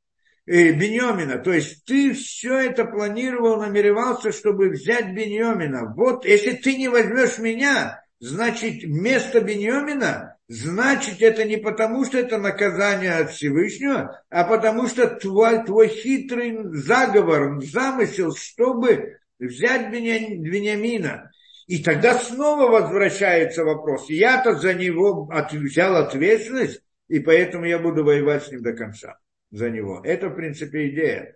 э, 0.47 0.71
Беньомина. 0.71 1.37
То 1.37 1.53
есть 1.53 1.85
ты 1.85 2.13
все 2.13 2.57
это 2.57 2.85
планировал, 2.85 3.61
намеревался, 3.61 4.31
чтобы 4.31 4.69
взять 4.69 5.13
Беньомина. 5.13 5.93
Вот 5.95 6.25
если 6.25 6.53
ты 6.53 6.75
не 6.75 6.87
возьмешь 6.87 7.37
меня, 7.37 8.01
значит, 8.19 8.83
место 8.83 9.41
Беньомина, 9.41 10.38
значит, 10.49 11.21
это 11.21 11.45
не 11.45 11.57
потому, 11.57 12.03
что 12.03 12.17
это 12.17 12.37
наказание 12.37 13.13
от 13.13 13.31
Всевышнего, 13.31 14.21
а 14.29 14.43
потому 14.43 14.87
что 14.87 15.07
твой, 15.07 15.63
твой 15.63 15.87
хитрый 15.87 16.57
заговор, 16.73 17.63
замысел, 17.63 18.35
чтобы 18.35 19.19
взять 19.39 19.91
Бениамина. 19.91 21.31
И 21.67 21.83
тогда 21.83 22.15
снова 22.17 22.69
возвращается 22.69 23.63
вопрос. 23.63 24.09
Я-то 24.09 24.55
за 24.55 24.73
него 24.73 25.29
от, 25.31 25.53
взял 25.53 25.95
ответственность, 25.95 26.81
и 27.07 27.19
поэтому 27.19 27.65
я 27.65 27.77
буду 27.77 28.03
воевать 28.03 28.43
с 28.43 28.51
ним 28.51 28.63
до 28.63 28.73
конца. 28.73 29.19
За 29.51 29.69
него. 29.69 30.01
Это, 30.03 30.29
в 30.29 30.35
принципе, 30.35 30.89
идея. 30.89 31.35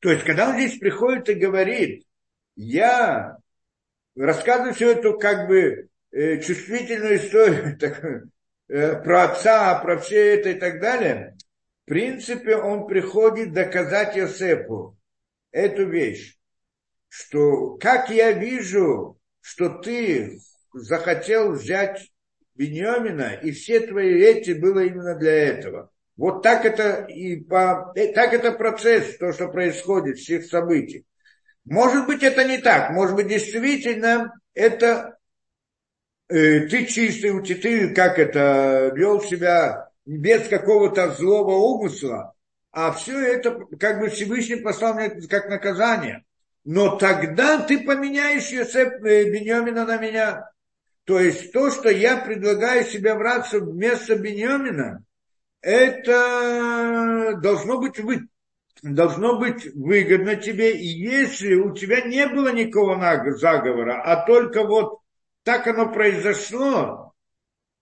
То 0.00 0.10
есть, 0.10 0.24
когда 0.24 0.48
он 0.50 0.56
здесь 0.56 0.78
приходит 0.78 1.28
и 1.28 1.34
говорит, 1.34 2.04
я 2.54 3.38
рассказываю 4.16 4.74
всю 4.74 4.86
эту 4.86 5.18
как 5.18 5.48
бы 5.48 5.88
э, 6.12 6.40
чувствительную 6.40 7.16
историю 7.16 7.76
про 8.72 9.24
отца, 9.24 9.78
про 9.80 9.98
все 9.98 10.34
это 10.34 10.50
и 10.50 10.54
так 10.54 10.80
далее, 10.80 11.36
в 11.84 11.88
принципе, 11.88 12.56
он 12.56 12.86
приходит 12.86 13.52
доказать 13.52 14.16
Йосепу 14.16 14.96
эту 15.50 15.86
вещь, 15.86 16.36
что 17.08 17.76
как 17.76 18.10
я 18.10 18.32
вижу 18.32 19.18
что 19.42 19.68
ты 19.68 20.38
захотел 20.72 21.52
взять 21.52 22.10
Беньямина, 22.54 23.34
и 23.42 23.50
все 23.50 23.80
твои 23.80 24.14
речи 24.14 24.52
было 24.52 24.84
именно 24.84 25.14
для 25.16 25.32
этого. 25.48 25.90
Вот 26.16 26.42
так 26.42 26.64
это, 26.64 27.04
и 27.04 27.40
по, 27.40 27.92
э, 27.94 28.12
так 28.12 28.32
это 28.32 28.52
процесс, 28.52 29.16
то, 29.18 29.32
что 29.32 29.48
происходит, 29.48 30.18
всех 30.18 30.44
событий. 30.46 31.04
Может 31.64 32.06
быть, 32.06 32.22
это 32.22 32.44
не 32.44 32.58
так. 32.58 32.90
Может 32.90 33.16
быть, 33.16 33.28
действительно, 33.28 34.32
это 34.54 34.86
э, 34.86 35.12
ты 36.32 36.86
чистый, 36.86 37.42
ты 37.42 37.94
как 37.94 38.18
это, 38.18 38.92
вел 38.94 39.20
себя 39.20 39.88
без 40.04 40.48
какого-то 40.48 41.10
злого 41.10 41.54
умысла, 41.54 42.34
а 42.70 42.92
все 42.92 43.18
это 43.18 43.66
как 43.78 44.00
бы 44.00 44.08
Всевышний 44.08 44.56
послал 44.56 44.94
мне 44.94 45.10
как 45.28 45.48
наказание 45.48 46.24
но 46.64 46.96
тогда 46.96 47.58
ты 47.58 47.80
поменяешь 47.80 48.50
Йосеф 48.50 49.04
э, 49.04 49.30
Беньомина 49.30 49.84
на 49.84 49.98
меня. 49.98 50.50
То 51.04 51.18
есть 51.18 51.52
то, 51.52 51.70
что 51.70 51.90
я 51.90 52.18
предлагаю 52.18 52.84
в 52.84 53.20
рацию 53.20 53.64
вместо 53.64 54.14
Беньомина, 54.14 55.04
это 55.60 57.38
должно 57.42 57.80
быть 57.80 57.98
вы, 57.98 58.28
должно 58.82 59.38
быть 59.38 59.74
выгодно 59.74 60.36
тебе, 60.36 60.72
и 60.76 60.86
если 60.86 61.54
у 61.54 61.74
тебя 61.74 62.02
не 62.02 62.28
было 62.28 62.52
никакого 62.52 62.96
заговора, 63.36 64.00
а 64.04 64.24
только 64.24 64.64
вот 64.64 65.00
так 65.42 65.66
оно 65.66 65.92
произошло, 65.92 67.14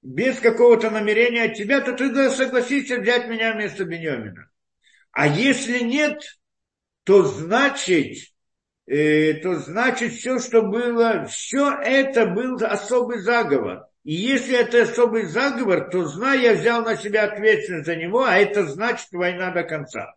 без 0.02 0.38
какого-то 0.40 0.90
намерения 0.90 1.44
от 1.44 1.54
тебя, 1.54 1.80
то 1.80 1.92
ты 1.92 2.30
согласишься 2.30 2.98
взять 2.98 3.28
меня 3.28 3.52
вместо 3.52 3.84
Беньомина. 3.84 4.50
А 5.12 5.26
если 5.26 5.80
нет, 5.80 6.22
то 7.04 7.24
значит, 7.24 8.16
э, 8.86 9.34
то 9.34 9.56
значит 9.56 10.12
все, 10.12 10.38
что 10.38 10.62
было, 10.62 11.24
все 11.26 11.72
это 11.72 12.26
был 12.26 12.56
особый 12.62 13.18
заговор. 13.18 13.86
И 14.04 14.14
если 14.14 14.56
это 14.56 14.82
особый 14.82 15.24
заговор, 15.24 15.90
то 15.90 16.06
знай, 16.06 16.40
я 16.42 16.54
взял 16.54 16.82
на 16.82 16.96
себя 16.96 17.24
ответственность 17.24 17.86
за 17.86 17.96
него, 17.96 18.24
а 18.24 18.36
это 18.36 18.66
значит 18.66 19.08
война 19.12 19.50
до 19.50 19.64
конца. 19.64 20.14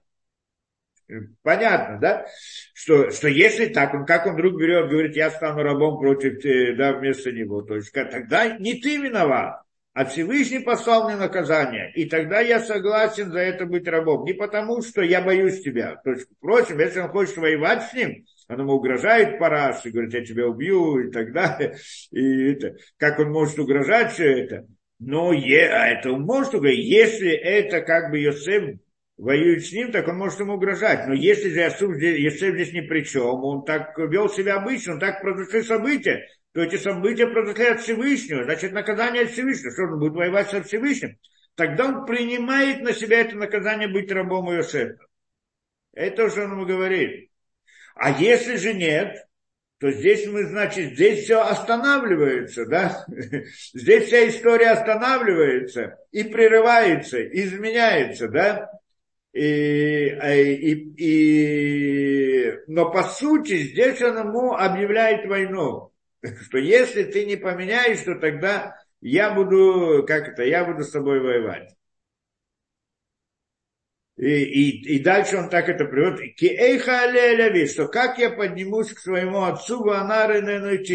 Понятно, 1.41 1.99
да? 1.99 2.25
Что, 2.73 3.11
что 3.11 3.27
если 3.27 3.67
так, 3.67 3.93
он 3.93 4.05
как 4.05 4.25
он 4.25 4.33
вдруг 4.33 4.59
берет, 4.59 4.89
говорит, 4.89 5.15
я 5.15 5.29
стану 5.29 5.61
рабом 5.61 5.99
против, 5.99 6.43
э, 6.45 6.73
да, 6.75 6.93
вместо 6.93 7.31
него. 7.31 7.61
То 7.61 7.75
есть 7.75 7.91
тогда 7.91 8.57
не 8.57 8.79
ты 8.79 8.97
виноват, 8.97 9.61
а 9.93 10.05
Всевышний 10.05 10.59
послал 10.59 11.07
мне 11.07 11.15
наказание. 11.15 11.91
И 11.93 12.05
тогда 12.05 12.39
я 12.39 12.59
согласен 12.59 13.31
за 13.31 13.39
это 13.39 13.65
быть 13.65 13.87
рабом. 13.87 14.25
Не 14.25 14.33
потому, 14.33 14.81
что 14.81 15.01
я 15.01 15.21
боюсь 15.21 15.61
тебя. 15.61 15.97
То 16.03 16.11
есть, 16.11 16.27
впрочем, 16.37 16.79
если 16.79 16.99
он 16.99 17.09
хочет 17.09 17.37
воевать 17.37 17.83
с 17.83 17.93
ним, 17.93 18.25
он 18.49 18.59
ему 18.59 18.73
угрожает 18.73 19.37
Параш 19.37 19.85
и 19.85 19.91
говорит, 19.91 20.13
я 20.13 20.25
тебя 20.25 20.47
убью 20.47 20.99
и 20.99 21.11
так 21.11 21.31
далее. 21.31 21.77
И 22.11 22.51
это, 22.51 22.75
как 22.97 23.19
он 23.19 23.31
может 23.31 23.59
угрожать 23.59 24.13
все 24.13 24.43
это? 24.43 24.65
Но 24.99 25.31
е, 25.31 25.69
а 25.69 25.87
это 25.89 26.11
он 26.11 26.21
может 26.21 26.55
угрожать. 26.55 26.79
Если 26.79 27.31
это 27.31 27.81
как 27.81 28.09
бы 28.09 28.19
Йосеф 28.19 28.79
воюет 29.17 29.65
с 29.65 29.71
ним, 29.71 29.91
так 29.91 30.07
он 30.07 30.17
может 30.17 30.39
ему 30.39 30.53
угрожать. 30.53 31.07
Но 31.07 31.13
если 31.13 31.49
же 31.49 31.61
Йосеф 31.61 31.95
здесь, 31.95 32.33
здесь 32.33 32.73
ни 32.73 32.81
при 32.81 33.03
чем, 33.03 33.43
он 33.43 33.63
так 33.63 33.97
вел 33.97 34.29
себя 34.29 34.55
обычно, 34.55 34.93
он 34.93 34.99
так 34.99 35.21
произошли 35.21 35.63
события, 35.63 36.27
то 36.53 36.61
эти 36.61 36.75
события 36.77 37.27
произошли 37.27 37.65
от 37.65 37.81
Всевышнего, 37.81 38.43
значит 38.43 38.73
наказание 38.73 39.23
от 39.23 39.31
Всевышнего. 39.31 39.71
Что 39.71 39.83
он 39.83 39.99
будет 39.99 40.13
воевать 40.13 40.49
со 40.49 40.63
Всевышним? 40.63 41.17
Тогда 41.55 41.85
он 41.85 42.05
принимает 42.05 42.81
на 42.81 42.93
себя 42.93 43.21
это 43.21 43.35
наказание 43.35 43.87
быть 43.87 44.11
рабом 44.11 44.51
Иосифа. 44.51 44.97
Это 45.93 46.25
уже 46.25 46.43
он 46.43 46.51
ему 46.53 46.65
говорит. 46.65 47.29
А 47.95 48.09
если 48.19 48.55
же 48.55 48.73
нет, 48.73 49.15
то 49.79 49.91
здесь 49.91 50.25
мы, 50.27 50.45
значит, 50.45 50.93
здесь 50.93 51.25
все 51.25 51.41
останавливается, 51.41 52.65
да? 52.65 53.05
Здесь 53.73 54.05
вся 54.05 54.27
история 54.29 54.69
останавливается 54.69 55.97
и 56.11 56.23
прерывается, 56.23 57.21
изменяется, 57.21 58.29
да? 58.29 58.71
И, 59.33 60.09
а, 60.09 60.35
и, 60.35 60.73
и, 60.97 62.53
но 62.67 62.91
по 62.91 63.01
сути 63.03 63.57
здесь 63.63 63.99
он 64.01 64.17
ему 64.19 64.53
объявляет 64.53 65.25
войну, 65.25 65.91
что 66.41 66.59
если 66.59 67.03
ты 67.03 67.25
не 67.25 67.35
поменяешь, 67.35 68.01
то 68.01 68.13
тогда 68.15 68.75
я 69.01 69.31
буду, 69.33 70.05
как 70.07 70.29
это, 70.29 70.43
я 70.43 70.63
буду 70.63 70.83
с 70.83 70.91
тобой 70.91 71.19
воевать. 71.19 71.75
И, 74.17 74.27
и, 74.27 74.97
и 74.97 74.99
дальше 75.03 75.37
он 75.37 75.49
так 75.49 75.67
это 75.67 75.85
приводит. 75.85 76.35
Киэйха 76.35 77.67
что 77.67 77.87
как 77.87 78.19
я 78.19 78.29
поднимусь 78.29 78.93
к 78.93 78.99
своему 78.99 79.43
отцу 79.43 79.83
Ванары 79.83 80.41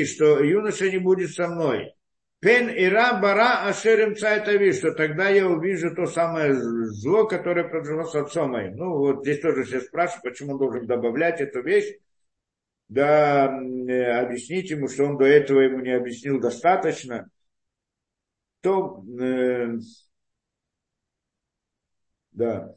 что 0.07 0.41
юноша 0.45 0.89
не 0.89 0.99
будет 0.99 1.33
со 1.33 1.49
мной. 1.49 1.93
Пен 2.41 2.71
ира 2.71 3.19
бара 3.21 3.69
ашерем 3.69 4.15
цайтави, 4.15 4.73
что 4.73 4.93
тогда 4.93 5.29
я 5.29 5.49
увижу 5.49 5.93
то 5.95 6.07
самое 6.07 6.55
зло, 6.55 7.27
которое 7.27 7.69
произошло 7.69 8.05
с 8.05 8.15
отцом 8.15 8.53
моим. 8.53 8.77
Ну, 8.77 8.99
вот 8.99 9.23
здесь 9.23 9.41
тоже 9.41 9.65
все 9.65 9.81
спрашивают, 9.81 10.23
почему 10.23 10.53
он 10.53 10.59
должен 10.59 10.87
добавлять 10.87 11.41
эту 11.41 11.63
вещь. 11.63 11.97
Да 12.89 13.47
объяснить 13.47 14.71
ему, 14.71 14.89
что 14.89 15.05
он 15.05 15.19
до 15.19 15.25
этого 15.25 15.61
ему 15.61 15.81
не 15.81 15.91
объяснил 15.91 16.41
достаточно. 16.41 17.29
То, 18.61 19.05
э, 19.21 19.79
да, 22.33 22.75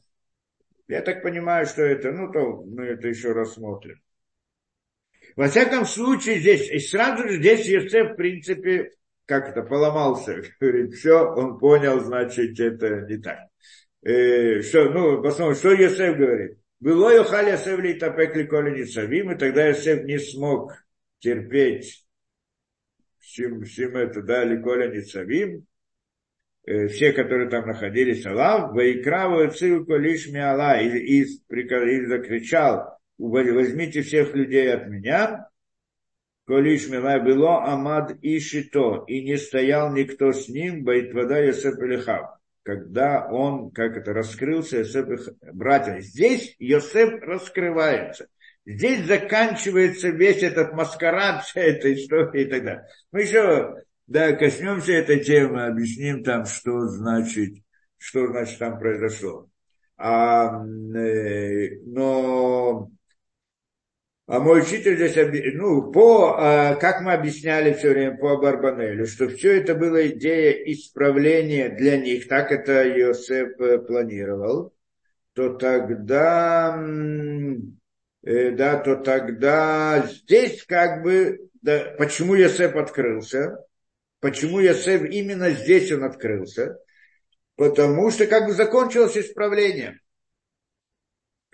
я 0.87 1.01
так 1.01 1.21
понимаю, 1.21 1.67
что 1.67 1.83
это, 1.83 2.11
ну, 2.11 2.31
то 2.31 2.63
мы 2.63 2.85
это 2.85 3.07
еще 3.07 3.31
рассмотрим. 3.31 4.01
Во 5.35 5.47
всяком 5.47 5.85
случае, 5.85 6.39
здесь, 6.39 6.69
и 6.69 6.79
сразу 6.79 7.27
же 7.27 7.37
здесь 7.37 7.65
Йосеф, 7.67 8.13
в 8.13 8.15
принципе, 8.15 8.91
как 9.25 9.49
это, 9.49 9.63
поломался. 9.63 10.41
Говорит, 10.59 10.93
все, 10.93 11.31
он 11.33 11.59
понял, 11.59 11.99
значит, 11.99 12.59
это 12.59 13.01
не 13.01 13.17
так. 13.17 13.39
Э, 14.03 14.61
что, 14.61 14.89
ну, 14.89 15.21
посмотрим, 15.21 15.55
что 15.55 15.73
Йосеф 15.73 16.17
говорит. 16.17 16.57
Было 16.79 17.13
Йохали 17.13 17.51
Йосеф 17.51 17.79
ли 17.79 17.93
тапек 17.93 18.35
ли 18.35 18.47
коли 18.47 18.71
не 18.71 18.83
и 19.31 19.35
тогда 19.35 19.67
Йосеф 19.67 20.03
не 20.05 20.17
смог 20.17 20.73
терпеть 21.19 22.03
всем, 23.21 23.63
всем 23.63 23.95
это, 23.95 24.21
да, 24.21 24.43
Ликоля 24.43 24.87
Ницавим, 24.87 25.65
э, 26.65 26.87
все, 26.87 27.13
которые 27.13 27.49
там 27.49 27.67
находились, 27.67 28.25
Аллах, 28.25 28.73
Ваикраву 28.73 29.49
Цилку 29.51 29.95
лишь 29.95 30.27
Алла, 30.33 30.81
и, 30.81 30.89
и, 30.89 31.23
и 31.23 32.05
закричал, 32.05 32.97
возьмите 33.17 34.01
всех 34.01 34.33
людей 34.33 34.73
от 34.73 34.87
меня, 34.87 35.47
Колиш 36.45 36.89
Мила 36.89 37.19
было 37.19 37.63
Амад 37.65 38.17
Ишито, 38.21 39.03
и 39.07 39.23
не 39.23 39.37
стоял 39.37 39.93
никто 39.93 40.31
с 40.31 40.49
ним, 40.49 40.83
Байтвада 40.83 41.43
Йосеф 41.43 41.75
Илихав, 41.79 42.37
когда 42.63 43.27
он, 43.29 43.71
как 43.71 43.97
это, 43.97 44.13
раскрылся, 44.13 44.79
Йосеф 44.79 45.07
братья. 45.53 45.99
Здесь 45.99 46.55
Йосеф 46.59 47.21
раскрывается. 47.21 48.27
Здесь 48.65 49.05
заканчивается 49.05 50.09
весь 50.09 50.43
этот 50.43 50.73
маскарад, 50.73 51.43
вся 51.43 51.61
эта 51.61 51.93
история 51.93 52.43
и 52.43 52.49
так 52.49 52.63
далее. 52.63 52.87
Мы 53.11 53.21
еще 53.21 53.75
да, 54.07 54.33
коснемся 54.33 54.91
этой 54.91 55.23
темы, 55.23 55.65
объясним 55.65 56.23
там, 56.23 56.45
что 56.45 56.81
значит, 56.87 57.53
что 57.97 58.27
значит 58.27 58.59
там 58.59 58.77
произошло. 58.77 59.47
А, 59.97 60.63
э, 60.65 61.79
но 61.85 62.91
а 64.31 64.39
мой 64.39 64.61
учитель 64.61 64.95
здесь, 64.95 65.53
ну, 65.53 65.91
по, 65.91 66.35
а, 66.37 66.75
как 66.75 67.01
мы 67.01 67.13
объясняли 67.13 67.73
все 67.73 67.89
время 67.89 68.17
по 68.17 68.37
Барбанелю, 68.37 69.05
что 69.05 69.27
все 69.29 69.59
это 69.59 69.75
была 69.75 70.07
идея 70.07 70.51
исправления 70.71 71.69
для 71.69 71.97
них, 71.97 72.27
так 72.27 72.51
это 72.51 72.87
Йосеф 72.87 73.59
э, 73.59 73.79
планировал, 73.79 74.73
то 75.33 75.53
тогда 75.53 76.75
Э, 78.23 78.51
да, 78.51 78.77
то 78.77 78.97
тогда 78.97 80.05
здесь 80.07 80.63
как 80.65 81.01
бы, 81.01 81.49
да, 81.61 81.95
почему 81.97 82.35
Йосеф 82.35 82.75
открылся, 82.75 83.57
почему 84.19 84.59
Йосеф 84.59 85.03
именно 85.03 85.49
здесь 85.51 85.91
он 85.91 86.03
открылся, 86.03 86.77
потому 87.55 88.11
что 88.11 88.27
как 88.27 88.45
бы 88.45 88.53
закончилось 88.53 89.17
исправление. 89.17 90.00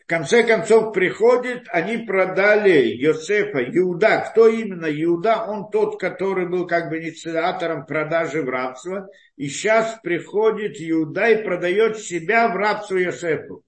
Конце 0.07 0.43
концов 0.43 0.93
приходит, 0.93 1.67
они 1.67 1.97
продали 1.97 2.95
Йосефа, 2.95 3.61
Иуда. 3.77 4.25
Кто 4.31 4.47
именно 4.47 4.85
Иуда? 4.85 5.43
Он 5.43 5.69
тот, 5.69 5.99
который 5.99 6.47
был 6.47 6.65
как 6.65 6.89
бы 6.89 6.99
инициатором 6.99 7.85
продажи 7.85 8.41
в 8.41 8.47
рабство. 8.47 9.09
И 9.35 9.49
сейчас 9.49 9.99
приходит 10.01 10.77
Иуда 10.79 11.27
и 11.27 11.43
продает 11.43 11.97
себя 11.97 12.47
в 12.47 12.55
рабство 12.55 12.95
Йосефу. 12.95 13.63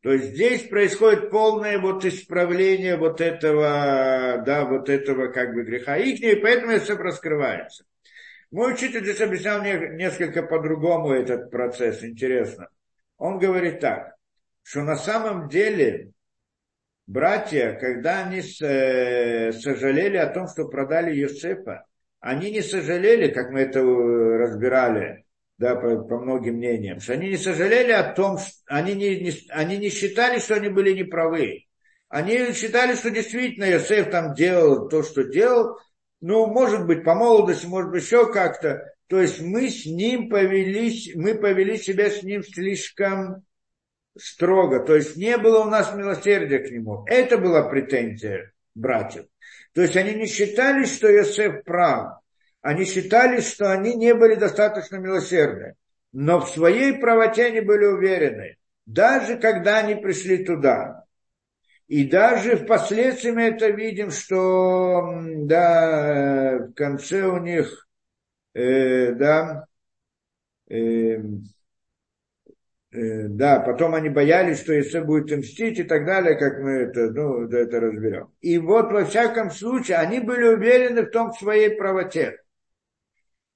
То 0.00 0.12
есть 0.12 0.32
здесь 0.32 0.62
происходит 0.62 1.30
полное 1.30 1.78
вот 1.78 2.02
исправление 2.06 2.96
вот 2.96 3.20
этого, 3.20 4.42
да, 4.46 4.64
вот 4.64 4.88
этого 4.88 5.28
как 5.28 5.52
бы 5.52 5.64
греха 5.64 5.98
их, 5.98 6.18
и 6.22 6.36
поэтому 6.36 6.72
это 6.72 6.84
все 6.84 6.96
раскрывается. 6.96 7.84
Мой 8.50 8.72
учитель 8.72 9.02
здесь 9.02 9.20
объяснял 9.20 9.60
мне 9.60 9.90
несколько 9.92 10.42
по-другому 10.42 11.12
этот 11.12 11.50
процесс, 11.50 12.02
интересно. 12.02 12.68
Он 13.18 13.38
говорит 13.38 13.80
так, 13.80 14.14
что 14.70 14.82
на 14.82 14.94
самом 14.94 15.48
деле 15.48 16.12
братья, 17.08 17.72
когда 17.72 18.24
они 18.24 18.38
э, 18.38 19.50
сожалели 19.50 20.16
о 20.16 20.28
том, 20.28 20.46
что 20.46 20.68
продали 20.68 21.12
Юсефа, 21.12 21.86
они 22.20 22.52
не 22.52 22.62
сожалели, 22.62 23.32
как 23.32 23.50
мы 23.50 23.62
это 23.62 23.82
разбирали, 23.82 25.24
да, 25.58 25.74
по, 25.74 26.04
по 26.04 26.20
многим 26.20 26.58
мнениям, 26.58 27.00
что 27.00 27.14
они 27.14 27.30
не 27.30 27.36
сожалели 27.36 27.90
о 27.90 28.12
том, 28.12 28.38
что 28.38 28.52
они 28.66 28.94
не, 28.94 29.18
не, 29.18 29.32
они 29.48 29.76
не 29.76 29.88
считали, 29.88 30.38
что 30.38 30.54
они 30.54 30.68
были 30.68 30.92
неправы. 30.92 31.64
Они 32.08 32.52
считали, 32.52 32.94
что 32.94 33.10
действительно 33.10 33.64
Йосеф 33.64 34.08
там 34.08 34.34
делал 34.34 34.88
то, 34.88 35.02
что 35.02 35.24
делал, 35.24 35.80
ну, 36.20 36.46
может 36.46 36.86
быть, 36.86 37.02
по 37.02 37.16
молодости, 37.16 37.66
может 37.66 37.90
быть, 37.90 38.04
еще 38.04 38.32
как-то. 38.32 38.84
То 39.08 39.20
есть 39.20 39.40
мы 39.40 39.68
с 39.68 39.84
ним 39.84 40.28
повели, 40.28 41.12
мы 41.16 41.34
повели 41.34 41.76
себя 41.76 42.08
с 42.08 42.22
ним 42.22 42.44
слишком 42.44 43.44
строго. 44.20 44.80
То 44.80 44.96
есть 44.96 45.16
не 45.16 45.36
было 45.36 45.60
у 45.60 45.70
нас 45.70 45.94
милосердия 45.94 46.58
к 46.60 46.70
нему. 46.70 47.04
Это 47.06 47.38
была 47.38 47.68
претензия 47.68 48.52
братьев. 48.74 49.26
То 49.74 49.82
есть 49.82 49.96
они 49.96 50.14
не 50.14 50.26
считали, 50.26 50.84
что 50.84 51.08
Йосеф 51.08 51.64
прав 51.64 52.20
они 52.62 52.84
считали, 52.84 53.40
что 53.40 53.72
они 53.72 53.94
не 53.94 54.14
были 54.14 54.34
достаточно 54.34 54.96
милосердны. 54.96 55.76
Но 56.12 56.40
в 56.40 56.50
своей 56.50 56.98
правоте 56.98 57.46
они 57.46 57.60
были 57.60 57.86
уверены. 57.86 58.56
Даже 58.86 59.38
когда 59.38 59.78
они 59.78 59.94
пришли 59.94 60.44
туда. 60.44 61.04
И 61.86 62.04
даже 62.04 62.56
впоследствии 62.56 63.30
мы 63.30 63.42
это 63.42 63.68
видим, 63.68 64.10
что 64.10 65.22
да, 65.46 66.58
в 66.58 66.72
конце 66.74 67.24
у 67.26 67.38
них 67.38 67.88
э, 68.54 69.12
да, 69.12 69.66
э, 70.68 70.76
э, 70.76 71.20
да, 72.92 73.60
потом 73.60 73.94
они 73.94 74.08
боялись, 74.08 74.60
что 74.60 74.72
если 74.72 75.00
будет 75.00 75.36
мстить 75.38 75.78
и 75.78 75.84
так 75.84 76.04
далее, 76.04 76.36
как 76.36 76.58
мы 76.58 76.70
это, 76.70 77.10
ну, 77.10 77.48
это 77.48 77.80
разберем. 77.80 78.32
И 78.40 78.58
вот 78.58 78.90
во 78.90 79.04
всяком 79.04 79.50
случае 79.50 79.98
они 79.98 80.18
были 80.18 80.48
уверены 80.48 81.02
в 81.02 81.10
том 81.10 81.30
в 81.30 81.38
своей 81.38 81.70
правоте. 81.70 82.38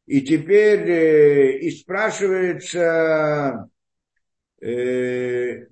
И 0.07 0.21
теперь 0.21 0.89
э, 0.89 1.59
и 1.59 1.71
спрашивается, 1.71 3.71
э, 4.61 5.67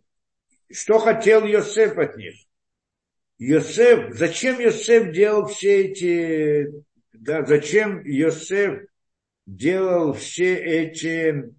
что 0.71 0.99
хотел 0.99 1.45
Йосеф 1.45 1.99
от 1.99 2.17
них. 2.17 2.35
Йосеф, 3.39 4.15
зачем 4.15 4.59
Йосеф 4.59 5.13
делал 5.13 5.47
все 5.47 5.87
эти, 5.87 6.69
да, 7.13 7.45
зачем 7.45 8.03
Йосеф 8.05 8.87
делал 9.47 10.15
все 10.15 10.55
эти, 10.55 11.53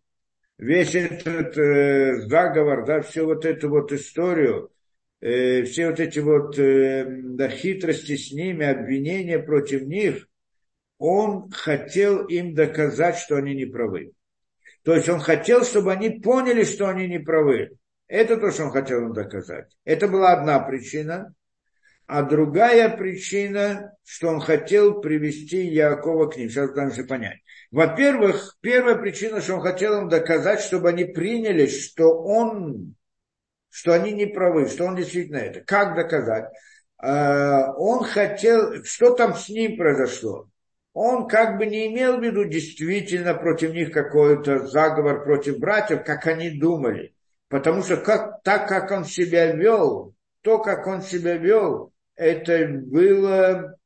весь 0.58 0.96
этот 0.96 1.58
э, 1.58 2.22
заговор, 2.28 2.86
да, 2.86 3.02
всю 3.02 3.26
вот 3.26 3.46
эту 3.46 3.70
вот 3.70 3.92
историю, 3.92 4.72
э, 5.22 5.64
все 5.64 5.90
вот 5.90 6.00
эти 6.00 6.20
вот 6.20 6.58
э, 6.60 7.06
да, 7.08 7.50
хитрости 7.50 8.16
с 8.16 8.32
ними, 8.32 8.66
обвинения 8.66 9.40
против 9.40 9.84
них– 9.84 10.28
он 11.06 11.50
хотел 11.52 12.26
им 12.28 12.54
доказать, 12.56 13.18
что 13.18 13.36
они 13.36 13.54
не 13.56 13.66
правы. 13.66 14.14
То 14.84 14.96
есть 14.96 15.10
он 15.10 15.20
хотел, 15.20 15.66
чтобы 15.66 15.92
они 15.92 16.10
поняли, 16.10 16.64
что 16.64 16.88
они 16.88 17.10
не 17.10 17.20
правы. 17.20 17.72
Это 18.08 18.38
то, 18.38 18.52
что 18.52 18.66
он 18.66 18.72
хотел 18.72 19.08
им 19.08 19.14
доказать. 19.14 19.76
Это 19.84 20.08
была 20.08 20.32
одна 20.32 20.60
причина. 20.60 21.34
А 22.06 22.24
другая 22.24 22.96
причина, 22.96 23.96
что 24.06 24.30
он 24.30 24.40
хотел 24.40 25.02
привести 25.02 25.66
Якова 25.66 26.30
к 26.30 26.38
ним. 26.38 26.50
Сейчас 26.50 26.74
должны 26.74 27.06
понять. 27.06 27.40
Во-первых, 27.72 28.58
первая 28.62 28.96
причина, 28.96 29.42
что 29.42 29.56
он 29.56 29.62
хотел 29.62 30.02
им 30.02 30.10
доказать, 30.10 30.60
чтобы 30.60 30.90
они 30.90 31.06
приняли, 31.06 31.68
что 31.68 32.22
он, 32.22 32.96
что 33.70 33.94
они 33.94 34.12
не 34.12 34.26
правы, 34.26 34.68
что 34.68 34.86
он 34.86 34.96
действительно 34.96 35.38
это. 35.38 35.62
Как 35.62 35.96
доказать? 35.96 36.46
А, 36.98 37.74
он 37.74 38.04
хотел, 38.04 38.84
что 38.84 39.16
там 39.16 39.36
с 39.36 39.50
ним 39.50 39.78
произошло? 39.78 40.50
он 40.94 41.28
как 41.28 41.58
бы 41.58 41.66
не 41.66 41.88
имел 41.88 42.18
в 42.18 42.24
виду 42.24 42.46
действительно 42.46 43.34
против 43.34 43.74
них 43.74 43.92
какой-то 43.92 44.68
заговор 44.68 45.24
против 45.24 45.58
братьев, 45.58 46.04
как 46.04 46.28
они 46.28 46.52
думали. 46.52 47.16
Потому 47.50 47.82
что 47.82 47.98
как, 47.98 48.42
так, 48.44 48.68
как 48.68 48.92
он 48.92 49.04
себя 49.06 49.52
вел, 49.52 50.14
то, 50.42 50.60
как 50.60 50.86
он 50.88 51.02
себя 51.02 51.36
вел, 51.36 51.93
это 52.24 52.68
было, 52.68 53.78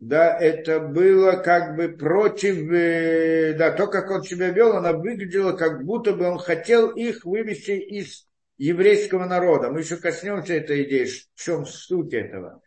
да, 0.00 0.38
это 0.38 0.80
было 0.80 1.32
как 1.32 1.76
бы 1.76 1.88
против, 1.88 2.70
э, 2.72 3.54
да, 3.58 3.72
то, 3.72 3.86
как 3.86 4.10
он 4.10 4.22
себя 4.22 4.50
вел, 4.50 4.76
оно 4.76 4.98
выглядело, 4.98 5.52
как 5.52 5.84
будто 5.84 6.12
бы 6.12 6.26
он 6.26 6.38
хотел 6.38 6.90
их 6.90 7.24
вывести 7.24 7.72
из 7.72 8.26
еврейского 8.56 9.26
народа. 9.26 9.70
Мы 9.70 9.80
еще 9.80 9.96
коснемся 9.96 10.54
этой 10.54 10.84
идеи, 10.84 11.06
в 11.34 11.40
чем 11.40 11.64
суть 11.64 12.14
этого 12.14 12.60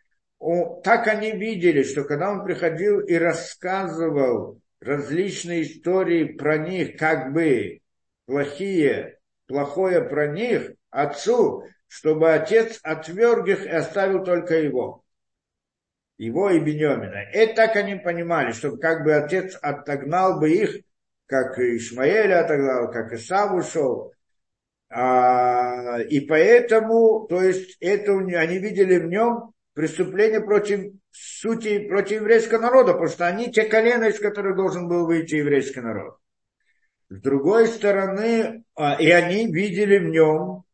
так 0.82 1.06
они 1.06 1.32
видели, 1.32 1.82
что 1.82 2.04
когда 2.04 2.32
он 2.32 2.44
приходил 2.44 3.00
и 3.00 3.14
рассказывал 3.14 4.60
различные 4.80 5.62
истории 5.62 6.24
про 6.24 6.58
них, 6.58 6.96
как 6.96 7.32
бы 7.32 7.80
плохие, 8.26 9.18
плохое 9.46 10.02
про 10.02 10.26
них 10.26 10.72
отцу, 10.90 11.64
чтобы 11.92 12.32
отец 12.32 12.80
отверг 12.82 13.46
их 13.48 13.66
и 13.66 13.68
оставил 13.68 14.24
только 14.24 14.58
его. 14.58 15.04
Его 16.16 16.48
и 16.48 16.58
Бенемина. 16.58 17.30
И 17.34 17.52
так 17.52 17.76
они 17.76 17.96
понимали, 17.96 18.52
что 18.52 18.78
как 18.78 19.04
бы 19.04 19.12
отец 19.12 19.58
отогнал 19.60 20.40
бы 20.40 20.50
их, 20.50 20.84
как 21.26 21.58
Ишмаэля 21.58 22.44
отогнал, 22.44 22.90
как 22.90 23.12
Исав 23.12 23.52
ушел. 23.52 24.14
А, 24.88 25.98
и 26.00 26.20
поэтому, 26.20 27.26
то 27.28 27.42
есть, 27.42 27.76
это 27.78 28.12
они 28.16 28.58
видели 28.58 28.98
в 28.98 29.08
нем 29.08 29.52
преступление 29.74 30.40
против 30.40 30.94
сути, 31.10 31.88
против 31.88 32.22
еврейского 32.22 32.62
народа, 32.62 32.92
потому 32.92 33.10
что 33.10 33.26
они 33.26 33.52
те 33.52 33.64
колена, 33.64 34.04
из 34.04 34.18
которых 34.18 34.56
должен 34.56 34.88
был 34.88 35.04
выйти 35.04 35.34
еврейский 35.34 35.80
народ. 35.80 36.16
С 37.10 37.20
другой 37.20 37.66
стороны, 37.66 38.64
а, 38.76 38.94
и 38.94 39.10
они 39.10 39.52
видели 39.52 39.98
в 39.98 40.08
нем 40.08 40.64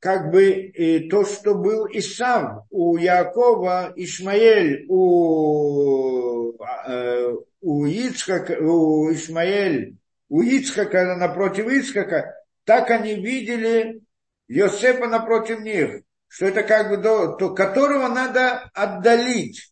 как 0.00 0.30
бы 0.30 0.50
и 0.50 1.08
то, 1.10 1.24
что 1.26 1.54
был 1.54 1.84
и 1.84 2.00
сам 2.00 2.64
у 2.70 2.96
Якова, 2.96 3.92
Ишмаэль, 3.94 4.86
у, 4.88 6.54
э, 6.88 7.34
у 7.60 7.84
Ицхака, 7.84 8.54
у 8.58 9.12
Ишмаэль, 9.12 9.96
у 10.30 10.40
Ицхака 10.40 11.16
напротив 11.16 11.68
Ицхака, 11.68 12.34
так 12.64 12.90
они 12.90 13.14
видели 13.14 14.00
Йосепа 14.48 15.06
напротив 15.06 15.60
них, 15.60 16.02
что 16.28 16.46
это 16.46 16.62
как 16.62 16.88
бы 16.88 16.96
до, 16.96 17.34
то, 17.34 17.54
которого 17.54 18.08
надо 18.08 18.70
отдалить. 18.72 19.70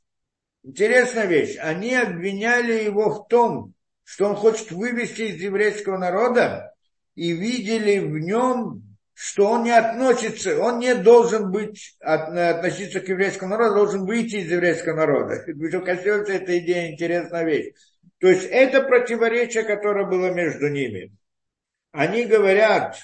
Интересная 0.63 1.25
вещь. 1.25 1.57
Они 1.59 1.95
обвиняли 1.95 2.85
его 2.85 3.11
в 3.11 3.29
том, 3.29 3.73
что 4.05 4.27
он 4.27 4.37
хочет 4.37 4.73
вывести 4.73 5.23
из 5.23 5.41
еврейского 5.41 5.97
народа, 5.97 6.75
и 7.15 7.33
видели 7.33 7.99
в 7.99 8.19
нем 8.19 8.88
что 9.21 9.51
он 9.51 9.65
не 9.65 9.73
относится, 9.73 10.61
он 10.61 10.79
не 10.79 10.95
должен 10.95 11.51
быть, 11.51 11.97
от, 11.99 12.29
относиться 12.29 13.01
к 13.01 13.09
еврейскому 13.09 13.51
народу, 13.51 13.75
должен 13.75 14.07
выйти 14.07 14.37
из 14.37 14.53
еврейского 14.53 14.95
народа. 14.95 15.45
Коснется 15.85 16.35
эта 16.35 16.57
идея 16.61 16.93
интересная 16.93 17.43
вещь. 17.43 17.73
То 18.21 18.29
есть 18.29 18.45
это 18.45 18.81
противоречие, 18.81 19.65
которое 19.65 20.07
было 20.07 20.33
между 20.33 20.69
ними. 20.69 21.13
Они 21.91 22.27
говорят, 22.27 22.97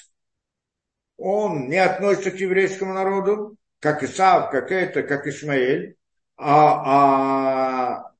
он 1.17 1.69
не 1.69 1.79
относится 1.79 2.31
к 2.31 2.37
еврейскому 2.37 2.95
народу, 2.95 3.57
как 3.81 4.05
Исав, 4.05 4.53
как 4.53 4.71
это, 4.71 5.03
как 5.03 5.27
Ишмаэль, 5.27 5.97
а, 6.37 8.05
а, 8.05 8.13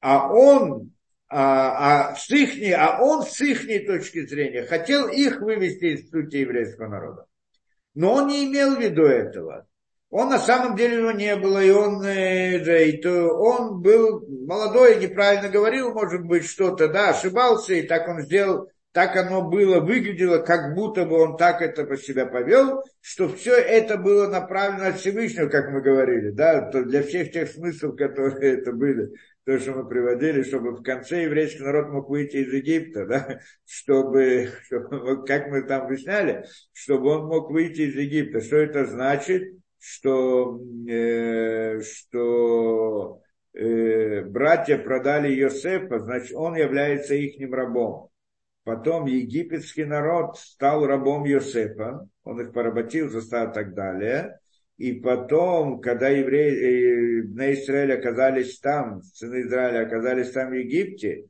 а 0.00 0.32
он 0.32 0.94
а, 1.28 2.12
а, 2.12 2.16
с 2.16 2.30
ихней, 2.30 2.72
а 2.72 3.02
он 3.02 3.22
с 3.22 3.38
их 3.42 3.66
точки 3.86 4.24
зрения 4.24 4.62
хотел 4.62 5.08
их 5.08 5.42
вывести 5.42 5.96
из 5.96 6.10
сути 6.10 6.36
еврейского 6.36 6.88
народа. 6.88 7.26
Но 7.94 8.14
он 8.14 8.28
не 8.28 8.46
имел 8.46 8.76
в 8.76 8.80
виду 8.80 9.04
этого. 9.04 9.66
Он 10.10 10.28
на 10.28 10.38
самом 10.38 10.76
деле 10.76 10.98
его 10.98 11.10
не 11.10 11.34
было, 11.36 11.62
и 11.62 11.70
он, 11.70 12.04
э, 12.04 12.88
и 12.88 12.98
то 12.98 13.28
он 13.36 13.80
был 13.80 14.24
молодой, 14.46 15.00
неправильно 15.00 15.48
говорил, 15.48 15.92
может 15.92 16.22
быть, 16.22 16.44
что-то, 16.44 16.88
да, 16.88 17.10
ошибался, 17.10 17.74
и 17.74 17.82
так 17.82 18.08
он 18.08 18.20
сделал, 18.20 18.68
так 18.94 19.16
оно 19.16 19.42
было, 19.42 19.80
выглядело, 19.80 20.38
как 20.38 20.72
будто 20.76 21.04
бы 21.04 21.20
он 21.20 21.36
так 21.36 21.60
это 21.62 21.84
по 21.84 21.96
себя 21.96 22.26
повел, 22.26 22.80
что 23.00 23.28
все 23.28 23.56
это 23.56 23.96
было 23.96 24.28
направлено 24.28 24.86
от 24.86 25.00
Всевышнего, 25.00 25.48
как 25.48 25.72
мы 25.72 25.82
говорили, 25.82 26.30
да, 26.30 26.70
то 26.70 26.84
для 26.84 27.02
всех 27.02 27.32
тех 27.32 27.50
смыслов, 27.50 27.96
которые 27.96 28.54
это 28.54 28.70
были 28.70 29.10
то, 29.44 29.58
что 29.58 29.72
мы 29.72 29.88
приводили, 29.88 30.44
чтобы 30.44 30.76
в 30.76 30.82
конце 30.84 31.24
еврейский 31.24 31.64
народ 31.64 31.88
мог 31.88 32.08
выйти 32.08 32.36
из 32.36 32.52
Египта, 32.52 33.04
да, 33.04 33.40
чтобы, 33.66 34.50
чтобы, 34.62 35.24
как 35.26 35.48
мы 35.48 35.62
там 35.62 35.86
объясняли, 35.86 36.44
чтобы 36.72 37.16
он 37.16 37.26
мог 37.26 37.50
выйти 37.50 37.80
из 37.80 37.96
Египта. 37.96 38.40
Что 38.40 38.58
это 38.58 38.86
значит? 38.86 39.42
Что, 39.80 40.60
э, 40.88 41.80
что 41.80 43.20
э, 43.54 44.22
братья 44.22 44.78
продали 44.78 45.34
Йосефа, 45.34 45.98
значит, 45.98 46.36
он 46.36 46.54
является 46.54 47.16
их 47.16 47.34
рабом. 47.52 48.13
Потом 48.64 49.04
египетский 49.04 49.84
народ 49.84 50.38
стал 50.38 50.86
рабом 50.86 51.24
Йосефа, 51.24 52.08
он 52.24 52.40
их 52.40 52.52
поработил, 52.52 53.10
заставил 53.10 53.50
и 53.50 53.54
так 53.54 53.74
далее. 53.74 54.38
И 54.78 54.94
потом, 54.94 55.80
когда 55.80 56.08
евреи 56.08 57.20
э, 57.20 57.22
на 57.28 57.52
Израиль 57.52 57.92
оказались 57.92 58.58
там, 58.58 59.02
сыны 59.02 59.42
Израиля 59.42 59.86
оказались 59.86 60.30
там 60.32 60.50
в 60.50 60.54
Египте, 60.54 61.26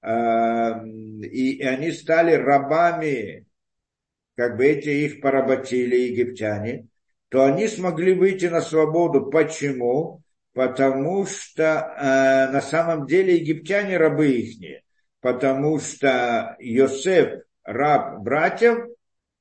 а, 0.00 0.82
и 0.84 1.62
они 1.62 1.92
стали 1.92 2.32
рабами, 2.32 3.44
как 4.36 4.56
бы 4.56 4.66
эти 4.66 4.88
их 4.88 5.20
поработили, 5.20 5.96
египтяне, 5.96 6.88
то 7.28 7.44
они 7.44 7.68
смогли 7.68 8.14
выйти 8.14 8.46
на 8.46 8.60
свободу. 8.60 9.26
Почему? 9.30 10.22
Потому 10.54 11.26
что 11.26 11.62
э, 11.64 12.52
на 12.52 12.60
самом 12.62 13.06
деле 13.06 13.36
египтяне 13.36 13.96
рабы 13.98 14.28
их. 14.28 14.82
Потому 15.20 15.78
что 15.80 16.56
Йосеф 16.60 17.42
раб 17.64 18.20
братьев, 18.22 18.78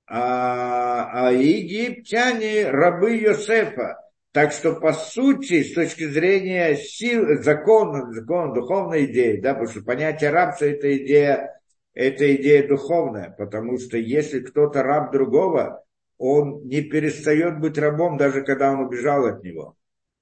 а, 0.08 1.28
а 1.28 1.32
египтяне 1.32 2.70
рабы 2.70 3.18
Йосефа. 3.18 3.98
Так 4.32 4.52
что, 4.52 4.76
по 4.76 4.94
сути, 4.94 5.64
с 5.64 5.74
точки 5.74 6.08
зрения 6.08 6.76
сил, 6.76 7.42
закона, 7.42 8.12
закона 8.14 8.54
духовной 8.54 9.06
идеи, 9.06 9.40
да, 9.40 9.54
потому 9.54 9.72
что 9.72 9.82
понятие 9.82 10.30
рабства– 10.30 10.66
это 10.66 10.96
идея, 10.98 11.60
это 11.96 12.36
идея 12.36 12.68
духовная, 12.68 13.34
потому 13.36 13.80
что 13.80 13.98
если 13.98 14.42
кто-то 14.42 14.84
раб 14.84 15.12
другого, 15.12 15.84
он 16.20 16.68
не 16.68 16.82
перестает 16.82 17.60
быть 17.60 17.80
рабом, 17.80 18.18
даже 18.18 18.44
когда 18.44 18.72
он 18.72 18.82
убежал 18.82 19.26
от 19.26 19.44
него. 19.44 19.76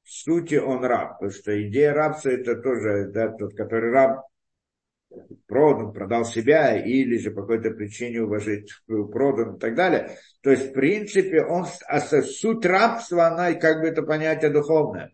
В 0.04 0.12
сути, 0.12 0.56
он 0.56 0.86
раб, 0.86 1.20
потому 1.20 1.32
что 1.32 1.68
идея 1.68 1.94
рабства– 1.94 2.30
это 2.32 2.56
тоже, 2.56 3.12
да, 3.12 3.30
тот, 3.30 3.54
который 3.56 3.92
раб, 3.92 4.22
продан, 5.48 5.94
продал 5.94 6.26
себя, 6.26 6.78
или 6.78 7.18
же 7.18 7.32
по 7.32 7.42
какой-то 7.42 7.72
причине 7.72 8.24
уважить 8.24 8.72
продан 8.88 9.56
и 9.56 9.60
так 9.60 9.76
далее. 9.76 10.18
То 10.42 10.52
есть, 10.52 10.70
в 10.70 10.74
принципе, 10.74 11.44
он, 11.44 11.66
а 11.88 12.00
суть 12.00 12.66
рабства, 12.66 13.28
она 13.28 13.54
как 13.54 13.82
бы 13.82 13.88
это 13.88 14.02
понятие 14.04 14.52
духовное. 14.52 15.12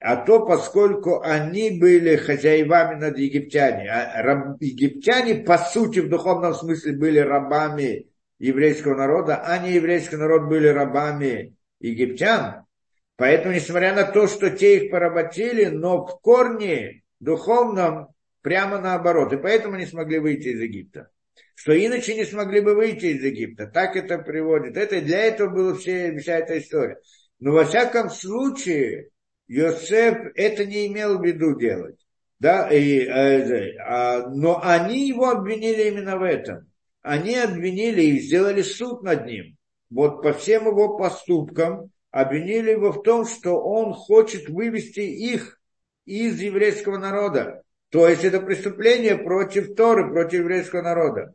А 0.00 0.16
то, 0.16 0.46
поскольку 0.46 1.20
они 1.22 1.78
были 1.78 2.16
хозяевами 2.16 3.00
над 3.00 3.18
египтяне, 3.18 3.90
а 3.90 4.22
раб, 4.22 4.56
египтяне, 4.60 5.42
по 5.42 5.58
сути, 5.58 5.98
в 5.98 6.08
духовном 6.08 6.54
смысле 6.54 6.92
были 6.92 7.18
рабами 7.18 8.06
еврейского 8.38 8.94
народа, 8.94 9.42
а 9.44 9.58
не 9.58 9.72
еврейский 9.72 10.16
народ 10.16 10.48
были 10.48 10.68
рабами 10.68 11.56
египтян. 11.80 12.64
Поэтому, 13.16 13.54
несмотря 13.54 13.92
на 13.92 14.04
то, 14.04 14.28
что 14.28 14.50
те 14.50 14.76
их 14.84 14.92
поработили, 14.92 15.64
но 15.64 16.06
в 16.06 16.20
корне 16.20 17.02
духовном 17.18 18.14
Прямо 18.48 18.80
наоборот. 18.80 19.30
И 19.34 19.36
поэтому 19.36 19.76
не 19.76 19.84
смогли 19.84 20.18
выйти 20.18 20.48
из 20.48 20.60
Египта. 20.62 21.10
Что 21.54 21.76
иначе 21.78 22.14
не 22.14 22.24
смогли 22.24 22.62
бы 22.62 22.74
выйти 22.74 23.04
из 23.04 23.22
Египта. 23.22 23.66
Так 23.66 23.94
это 23.94 24.16
приводит. 24.16 24.78
Это, 24.78 25.02
для 25.02 25.24
этого 25.24 25.50
была 25.50 25.74
вся, 25.74 26.16
вся 26.16 26.38
эта 26.38 26.58
история. 26.58 26.98
Но 27.40 27.52
во 27.52 27.66
всяком 27.66 28.08
случае, 28.08 29.10
Йосеф 29.48 30.32
это 30.34 30.64
не 30.64 30.86
имел 30.86 31.18
в 31.18 31.22
виду 31.26 31.58
делать. 31.58 31.98
Да, 32.40 32.70
и, 32.70 33.00
э, 33.00 33.76
а, 33.80 34.30
но 34.30 34.62
они 34.64 35.08
его 35.08 35.28
обвинили 35.28 35.90
именно 35.90 36.16
в 36.16 36.22
этом. 36.22 36.72
Они 37.02 37.36
обвинили 37.36 38.00
и 38.00 38.18
сделали 38.18 38.62
суд 38.62 39.02
над 39.02 39.26
ним. 39.26 39.58
Вот 39.90 40.22
по 40.22 40.32
всем 40.32 40.68
его 40.68 40.96
поступкам 40.96 41.90
обвинили 42.10 42.70
его 42.70 42.92
в 42.92 43.02
том, 43.02 43.26
что 43.26 43.62
он 43.62 43.92
хочет 43.92 44.48
вывести 44.48 45.00
их 45.00 45.60
из 46.06 46.40
еврейского 46.40 46.96
народа. 46.96 47.62
То 47.90 48.08
есть 48.08 48.24
это 48.24 48.40
преступление 48.40 49.16
против 49.16 49.74
Торы, 49.74 50.10
против 50.10 50.40
еврейского 50.40 50.82
народа. 50.82 51.32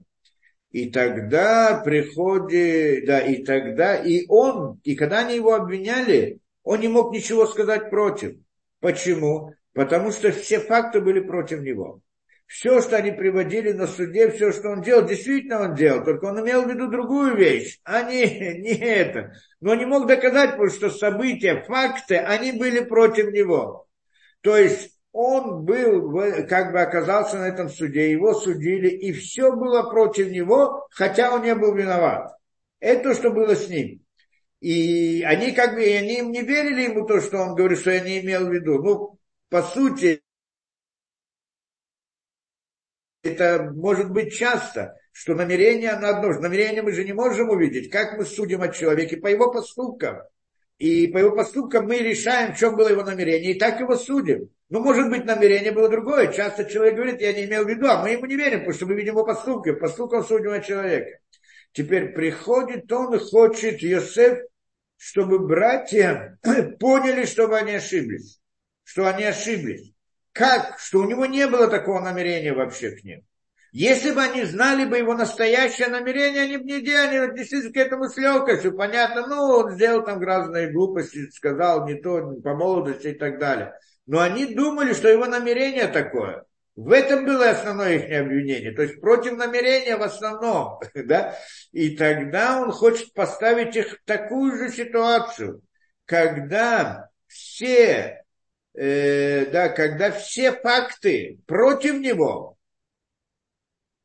И 0.72 0.90
тогда 0.90 1.82
приходит, 1.84 3.06
да, 3.06 3.20
и 3.20 3.44
тогда, 3.44 3.96
и 3.96 4.26
он, 4.28 4.80
и 4.84 4.96
когда 4.96 5.20
они 5.20 5.36
его 5.36 5.54
обвиняли, 5.54 6.40
он 6.64 6.80
не 6.80 6.88
мог 6.88 7.14
ничего 7.14 7.46
сказать 7.46 7.90
против. 7.90 8.38
Почему? 8.80 9.54
Потому 9.74 10.12
что 10.12 10.32
все 10.32 10.60
факты 10.60 11.00
были 11.00 11.20
против 11.20 11.62
него. 11.62 12.02
Все, 12.46 12.82
что 12.82 12.98
они 12.98 13.12
приводили 13.12 13.72
на 13.72 13.88
суде, 13.88 14.30
все, 14.30 14.52
что 14.52 14.70
он 14.70 14.82
делал, 14.82 15.08
действительно 15.08 15.62
он 15.62 15.76
делал, 15.76 16.04
только 16.04 16.26
он 16.26 16.42
имел 16.42 16.64
в 16.64 16.70
виду 16.70 16.88
другую 16.88 17.36
вещь, 17.36 17.80
а 17.84 18.04
не, 18.04 18.26
не 18.60 18.76
это. 18.76 19.34
Но 19.60 19.74
не 19.74 19.86
мог 19.86 20.08
доказать, 20.08 20.52
потому 20.52 20.70
что 20.70 20.90
события, 20.90 21.64
факты, 21.64 22.18
они 22.18 22.52
были 22.52 22.84
против 22.84 23.32
него. 23.32 23.88
То 24.42 24.58
есть 24.58 24.93
он 25.14 25.64
был, 25.64 26.12
как 26.50 26.74
бы 26.74 26.82
оказался 26.82 27.38
на 27.38 27.48
этом 27.48 27.70
суде, 27.70 28.12
его 28.12 28.34
судили, 28.34 28.90
и 28.90 29.14
все 29.14 29.56
было 29.56 29.90
против 29.90 30.32
него, 30.32 30.88
хотя 30.90 31.34
он 31.34 31.44
не 31.44 31.54
был 31.54 31.76
виноват. 31.76 32.34
Это 32.80 33.10
то, 33.10 33.14
что 33.14 33.30
было 33.30 33.56
с 33.56 33.70
ним. 33.70 34.04
И 34.60 35.24
они 35.24 35.52
как 35.52 35.76
бы, 35.76 35.84
они 35.84 36.18
им 36.18 36.32
не 36.32 36.42
верили 36.42 36.82
ему 36.82 37.06
то, 37.06 37.22
что 37.22 37.38
он 37.38 37.54
говорит, 37.54 37.80
что 37.80 37.92
я 37.92 38.00
не 38.00 38.22
имел 38.22 38.48
в 38.48 38.52
виду. 38.52 38.82
Ну, 38.82 39.20
по 39.50 39.62
сути, 39.62 40.24
это 43.22 43.72
может 43.72 44.10
быть 44.12 44.34
часто, 44.34 44.96
что 45.12 45.36
намерение 45.36 45.96
на 45.96 46.18
одно. 46.18 46.30
Намерение 46.40 46.82
мы 46.82 46.92
же 46.92 47.04
не 47.04 47.14
можем 47.14 47.50
увидеть. 47.50 47.92
Как 47.92 48.18
мы 48.18 48.26
судим 48.26 48.64
о 48.64 48.70
человеке? 48.70 49.18
По 49.18 49.28
его 49.28 49.52
поступкам. 49.52 50.24
И 50.80 51.08
по 51.08 51.18
его 51.20 51.36
поступкам 51.36 51.86
мы 51.86 52.00
решаем, 52.00 52.54
в 52.54 52.58
чем 52.58 52.76
было 52.76 52.90
его 52.90 53.04
намерение, 53.04 53.54
и 53.54 53.60
так 53.60 53.80
его 53.80 53.96
судим. 53.96 54.50
Ну, 54.70 54.82
может 54.82 55.10
быть, 55.10 55.26
намерение 55.26 55.72
было 55.72 55.88
другое. 55.88 56.32
Часто 56.34 56.66
человек 56.66 56.96
говорит, 56.96 57.22
я 57.22 57.32
не 57.32 57.46
имел 57.46 57.64
в 57.64 57.70
виду, 57.70 57.88
а 57.88 58.02
мы 58.02 58.12
ему 58.12 58.26
не 58.26 58.36
верим, 58.36 58.60
потому 58.60 58.74
что 58.74 58.86
мы 58.88 58.96
видим 58.96 59.14
его 59.14 59.24
поступки. 59.24 59.72
Поступком 59.72 60.24
судим 60.24 60.62
человека. 60.64 61.20
Теперь 61.74 62.14
приходит 62.14 62.92
он 62.92 63.14
и 63.14 63.20
хочет 63.20 63.82
Йосеф, 63.82 64.40
чтобы 64.98 65.40
братья 65.40 66.38
поняли, 66.80 67.26
чтобы 67.26 67.58
они 67.58 67.74
ошиблись. 67.74 68.40
Что 68.84 69.08
они 69.08 69.26
ошиблись. 69.26 69.94
Как? 70.32 70.80
Что 70.80 71.00
у 71.00 71.08
него 71.08 71.26
не 71.26 71.48
было 71.48 71.68
такого 71.68 72.00
намерения 72.00 72.54
вообще 72.54 72.92
к 72.92 73.04
ним. 73.04 73.24
Если 73.74 74.12
бы 74.12 74.22
они 74.22 74.44
знали 74.44 74.86
бы 74.86 75.00
его 75.00 75.16
настоящее 75.16 75.88
намерение, 75.88 76.44
они 76.44 76.58
бы 76.58 76.66
не 76.66 76.82
делали, 76.82 77.32
отнеслись 77.32 77.74
к 77.74 77.76
этому 77.76 78.08
с 78.08 78.16
легкостью. 78.18 78.78
Понятно, 78.78 79.26
ну, 79.26 79.36
он 79.36 79.72
сделал 79.72 80.06
там 80.06 80.22
разные 80.22 80.72
глупости, 80.72 81.28
сказал 81.32 81.88
не 81.88 81.96
то, 81.96 82.22
по 82.44 82.54
молодости 82.54 83.08
и 83.08 83.14
так 83.14 83.40
далее. 83.40 83.74
Но 84.06 84.20
они 84.20 84.46
думали, 84.46 84.94
что 84.94 85.08
его 85.08 85.26
намерение 85.26 85.88
такое. 85.88 86.46
В 86.76 86.92
этом 86.92 87.26
было 87.26 87.50
основное 87.50 87.96
их 87.96 88.04
обвинение. 88.22 88.74
То 88.74 88.84
есть 88.84 89.02
против 89.02 89.38
намерения 89.38 89.98
в 89.98 90.04
основном. 90.04 90.80
Да? 90.94 91.36
И 91.72 91.98
тогда 91.98 92.62
он 92.62 92.72
хочет 92.72 93.12
поставить 93.14 93.76
их 93.76 93.94
в 93.94 94.06
такую 94.06 94.56
же 94.56 94.70
ситуацию, 94.70 95.64
когда 96.06 97.10
все, 97.26 98.24
э, 98.76 99.46
да, 99.48 99.70
когда 99.70 100.12
все 100.12 100.52
факты 100.52 101.40
против 101.48 101.96
него, 102.00 102.53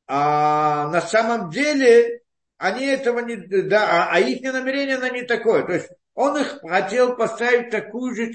а 0.09 0.89
на 0.89 1.03
самом 1.03 1.51
деле 1.51 2.23
они 2.57 2.87
этого 2.87 3.21
не, 3.21 3.37
да, 3.37 4.09
а, 4.09 4.17
а 4.17 4.21
их 4.21 4.43
намерение 4.43 4.99
на 4.99 5.11
не 5.11 5.23
такое. 5.23 5.65
То 5.65 5.75
есть 5.75 5.89
он 6.15 6.39
их 6.39 6.61
хотел 6.63 7.15
поставить 7.15 7.71
такую 7.71 8.15
же 8.15 8.33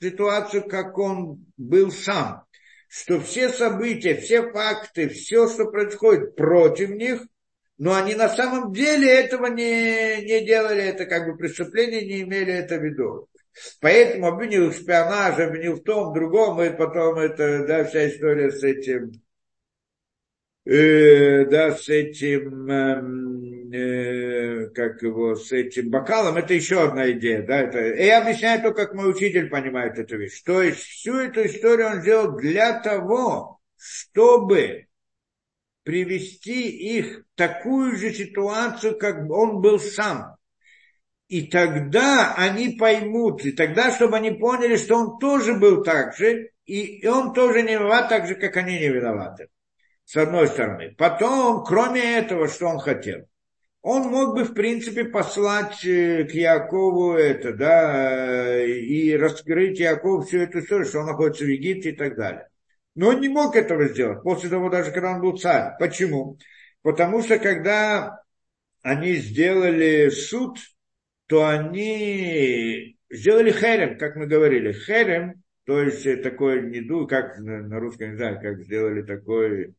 ситуацию, 0.00 0.66
как 0.66 0.98
он 0.98 1.44
был 1.56 1.92
сам. 1.92 2.44
Что 2.88 3.20
все 3.20 3.48
события, 3.48 4.14
все 4.14 4.50
факты, 4.50 5.08
все, 5.08 5.48
что 5.48 5.66
происходит 5.66 6.36
против 6.36 6.90
них, 6.90 7.22
но 7.76 7.94
они 7.94 8.14
на 8.14 8.28
самом 8.28 8.72
деле 8.72 9.08
этого 9.08 9.46
не, 9.46 10.24
не 10.24 10.44
делали, 10.44 10.82
это 10.82 11.06
как 11.06 11.26
бы 11.26 11.36
преступление, 11.36 12.06
не 12.06 12.22
имели 12.22 12.52
это 12.52 12.76
в 12.76 12.84
виду. 12.84 13.28
Поэтому 13.80 14.28
обвинил 14.28 14.70
в 14.70 14.76
шпионаже, 14.76 15.44
обвинил 15.44 15.74
в 15.74 15.82
том, 15.82 16.10
в 16.10 16.14
другом, 16.14 16.62
и 16.62 16.70
потом 16.70 17.18
это, 17.18 17.66
да, 17.66 17.84
вся 17.84 18.08
история 18.08 18.50
с 18.50 18.62
этим, 18.62 19.12
э, 20.64 21.44
да, 21.46 21.72
с 21.72 21.88
этим, 21.88 22.70
эм, 22.70 23.72
э, 23.72 24.66
как 24.74 25.02
его, 25.02 25.34
с 25.34 25.52
этим 25.52 25.90
бокалом, 25.90 26.36
это 26.36 26.54
еще 26.54 26.82
одна 26.82 27.10
идея, 27.12 27.42
да, 27.42 27.60
это, 27.60 27.80
и 27.80 28.06
я 28.06 28.22
объясняю 28.22 28.62
то, 28.62 28.72
как 28.72 28.94
мой 28.94 29.10
учитель 29.10 29.48
понимает 29.48 29.98
эту 29.98 30.16
вещь. 30.16 30.42
То 30.42 30.62
есть 30.62 30.80
всю 30.80 31.16
эту 31.16 31.44
историю 31.46 31.88
он 31.88 32.02
сделал 32.02 32.36
для 32.36 32.78
того, 32.80 33.60
чтобы 33.76 34.86
привести 35.82 36.68
их 36.96 37.20
в 37.20 37.36
такую 37.36 37.96
же 37.96 38.12
ситуацию, 38.12 38.98
как 38.98 39.30
он 39.30 39.60
был 39.60 39.78
сам. 39.78 40.36
И 41.28 41.46
тогда 41.46 42.34
они 42.36 42.70
поймут, 42.70 43.44
и 43.44 43.52
тогда, 43.52 43.90
чтобы 43.90 44.16
они 44.16 44.30
поняли, 44.32 44.76
что 44.76 44.96
он 44.96 45.18
тоже 45.18 45.54
был 45.54 45.82
так 45.82 46.16
же, 46.16 46.50
и 46.64 47.06
он 47.06 47.32
тоже 47.32 47.62
не 47.62 47.74
виноват 47.74 48.08
так 48.08 48.26
же, 48.26 48.34
как 48.34 48.56
они 48.56 48.78
не 48.78 48.88
виноваты. 48.88 49.48
С 50.04 50.16
одной 50.16 50.48
стороны. 50.48 50.94
Потом, 50.96 51.64
кроме 51.64 52.18
этого, 52.18 52.48
что 52.48 52.66
он 52.66 52.78
хотел, 52.78 53.26
он 53.80 54.04
мог 54.08 54.34
бы, 54.34 54.44
в 54.44 54.54
принципе, 54.54 55.04
послать 55.04 55.84
э, 55.84 56.24
к 56.24 56.30
Якову 56.32 57.12
это, 57.12 57.52
да, 57.52 58.64
и 58.64 59.12
раскрыть 59.12 59.78
Якову 59.78 60.22
всю 60.22 60.38
эту 60.38 60.60
историю, 60.60 60.86
что 60.86 61.00
он 61.00 61.06
находится 61.06 61.44
в 61.44 61.48
Египте 61.48 61.90
и 61.90 61.96
так 61.96 62.16
далее. 62.16 62.48
Но 62.94 63.08
он 63.08 63.20
не 63.20 63.28
мог 63.28 63.56
этого 63.56 63.86
сделать, 63.88 64.22
после 64.22 64.48
того, 64.48 64.70
даже 64.70 64.90
когда 64.90 65.12
он 65.12 65.20
был 65.20 65.36
царь. 65.36 65.72
Почему? 65.78 66.38
Потому 66.80 67.22
что 67.22 67.38
когда 67.38 68.22
они 68.82 69.16
сделали 69.16 70.08
суд, 70.08 70.58
то 71.26 71.46
они 71.46 72.96
сделали 73.10 73.50
херем, 73.50 73.98
как 73.98 74.16
мы 74.16 74.26
говорили. 74.26 74.72
Херем, 74.72 75.42
то 75.64 75.82
есть 75.82 76.22
такой 76.22 76.70
неду, 76.70 77.06
как 77.06 77.38
на 77.38 77.78
русском, 77.80 78.10
не 78.10 78.16
знаю, 78.16 78.40
как 78.40 78.62
сделали 78.62 79.02
такой 79.02 79.74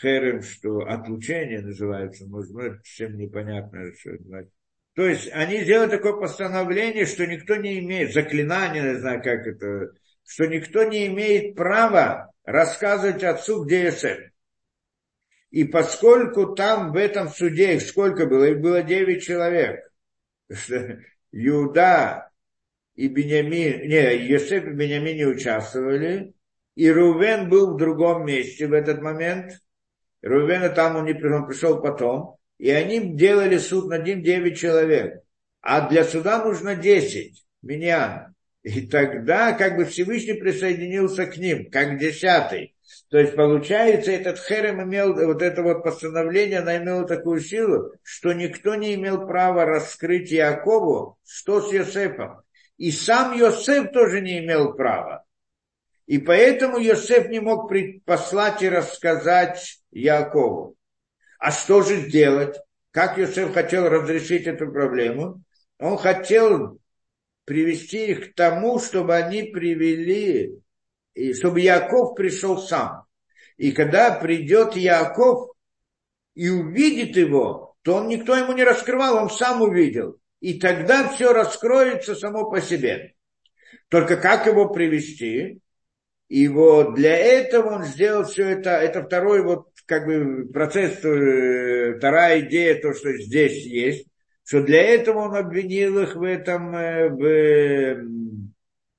херем, 0.00 0.42
что 0.42 0.80
отлучение 0.80 1.60
называется, 1.60 2.26
может 2.26 2.52
быть, 2.52 2.82
всем 2.84 3.16
непонятно, 3.16 3.92
что 3.98 4.10
это. 4.10 4.48
То 4.94 5.06
есть 5.06 5.30
они 5.32 5.62
сделали 5.62 5.90
такое 5.90 6.14
постановление, 6.14 7.06
что 7.06 7.26
никто 7.26 7.56
не 7.56 7.78
имеет, 7.78 8.12
заклинание, 8.12 8.82
не 8.82 8.98
знаю, 8.98 9.22
как 9.22 9.46
это, 9.46 9.92
что 10.26 10.46
никто 10.46 10.84
не 10.84 11.06
имеет 11.06 11.54
права 11.54 12.30
рассказывать 12.44 13.22
отцу, 13.22 13.64
где 13.64 13.84
Йосеф. 13.84 14.18
И 15.50 15.64
поскольку 15.64 16.54
там 16.54 16.92
в 16.92 16.96
этом 16.96 17.28
суде 17.28 17.76
их 17.76 17.82
сколько 17.82 18.26
было? 18.26 18.44
Их 18.44 18.60
было 18.60 18.82
девять 18.82 19.22
человек. 19.22 19.80
Иуда 21.32 22.30
и 22.94 23.08
Бениамин, 23.08 23.88
не, 23.88 24.26
Йосеф 24.28 24.64
и 24.64 24.70
Бениамин 24.70 25.16
не 25.16 25.26
участвовали, 25.26 26.34
и 26.74 26.90
Рувен 26.90 27.48
был 27.48 27.74
в 27.74 27.76
другом 27.76 28.26
месте 28.26 28.66
в 28.66 28.72
этот 28.72 29.02
момент. 29.02 29.60
Рувена 30.22 30.68
там 30.68 30.96
он, 30.96 31.04
не, 31.04 31.12
он 31.12 31.46
пришел 31.46 31.80
потом, 31.80 32.36
и 32.58 32.70
они 32.70 33.14
делали 33.14 33.58
суд 33.58 33.88
над 33.88 34.04
ним 34.04 34.22
9 34.22 34.56
человек. 34.56 35.22
А 35.60 35.88
для 35.88 36.04
суда 36.04 36.44
нужно 36.44 36.74
10 36.74 37.44
миньян. 37.62 38.34
И 38.62 38.86
тогда 38.86 39.52
как 39.52 39.76
бы 39.76 39.84
Всевышний 39.84 40.34
присоединился 40.34 41.26
к 41.26 41.36
ним, 41.36 41.68
как 41.70 41.98
десятый. 41.98 42.76
То 43.10 43.18
есть, 43.18 43.34
получается, 43.34 44.12
этот 44.12 44.38
Херем 44.38 44.82
имел, 44.82 45.14
вот 45.14 45.42
это 45.42 45.62
вот 45.62 45.82
постановление, 45.82 46.60
она 46.60 46.76
имела 46.78 47.06
такую 47.06 47.40
силу, 47.40 47.92
что 48.02 48.32
никто 48.32 48.74
не 48.74 48.94
имел 48.94 49.26
права 49.26 49.64
раскрыть 49.64 50.30
Якову, 50.30 51.18
что 51.26 51.60
с 51.60 51.72
Йосефом. 51.72 52.42
И 52.76 52.90
сам 52.90 53.36
Йосеф 53.36 53.90
тоже 53.92 54.20
не 54.20 54.38
имел 54.38 54.74
права. 54.74 55.21
И 56.12 56.18
поэтому 56.18 56.78
Йосеф 56.78 57.30
не 57.30 57.40
мог 57.40 57.72
послать 58.04 58.62
и 58.62 58.68
рассказать 58.68 59.82
Якову. 59.92 60.76
А 61.38 61.50
что 61.50 61.80
же 61.80 62.02
делать? 62.02 62.54
Как 62.90 63.16
Йосеф 63.16 63.54
хотел 63.54 63.88
разрешить 63.88 64.46
эту 64.46 64.70
проблему? 64.70 65.42
Он 65.78 65.96
хотел 65.96 66.78
привести 67.46 68.08
их 68.08 68.32
к 68.32 68.34
тому, 68.34 68.78
чтобы 68.78 69.16
они 69.16 69.44
привели, 69.44 70.60
и 71.14 71.32
чтобы 71.32 71.60
Яков 71.60 72.14
пришел 72.14 72.58
сам. 72.58 73.04
И 73.56 73.72
когда 73.72 74.10
придет 74.10 74.76
Яков 74.76 75.52
и 76.34 76.50
увидит 76.50 77.16
его, 77.16 77.74
то 77.80 77.94
он 77.94 78.08
никто 78.08 78.36
ему 78.36 78.52
не 78.52 78.64
раскрывал, 78.64 79.16
он 79.16 79.30
сам 79.30 79.62
увидел. 79.62 80.18
И 80.40 80.60
тогда 80.60 81.08
все 81.08 81.32
раскроется 81.32 82.14
само 82.14 82.50
по 82.50 82.60
себе. 82.60 83.14
Только 83.88 84.18
как 84.18 84.46
его 84.46 84.68
привести? 84.68 85.62
И 86.32 86.48
вот 86.48 86.94
для 86.94 87.14
этого 87.14 87.74
он 87.74 87.84
сделал 87.84 88.24
все 88.24 88.48
это, 88.48 88.70
это 88.70 89.02
второй 89.02 89.42
вот 89.42 89.68
как 89.84 90.06
бы 90.06 90.50
процесс, 90.50 91.04
э, 91.04 91.98
вторая 91.98 92.40
идея, 92.40 92.80
то, 92.80 92.94
что 92.94 93.12
здесь 93.18 93.66
есть. 93.66 94.08
Что 94.42 94.62
для 94.62 94.80
этого 94.80 95.28
он 95.28 95.36
обвинил 95.36 95.98
их 95.98 96.16
в 96.16 96.22
этом, 96.22 96.74
э, 96.74 97.10
в, 97.10 98.08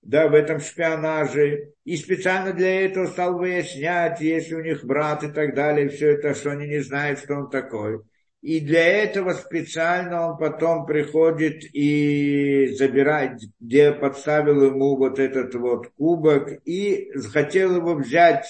да, 0.03 0.27
в 0.27 0.35
этом 0.35 0.59
шпионаже, 0.59 1.71
и 1.85 1.97
специально 1.97 2.53
для 2.53 2.85
этого 2.85 3.07
стал 3.07 3.39
выяснять, 3.39 4.21
есть 4.21 4.53
у 4.53 4.61
них 4.61 4.85
брат 4.85 5.23
и 5.23 5.31
так 5.31 5.55
далее, 5.55 5.89
все 5.89 6.11
это, 6.11 6.35
что 6.35 6.51
они 6.51 6.67
не 6.67 6.81
знают, 6.83 7.17
что 7.17 7.33
он 7.33 7.49
такой. 7.49 8.03
И 8.43 8.59
для 8.59 8.85
этого 8.85 9.33
специально 9.33 10.27
он 10.27 10.37
потом 10.37 10.85
приходит 10.85 11.63
и 11.73 12.67
забирает, 12.75 13.39
где 13.59 13.91
подставил 13.91 14.63
ему 14.63 14.95
вот 14.97 15.17
этот 15.17 15.55
вот 15.55 15.87
кубок 15.97 16.49
и 16.65 17.09
хотел 17.31 17.77
его 17.77 17.95
взять 17.95 18.45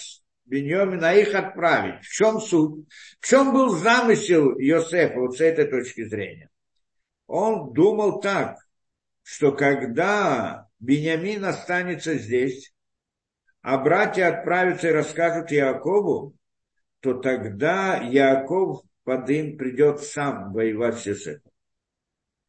Беньомина, 0.45 1.13
их 1.13 1.33
отправить. 1.33 2.03
В 2.03 2.11
чем 2.11 2.41
суть? 2.41 2.85
В 3.21 3.27
чем 3.27 3.53
был 3.53 3.69
замысел 3.69 4.57
Йосефа 4.57 5.19
вот 5.19 5.37
с 5.37 5.41
этой 5.41 5.65
точки 5.65 6.03
зрения? 6.03 6.49
он 7.33 7.73
думал 7.73 8.19
так, 8.19 8.57
что 9.23 9.53
когда 9.53 10.67
Бениамин 10.79 11.45
останется 11.45 12.15
здесь, 12.15 12.73
а 13.61 13.77
братья 13.77 14.27
отправятся 14.27 14.89
и 14.89 14.91
расскажут 14.91 15.49
Якову, 15.49 16.35
то 16.99 17.15
тогда 17.15 17.97
Яков 17.97 18.83
под 19.03 19.29
им 19.29 19.57
придет 19.57 20.01
сам 20.01 20.53
воевать 20.53 20.99
с 20.99 21.05
Йосефом. 21.05 21.51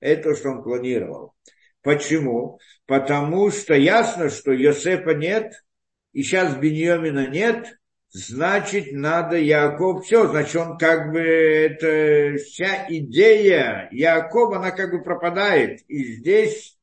Это 0.00 0.34
что 0.34 0.50
он 0.50 0.62
планировал. 0.62 1.34
Почему? 1.82 2.58
Потому 2.86 3.50
что 3.50 3.74
ясно, 3.74 4.30
что 4.30 4.52
Йосефа 4.52 5.14
нет, 5.14 5.52
и 6.12 6.22
сейчас 6.22 6.56
Беньомина 6.56 7.26
нет, 7.28 7.78
значит, 8.10 8.92
надо 8.92 9.36
Яков, 9.36 10.04
все, 10.04 10.26
значит, 10.28 10.56
он 10.56 10.78
как 10.78 11.12
бы, 11.12 11.20
это 11.20 12.38
вся 12.38 12.86
идея 12.88 13.88
Якова, 13.90 14.56
она 14.56 14.70
как 14.70 14.92
бы 14.92 15.02
пропадает. 15.02 15.80
И 15.88 16.14
здесь, 16.14 16.78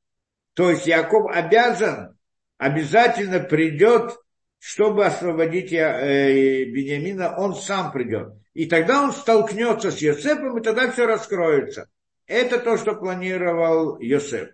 то 0.53 0.69
есть 0.69 0.85
Яков 0.85 1.31
обязан, 1.31 2.18
обязательно 2.57 3.39
придет, 3.39 4.18
чтобы 4.60 5.06
освободить 5.06 5.73
э, 5.73 6.65
Бениамина, 6.65 7.35
он 7.38 7.56
сам 7.56 7.91
придет. 7.91 8.34
И 8.53 8.65
тогда 8.65 9.03
он 9.03 9.14
столкнется 9.14 9.91
с 9.91 9.99
Йосефом, 9.99 10.57
и 10.57 10.64
тогда 10.64 10.91
все 10.91 11.06
раскроется. 11.06 11.90
Это 12.28 12.60
то, 12.60 12.78
что 12.78 12.95
планировал 12.95 13.99
Йосеф. 13.99 14.49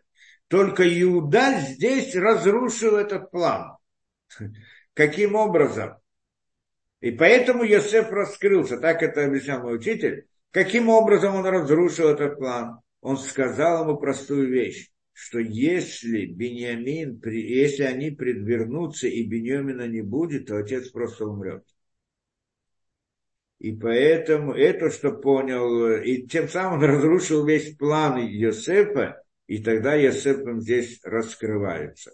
Только 0.47 0.83
Иуда 1.01 1.59
здесь 1.59 2.15
разрушил 2.15 2.95
этот 2.95 3.31
план. 3.31 3.77
Каким 4.93 5.35
образом? 5.35 5.97
И 7.01 7.11
поэтому 7.11 7.63
Йосеф 7.63 8.09
раскрылся, 8.11 8.77
так 8.77 9.03
это 9.03 9.25
объяснял 9.25 9.61
мой 9.61 9.75
учитель. 9.75 10.27
Каким 10.51 10.89
образом 10.89 11.35
он 11.35 11.45
разрушил 11.45 12.07
этот 12.07 12.37
план? 12.37 12.79
Он 13.01 13.17
сказал 13.17 13.83
ему 13.83 13.97
простую 13.97 14.49
вещь, 14.49 14.89
что 15.13 15.39
если 15.39 16.25
Беньямин, 16.25 17.21
если 17.25 17.83
они 17.83 18.11
предвернутся 18.11 19.07
и 19.07 19.23
Беньямина 19.23 19.87
не 19.87 20.01
будет, 20.01 20.47
то 20.47 20.57
отец 20.57 20.89
просто 20.89 21.25
умрет. 21.25 21.63
И 23.59 23.71
поэтому 23.71 24.53
это, 24.53 24.91
что 24.91 25.11
понял, 25.11 25.99
и 25.99 26.27
тем 26.27 26.47
самым 26.47 26.81
разрушил 26.83 27.45
весь 27.45 27.75
план 27.75 28.17
Йосефа, 28.17 29.21
и 29.47 29.63
тогда 29.63 29.95
Йосефом 29.95 30.61
здесь 30.61 30.99
раскрывается. 31.03 32.11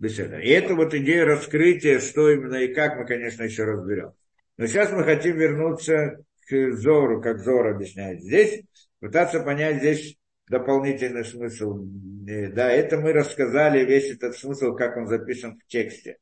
И 0.00 0.48
это 0.50 0.74
вот 0.74 0.92
идея 0.94 1.24
раскрытия, 1.24 1.98
что 1.98 2.30
именно 2.30 2.56
и 2.56 2.74
как 2.74 2.98
мы, 2.98 3.06
конечно, 3.06 3.44
еще 3.44 3.64
разберем. 3.64 4.12
Но 4.56 4.66
сейчас 4.66 4.92
мы 4.92 5.02
хотим 5.02 5.36
вернуться 5.36 6.18
к 6.48 6.72
Зору, 6.72 7.22
как 7.22 7.40
Зор 7.40 7.68
объясняет 7.68 8.20
здесь, 8.20 8.62
пытаться 9.00 9.40
понять 9.40 9.78
здесь 9.78 10.16
дополнительный 10.48 11.24
смысл. 11.24 11.86
Э, 12.28 12.48
да, 12.48 12.70
это 12.70 12.98
мы 12.98 13.12
рассказали 13.12 13.84
весь 13.84 14.12
этот 14.12 14.36
смысл, 14.36 14.74
как 14.74 14.96
он 14.96 15.06
записан 15.06 15.58
в 15.58 15.66
тексте. 15.66 16.18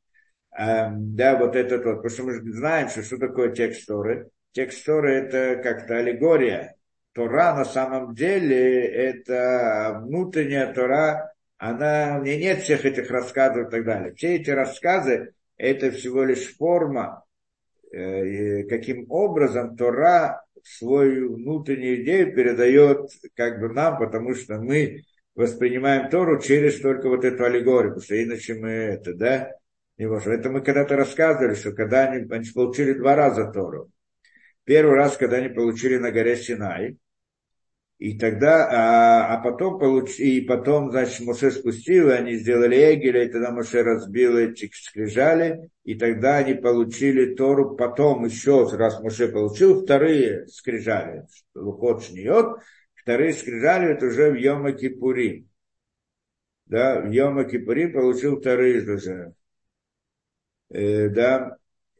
Да, 0.55 1.37
вот 1.39 1.55
этот 1.55 1.83
вот, 1.83 2.03
потому 2.03 2.09
что 2.09 2.23
мы 2.23 2.53
знаем, 2.53 2.87
что, 2.87 3.01
что 3.01 3.17
такое 3.17 3.51
текст 3.51 3.87
Торы. 3.87 4.29
Текст 4.53 4.85
Торы 4.85 5.15
это 5.15 5.61
как-то 5.61 5.97
аллегория. 5.97 6.75
Тора 7.13 7.55
на 7.55 7.65
самом 7.65 8.15
деле 8.15 8.85
это 8.85 9.99
внутренняя 10.03 10.71
Тора, 10.73 11.33
она, 11.57 12.17
у 12.19 12.23
нее 12.23 12.37
нет 12.37 12.59
всех 12.61 12.85
этих 12.85 13.09
рассказов 13.09 13.67
и 13.67 13.71
так 13.71 13.83
далее. 13.83 14.13
Все 14.15 14.35
эти 14.35 14.49
рассказы 14.49 15.33
это 15.57 15.91
всего 15.91 16.23
лишь 16.23 16.55
форма, 16.55 17.23
э, 17.91 18.63
каким 18.63 19.05
образом 19.09 19.75
Тора 19.75 20.43
свою 20.63 21.35
внутреннюю 21.35 22.03
идею 22.03 22.35
передает 22.35 23.09
как 23.35 23.59
бы 23.59 23.69
нам, 23.69 23.97
потому 23.97 24.33
что 24.35 24.59
мы 24.59 25.03
воспринимаем 25.35 26.09
Тору 26.09 26.39
через 26.39 26.79
только 26.79 27.09
вот 27.09 27.25
эту 27.25 27.43
аллегорию, 27.43 27.91
потому 27.91 28.03
что 28.03 28.23
иначе 28.23 28.53
мы 28.55 28.69
это, 28.69 29.13
да, 29.13 29.51
не 29.97 30.07
можем. 30.07 30.33
Это 30.33 30.49
мы 30.49 30.61
когда-то 30.61 30.95
рассказывали, 30.95 31.55
что 31.55 31.71
когда 31.71 32.09
они, 32.09 32.27
они 32.29 32.49
получили 32.53 32.93
два 32.93 33.15
раза 33.15 33.51
Тору. 33.51 33.89
Первый 34.65 34.95
раз, 34.95 35.17
когда 35.17 35.37
они 35.37 35.49
получили 35.49 35.97
на 35.97 36.11
горе 36.11 36.37
Синай, 36.37 36.97
и 37.99 38.17
тогда, 38.17 38.67
а, 38.69 39.33
а 39.33 39.41
потом, 39.41 39.79
получ, 39.79 40.19
и 40.19 40.41
потом, 40.41 40.91
значит, 40.91 41.25
Моше 41.25 41.51
спустил, 41.51 42.09
и 42.09 42.13
они 42.13 42.35
сделали 42.35 42.75
Эгеля, 42.75 43.23
и 43.23 43.31
тогда 43.31 43.51
Моше 43.51 43.81
разбил 43.81 44.37
эти 44.37 44.69
скрижали, 44.73 45.69
и 45.83 45.95
тогда 45.95 46.37
они 46.37 46.53
получили 46.53 47.33
Тору, 47.35 47.75
потом 47.75 48.25
еще 48.25 48.67
раз 48.73 48.99
Моше 49.01 49.29
получил 49.29 49.83
вторые 49.83 50.47
скрижали, 50.47 51.27
Лухот 51.55 52.03
Шниот, 52.03 52.59
вторые 52.93 53.33
скрижали, 53.33 53.93
это 53.93 54.07
уже 54.07 54.31
в 54.31 54.35
Йома 54.35 54.73
Кипури. 54.73 55.47
Да, 56.65 56.99
в 56.99 57.09
Йома 57.09 57.45
Кипури 57.45 57.87
получил 57.87 58.39
вторые 58.39 58.81
уже. 58.81 59.33
Э, 60.69 61.07
да, 61.09 61.57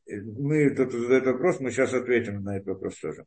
мы 0.07 0.69
тут 0.71 0.91
задают 0.91 1.25
вопрос, 1.25 1.59
мы 1.59 1.71
сейчас 1.71 1.93
ответим 1.93 2.43
на 2.43 2.57
этот 2.57 2.69
вопрос 2.69 2.99
тоже. 2.99 3.25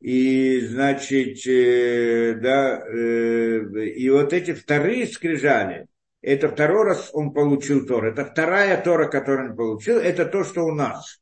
И, 0.00 0.60
значит, 0.60 1.46
э, 1.46 2.34
да, 2.40 2.82
э, 2.86 3.86
и 3.86 4.08
вот 4.08 4.32
эти 4.32 4.54
вторые 4.54 5.06
скрижали, 5.06 5.86
это 6.22 6.48
второй 6.48 6.84
раз 6.84 7.10
он 7.12 7.32
получил 7.32 7.86
Тор. 7.86 8.06
Это 8.06 8.24
вторая 8.24 8.80
Тора, 8.82 9.08
которую 9.08 9.50
он 9.50 9.56
получил, 9.56 9.98
это 9.98 10.24
то, 10.26 10.44
что 10.44 10.64
у 10.64 10.74
нас, 10.74 11.20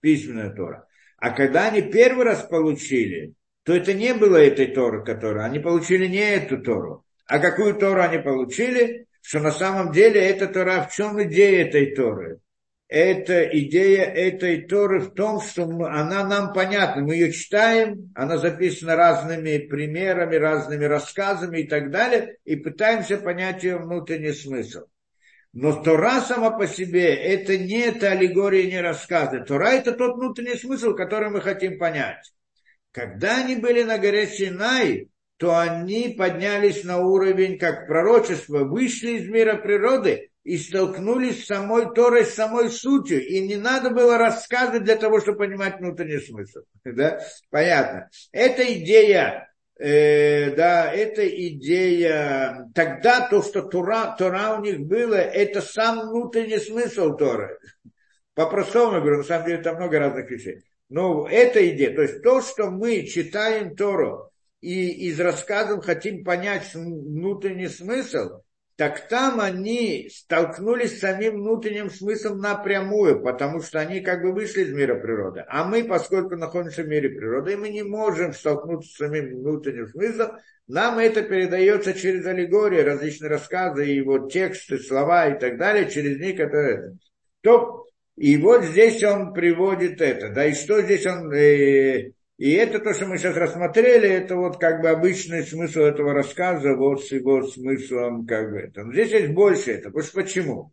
письменная 0.00 0.50
Тора. 0.50 0.86
А 1.18 1.30
когда 1.30 1.68
они 1.68 1.82
первый 1.82 2.24
раз 2.24 2.42
получили, 2.42 3.34
то 3.62 3.74
это 3.74 3.94
не 3.94 4.14
было 4.14 4.36
этой 4.36 4.66
Торы, 4.68 5.04
которую 5.04 5.44
они 5.44 5.58
получили 5.58 6.06
не 6.06 6.18
эту 6.18 6.58
Тору. 6.62 7.04
А 7.26 7.38
какую 7.38 7.74
Тору 7.74 8.00
они 8.00 8.18
получили? 8.18 9.06
Что 9.22 9.40
на 9.40 9.50
самом 9.50 9.90
деле 9.90 10.20
эта 10.20 10.46
Тора, 10.46 10.82
в 10.82 10.94
чем 10.94 11.20
идея 11.24 11.66
этой 11.66 11.94
Торы? 11.94 12.38
Эта 12.88 13.42
идея 13.58 14.04
этой 14.04 14.62
Торы 14.62 15.00
в 15.00 15.14
том, 15.14 15.40
что 15.40 15.64
она 15.64 16.26
нам 16.26 16.52
понятна. 16.52 17.02
Мы 17.02 17.14
ее 17.14 17.32
читаем, 17.32 18.12
она 18.14 18.38
записана 18.38 18.94
разными 18.94 19.58
примерами, 19.58 20.36
разными 20.36 20.84
рассказами 20.84 21.60
и 21.60 21.66
так 21.66 21.90
далее, 21.90 22.36
и 22.44 22.54
пытаемся 22.54 23.18
понять 23.18 23.64
ее 23.64 23.78
внутренний 23.78 24.32
смысл. 24.32 24.84
Но 25.52 25.82
Тора 25.82 26.20
сама 26.20 26.50
по 26.50 26.66
себе, 26.66 27.14
это 27.14 27.56
не 27.56 27.78
это 27.78 28.12
аллегория, 28.12 28.70
не 28.70 28.80
рассказы. 28.80 29.42
Тора 29.42 29.70
это 29.70 29.92
тот 29.92 30.16
внутренний 30.16 30.56
смысл, 30.56 30.94
который 30.94 31.30
мы 31.30 31.40
хотим 31.40 31.78
понять. 31.78 32.32
Когда 32.92 33.38
они 33.38 33.56
были 33.56 33.82
на 33.82 33.98
горе 33.98 34.26
Синай, 34.26 35.08
то 35.38 35.58
они 35.58 36.14
поднялись 36.16 36.84
на 36.84 36.98
уровень, 36.98 37.58
как 37.58 37.86
пророчество, 37.86 38.64
вышли 38.64 39.18
из 39.18 39.28
мира 39.28 39.56
природы 39.56 40.30
и 40.46 40.58
столкнулись 40.58 41.42
с 41.42 41.46
самой 41.46 41.92
Торой, 41.92 42.24
с 42.24 42.34
самой 42.34 42.70
сутью. 42.70 43.26
И 43.26 43.40
не 43.40 43.56
надо 43.56 43.90
было 43.90 44.16
рассказывать 44.16 44.84
для 44.84 44.94
того, 44.94 45.20
чтобы 45.20 45.38
понимать 45.38 45.80
внутренний 45.80 46.20
смысл. 46.20 46.60
Да? 46.84 47.18
Понятно. 47.50 48.08
Эта 48.30 48.62
идея, 48.74 49.52
э, 49.76 50.54
да, 50.54 50.92
эта 50.92 51.26
идея, 51.48 52.70
тогда 52.76 53.26
то, 53.28 53.42
что 53.42 53.62
Тора, 53.62 54.14
Тора 54.16 54.56
у 54.56 54.62
них 54.62 54.78
было, 54.78 55.16
это 55.16 55.60
сам 55.60 56.10
внутренний 56.10 56.58
смысл 56.58 57.16
Торы. 57.16 57.58
По-простому 58.34 59.00
говорю, 59.00 59.18
на 59.18 59.24
самом 59.24 59.46
деле 59.48 59.62
там 59.62 59.76
много 59.76 59.98
разных 59.98 60.30
вещей. 60.30 60.62
Но 60.88 61.26
эта 61.28 61.68
идея, 61.70 61.92
то 61.92 62.02
есть 62.02 62.22
то, 62.22 62.40
что 62.40 62.70
мы 62.70 63.02
читаем 63.02 63.74
Тору 63.74 64.30
и 64.60 65.08
из 65.08 65.18
рассказов 65.18 65.84
хотим 65.84 66.22
понять 66.22 66.72
внутренний 66.72 67.66
смысл, 67.66 68.42
так 68.76 69.08
там 69.08 69.40
они 69.40 70.10
столкнулись 70.12 70.96
с 70.96 71.00
самим 71.00 71.40
внутренним 71.40 71.88
смыслом 71.88 72.38
напрямую, 72.38 73.22
потому 73.22 73.62
что 73.62 73.80
они 73.80 74.00
как 74.00 74.22
бы 74.22 74.32
вышли 74.32 74.64
из 74.64 74.72
мира 74.72 74.94
природы. 74.94 75.44
А 75.48 75.64
мы, 75.64 75.84
поскольку 75.84 76.36
находимся 76.36 76.82
в 76.82 76.88
мире 76.88 77.08
природы, 77.08 77.56
мы 77.56 77.70
не 77.70 77.82
можем 77.82 78.34
столкнуться 78.34 78.90
с 78.90 78.96
самим 78.96 79.38
внутренним 79.38 79.88
смыслом, 79.88 80.32
нам 80.68 80.98
это 80.98 81.22
передается 81.22 81.94
через 81.94 82.26
аллегории, 82.26 82.80
различные 82.80 83.30
рассказы, 83.30 83.90
и 83.90 84.02
вот 84.02 84.30
тексты, 84.30 84.78
слова 84.78 85.28
и 85.28 85.38
так 85.38 85.56
далее, 85.56 85.90
через 85.90 86.18
них 86.18 86.38
это... 86.38 86.96
То, 87.40 87.86
и 88.16 88.36
вот 88.36 88.64
здесь 88.64 89.02
он 89.04 89.32
приводит 89.32 90.02
это, 90.02 90.30
да, 90.30 90.44
и 90.44 90.52
что 90.52 90.82
здесь 90.82 91.06
он 91.06 91.32
э, 91.32 92.12
и 92.38 92.52
это 92.52 92.78
то, 92.80 92.92
что 92.92 93.06
мы 93.06 93.16
сейчас 93.16 93.36
рассмотрели, 93.36 94.08
это 94.08 94.36
вот 94.36 94.58
как 94.58 94.82
бы 94.82 94.88
обычный 94.90 95.42
смысл 95.42 95.80
этого 95.80 96.12
рассказа, 96.12 96.74
вот 96.74 97.04
с 97.04 97.12
его 97.12 97.46
смыслом 97.46 98.26
как 98.26 98.50
бы 98.50 98.58
это. 98.58 98.84
Но 98.84 98.92
здесь 98.92 99.10
есть 99.10 99.32
больше 99.32 99.72
это. 99.72 99.88
Потому 99.88 100.04
что 100.04 100.14
почему? 100.14 100.72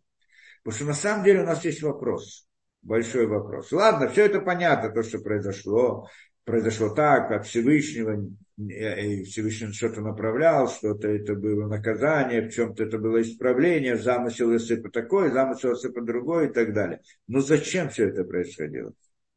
Потому 0.62 0.76
что 0.76 0.86
на 0.86 0.94
самом 0.94 1.24
деле 1.24 1.40
у 1.40 1.46
нас 1.46 1.64
есть 1.64 1.82
вопрос, 1.82 2.46
большой 2.82 3.26
вопрос. 3.26 3.72
Ладно, 3.72 4.08
все 4.08 4.26
это 4.26 4.40
понятно, 4.40 4.90
то, 4.90 5.02
что 5.02 5.18
произошло. 5.18 6.08
Произошло 6.44 6.90
так, 6.90 7.30
от 7.30 7.46
Всевышнего, 7.46 8.28
и 8.58 9.24
Всевышний 9.24 9.72
что-то 9.72 10.02
направлял, 10.02 10.68
что-то 10.68 11.08
это 11.08 11.34
было 11.34 11.66
наказание, 11.66 12.42
в 12.42 12.50
чем-то 12.50 12.84
это 12.84 12.98
было 12.98 13.22
исправление, 13.22 13.96
замысел 13.96 14.52
Иосифа 14.52 14.90
такой, 14.90 15.30
замысел 15.30 15.70
Иосифа 15.70 16.02
другой 16.02 16.48
и 16.48 16.52
так 16.52 16.74
далее. 16.74 17.00
Но 17.26 17.40
зачем 17.40 17.88
все 17.88 18.08
это 18.08 18.24
происходило? 18.24 18.92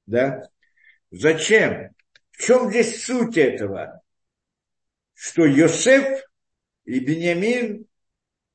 Да? 0.06 0.44
Зачем? 1.10 1.92
В 2.38 2.44
чем 2.44 2.70
здесь 2.70 3.04
суть 3.04 3.36
этого? 3.36 4.02
Что 5.16 5.44
Йосеф 5.46 6.24
и 6.86 7.00
Бениамин 7.00 7.88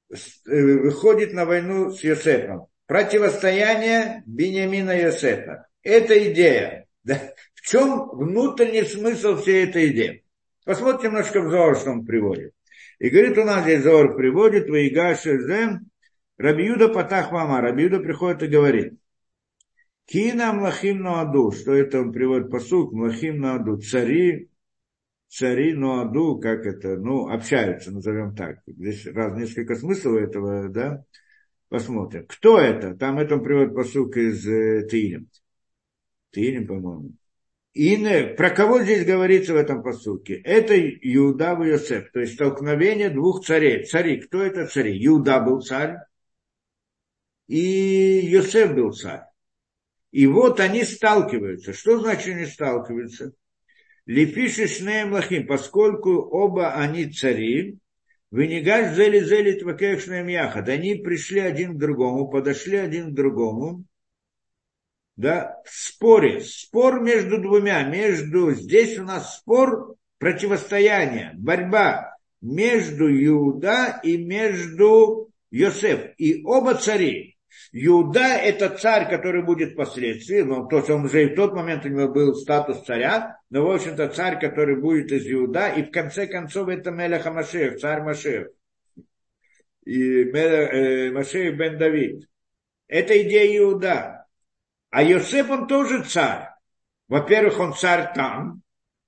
э, 0.08 0.14
выходит 0.46 1.32
на 1.32 1.44
войну 1.44 1.90
с 1.90 2.04
Йосефом. 2.04 2.68
Противостояние 2.86 4.22
Бениамина 4.24 4.92
и 4.92 5.02
Йосефа. 5.02 5.66
Это 5.82 6.32
идея. 6.32 6.86
Да? 7.02 7.34
В 7.54 7.62
чем 7.62 8.08
внутренний 8.10 8.84
смысл 8.84 9.36
всей 9.36 9.64
этой 9.64 9.88
идеи? 9.88 10.24
Посмотрим 10.64 11.10
немножко 11.10 11.40
в 11.40 11.50
Зор, 11.50 11.76
что 11.76 11.90
он 11.90 12.06
приводит. 12.06 12.54
И 13.00 13.10
говорит, 13.10 13.36
у 13.36 13.44
нас 13.44 13.64
здесь 13.64 13.82
Зор 13.82 14.14
приводит, 14.14 14.70
Ваигаши 14.70 15.40
Зем, 15.40 15.90
Рабиуда 16.38 16.88
Патах 16.88 17.32
Мама. 17.32 17.60
Рабиуда 17.60 17.98
приходит 17.98 18.44
и 18.44 18.46
говорит, 18.46 18.94
Кина 20.12 20.52
Млахим 20.52 21.00
Ноаду, 21.00 21.52
что 21.52 21.72
это 21.72 22.02
он 22.02 22.12
приводит 22.12 22.50
посук, 22.50 22.92
Млахим 22.92 23.40
Ноаду, 23.40 23.78
цари, 23.78 24.50
цари 25.28 25.72
Ноаду, 25.72 26.38
как 26.38 26.66
это, 26.66 26.98
ну, 26.98 27.30
общаются, 27.30 27.90
назовем 27.90 28.36
так. 28.36 28.58
Здесь 28.66 29.06
раз, 29.06 29.34
несколько 29.38 29.74
смыслов 29.74 30.20
этого, 30.20 30.68
да, 30.68 31.02
посмотрим. 31.70 32.26
Кто 32.28 32.58
это? 32.58 32.94
Там 32.94 33.18
это 33.20 33.36
он 33.36 33.42
приводит 33.42 33.74
посук 33.74 34.18
из 34.18 34.46
э, 34.46 34.86
Тилем. 34.86 35.30
Тилем, 36.30 36.66
по-моему. 36.66 37.12
И 37.72 37.96
не, 37.96 38.34
про 38.34 38.50
кого 38.50 38.82
здесь 38.82 39.06
говорится 39.06 39.54
в 39.54 39.56
этом 39.56 39.82
посуке? 39.82 40.34
Это 40.44 40.78
Иуда 40.78 41.58
и 41.64 41.68
Йосеф, 41.68 42.12
то 42.12 42.20
есть 42.20 42.34
столкновение 42.34 43.08
двух 43.08 43.46
царей. 43.46 43.86
Цари, 43.86 44.20
кто 44.20 44.42
это 44.42 44.66
цари? 44.66 44.94
Иуда 45.06 45.40
был 45.40 45.62
царь, 45.62 45.96
и 47.46 48.20
Йосеф 48.26 48.74
был 48.74 48.92
царь. 48.92 49.31
И 50.12 50.26
вот 50.26 50.60
они 50.60 50.84
сталкиваются. 50.84 51.72
Что 51.72 51.98
значит 51.98 52.36
они 52.36 52.46
сталкиваются? 52.46 53.32
Лепиши 54.06 54.68
шнеем 54.68 55.12
лахим, 55.12 55.46
поскольку 55.46 56.10
оба 56.10 56.74
они 56.74 57.10
цари, 57.10 57.78
Венигаш 58.30 58.94
зели 58.94 59.20
зели 59.20 59.58
твакех 59.58 60.00
шнеем 60.00 60.28
яхат. 60.28 60.68
Они 60.68 60.94
пришли 60.94 61.40
один 61.40 61.74
к 61.74 61.78
другому, 61.78 62.28
подошли 62.28 62.76
один 62.76 63.10
к 63.10 63.14
другому, 63.14 63.84
да, 65.16 65.60
в 65.64 65.70
споре. 65.70 66.40
Спор 66.40 67.00
между 67.00 67.40
двумя, 67.40 67.82
между, 67.84 68.52
здесь 68.52 68.98
у 68.98 69.04
нас 69.04 69.38
спор, 69.38 69.96
противостояние, 70.18 71.32
борьба 71.34 72.16
между 72.40 73.08
Иуда 73.08 74.00
и 74.02 74.16
между 74.16 75.30
Йосеф. 75.50 76.14
И 76.16 76.42
оба 76.44 76.74
цари. 76.74 77.31
Иуда– 77.74 78.36
это 78.42 78.68
царь, 78.68 79.08
который 79.08 79.42
будет 79.42 79.72
впоследствии, 79.72 80.42
ну, 80.42 80.66
то 80.68 80.78
есть 80.78 80.90
он 80.90 81.06
уже 81.06 81.24
и 81.24 81.32
в 81.32 81.34
тот 81.34 81.54
момент 81.54 81.86
у 81.86 81.88
него 81.88 82.08
был 82.08 82.34
статус 82.34 82.82
царя, 82.84 83.38
но, 83.48 83.66
в 83.66 83.70
общем-то, 83.70 84.08
царь, 84.08 84.38
который 84.38 84.76
будет 84.76 85.10
из 85.10 85.26
Иуда, 85.26 85.68
и 85.68 85.82
в 85.82 85.90
конце 85.90 86.26
концов 86.26 86.68
это 86.68 86.90
Мелеха 86.90 87.32
Машеев, 87.32 87.80
царь 87.80 88.02
Машеев. 88.02 88.48
И 89.86 90.24
э, 90.24 91.10
Машеев 91.12 91.56
бен 91.56 91.78
Давид. 91.78 92.28
Это 92.88 93.20
идея 93.22 93.58
Иуда. 93.58 94.26
А 94.90 95.02
Йосеф, 95.02 95.48
он 95.50 95.66
тоже 95.66 96.04
царь. 96.04 96.50
Во-первых, 97.08 97.58
он 97.58 97.74
царь 97.74 98.12
там, 98.14 98.62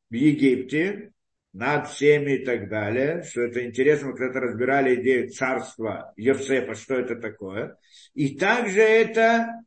в 0.09 0.15
Египте, 0.15 1.13
над 1.55 1.89
всеми 1.89 2.33
и 2.33 2.45
так 2.45 2.69
далее, 2.69 3.23
что 3.23 3.43
это 3.43 3.65
интересно, 3.65 4.09
мы 4.09 4.17
когда-то 4.17 4.41
разбирали 4.41 4.97
идею 4.97 5.31
царства 5.31 6.13
Йосефа, 6.17 6.75
что 6.75 6.97
это 6.97 7.15
такое. 7.15 7.79
И 8.13 8.37
также 8.37 8.81
это 8.81 9.63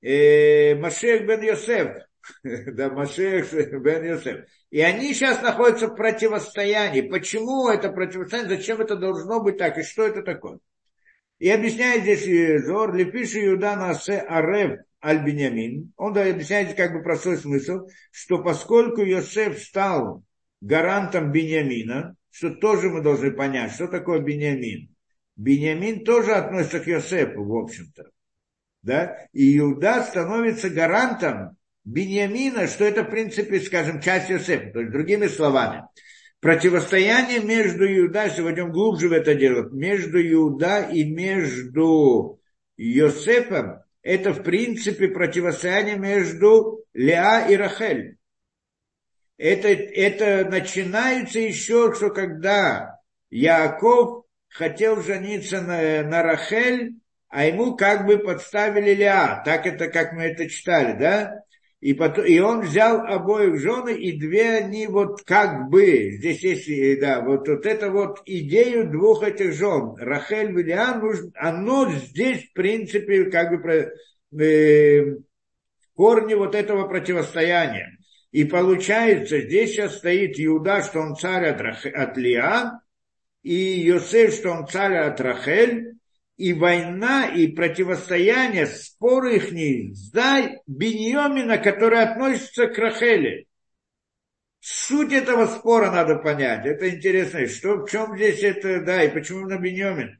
э, 0.00 0.76
Машех 0.76 1.26
бен 1.26 1.42
Йосеф, 1.42 1.96
да, 2.44 2.88
Машех 2.88 3.52
бен 3.52 4.04
Йосеф. 4.04 4.46
И 4.70 4.80
они 4.80 5.12
сейчас 5.12 5.42
находятся 5.42 5.88
в 5.88 5.96
противостоянии. 5.96 7.02
Почему 7.02 7.68
это 7.68 7.90
противостояние, 7.90 8.56
зачем 8.56 8.80
это 8.80 8.94
должно 8.94 9.42
быть 9.42 9.58
так, 9.58 9.76
и 9.76 9.82
что 9.82 10.06
это 10.06 10.22
такое? 10.22 10.60
И 11.40 11.50
объясняет 11.50 12.02
здесь 12.02 12.64
Зор, 12.64 12.94
Лепиши 12.94 13.44
Иуда 13.44 13.74
Насе 13.74 14.20
Арев 14.20 14.78
Аль-Бенямин. 15.04 15.92
Он 15.96 16.16
объясняет 16.16 16.76
как 16.76 16.92
бы 16.92 17.02
простой 17.02 17.38
смысл, 17.38 17.88
что 18.12 18.40
поскольку 18.40 19.02
Йосеф 19.02 19.58
стал 19.58 20.22
гарантом 20.64 21.30
Бениамина, 21.30 22.16
что 22.30 22.50
тоже 22.50 22.88
мы 22.88 23.02
должны 23.02 23.30
понять, 23.30 23.72
что 23.72 23.86
такое 23.86 24.20
Бениамин. 24.20 24.88
Бениамин 25.36 26.04
тоже 26.04 26.32
относится 26.32 26.80
к 26.80 26.86
Йосефу, 26.86 27.44
в 27.44 27.56
общем-то. 27.56 28.10
Да? 28.82 29.16
И 29.32 29.58
Иуда 29.58 30.02
становится 30.02 30.70
гарантом 30.70 31.56
Бениамина, 31.84 32.66
что 32.66 32.84
это, 32.84 33.04
в 33.04 33.10
принципе, 33.10 33.60
скажем, 33.60 34.00
часть 34.00 34.30
Йосефа. 34.30 34.70
То 34.70 34.80
есть, 34.80 34.92
другими 34.92 35.26
словами, 35.26 35.84
противостояние 36.40 37.40
между 37.40 37.84
Иуда, 37.84 38.24
если 38.24 38.42
глубже 38.62 39.08
в 39.08 39.12
это 39.12 39.34
дело, 39.34 39.68
между 39.70 40.18
Иуда 40.20 40.80
и 40.80 41.04
между 41.04 42.40
Йосефом, 42.78 43.80
это, 44.02 44.32
в 44.32 44.42
принципе, 44.42 45.08
противостояние 45.08 45.96
между 45.96 46.84
Леа 46.94 47.48
и 47.48 47.56
Рахель 47.56 48.16
это, 49.36 49.68
это 49.68 50.48
начинается 50.48 51.40
еще, 51.40 51.92
что 51.94 52.10
когда 52.10 52.98
Яков 53.30 54.24
хотел 54.48 55.02
жениться 55.02 55.60
на, 55.60 56.02
на 56.02 56.22
Рахель, 56.22 56.94
а 57.28 57.46
ему 57.46 57.74
как 57.74 58.06
бы 58.06 58.18
подставили 58.18 58.94
Леа. 58.94 59.42
Так 59.44 59.66
это, 59.66 59.88
как 59.88 60.12
мы 60.12 60.22
это 60.22 60.48
читали, 60.48 60.96
да? 60.96 61.40
И, 61.80 61.92
потом, 61.92 62.24
и 62.24 62.38
он 62.38 62.60
взял 62.60 63.00
обоих 63.00 63.60
жены, 63.60 63.92
и 63.92 64.18
две 64.18 64.52
они 64.52 64.86
вот 64.86 65.22
как 65.24 65.68
бы, 65.68 66.12
здесь 66.12 66.42
есть, 66.42 67.00
да, 67.00 67.20
вот, 67.20 67.46
вот 67.46 67.66
это 67.66 67.90
вот 67.90 68.22
идею 68.24 68.90
двух 68.90 69.22
этих 69.22 69.52
жен, 69.52 69.94
Рахель 69.98 70.58
и 70.58 70.62
Леа, 70.62 71.02
оно 71.34 71.90
здесь, 71.90 72.44
в 72.44 72.52
принципе, 72.54 73.24
как 73.24 73.60
бы 73.60 73.92
э, 74.40 75.16
корни 75.94 76.32
вот 76.34 76.54
этого 76.54 76.88
противостояния. 76.88 77.93
И 78.34 78.44
получается, 78.44 79.42
здесь 79.42 79.70
сейчас 79.70 79.98
стоит 79.98 80.40
Иуда, 80.40 80.82
что 80.82 80.98
он 80.98 81.14
царь 81.14 81.46
от, 81.46 81.60
Рах... 81.60 81.86
от 81.86 82.16
Лиа, 82.16 82.80
и 83.44 83.54
Йосеф, 83.54 84.34
что 84.34 84.50
он 84.50 84.66
царь 84.66 84.96
от 84.96 85.20
Рахель, 85.20 85.92
и 86.36 86.52
война, 86.52 87.26
и 87.26 87.46
противостояние, 87.46 88.66
споры 88.66 89.36
их 89.36 89.94
за 89.94 90.50
Беньомина, 90.66 91.58
который 91.58 92.02
относится 92.02 92.66
к 92.66 92.76
Рахеле. 92.76 93.46
Суть 94.58 95.12
этого 95.12 95.46
спора 95.46 95.92
надо 95.92 96.16
понять. 96.16 96.66
Это 96.66 96.90
интересно. 96.90 97.46
Что, 97.46 97.84
в 97.84 97.88
чем 97.88 98.16
здесь 98.16 98.42
это, 98.42 98.80
да, 98.80 99.04
и 99.04 99.14
почему 99.14 99.46
на 99.46 99.58
Беньомин? 99.58 100.18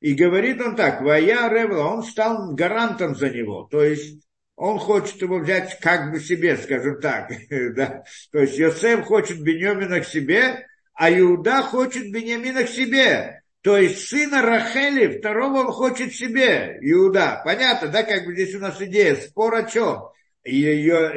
И 0.00 0.14
говорит 0.14 0.60
он 0.60 0.74
так, 0.74 1.00
Вая 1.00 1.48
Ревла, 1.48 1.94
он 1.94 2.02
стал 2.02 2.56
гарантом 2.56 3.14
за 3.14 3.30
него. 3.30 3.68
То 3.70 3.84
есть 3.84 4.20
он 4.60 4.78
хочет 4.78 5.22
его 5.22 5.38
взять 5.38 5.80
как 5.80 6.12
бы 6.12 6.20
себе, 6.20 6.54
скажем 6.58 7.00
так. 7.00 7.32
да. 7.74 8.04
То 8.30 8.40
есть 8.40 8.58
Йосеф 8.58 9.06
хочет 9.06 9.42
Беньямина 9.42 10.00
к 10.00 10.06
себе, 10.06 10.66
а 10.92 11.10
Иуда 11.10 11.62
хочет 11.62 12.12
Беньямина 12.12 12.64
к 12.64 12.68
себе. 12.68 13.42
То 13.62 13.78
есть 13.78 14.06
сына 14.08 14.42
Рахели, 14.42 15.18
второго 15.18 15.60
он 15.60 15.66
хочет 15.68 16.12
себе, 16.12 16.78
Иуда. 16.82 17.40
Понятно, 17.42 17.88
да, 17.88 18.02
как 18.02 18.26
бы 18.26 18.34
здесь 18.34 18.54
у 18.54 18.58
нас 18.58 18.78
идея, 18.82 19.16
спор 19.16 19.54
о 19.54 19.62
чем? 19.62 20.02
Ее, 20.44 21.14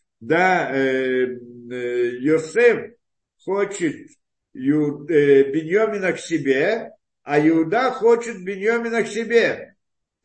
да, 0.20 0.74
э, 0.74 1.26
э, 1.70 2.10
Йосеф 2.18 2.94
хочет 3.44 3.94
Ю, 4.54 5.06
э, 5.06 5.52
Беньямина 5.52 6.14
к 6.14 6.18
себе, 6.18 6.92
а 7.24 7.46
Иуда 7.46 7.90
хочет 7.90 8.42
Беньямина 8.42 9.02
к 9.02 9.08
себе. 9.08 9.74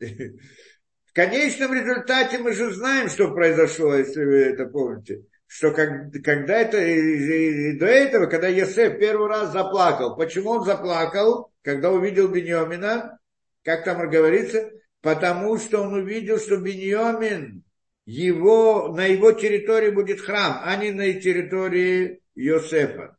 В 1.14 1.16
конечном 1.16 1.72
результате 1.72 2.38
мы 2.38 2.52
же 2.54 2.74
знаем, 2.74 3.08
что 3.08 3.30
произошло, 3.30 3.94
если 3.94 4.24
вы 4.24 4.34
это 4.46 4.66
помните. 4.66 5.22
Что 5.46 5.70
как, 5.70 6.12
когда 6.24 6.58
это, 6.58 6.84
и, 6.84 7.70
и 7.70 7.78
до 7.78 7.86
этого, 7.86 8.26
когда 8.26 8.48
Йосеф 8.48 8.98
первый 8.98 9.28
раз 9.28 9.52
заплакал. 9.52 10.16
Почему 10.16 10.50
он 10.50 10.64
заплакал, 10.64 11.52
когда 11.62 11.92
увидел 11.92 12.26
Беньомина? 12.26 13.20
Как 13.62 13.84
там 13.84 14.10
говорится? 14.10 14.72
Потому 15.02 15.56
что 15.56 15.82
он 15.82 15.94
увидел, 15.94 16.40
что 16.40 16.56
Беньомин, 16.56 17.62
его, 18.06 18.88
на 18.88 19.06
его 19.06 19.30
территории 19.30 19.90
будет 19.90 20.20
храм, 20.20 20.62
а 20.64 20.74
не 20.74 20.90
на 20.90 21.12
территории 21.12 22.22
Йосефа. 22.34 23.16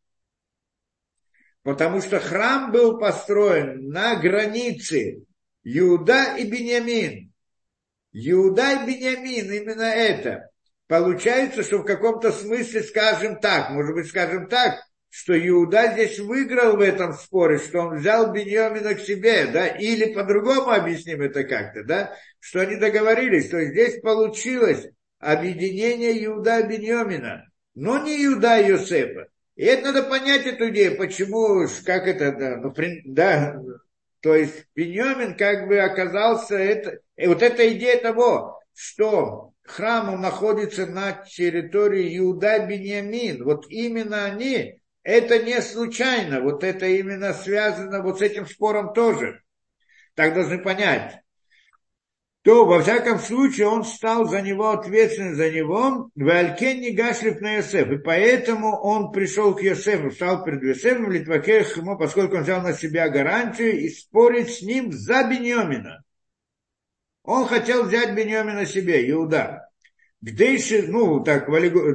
Потому 1.63 2.01
что 2.01 2.19
храм 2.19 2.73
был 2.73 2.99
построен 2.99 3.87
на 3.87 4.15
границе 4.15 5.23
Иуда 5.63 6.35
и 6.35 6.43
Беньямин. 6.43 7.24
Иуда 8.17 8.71
и 8.71 8.85
Бениамин, 8.87 9.51
именно 9.51 9.83
это. 9.83 10.49
Получается, 10.87 11.63
что 11.63 11.79
в 11.79 11.83
каком-то 11.83 12.31
смысле, 12.31 12.81
скажем 12.83 13.39
так, 13.39 13.71
может 13.71 13.93
быть, 13.93 14.07
скажем 14.07 14.47
так, 14.47 14.75
что 15.09 15.33
Иуда 15.47 15.91
здесь 15.91 16.19
выиграл 16.19 16.77
в 16.77 16.81
этом 16.81 17.13
споре, 17.13 17.57
что 17.57 17.79
он 17.79 17.97
взял 17.97 18.31
Беньямина 18.31 18.95
к 18.95 19.01
себе, 19.01 19.47
да, 19.47 19.67
или 19.67 20.13
по-другому 20.13 20.71
объясним 20.71 21.21
это 21.21 21.43
как-то, 21.43 21.83
да, 21.83 22.15
что 22.39 22.61
они 22.61 22.77
договорились, 22.77 23.49
то 23.49 23.57
есть 23.57 23.71
здесь 23.71 24.01
получилось 24.01 24.87
объединение 25.19 26.23
Иуда 26.25 26.59
и 26.59 26.67
Беньямина, 26.67 27.49
но 27.75 28.01
не 28.03 28.25
Иуда 28.25 28.59
и 28.59 28.67
Йосефа. 28.67 29.27
И 29.55 29.63
это 29.63 29.91
надо 29.91 30.03
понять 30.03 30.45
эту 30.45 30.69
идею, 30.69 30.97
почему, 30.97 31.65
как 31.85 32.07
это, 32.07 32.31
да, 32.33 32.57
ну, 32.57 32.73
да, 33.05 33.61
то 34.21 34.35
есть 34.35 34.65
Беньямин 34.75 35.35
как 35.35 35.67
бы 35.67 35.79
оказался, 35.79 36.55
это, 36.55 36.99
и 37.15 37.27
вот 37.27 37.41
эта 37.41 37.71
идея 37.73 38.01
того, 38.01 38.59
что 38.73 39.51
храм 39.63 40.19
находится 40.21 40.85
на 40.85 41.13
территории 41.13 42.17
Иуда 42.17 42.65
Беньямин, 42.65 43.43
вот 43.43 43.65
именно 43.69 44.25
они, 44.25 44.79
это 45.03 45.41
не 45.43 45.61
случайно, 45.61 46.41
вот 46.41 46.63
это 46.63 46.85
именно 46.85 47.33
связано 47.33 48.01
вот 48.01 48.19
с 48.19 48.21
этим 48.21 48.45
спором 48.45 48.93
тоже. 48.93 49.41
Так 50.15 50.33
должны 50.33 50.61
понять 50.61 51.19
то, 52.45 52.63
во 52.63 52.79
всяком 52.79 53.17
случае, 53.17 53.67
он 53.67 53.83
стал 53.83 54.27
за 54.27 54.39
него 54.39 54.69
ответственным 54.69 55.33
за 55.33 55.49
него, 55.49 56.11
в 56.13 56.29
Алькен 56.29 56.95
гашлиф 56.95 57.41
на 57.41 57.55
Йосеф. 57.55 57.89
И 57.89 57.97
поэтому 57.97 58.79
он 58.83 59.11
пришел 59.11 59.55
к 59.55 59.63
Йосефу, 59.63 60.11
стал 60.11 60.45
перед 60.45 60.61
Йосефом, 60.61 61.11
Литвакех 61.11 61.75
ему, 61.75 61.97
поскольку 61.97 62.35
он 62.35 62.43
взял 62.43 62.61
на 62.61 62.73
себя 62.73 63.09
гарантию 63.09 63.79
и 63.79 63.89
спорить 63.89 64.53
с 64.53 64.61
ним 64.61 64.91
за 64.91 65.23
Беньомина. 65.23 66.03
Он 67.25 67.47
хотел 67.47 67.85
взять 67.85 68.15
Беньомина 68.15 68.65
себе, 68.65 69.09
Иуда. 69.11 69.69
Гдейши, 70.21 70.87
ну, 70.87 71.23
так, 71.23 71.47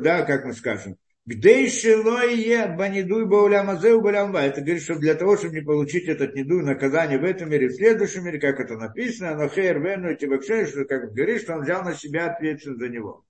да, 0.02 0.23
как 0.23 0.44
мы 0.44 0.52
скажем, 0.52 0.97
Где 1.27 1.69
шилое 1.69 2.77
банидуй 2.77 3.27
баулямазеу 3.27 4.01
балямва. 4.01 4.39
Это 4.39 4.61
говорит, 4.61 4.82
что 4.82 4.97
для 4.97 5.15
того, 5.15 5.36
чтобы 5.36 5.55
не 5.55 5.62
получить 5.62 6.09
этот 6.09 6.35
недуй 6.35 6.62
наказание 6.62 7.19
в 7.19 7.24
этом 7.24 7.51
мире, 7.51 7.69
в 7.69 7.74
следующем 7.74 8.24
мире, 8.24 8.40
как 8.40 8.59
это 8.59 8.77
написано, 8.77 9.36
но 9.36 9.48
хейр 9.48 9.81
вену 9.81 10.16
что 10.16 10.85
как 10.85 11.12
говорит, 11.12 11.43
что 11.43 11.55
он 11.55 11.62
взял 11.62 11.85
на 11.85 11.94
себя 11.94 12.32
ответственность 12.32 12.81
за 12.81 12.89
него. 12.89 13.24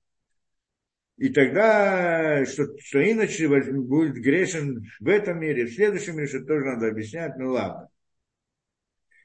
И 1.18 1.28
тогда, 1.28 2.46
что, 2.46 2.64
что 2.78 2.98
иначе 3.02 3.46
будет 3.46 4.14
грешен 4.14 4.86
в 5.00 5.08
этом 5.08 5.38
мире, 5.38 5.66
в 5.66 5.74
следующем 5.74 6.16
мире, 6.16 6.28
что 6.28 6.40
тоже 6.40 6.64
надо 6.64 6.88
объяснять, 6.88 7.36
ну 7.36 7.50
ладно. 7.52 7.90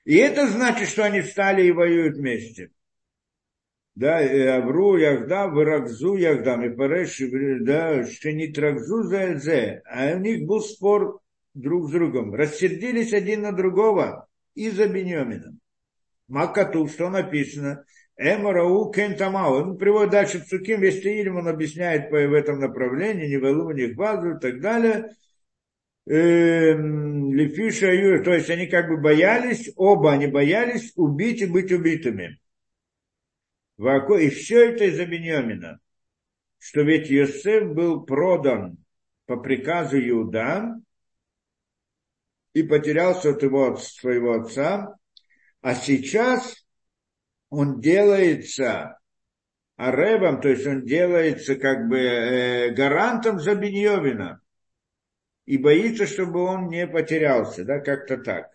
И 0.05 0.15
это 0.15 0.47
значит, 0.47 0.87
что 0.87 1.03
они 1.03 1.21
встали 1.21 1.67
и 1.67 1.71
воюют 1.71 2.15
вместе 2.15 2.71
да, 3.95 4.17
Авру 4.57 4.97
Яхдам, 4.97 5.53
Варагзу 5.55 6.15
Яхдам, 6.15 6.65
и 6.65 6.69
Пареш, 6.69 7.21
да, 7.61 8.05
что 8.05 8.31
не 8.33 8.49
Трагзу 8.49 9.03
за 9.03 9.81
а 9.85 10.15
у 10.15 10.19
них 10.19 10.45
был 10.45 10.61
спор 10.61 11.21
друг 11.53 11.87
с 11.87 11.91
другом. 11.91 12.33
Рассердились 12.33 13.13
один 13.13 13.43
на 13.43 13.53
другого 13.53 14.27
из-за 14.53 14.87
Беньомина. 14.87 15.55
Макату, 16.27 16.87
что 16.87 17.09
написано, 17.09 17.85
Эмарау 18.17 18.91
Кентамау. 18.91 19.61
Он 19.61 19.77
приводит 19.77 20.11
дальше 20.11 20.41
Псуким, 20.41 20.81
весь 20.81 21.01
он 21.37 21.47
объясняет 21.47 22.09
по, 22.09 22.17
в 22.17 22.33
этом 22.33 22.59
направлении, 22.59 23.27
не 23.27 23.37
в 23.37 23.71
них 23.73 23.95
базу 23.95 24.35
и 24.35 24.39
так 24.39 24.59
далее. 24.59 25.15
Эм, 26.07 27.33
Лефиша 27.33 27.91
Юр, 27.91 28.23
то 28.23 28.33
есть 28.33 28.49
они 28.51 28.67
как 28.67 28.89
бы 28.89 28.97
боялись, 28.97 29.71
оба 29.75 30.13
они 30.13 30.27
боялись 30.27 30.91
убить 30.95 31.41
и 31.41 31.47
быть 31.47 31.71
убитыми. 31.71 32.39
И 33.77 34.29
все 34.29 34.69
это 34.69 34.85
из-за 34.85 35.05
Беньямина. 35.05 35.79
Что 36.59 36.81
ведь 36.81 37.09
Йосеф 37.09 37.73
был 37.73 38.05
продан 38.05 38.77
по 39.25 39.37
приказу 39.37 39.97
Иуда 39.99 40.75
и 42.53 42.63
потерялся 42.63 43.31
от 43.31 43.41
его, 43.41 43.75
своего 43.75 44.33
отца, 44.33 44.95
а 45.61 45.73
сейчас 45.73 46.65
он 47.49 47.81
делается 47.81 48.99
аребом, 49.75 50.39
то 50.39 50.49
есть 50.49 50.65
он 50.67 50.85
делается 50.85 51.55
как 51.55 51.89
бы 51.89 51.97
э, 51.97 52.71
гарантом 52.73 53.39
за 53.39 53.55
Беньовина 53.55 54.41
и 55.45 55.57
боится, 55.57 56.05
чтобы 56.07 56.41
он 56.43 56.67
не 56.69 56.87
потерялся, 56.87 57.63
да, 57.65 57.79
как-то 57.79 58.17
так. 58.17 58.51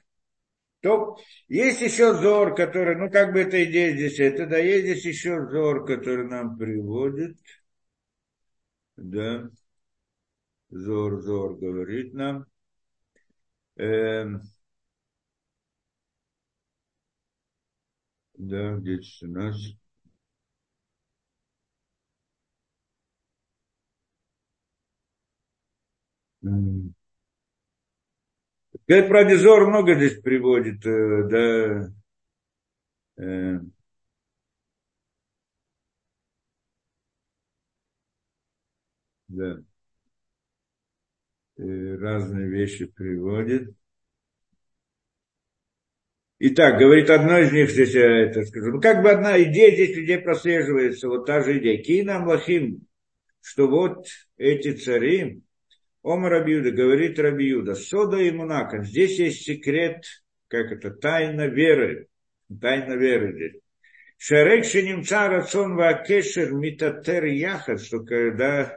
То 0.83 1.19
есть 1.49 1.83
еще 1.83 2.15
зор, 2.15 2.55
который, 2.55 2.97
ну 2.97 3.11
как 3.11 3.33
бы 3.33 3.41
эта 3.41 3.65
идея 3.65 3.95
здесь, 3.95 4.21
это 4.21 4.47
да, 4.47 4.59
есть 4.59 4.85
здесь 4.85 5.05
еще 5.07 5.47
зор, 5.49 5.87
который 5.87 6.27
нам 6.29 6.57
приводит, 6.59 7.39
да, 8.97 9.51
зор, 10.85 11.13
зор 11.23 11.55
говорит 11.63 12.13
нам, 12.13 12.45
эм, 13.77 14.41
да, 18.39 18.77
здесь 18.81 19.23
у 19.23 19.29
нас, 19.29 19.57
Говорит, 26.43 26.95
про 28.87 29.25
Дизор 29.25 29.67
много 29.69 29.95
здесь 29.95 30.21
приводит, 30.21 30.85
э, 30.87 31.23
да, 31.29 31.91
э, 33.17 33.61
да, 39.29 39.63
э, 41.59 41.97
разные 41.97 42.49
вещи 42.49 42.87
приводит. 42.87 43.75
Итак, 46.39 46.79
говорит, 46.79 47.11
одно 47.11 47.39
из 47.39 47.53
них 47.53 47.71
здесь, 47.71 47.93
я 47.95 48.23
это 48.23 48.45
скажу, 48.47 48.73
ну, 48.73 48.81
как 48.81 49.03
бы 49.03 49.11
одна 49.11 49.41
идея 49.43 49.75
здесь 49.75 49.95
людей 49.95 50.19
прослеживается, 50.19 51.09
вот 51.09 51.27
та 51.27 51.43
же 51.43 51.59
идея. 51.59 51.83
Кинам 51.83 52.27
лахим, 52.27 52.87
что 53.43 53.69
вот 53.69 54.07
эти 54.39 54.73
цари, 54.73 55.43
Ома 56.03 56.31
Рабиуда, 56.31 56.71
говорит 56.71 57.19
Рабиуда, 57.19 57.75
Сода 57.75 58.17
и 58.17 58.31
Мунака, 58.31 58.83
здесь 58.83 59.19
есть 59.19 59.43
секрет, 59.43 60.05
как 60.49 60.73
это, 60.73 60.91
тайна 60.91 61.47
веры, 61.47 62.09
тайна 62.61 62.95
веры 62.95 63.35
здесь. 63.35 63.63
Шарек 64.17 64.65
шенимца 64.65 65.29
рацион 65.29 65.77
вакешер 65.77 66.53
митатер 66.53 67.25
яхат, 67.25 67.81
что 67.81 68.01
когда 68.01 68.77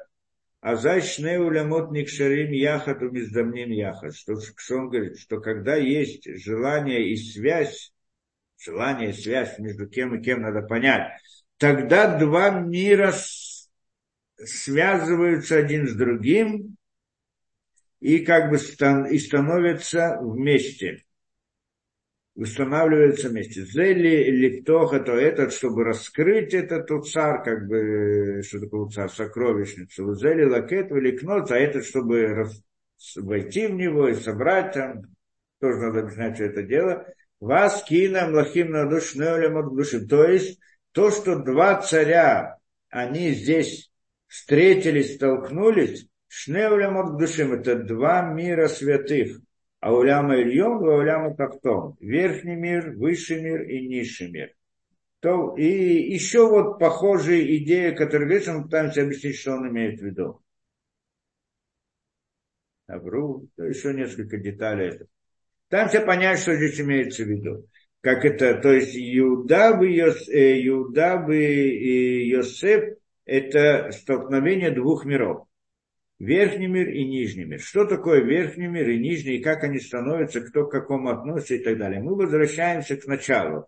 Азай 0.64 1.02
шне 1.02 1.38
улямот 1.40 1.92
никшарим 1.92 2.52
яхат 2.52 3.02
у 3.02 3.10
миздамним 3.12 3.70
яхат. 3.70 4.16
Что, 4.16 4.40
что 4.40 4.78
он 4.78 4.90
говорит, 4.90 5.20
что 5.20 5.42
когда 5.42 5.76
есть 5.76 6.24
желание 6.42 7.10
и 7.10 7.18
связь, 7.18 7.92
желание 8.58 9.10
и 9.10 9.14
связь 9.14 9.60
между 9.60 9.90
кем 9.90 10.16
и 10.16 10.24
кем 10.24 10.42
надо 10.42 10.62
понять, 10.62 11.12
тогда 11.58 12.18
два 12.18 12.62
мира 12.62 13.14
связываются 14.38 15.58
один 15.58 15.86
с 15.86 15.96
другим, 15.96 16.78
и 18.04 18.20
как 18.20 18.50
бы 18.50 18.58
стан, 18.58 19.06
и 19.06 19.18
становятся 19.18 20.18
вместе. 20.20 21.06
Устанавливаются 22.36 23.30
вместе. 23.30 23.64
Зели 23.64 24.26
или 24.26 24.60
ктоха, 24.60 25.00
то 25.00 25.14
этот, 25.14 25.54
чтобы 25.54 25.86
раскрыть 25.86 26.54
этот 26.54 26.90
царь, 27.08 27.42
как 27.46 27.66
бы, 27.66 28.42
что 28.46 28.60
такое 28.60 28.90
царь, 28.90 29.10
сокровищницу. 29.10 30.16
Зели 30.16 30.44
лакет 30.44 30.92
или 30.92 31.16
кнот, 31.16 31.50
а 31.52 31.58
этот, 31.58 31.86
чтобы 31.86 32.26
раз, 32.28 32.62
войти 33.16 33.68
в 33.68 33.76
него 33.76 34.10
и 34.10 34.16
собрать 34.16 34.74
там, 34.74 35.04
тоже 35.62 35.78
надо 35.78 36.02
объяснять, 36.02 36.36
что 36.36 36.44
это 36.44 36.64
дело. 36.64 37.08
Вас 37.40 37.86
кинам 37.86 38.34
лахим 38.34 38.72
на 38.72 38.86
душ 38.86 39.14
души. 39.14 40.06
То 40.06 40.26
есть, 40.26 40.60
то, 40.92 41.10
что 41.10 41.40
два 41.40 41.82
царя, 41.82 42.58
они 42.90 43.32
здесь 43.32 43.94
встретились, 44.28 45.16
столкнулись, 45.16 46.10
Шнеулям 46.36 46.98
от 46.98 47.18
душим– 47.20 47.54
это 47.54 47.76
два 47.76 48.24
мира 48.24 48.68
святых. 48.68 49.40
А 49.82 49.94
уляма 49.94 50.42
Ильон 50.42 50.84
уляма 50.84 51.36
Таптон. 51.36 51.96
Верхний 52.00 52.56
мир, 52.56 52.96
высший 52.98 53.40
мир 53.40 53.62
и 53.62 53.88
низший 53.88 54.32
мир. 54.32 54.52
То, 55.20 55.56
и 55.56 55.64
еще 56.12 56.50
вот 56.50 56.80
похожие 56.80 57.58
идеи, 57.58 57.92
которые 57.92 58.28
говорится, 58.28 58.54
мы 58.54 58.64
пытаемся 58.64 59.04
объяснить, 59.04 59.36
что 59.36 59.52
он 59.54 59.70
имеет 59.70 60.00
в 60.00 60.04
виду. 60.04 60.42
Авру, 62.88 63.48
то 63.56 63.66
еще 63.66 63.94
несколько 63.94 64.38
деталей. 64.38 65.02
Пытаемся 65.70 66.02
понять, 66.02 66.40
что 66.40 66.56
здесь 66.56 66.82
имеется 66.82 67.26
в 67.26 67.28
виду. 67.28 67.70
Как 68.02 68.26
это, 68.26 68.56
то 68.56 68.74
есть 68.74 68.96
Иуда 68.98 69.76
бы, 69.76 69.88
Йос, 69.88 70.28
э, 70.30 70.68
Иуда 70.68 71.18
бы 71.18 71.38
и 71.38 72.28
Йосеф– 72.28 72.98
это 73.26 73.92
столкновение 73.92 74.72
двух 74.72 75.06
миров 75.06 75.48
верхний 76.24 76.68
мир 76.68 76.90
и 76.90 77.04
нижний 77.04 77.46
мир. 77.46 77.60
Что 77.60 77.86
такое 77.86 78.22
верхний 78.22 78.68
мир 78.68 78.90
и 78.90 79.00
нижний, 79.00 79.38
и 79.38 79.44
как 79.44 79.64
они 79.64 79.80
становятся, 79.80 80.42
кто 80.42 80.66
к 80.66 80.72
какому 80.72 81.10
относится 81.10 81.56
и 81.56 81.64
так 81.64 81.78
далее. 81.78 82.02
Мы 82.02 82.16
возвращаемся 82.16 82.98
к 82.98 83.06
началу. 83.06 83.68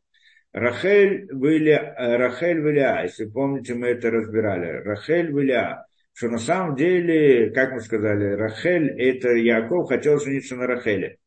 Рахель 0.52 1.28
Виля, 1.32 1.94
Рахель 1.98 2.62
Виля, 2.62 3.02
если 3.04 3.26
помните, 3.26 3.74
мы 3.76 3.88
это 3.88 4.10
разбирали. 4.10 4.84
Рахель 4.84 5.32
Виля, 5.32 5.86
что 6.14 6.30
на 6.30 6.38
самом 6.38 6.76
деле, 6.76 7.52
как 7.52 7.74
мы 7.74 7.82
сказали, 7.82 8.34
Рахель, 8.36 8.90
это 9.02 9.32
Яков 9.36 9.90
хотел 9.90 10.20
жениться 10.20 10.56
на 10.56 10.66
Рахеле 10.66 11.18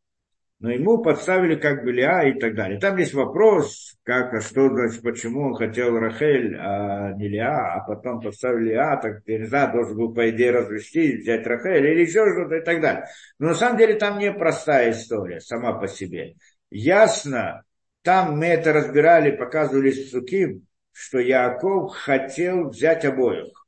но 0.60 0.72
ему 0.72 0.98
подставили 0.98 1.54
как 1.54 1.84
Лиа 1.84 2.28
и 2.28 2.38
так 2.38 2.54
далее. 2.54 2.80
Там 2.80 2.96
есть 2.96 3.14
вопрос, 3.14 3.96
как, 4.02 4.34
а 4.34 4.40
что, 4.40 4.68
значит, 4.68 5.02
почему 5.02 5.48
он 5.48 5.54
хотел 5.54 5.96
Рахель, 5.96 6.56
а 6.56 7.12
не 7.12 7.28
Лиа, 7.28 7.74
а 7.74 7.84
потом 7.86 8.20
подставили 8.20 8.70
Лиа, 8.70 8.96
так, 8.96 9.22
я 9.26 9.38
не 9.38 9.46
знаю, 9.46 9.72
должен 9.72 9.96
был, 9.96 10.12
по 10.12 10.28
идее, 10.30 10.50
развести, 10.50 11.18
взять 11.18 11.46
Рахель 11.46 11.86
или 11.86 12.00
еще 12.00 12.24
что-то 12.32 12.56
и 12.56 12.64
так 12.64 12.80
далее. 12.80 13.04
Но 13.38 13.48
на 13.48 13.54
самом 13.54 13.78
деле 13.78 13.94
там 13.94 14.18
не 14.18 14.32
простая 14.32 14.90
история 14.90 15.40
сама 15.40 15.74
по 15.74 15.86
себе. 15.86 16.34
Ясно, 16.70 17.62
там 18.02 18.38
мы 18.38 18.46
это 18.46 18.72
разбирали, 18.72 19.36
показывали 19.36 19.90
суки, 19.90 20.60
что 20.92 21.20
Яков 21.20 21.94
хотел 21.94 22.70
взять 22.70 23.04
обоих. 23.04 23.66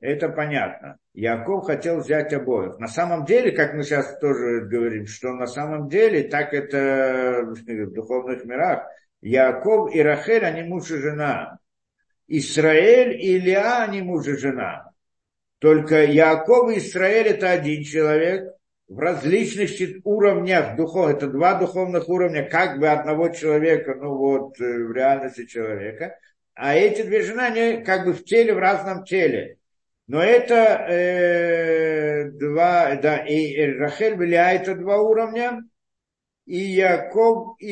Это 0.00 0.28
понятно. 0.28 0.98
Яков 1.12 1.66
хотел 1.66 2.00
взять 2.00 2.32
обоих. 2.32 2.78
На 2.78 2.86
самом 2.86 3.24
деле, 3.24 3.50
как 3.52 3.74
мы 3.74 3.82
сейчас 3.82 4.18
тоже 4.18 4.60
говорим, 4.60 5.06
что 5.06 5.32
на 5.32 5.46
самом 5.46 5.88
деле, 5.88 6.22
так 6.24 6.54
это 6.54 7.44
в 7.46 7.92
духовных 7.92 8.44
мирах, 8.44 8.84
Яков 9.20 9.94
и 9.94 10.00
Рахель, 10.00 10.44
они 10.44 10.62
муж 10.62 10.90
и 10.90 10.98
жена. 10.98 11.58
Израиль 12.28 13.20
и 13.20 13.36
Илия, 13.36 13.82
они 13.82 14.02
муж 14.02 14.26
и 14.28 14.36
жена. 14.36 14.92
Только 15.58 16.04
Яков 16.04 16.70
и 16.70 16.78
Израиль 16.78 17.28
это 17.28 17.50
один 17.50 17.82
человек, 17.82 18.54
в 18.90 18.98
различных 18.98 19.70
уровнях 20.04 20.74
духов, 20.76 21.10
это 21.10 21.28
два 21.28 21.54
духовных 21.54 22.08
уровня, 22.08 22.48
как 22.48 22.80
бы 22.80 22.88
одного 22.88 23.28
человека, 23.28 23.94
ну 23.94 24.16
вот, 24.16 24.60
э, 24.60 24.84
в 24.84 24.92
реальности 24.92 25.46
человека. 25.46 26.18
А 26.54 26.74
эти 26.74 27.02
две 27.02 27.22
жены, 27.22 27.40
они 27.40 27.84
как 27.84 28.04
бы 28.04 28.12
в 28.12 28.24
теле, 28.24 28.52
в 28.52 28.58
разном 28.58 29.04
теле. 29.04 29.58
Но 30.10 30.20
это 30.20 30.56
э, 30.90 32.30
два, 32.32 32.96
да, 32.96 33.18
и 33.18 33.64
Рахель 33.78 34.16
Беля 34.16 34.54
это 34.54 34.74
два 34.74 35.00
уровня, 35.00 35.62
и 36.46 36.56
Яков 36.56 37.54
и 37.60 37.70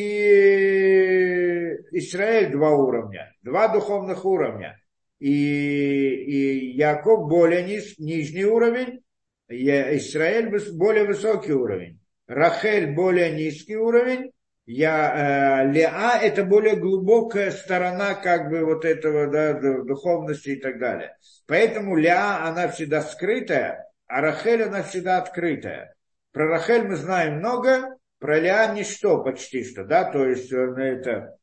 Израиль 1.91 2.53
два 2.53 2.71
уровня, 2.77 3.35
два 3.43 3.67
духовных 3.67 4.25
уровня. 4.25 4.81
И, 5.19 5.33
и 5.33 6.77
Яков 6.77 7.29
более 7.29 7.65
низ, 7.65 7.99
нижний 7.99 8.45
уровень, 8.45 9.01
Израиль 9.49 10.49
более 10.77 11.07
высокий 11.07 11.55
уровень. 11.55 11.99
Рахель 12.29 12.95
более 12.95 13.33
низкий 13.33 13.77
уровень, 13.77 14.31
я, 14.71 15.63
э, 15.65 15.73
Леа 15.73 16.19
это 16.21 16.45
более 16.45 16.77
глубокая 16.77 17.51
сторона 17.53 18.15
как 18.15 18.51
бы 18.51 18.67
вот 18.67 18.85
этого 18.85 19.27
да, 19.29 19.55
духовности 19.55 20.51
и 20.51 20.61
так 20.61 20.79
далее. 20.79 21.17
Поэтому 21.47 21.97
Леа 21.97 22.47
она 22.47 22.69
всегда 22.69 23.01
скрытая, 23.01 23.91
а 24.07 24.21
Рахель 24.21 24.65
она 24.65 24.83
всегда 24.83 25.17
открытая. 25.17 25.95
Про 26.33 26.49
Рахель 26.49 26.83
мы 26.83 26.97
знаем 26.97 27.39
много, 27.39 27.97
про 28.19 28.39
Леа 28.39 28.75
ничто 28.75 29.23
почти 29.25 29.65
что, 29.65 29.85
да, 29.85 30.05
то 30.05 30.27
есть 30.27 30.53
это, 30.53 31.39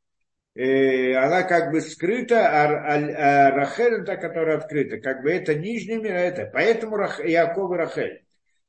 э, 0.54 1.16
она 1.16 1.42
как 1.42 1.72
бы 1.72 1.82
скрыта, 1.82 2.48
а, 2.48 2.66
а, 2.66 3.48
а 3.48 3.52
Рахель, 3.56 4.06
та, 4.06 4.18
которая 4.18 4.58
открыта, 4.58 5.00
как 5.00 5.24
бы 5.24 5.32
это 5.32 5.56
нижний 5.56 5.98
мир, 5.98 6.16
это. 6.16 6.52
Поэтому 6.54 6.96
Рах, 6.96 7.26
Яков 7.26 7.74
и 7.74 7.76
Рахель. 7.76 8.25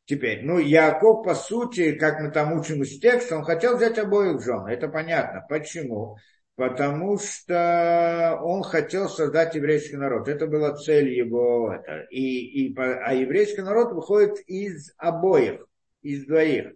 Теперь, 0.06 0.42
ну, 0.44 0.58
Яков, 0.58 1.24
по 1.24 1.34
сути, 1.34 1.92
как 1.92 2.20
мы 2.20 2.30
там 2.30 2.52
учим 2.52 2.82
из 2.82 2.98
текста, 3.00 3.36
он 3.36 3.42
хотел 3.42 3.76
взять 3.76 3.98
обоих 3.98 4.40
жен. 4.40 4.66
Это 4.66 4.88
понятно. 4.88 5.44
Почему? 5.48 6.16
Потому 6.54 7.18
что 7.18 8.38
он 8.42 8.62
хотел 8.62 9.08
создать 9.08 9.56
еврейский 9.56 9.96
народ. 9.96 10.28
Это 10.28 10.46
была 10.46 10.76
цель 10.76 11.12
его. 11.12 11.72
Это. 11.74 12.06
И, 12.10 12.68
и, 12.68 12.74
а 12.78 13.14
еврейский 13.14 13.62
народ 13.62 13.92
выходит 13.92 14.38
из 14.46 14.94
обоих, 14.96 15.66
из 16.02 16.24
двоих. 16.24 16.72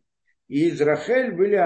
И 0.48 0.69
из 0.69 0.81
Рахель 0.81 1.32
были 1.32 1.57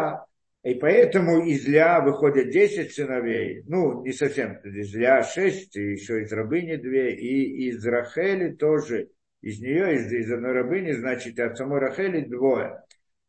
и 0.65 0.75
поэтому 0.75 1.45
из 1.45 1.69
Ля 1.69 2.01
выходят 2.01 2.49
10 2.49 2.91
сыновей, 2.91 3.63
ну, 3.67 4.03
не 4.03 4.13
совсем, 4.13 4.57
из 4.65 4.95
Ля 4.95 5.23
6, 5.23 5.77
и 5.77 5.93
еще 5.93 6.23
из 6.23 6.33
рабыни 6.33 6.77
2, 6.77 6.91
и 6.91 7.69
из 7.69 7.85
Рахели 7.87 8.55
тоже 8.55 9.11
из 9.45 9.61
нее, 9.61 9.97
из, 9.97 10.11
из 10.11 10.33
одной 10.33 10.53
рабыни, 10.53 10.93
значит, 10.93 11.39
от 11.39 11.59
самой 11.59 11.79
Рахели 11.79 12.25
двое. 12.25 12.83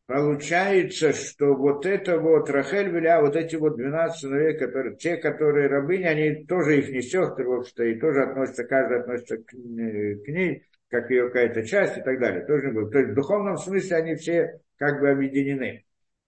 Получается, 0.08 1.12
что 1.12 1.56
вот 1.56 1.86
это 1.86 2.20
вот 2.20 2.50
Рахель 2.50 2.90
Виля, 2.90 3.20
вот 3.22 3.36
эти 3.36 3.58
вот 3.58 3.76
12 3.76 4.22
сыновей, 4.22 4.58
которые, 4.58 4.96
те, 4.96 5.18
которые 5.18 5.68
рабыни, 5.68 6.04
они 6.04 6.46
тоже 6.46 6.80
их 6.80 6.90
не 6.90 7.02
сестры, 7.02 7.46
в 7.46 7.54
общем-то, 7.54 7.84
и 7.84 8.00
тоже 8.00 8.22
относятся, 8.24 8.64
каждый 8.64 9.00
относится 9.02 9.38
к, 9.38 9.50
к 9.50 10.28
ней, 10.30 10.64
как 10.90 11.10
ее 11.10 11.28
какая-то 11.28 11.66
часть 11.66 11.98
и 11.98 12.02
так 12.02 12.20
далее. 12.20 12.46
Тоже 12.46 12.72
было. 12.72 12.90
То 12.90 13.00
есть 13.00 13.12
в 13.12 13.16
духовном 13.16 13.58
смысле 13.58 13.98
они 13.98 14.16
все 14.16 14.62
как 14.78 15.02
бы 15.02 15.10
объединены. 15.10 15.84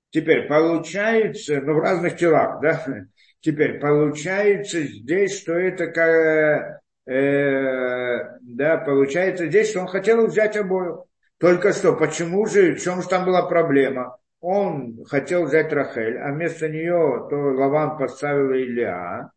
Теперь 0.09 0.47
получается, 0.47 1.61
ну 1.61 1.75
в 1.75 1.79
разных 1.79 2.17
телах, 2.17 2.59
да, 2.61 2.83
теперь 3.39 3.79
получается 3.79 4.81
здесь, 4.81 5.39
что 5.39 5.53
это 5.53 5.87
как, 5.87 6.81
э, 7.07 8.39
да, 8.41 8.77
получается 8.77 9.47
здесь, 9.47 9.69
что 9.69 9.81
он 9.81 9.87
хотел 9.87 10.27
взять 10.27 10.57
обоих. 10.57 11.03
Только 11.39 11.71
что, 11.71 11.93
почему 11.93 12.45
же, 12.47 12.73
в 12.75 12.81
чем 12.81 13.01
же 13.01 13.07
там 13.07 13.25
была 13.25 13.43
проблема? 13.47 14.17
Он 14.39 15.03
хотел 15.05 15.45
взять 15.45 15.71
Рахель, 15.73 16.17
а 16.17 16.31
вместо 16.31 16.69
нее 16.69 17.27
то 17.29 17.35
Лаван 17.35 17.97
поставил 17.97 18.51
Илья. 18.53 19.31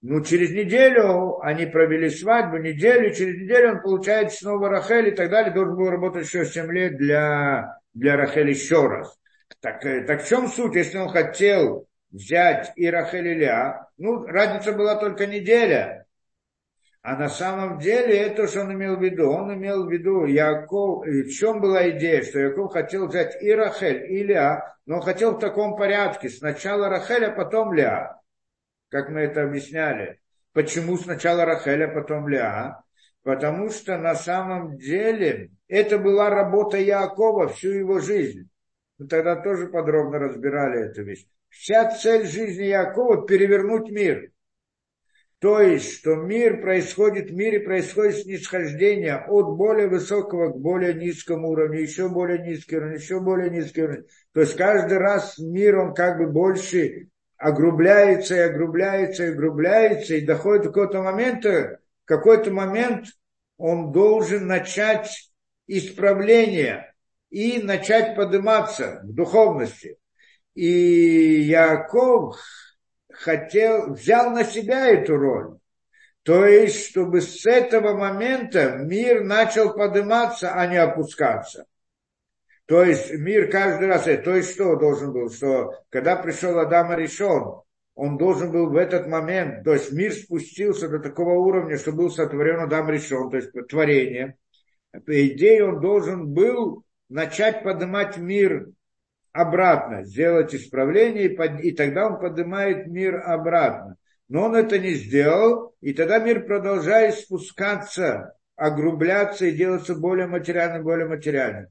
Ну, 0.00 0.22
через 0.22 0.52
неделю 0.52 1.40
они 1.40 1.66
провели 1.66 2.08
свадьбу, 2.08 2.58
неделю, 2.58 3.12
через 3.12 3.40
неделю 3.40 3.72
он 3.72 3.82
получает 3.82 4.32
снова 4.32 4.68
Рахель 4.68 5.08
и 5.08 5.10
так 5.10 5.28
далее. 5.28 5.52
Должен 5.52 5.76
был 5.76 5.90
работать 5.90 6.26
еще 6.26 6.44
7 6.44 6.70
лет 6.72 6.96
для, 6.96 7.78
для 7.94 8.16
Рахель 8.16 8.50
еще 8.50 8.86
раз. 8.86 9.18
Так, 9.60 9.84
э, 9.84 10.02
так 10.02 10.22
в 10.22 10.28
чем 10.28 10.46
суть, 10.46 10.76
если 10.76 10.98
он 10.98 11.08
хотел 11.08 11.88
взять 12.12 12.72
и 12.76 12.88
Рахель 12.88 13.26
и 13.26 13.32
Илья? 13.34 13.88
Ну, 13.96 14.24
разница 14.24 14.72
была 14.72 14.94
только 14.94 15.26
неделя. 15.26 15.97
А 17.02 17.16
на 17.16 17.28
самом 17.28 17.78
деле 17.78 18.16
это 18.18 18.48
что 18.48 18.62
он 18.62 18.74
имел 18.74 18.96
в 18.96 19.02
виду. 19.02 19.30
Он 19.30 19.54
имел 19.54 19.86
в 19.86 19.90
виду 19.90 20.24
Яков, 20.24 21.06
в 21.06 21.30
чем 21.30 21.60
была 21.60 21.88
идея, 21.90 22.22
что 22.22 22.40
Яков 22.40 22.72
хотел 22.72 23.06
взять 23.06 23.40
и 23.40 23.52
Рахель, 23.52 24.10
и 24.10 24.24
Леа, 24.24 24.76
но 24.84 25.00
хотел 25.00 25.36
в 25.36 25.38
таком 25.38 25.76
порядке. 25.76 26.28
Сначала 26.28 26.88
Рахель, 26.88 27.26
а 27.26 27.30
потом 27.30 27.72
Леа. 27.72 28.20
Как 28.90 29.10
мы 29.10 29.20
это 29.20 29.42
объясняли. 29.42 30.18
Почему 30.52 30.96
сначала 30.96 31.44
Рахель, 31.44 31.84
а 31.84 31.88
потом 31.88 32.26
Леа? 32.26 32.82
Потому 33.22 33.70
что 33.70 33.96
на 33.98 34.14
самом 34.14 34.76
деле 34.76 35.50
это 35.68 35.98
была 35.98 36.30
работа 36.30 36.78
Якова 36.78 37.48
всю 37.48 37.70
его 37.70 38.00
жизнь. 38.00 38.48
Мы 38.98 39.06
тогда 39.06 39.36
тоже 39.36 39.68
подробно 39.68 40.18
разбирали 40.18 40.86
эту 40.90 41.04
вещь. 41.04 41.26
Вся 41.48 41.90
цель 41.90 42.26
жизни 42.26 42.64
Якова– 42.64 43.26
перевернуть 43.28 43.90
мир– 43.90 44.30
то 45.40 45.60
есть, 45.60 46.00
что 46.00 46.16
мир 46.16 46.60
происходит, 46.60 47.30
в 47.30 47.34
мире 47.34 47.60
происходит 47.60 48.22
снисхождение 48.22 49.16
от 49.16 49.56
более 49.56 49.86
высокого 49.86 50.50
к 50.50 50.56
более 50.56 50.94
низкому 50.94 51.50
уровню, 51.50 51.80
еще 51.80 52.08
более 52.08 52.38
низкий 52.38 52.76
уровень, 52.76 52.96
еще 52.96 53.20
более 53.20 53.48
низкий 53.48 53.82
уровень. 53.82 54.04
То 54.32 54.40
есть 54.40 54.56
каждый 54.56 54.98
раз 54.98 55.38
мир, 55.38 55.78
он 55.78 55.94
как 55.94 56.18
бы 56.18 56.26
больше 56.26 57.08
огрубляется 57.36 58.34
и 58.34 58.40
огрубляется 58.40 59.26
и 59.26 59.30
огрубляется, 59.30 60.16
и 60.16 60.26
доходит 60.26 60.64
до 60.64 60.68
какого-то 60.70 61.02
момента, 61.02 61.78
в 62.04 62.08
какой-то 62.08 62.50
момент 62.50 63.06
он 63.58 63.92
должен 63.92 64.48
начать 64.48 65.30
исправление 65.68 66.94
и 67.30 67.62
начать 67.62 68.16
подниматься 68.16 69.02
в 69.04 69.12
духовности. 69.12 69.98
И 70.54 71.42
Яков 71.42 72.40
хотел, 73.18 73.94
взял 73.94 74.30
на 74.30 74.44
себя 74.44 74.86
эту 74.88 75.16
роль. 75.16 75.58
То 76.22 76.44
есть, 76.44 76.90
чтобы 76.90 77.20
с 77.20 77.46
этого 77.46 77.96
момента 77.96 78.76
мир 78.76 79.24
начал 79.24 79.72
подниматься, 79.72 80.52
а 80.52 80.66
не 80.66 80.76
опускаться. 80.76 81.66
То 82.66 82.82
есть 82.82 83.12
мир 83.14 83.50
каждый 83.50 83.88
раз, 83.88 84.04
то 84.04 84.36
есть 84.36 84.52
что 84.52 84.76
должен 84.76 85.12
был, 85.12 85.30
что 85.30 85.72
когда 85.88 86.16
пришел 86.16 86.58
Адам 86.58 86.92
решен, 86.92 87.62
он 87.94 88.18
должен 88.18 88.52
был 88.52 88.68
в 88.68 88.76
этот 88.76 89.08
момент, 89.08 89.64
то 89.64 89.72
есть 89.72 89.90
мир 89.90 90.12
спустился 90.12 90.88
до 90.88 90.98
такого 90.98 91.32
уровня, 91.38 91.78
что 91.78 91.92
был 91.92 92.10
сотворен 92.10 92.60
Адам 92.60 92.90
решен, 92.90 93.30
то 93.30 93.38
есть 93.38 93.50
творение. 93.68 94.36
По 94.92 95.28
идее 95.28 95.64
он 95.64 95.80
должен 95.80 96.28
был 96.28 96.84
начать 97.08 97.62
поднимать 97.62 98.18
мир 98.18 98.68
обратно, 99.32 100.04
сделать 100.04 100.54
исправление, 100.54 101.26
и, 101.26 101.36
под, 101.36 101.60
и 101.60 101.72
тогда 101.72 102.06
он 102.06 102.20
поднимает 102.20 102.86
мир 102.86 103.22
обратно. 103.24 103.96
Но 104.28 104.44
он 104.44 104.56
это 104.56 104.78
не 104.78 104.94
сделал, 104.94 105.74
и 105.80 105.92
тогда 105.94 106.18
мир 106.18 106.44
продолжает 106.44 107.14
спускаться, 107.14 108.34
огрубляться 108.56 109.46
и 109.46 109.52
делаться 109.52 109.94
более 109.94 110.26
материальным, 110.26 110.82
более 110.82 111.06
материальным. 111.06 111.68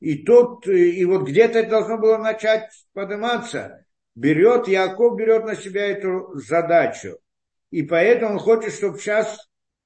И 0.00 0.24
тут, 0.24 0.66
и 0.66 1.04
вот 1.04 1.28
где-то 1.28 1.58
это 1.58 1.70
должно 1.70 1.98
было 1.98 2.16
начать 2.16 2.70
подниматься. 2.94 3.84
Берет, 4.14 4.66
Яков 4.66 5.16
берет 5.16 5.44
на 5.44 5.54
себя 5.54 5.86
эту 5.86 6.34
задачу. 6.34 7.18
И 7.70 7.82
поэтому 7.82 8.34
он 8.34 8.38
хочет, 8.38 8.72
чтобы 8.72 8.98
сейчас 8.98 9.38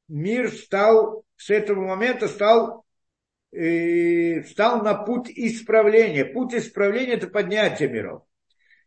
мир 0.08 0.50
стал, 0.50 1.24
с 1.36 1.50
этого 1.50 1.86
момента 1.86 2.28
стал 2.28 2.83
э, 3.54 4.42
встал 4.42 4.82
на 4.82 4.94
путь 4.94 5.30
исправления. 5.30 6.24
Путь 6.24 6.54
исправления– 6.54 7.12
это 7.14 7.28
поднятие 7.28 7.88
миров. 7.88 8.22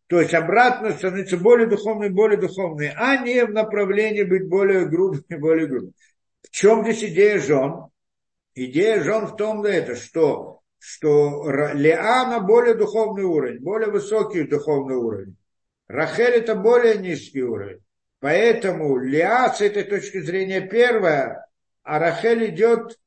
То 0.07 0.21
есть 0.21 0.33
обратно 0.33 0.91
становится 0.91 1.37
более 1.37 1.67
духовный, 1.67 2.09
более 2.09 2.39
духовный, 2.39 2.91
а 2.95 3.17
не 3.17 3.45
в 3.45 3.51
направлении 3.51 4.23
быть 4.23 4.47
более 4.47 4.85
грубым 4.87 5.23
и 5.27 5.35
более 5.35 5.67
грубым. 5.67 5.93
В 6.43 6.49
чем 6.49 6.83
здесь 6.83 7.03
идея 7.11 7.39
жен? 7.39 7.87
Идея 8.55 9.03
жен 9.03 9.27
в 9.27 9.35
том, 9.35 9.63
это, 9.65 9.95
что, 9.95 10.61
что 10.79 11.51
Леана 11.73 12.39
более 12.39 12.73
духовный 12.73 13.23
уровень, 13.23 13.61
более 13.61 13.91
высокий 13.91 14.43
духовный 14.43 14.95
уровень. 14.95 15.35
Рахель 15.87 16.35
это 16.35 16.55
более 16.55 16.97
низкий 16.97 17.43
уровень. 17.43 17.81
Поэтому 18.19 18.97
Леа 18.97 19.53
с 19.53 19.61
этой 19.61 19.83
точки 19.83 20.19
зрения 20.21 20.61
первая, 20.61 21.47
а 21.83 21.99
Рахель 21.99 22.49
идет 22.49 22.97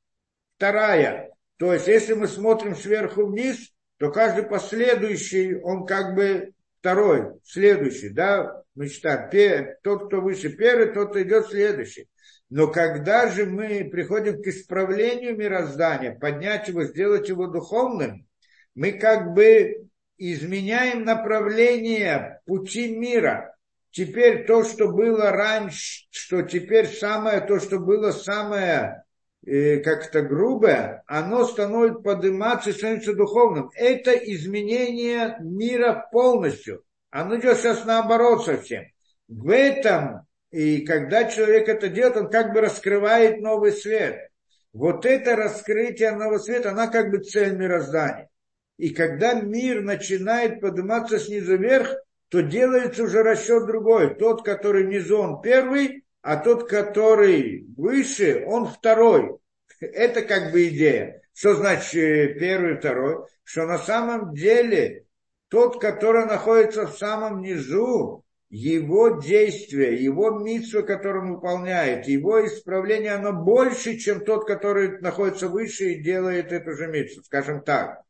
вторая. 0.56 1.29
То 1.60 1.74
есть, 1.74 1.88
если 1.88 2.14
мы 2.14 2.26
смотрим 2.26 2.74
сверху 2.74 3.26
вниз, 3.26 3.70
то 3.98 4.10
каждый 4.10 4.44
последующий, 4.44 5.60
он 5.60 5.84
как 5.84 6.14
бы 6.14 6.54
второй, 6.80 7.38
следующий, 7.44 8.08
да, 8.08 8.62
мы 8.74 8.88
считаем, 8.88 9.74
тот, 9.82 10.06
кто 10.06 10.22
выше 10.22 10.48
первый, 10.48 10.94
тот 10.94 11.14
идет 11.18 11.48
следующий. 11.48 12.08
Но 12.48 12.68
когда 12.68 13.28
же 13.28 13.44
мы 13.44 13.84
приходим 13.92 14.42
к 14.42 14.46
исправлению 14.46 15.36
мироздания, 15.36 16.18
поднять 16.18 16.68
его, 16.68 16.84
сделать 16.84 17.28
его 17.28 17.46
духовным, 17.46 18.26
мы 18.74 18.92
как 18.92 19.34
бы 19.34 19.86
изменяем 20.16 21.04
направление 21.04 22.40
пути 22.46 22.96
мира. 22.96 23.54
Теперь 23.90 24.46
то, 24.46 24.64
что 24.64 24.88
было 24.88 25.30
раньше, 25.30 26.06
что 26.10 26.40
теперь 26.40 26.86
самое, 26.86 27.42
то, 27.42 27.60
что 27.60 27.78
было 27.78 28.12
самое 28.12 29.04
как-то 29.44 30.22
грубое, 30.22 31.02
оно 31.06 31.44
становится 31.44 32.00
подниматься 32.00 32.70
и 32.70 32.72
становится 32.74 33.14
духовным. 33.14 33.70
Это 33.74 34.12
изменение 34.12 35.36
мира 35.40 36.08
полностью. 36.12 36.84
Оно 37.10 37.38
идет 37.38 37.58
сейчас 37.58 37.84
наоборот 37.84 38.44
совсем. 38.44 38.84
В 39.28 39.50
этом, 39.50 40.26
и 40.50 40.84
когда 40.84 41.24
человек 41.24 41.68
это 41.68 41.88
делает, 41.88 42.16
он 42.16 42.30
как 42.30 42.52
бы 42.52 42.60
раскрывает 42.60 43.40
новый 43.40 43.72
свет. 43.72 44.28
Вот 44.72 45.06
это 45.06 45.34
раскрытие 45.36 46.12
нового 46.12 46.38
света, 46.38 46.70
она 46.70 46.86
как 46.86 47.10
бы 47.10 47.18
цель 47.18 47.56
мироздания. 47.56 48.28
И 48.76 48.90
когда 48.90 49.34
мир 49.34 49.82
начинает 49.82 50.60
подниматься 50.60 51.18
снизу 51.18 51.56
вверх, 51.56 51.94
то 52.28 52.40
делается 52.40 53.02
уже 53.02 53.22
расчет 53.22 53.66
другой. 53.66 54.14
Тот, 54.14 54.44
который 54.44 54.84
внизу, 54.84 55.18
он 55.18 55.42
первый, 55.42 56.04
а 56.22 56.36
тот, 56.36 56.68
который 56.68 57.66
выше, 57.76 58.44
он 58.46 58.66
второй. 58.66 59.38
Это 59.80 60.22
как 60.22 60.52
бы 60.52 60.68
идея. 60.68 61.22
Что 61.32 61.54
значит 61.54 61.94
э, 61.94 62.34
первый, 62.38 62.76
второй? 62.76 63.26
Что 63.44 63.66
на 63.66 63.78
самом 63.78 64.34
деле 64.34 65.06
тот, 65.48 65.80
который 65.80 66.26
находится 66.26 66.86
в 66.86 66.96
самом 66.98 67.40
низу, 67.40 68.24
его 68.50 69.20
действие, 69.20 70.02
его 70.02 70.30
митсва, 70.30 70.82
который 70.82 71.22
он 71.22 71.34
выполняет, 71.34 72.06
его 72.08 72.44
исправление, 72.44 73.12
оно 73.12 73.32
больше, 73.32 73.96
чем 73.96 74.24
тот, 74.24 74.46
который 74.46 75.00
находится 75.00 75.48
выше 75.48 75.92
и 75.92 76.02
делает 76.02 76.52
эту 76.52 76.72
же 76.72 76.88
митсву, 76.88 77.22
скажем 77.22 77.62
так. 77.62 78.02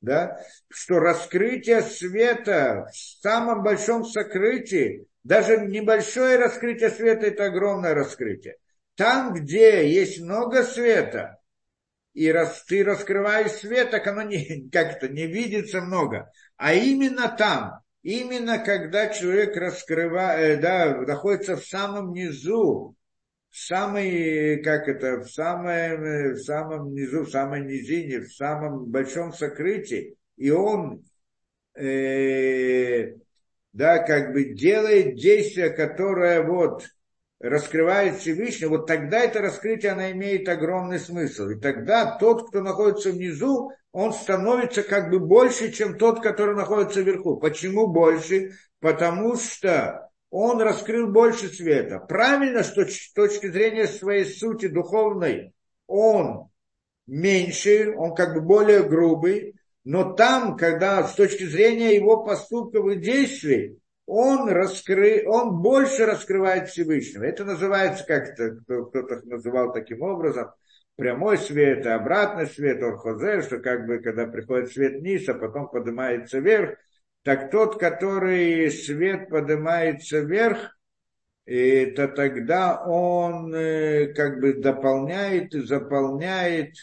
Да? 0.00 0.38
Что 0.68 0.98
раскрытие 0.98 1.82
света 1.82 2.86
в 2.90 2.96
самом 3.22 3.62
большом 3.62 4.04
сокрытии, 4.04 5.06
даже 5.24 5.58
небольшое 5.66 6.36
раскрытие 6.36 6.90
света– 6.90 7.26
это 7.28 7.46
огромное 7.46 7.94
раскрытие. 7.94 8.56
Там, 8.96 9.32
где 9.34 9.90
есть 9.90 10.20
много 10.20 10.62
света, 10.64 11.38
и 12.14 12.30
раз 12.30 12.64
ты 12.64 12.84
раскрываешь 12.84 13.52
свет, 13.52 13.90
так 13.90 14.06
оно 14.06 14.22
не, 14.22 14.68
как-то 14.72 15.08
не 15.08 15.26
видится 15.26 15.80
много. 15.80 16.30
А 16.56 16.74
именно 16.74 17.28
там, 17.28 17.80
именно 18.02 18.58
когда 18.58 19.08
человек 19.08 19.56
раскрывает, 19.56 20.58
э, 20.58 20.60
да, 20.60 20.96
находится 21.00 21.56
в 21.56 21.64
самом 21.64 22.12
низу, 22.12 22.96
в 23.48 23.56
самой, 23.56 24.62
как 24.62 24.88
это, 24.88 25.20
в, 25.20 25.28
самом, 25.28 26.32
в 26.34 26.38
самом 26.38 26.94
низу, 26.94 27.24
в 27.24 27.30
самой 27.30 27.64
низине, 27.64 28.20
в 28.20 28.32
самом 28.32 28.86
большом 28.86 29.32
сокрытии, 29.32 30.16
и 30.36 30.50
он, 30.50 31.04
э, 31.74 33.14
да, 33.72 33.98
как 33.98 34.32
бы 34.32 34.44
делает 34.44 35.16
действие, 35.16 35.70
которое 35.70 36.42
вот 36.42 36.86
раскрывает 37.40 38.18
Всевышний, 38.18 38.66
вот 38.66 38.86
тогда 38.86 39.20
это 39.20 39.40
раскрытие, 39.40 39.92
оно 39.92 40.10
имеет 40.12 40.48
огромный 40.48 41.00
смысл. 41.00 41.48
И 41.48 41.60
тогда 41.60 42.16
тот, 42.18 42.48
кто 42.48 42.60
находится 42.60 43.10
внизу, 43.10 43.72
он 43.90 44.12
становится 44.12 44.82
как 44.82 45.10
бы 45.10 45.18
больше, 45.18 45.72
чем 45.72 45.98
тот, 45.98 46.22
который 46.22 46.54
находится 46.54 47.00
вверху. 47.00 47.38
Почему 47.38 47.88
больше? 47.88 48.52
Потому 48.80 49.36
что 49.36 50.08
он 50.30 50.62
раскрыл 50.62 51.08
больше 51.08 51.48
света. 51.48 51.98
Правильно, 51.98 52.62
что 52.62 52.86
с 52.86 53.12
точки 53.12 53.48
зрения 53.48 53.86
своей 53.86 54.24
сути 54.24 54.68
духовной 54.68 55.52
он 55.86 56.48
меньше, 57.06 57.92
он 57.96 58.14
как 58.14 58.34
бы 58.34 58.40
более 58.40 58.82
грубый, 58.82 59.56
но 59.84 60.12
там, 60.12 60.56
когда 60.56 61.02
с 61.04 61.14
точки 61.14 61.44
зрения 61.44 61.96
его 61.96 62.24
поступков 62.24 62.88
и 62.90 62.96
действий, 62.96 63.78
он, 64.06 64.48
раскры... 64.48 65.24
он 65.26 65.62
больше 65.62 66.06
раскрывает 66.06 66.68
Всевышнего. 66.68 67.24
Это 67.24 67.44
называется, 67.44 68.04
как 68.04 68.28
это 68.28 68.56
кто-то 68.64 69.22
называл 69.24 69.72
таким 69.72 70.02
образом, 70.02 70.50
прямой 70.96 71.38
свет 71.38 71.86
и 71.86 71.88
обратный 71.88 72.46
свет, 72.46 72.82
орхозе, 72.82 73.42
что 73.42 73.58
как 73.58 73.86
бы 73.86 73.98
когда 73.98 74.26
приходит 74.26 74.72
свет 74.72 75.00
вниз, 75.00 75.28
а 75.28 75.34
потом 75.34 75.68
поднимается 75.68 76.38
вверх, 76.38 76.76
так 77.24 77.50
тот, 77.50 77.78
который 77.78 78.70
свет 78.70 79.28
поднимается 79.28 80.20
вверх, 80.20 80.76
это 81.44 82.08
тогда 82.08 82.84
он 82.84 83.52
э, 83.54 84.12
как 84.14 84.40
бы 84.40 84.54
дополняет 84.54 85.54
и 85.54 85.60
заполняет 85.60 86.74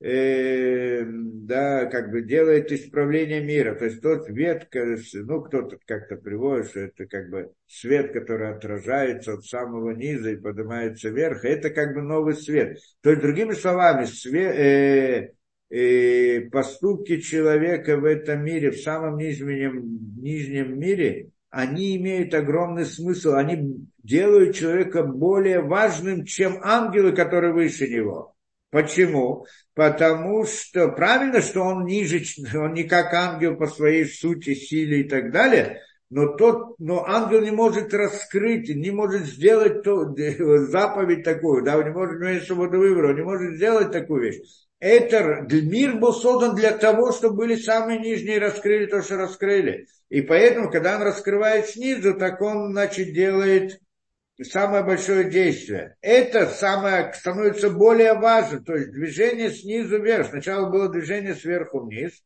э, 0.00 1.04
да, 1.04 1.86
как 1.86 2.10
бы 2.10 2.22
делает 2.22 2.70
исправление 2.72 3.40
мира. 3.40 3.74
То 3.74 3.86
есть 3.86 4.00
тот 4.00 4.26
свет, 4.26 4.68
ну, 5.14 5.42
кто-то 5.42 5.78
как-то 5.86 6.16
приводит, 6.16 6.70
что 6.70 6.80
это 6.80 7.06
как 7.06 7.30
бы 7.30 7.52
свет, 7.66 8.12
который 8.12 8.50
отражается 8.50 9.34
от 9.34 9.44
самого 9.44 9.90
низа 9.90 10.30
и 10.30 10.36
поднимается 10.36 11.08
вверх, 11.10 11.44
это 11.44 11.70
как 11.70 11.94
бы 11.94 12.02
новый 12.02 12.34
свет. 12.34 12.78
То 13.02 13.10
есть, 13.10 13.22
другими 13.22 13.52
словами, 13.52 14.04
свет, 14.04 14.54
э, 14.56 15.32
э, 15.70 16.40
поступки 16.50 17.20
человека 17.20 17.96
в 17.96 18.04
этом 18.04 18.44
мире, 18.44 18.70
в 18.70 18.80
самом 18.80 19.16
нижнем, 19.16 20.16
нижнем 20.16 20.78
мире, 20.78 21.30
они 21.50 21.96
имеют 21.96 22.34
огромный 22.34 22.84
смысл, 22.84 23.32
они 23.32 23.86
делают 24.02 24.54
человека 24.54 25.02
более 25.02 25.60
важным, 25.60 26.24
чем 26.24 26.58
ангелы, 26.62 27.12
которые 27.12 27.52
выше 27.54 27.88
него. 27.88 28.34
Почему? 28.70 29.46
Потому 29.74 30.44
что 30.44 30.88
правильно, 30.88 31.40
что 31.40 31.62
он 31.62 31.86
ниже, 31.86 32.22
он 32.54 32.74
не 32.74 32.84
как 32.84 33.14
ангел 33.14 33.56
по 33.56 33.66
своей 33.66 34.04
сути, 34.04 34.54
силе 34.54 35.00
и 35.00 35.08
так 35.08 35.32
далее, 35.32 35.80
но, 36.10 36.36
тот, 36.36 36.78
но 36.78 37.04
ангел 37.06 37.40
не 37.40 37.50
может 37.50 37.92
раскрыть, 37.94 38.68
не 38.68 38.90
может 38.90 39.24
сделать 39.24 39.82
то, 39.82 40.14
заповедь 40.66 41.24
такую, 41.24 41.62
да, 41.62 41.78
он 41.78 41.84
не 41.84 41.90
может 41.92 42.20
иметь 42.20 42.44
свободу 42.44 42.78
выбора, 42.78 43.10
он 43.10 43.16
не 43.16 43.22
может 43.22 43.56
сделать 43.56 43.90
такую 43.90 44.22
вещь. 44.22 44.40
Это 44.80 45.46
мир 45.50 45.96
был 45.96 46.12
создан 46.12 46.54
для 46.54 46.70
того, 46.70 47.12
чтобы 47.12 47.36
были 47.36 47.56
самые 47.56 47.98
нижние 47.98 48.38
раскрыли 48.38 48.86
то, 48.86 49.02
что 49.02 49.16
раскрыли. 49.16 49.86
И 50.08 50.22
поэтому, 50.22 50.70
когда 50.70 50.96
он 50.96 51.02
раскрывает 51.02 51.66
снизу, 51.66 52.14
так 52.14 52.40
он, 52.40 52.70
значит, 52.72 53.12
делает 53.12 53.80
самое 54.42 54.84
большое 54.84 55.30
действие. 55.30 55.96
Это 56.00 56.46
самое 56.46 57.12
становится 57.12 57.70
более 57.70 58.14
важным, 58.14 58.64
то 58.64 58.74
есть 58.74 58.92
движение 58.92 59.50
снизу 59.50 60.00
вверх. 60.00 60.28
Сначала 60.28 60.68
было 60.68 60.88
движение 60.88 61.34
сверху 61.34 61.80
вниз, 61.80 62.22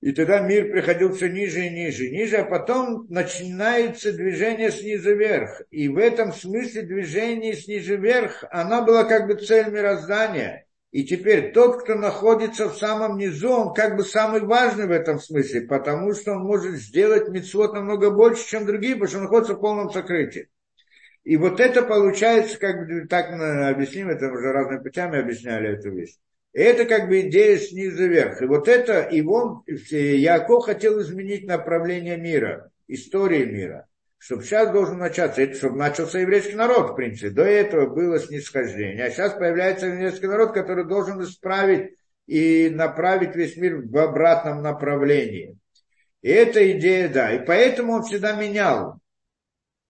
и 0.00 0.12
тогда 0.12 0.40
мир 0.40 0.70
приходил 0.70 1.12
все 1.12 1.28
ниже 1.28 1.66
и 1.66 1.70
ниже, 1.70 2.08
ниже, 2.10 2.36
а 2.36 2.44
потом 2.44 3.06
начинается 3.08 4.12
движение 4.12 4.70
снизу 4.70 5.16
вверх. 5.16 5.62
И 5.70 5.88
в 5.88 5.98
этом 5.98 6.32
смысле 6.32 6.82
движение 6.82 7.54
снизу 7.54 7.96
вверх, 7.96 8.44
она 8.50 8.82
была 8.82 9.04
как 9.04 9.26
бы 9.26 9.34
цель 9.34 9.70
мироздания. 9.70 10.66
И 10.90 11.04
теперь 11.04 11.52
тот, 11.52 11.82
кто 11.82 11.96
находится 11.96 12.68
в 12.68 12.78
самом 12.78 13.18
низу, 13.18 13.50
он 13.50 13.74
как 13.74 13.96
бы 13.96 14.04
самый 14.04 14.40
важный 14.40 14.86
в 14.86 14.92
этом 14.92 15.18
смысле, 15.18 15.62
потому 15.62 16.14
что 16.14 16.32
он 16.32 16.44
может 16.44 16.76
сделать 16.76 17.28
мецвод 17.28 17.74
намного 17.74 18.10
больше, 18.10 18.46
чем 18.46 18.66
другие, 18.66 18.94
потому 18.94 19.08
что 19.08 19.18
он 19.18 19.24
находится 19.24 19.54
в 19.54 19.60
полном 19.60 19.90
сокрытии. 19.90 20.48
И 21.28 21.36
вот 21.36 21.60
это 21.60 21.82
получается, 21.82 22.58
как 22.58 22.86
бы 22.86 23.06
так 23.06 23.26
объясним, 23.30 24.08
это 24.08 24.32
уже 24.32 24.50
разными 24.50 24.82
путями 24.82 25.18
объясняли 25.20 25.76
эту 25.76 25.90
вещь. 25.90 26.14
Это 26.54 26.86
как 26.86 27.06
бы 27.06 27.20
идея 27.20 27.58
снизу 27.58 28.08
вверх. 28.08 28.40
И 28.40 28.46
вот 28.46 28.66
это, 28.66 29.02
и 29.02 29.20
он, 29.20 29.62
Яков 29.66 30.64
хотел 30.64 30.98
изменить 31.02 31.46
направление 31.46 32.16
мира, 32.16 32.70
истории 32.86 33.44
мира. 33.44 33.86
Чтобы 34.16 34.42
сейчас 34.42 34.72
должен 34.72 34.96
начаться, 34.96 35.42
это 35.42 35.54
чтобы 35.54 35.76
начался 35.76 36.18
еврейский 36.18 36.54
народ, 36.54 36.92
в 36.92 36.94
принципе. 36.94 37.28
До 37.28 37.44
этого 37.44 37.94
было 37.94 38.18
снисхождение. 38.18 39.04
А 39.04 39.10
сейчас 39.10 39.34
появляется 39.34 39.84
еврейский 39.84 40.28
народ, 40.28 40.54
который 40.54 40.86
должен 40.86 41.22
исправить 41.22 41.90
и 42.26 42.70
направить 42.70 43.36
весь 43.36 43.54
мир 43.58 43.82
в 43.82 43.98
обратном 43.98 44.62
направлении. 44.62 45.58
И 46.22 46.30
эта 46.30 46.72
идея, 46.72 47.10
да. 47.10 47.34
И 47.34 47.44
поэтому 47.44 47.92
он 47.92 48.04
всегда 48.04 48.34
менял. 48.34 48.98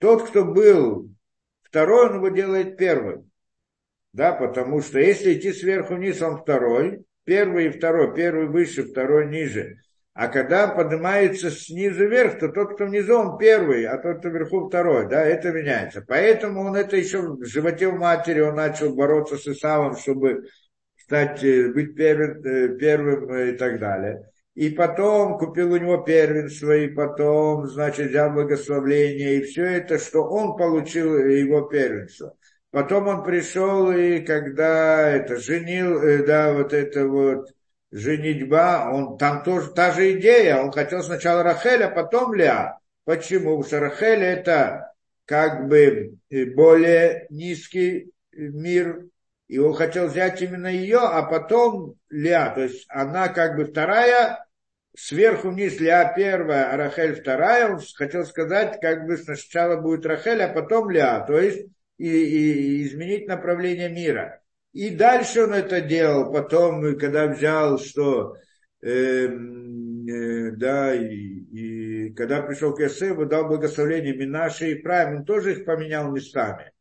Тот, 0.00 0.28
кто 0.28 0.44
был 0.44 1.10
Второй 1.68 2.08
он 2.08 2.16
его 2.16 2.28
делает 2.28 2.76
первым. 2.76 3.30
Да, 4.12 4.32
потому 4.32 4.80
что 4.80 4.98
если 4.98 5.34
идти 5.34 5.52
сверху 5.52 5.94
вниз, 5.94 6.22
он 6.22 6.38
второй. 6.38 7.04
Первый 7.24 7.66
и 7.66 7.70
второй. 7.70 8.14
Первый 8.14 8.46
выше, 8.46 8.84
второй 8.84 9.26
ниже. 9.26 9.76
А 10.14 10.28
когда 10.28 10.66
поднимается 10.66 11.50
снизу 11.50 12.08
вверх, 12.08 12.38
то 12.40 12.48
тот, 12.48 12.74
кто 12.74 12.86
внизу, 12.86 13.14
он 13.14 13.38
первый, 13.38 13.84
а 13.84 13.98
тот, 13.98 14.18
кто 14.18 14.30
вверху, 14.30 14.68
второй. 14.68 15.08
Да, 15.08 15.24
это 15.24 15.52
меняется. 15.52 16.04
Поэтому 16.06 16.62
он 16.62 16.74
это 16.74 16.96
еще 16.96 17.20
в 17.20 17.44
животе 17.44 17.86
у 17.86 17.96
матери, 17.96 18.40
он 18.40 18.56
начал 18.56 18.94
бороться 18.94 19.36
с 19.36 19.46
Исавом, 19.46 19.96
чтобы 19.96 20.48
стать, 20.96 21.44
э, 21.44 21.68
быть 21.72 21.94
первым, 21.94 22.42
э, 22.44 22.76
первым 22.78 23.32
и 23.32 23.52
так 23.52 23.78
далее 23.78 24.28
и 24.58 24.70
потом 24.70 25.38
купил 25.38 25.72
у 25.72 25.76
него 25.76 25.98
первенство, 25.98 26.76
и 26.76 26.88
потом, 26.88 27.68
значит, 27.68 28.10
взял 28.10 28.32
благословление, 28.32 29.36
и 29.36 29.42
все 29.44 29.62
это, 29.62 30.00
что 30.00 30.24
он 30.24 30.56
получил 30.56 31.16
его 31.16 31.60
первенство. 31.60 32.34
Потом 32.72 33.06
он 33.06 33.22
пришел, 33.22 33.92
и 33.92 34.18
когда 34.18 35.10
это 35.10 35.36
женил, 35.36 36.02
э, 36.02 36.24
да, 36.26 36.52
вот 36.54 36.72
это 36.72 37.06
вот 37.06 37.52
женитьба, 37.92 38.90
он, 38.92 39.16
там 39.16 39.44
тоже 39.44 39.70
та 39.70 39.92
же 39.92 40.18
идея, 40.18 40.56
он 40.56 40.72
хотел 40.72 41.04
сначала 41.04 41.44
Рахель, 41.44 41.84
а 41.84 41.90
потом 41.90 42.34
Ля. 42.34 42.80
Почему? 43.04 43.58
Потому 43.58 43.62
что 43.62 43.78
Рахель 43.78 44.24
это 44.24 44.92
как 45.24 45.68
бы 45.68 46.16
более 46.56 47.28
низкий 47.30 48.10
мир, 48.32 49.04
и 49.46 49.58
он 49.58 49.74
хотел 49.74 50.08
взять 50.08 50.42
именно 50.42 50.66
ее, 50.66 50.98
а 50.98 51.22
потом 51.22 51.94
Леа, 52.10 52.50
то 52.56 52.62
есть 52.62 52.86
она 52.88 53.28
как 53.28 53.54
бы 53.56 53.64
вторая, 53.64 54.47
сверху 54.98 55.50
вниз 55.50 55.78
Леа 55.78 56.12
первая, 56.14 56.72
а 56.72 56.76
Рахель 56.76 57.14
вторая, 57.14 57.72
он 57.72 57.80
хотел 57.94 58.24
сказать, 58.24 58.80
как 58.80 59.06
бы 59.06 59.16
сначала 59.16 59.80
будет 59.80 60.04
Рахель, 60.04 60.42
а 60.42 60.52
потом 60.52 60.90
Леа, 60.90 61.24
то 61.26 61.38
есть 61.38 61.66
и, 61.98 62.08
и, 62.08 62.52
и 62.52 62.86
изменить 62.86 63.28
направление 63.28 63.88
мира. 63.88 64.40
И 64.72 64.90
дальше 64.90 65.44
он 65.44 65.54
это 65.54 65.80
делал, 65.80 66.32
потом, 66.32 66.98
когда 66.98 67.28
взял, 67.28 67.78
что 67.78 68.36
э, 68.82 68.90
э, 68.90 70.50
да, 70.52 70.94
и, 70.94 71.06
и 71.06 72.14
когда 72.14 72.42
пришел 72.42 72.74
к 72.74 72.80
Йосефу, 72.80 73.26
дал 73.26 73.46
благословение 73.46 74.16
Минаше 74.16 74.72
и 74.72 74.82
Прайм, 74.82 75.18
он 75.18 75.24
тоже 75.24 75.52
их 75.52 75.64
поменял 75.64 76.10
местами. 76.10 76.72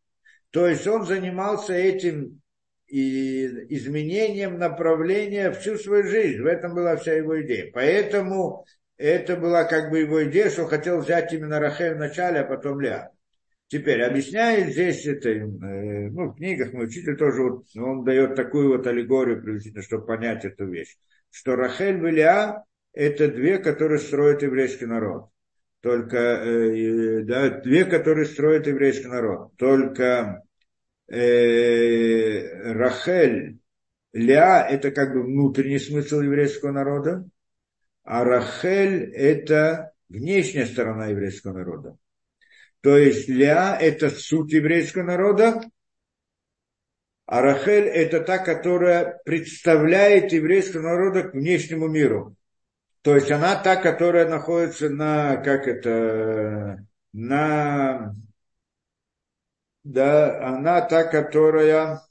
То 0.49 0.67
есть 0.67 0.87
он 0.87 1.05
занимался 1.05 1.73
этим 1.73 2.41
и 2.87 3.45
изменением 3.75 4.57
направления 4.57 5.51
всю 5.51 5.77
свою 5.77 6.03
жизнь. 6.07 6.41
В 6.41 6.45
этом 6.45 6.73
была 6.73 6.95
вся 6.95 7.13
его 7.13 7.41
идея. 7.41 7.69
Поэтому 7.73 8.65
это 8.97 9.35
была 9.35 9.65
как 9.65 9.91
бы 9.91 9.99
его 9.99 10.23
идея, 10.25 10.49
что 10.49 10.65
хотел 10.65 10.99
взять 10.99 11.31
именно 11.33 11.59
Рахель 11.59 11.95
в 11.95 11.99
начале, 11.99 12.39
а 12.39 12.43
потом 12.45 12.79
Ля. 12.79 13.11
Теперь 13.67 14.01
объясняет 14.01 14.71
здесь 14.71 15.05
это, 15.05 15.29
э, 15.29 16.09
ну, 16.09 16.29
в 16.29 16.35
книгах 16.37 16.71
мой 16.71 16.85
учитель 16.85 17.17
тоже, 17.17 17.43
вот, 17.43 17.65
он 17.75 18.05
дает 18.05 18.35
такую 18.35 18.69
вот 18.69 18.87
аллегорию 18.87 19.41
приблизительно, 19.41 19.83
чтобы 19.83 20.05
понять 20.05 20.45
эту 20.45 20.65
вещь, 20.67 20.95
что 21.31 21.57
Рахель 21.57 22.03
и 22.07 22.11
Ля– 22.11 22.63
это 22.93 23.27
две, 23.27 23.57
которые 23.57 23.99
строят 23.99 24.41
еврейский 24.41 24.85
народ. 24.85 25.29
Только, 25.81 26.17
э, 26.17 27.23
да, 27.23 27.49
две, 27.49 27.83
которые 27.83 28.25
строят 28.25 28.67
еврейский 28.67 29.07
народ. 29.07 29.55
Только 29.57 30.43
э, 31.07 32.71
Рахель, 32.73 33.59
Ля– 34.13 34.67
это 34.69 34.91
как 34.91 35.13
бы 35.13 35.23
внутренний 35.23 35.79
смысл 35.79 36.21
еврейского 36.21 36.71
народа, 36.71 37.25
а 38.03 38.23
Рахель– 38.23 39.11
это 39.15 39.91
внешняя 40.09 40.65
сторона 40.65 41.07
еврейского 41.07 41.53
народа. 41.53 41.97
То 42.81 42.97
есть 42.97 43.27
Ля– 43.27 43.77
это 43.81 44.09
суть 44.09 44.53
еврейского 44.53 45.03
народа, 45.03 45.61
а 47.25 47.41
Рахель– 47.41 47.83
это 47.87 48.21
та, 48.21 48.37
которая 48.37 49.19
представляет 49.25 50.31
еврейского 50.31 50.81
народа 50.81 51.23
к 51.23 51.33
внешнему 51.33 51.87
миру. 51.87 52.35
То 53.01 53.15
есть 53.15 53.31
она 53.31 53.55
та, 53.61 53.75
которая 53.75 54.27
находится 54.27 54.89
на, 54.89 55.37
как 55.37 55.67
это, 55.67 56.85
на 57.13 58.15
да, 59.87 60.45
она 60.45 60.81
та, 60.81 61.05
которая 61.05 62.01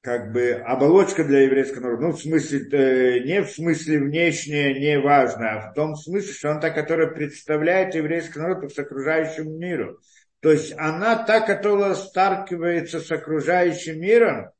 как 0.00 0.32
бы 0.32 0.52
оболочка 0.52 1.24
для 1.24 1.42
еврейского 1.42 1.82
народа. 1.82 2.02
Ну, 2.02 2.12
в 2.12 2.20
смысле, 2.20 2.68
э, 2.72 3.20
не 3.20 3.42
в 3.42 3.50
смысле 3.50 4.00
внешнее, 4.00 4.78
не 4.80 4.98
важно, 4.98 5.52
а 5.52 5.70
в 5.70 5.74
том 5.74 5.94
смысле, 5.94 6.32
что 6.32 6.50
она 6.50 6.60
та, 6.60 6.70
которая 6.70 7.08
представляет 7.08 7.94
еврейский 7.94 8.38
народ 8.38 8.72
с 8.72 8.78
окружающему 8.78 9.56
миру. 9.56 10.00
То 10.40 10.50
есть 10.50 10.74
она 10.78 11.22
та, 11.24 11.40
которая 11.40 11.94
сталкивается 11.94 12.98
с 12.98 13.10
окружающим 13.12 14.00
миром, 14.00 14.50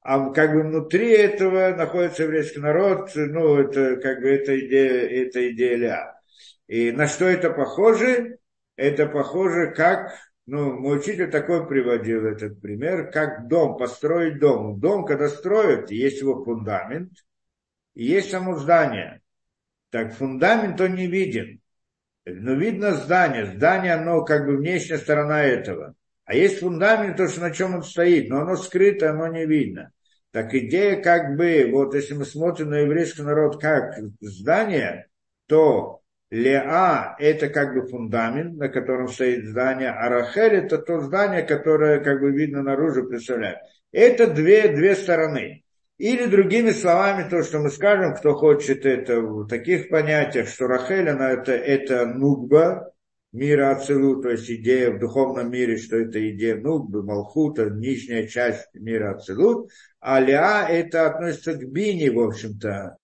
а 0.00 0.30
как 0.30 0.52
бы 0.52 0.62
внутри 0.62 1.10
этого 1.12 1.68
находится 1.76 2.24
еврейский 2.24 2.60
народ, 2.60 3.10
ну, 3.14 3.58
это 3.60 3.96
как 3.96 4.20
бы 4.20 4.30
эта 4.30 4.58
идея, 4.66 5.26
это 5.26 5.50
идея. 5.50 6.20
И 6.66 6.90
на 6.90 7.06
что 7.06 7.26
это 7.26 7.50
похоже? 7.50 8.38
Это 8.76 9.06
похоже 9.06 9.70
как 9.70 10.12
ну, 10.46 10.78
мой 10.78 10.98
учитель 10.98 11.30
такой 11.30 11.66
приводил 11.66 12.26
этот 12.26 12.60
пример, 12.60 13.10
как 13.10 13.48
дом, 13.48 13.78
построить 13.78 14.38
дом. 14.38 14.78
Дом, 14.78 15.06
когда 15.06 15.28
строят, 15.28 15.90
есть 15.90 16.20
его 16.20 16.44
фундамент, 16.44 17.12
и 17.94 18.04
есть 18.04 18.30
само 18.30 18.56
здание. 18.56 19.22
Так 19.90 20.14
фундамент 20.14 20.80
он 20.80 20.94
не 20.94 21.06
виден. 21.06 21.60
Но 22.26 22.54
видно 22.54 22.92
здание. 22.92 23.46
Здание, 23.46 23.94
оно 23.94 24.24
как 24.24 24.46
бы 24.46 24.56
внешняя 24.56 24.98
сторона 24.98 25.42
этого. 25.44 25.94
А 26.24 26.34
есть 26.34 26.60
фундамент, 26.60 27.16
то, 27.16 27.28
что 27.28 27.40
на 27.40 27.50
чем 27.50 27.74
он 27.74 27.82
стоит, 27.82 28.28
но 28.28 28.40
оно 28.40 28.56
скрыто, 28.56 29.10
оно 29.10 29.28
не 29.28 29.46
видно. 29.46 29.92
Так 30.30 30.52
идея 30.54 31.00
как 31.00 31.36
бы, 31.36 31.70
вот 31.70 31.94
если 31.94 32.14
мы 32.14 32.24
смотрим 32.24 32.70
на 32.70 32.80
еврейский 32.80 33.22
народ 33.22 33.60
как 33.60 33.94
здание, 34.20 35.06
то 35.46 36.02
Леа– 36.34 37.14
это 37.20 37.48
как 37.48 37.74
бы 37.74 37.86
фундамент, 37.86 38.56
на 38.56 38.68
котором 38.68 39.06
стоит 39.06 39.46
здание, 39.46 39.90
а 39.90 40.08
Рахель– 40.08 40.54
это 40.64 40.78
то 40.78 40.98
здание, 41.00 41.42
которое 41.42 42.00
как 42.00 42.20
бы 42.20 42.32
видно 42.32 42.60
наружу, 42.60 43.06
представляет. 43.06 43.58
Это 43.92 44.26
две, 44.26 44.66
две 44.66 44.96
стороны. 44.96 45.62
Или 45.96 46.26
другими 46.26 46.72
словами, 46.72 47.28
то, 47.28 47.44
что 47.44 47.60
мы 47.60 47.70
скажем, 47.70 48.16
кто 48.16 48.34
хочет 48.34 48.84
это 48.84 49.20
в 49.20 49.46
таких 49.46 49.88
понятиях, 49.88 50.48
что 50.48 50.66
Рахель, 50.66 51.08
она 51.08 51.30
это, 51.30 51.52
это 51.52 52.04
нугба, 52.04 52.92
мира 53.30 53.70
Ацелу, 53.70 54.20
то 54.20 54.30
есть 54.30 54.50
идея 54.50 54.90
в 54.90 54.98
духовном 54.98 55.52
мире, 55.52 55.76
что 55.76 55.98
это 55.98 56.18
идея 56.30 56.56
нугбы, 56.56 57.04
Малхута, 57.04 57.70
нижняя 57.70 58.26
часть 58.26 58.74
мира 58.74 59.14
Ацелут, 59.14 59.70
а 60.00 60.18
Леа 60.18 60.66
это 60.68 61.06
относится 61.06 61.54
к 61.54 61.64
Бини, 61.64 62.08
в 62.08 62.18
общем-то, 62.18 62.96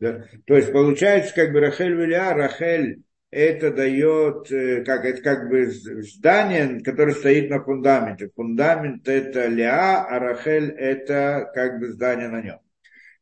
Да. 0.00 0.24
То 0.46 0.56
есть 0.56 0.72
получается, 0.72 1.34
как 1.34 1.52
бы 1.52 1.60
Рахель 1.60 1.94
Виля, 1.94 2.34
Рахель 2.34 3.02
это 3.30 3.70
дает, 3.72 4.52
э, 4.52 4.84
как, 4.84 5.04
это 5.04 5.22
как 5.22 5.48
бы 5.48 5.66
здание, 5.66 6.80
которое 6.80 7.14
стоит 7.14 7.48
на 7.50 7.62
фундаменте. 7.62 8.30
Фундамент 8.36 9.08
это 9.08 9.46
Ля, 9.46 10.04
а 10.04 10.18
Рахель 10.18 10.70
это 10.70 11.50
как 11.54 11.80
бы 11.80 11.88
здание 11.88 12.28
на 12.28 12.42
нем. 12.42 12.58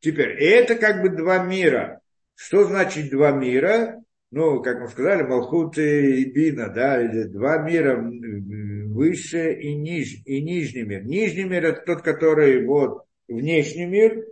Теперь, 0.00 0.30
это 0.30 0.74
как 0.74 1.02
бы 1.02 1.10
два 1.10 1.44
мира. 1.44 2.00
Что 2.34 2.64
значит 2.64 3.10
два 3.10 3.32
мира? 3.32 4.02
Ну, 4.32 4.62
как 4.62 4.80
мы 4.80 4.88
сказали, 4.88 5.22
Малхут 5.22 5.76
и 5.76 6.24
Бина, 6.24 6.68
да, 6.68 7.02
или 7.02 7.24
два 7.24 7.58
мира 7.58 7.96
выше 7.96 9.52
и, 9.52 9.74
ниж, 9.74 10.22
и 10.24 10.40
нижний 10.40 10.82
мир. 10.82 11.04
Нижний 11.04 11.44
мир 11.44 11.66
это 11.66 11.82
тот, 11.84 12.02
который 12.02 12.64
вот 12.64 13.04
внешний 13.28 13.86
мир, 13.86 14.24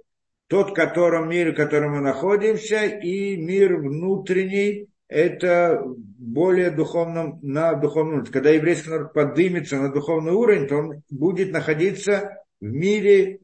тот 0.49 0.75
котором 0.75 1.29
мир, 1.29 1.53
в 1.53 1.57
котором 1.57 1.93
мы 1.93 2.01
находимся, 2.01 2.87
и 2.87 3.37
мир 3.37 3.77
внутренний, 3.77 4.89
это 5.09 5.83
более 5.85 6.71
духовном, 6.71 7.39
на 7.43 7.75
духовном 7.75 8.17
уровне. 8.17 8.33
Когда 8.33 8.51
еврейский 8.51 8.91
народ 8.91 9.13
поднимется 9.13 9.77
на 9.77 9.93
духовный 9.93 10.33
уровень, 10.33 10.67
то 10.67 10.77
он 10.77 11.03
будет 11.11 11.53
находиться 11.53 12.45
в 12.61 12.65
мире 12.65 13.41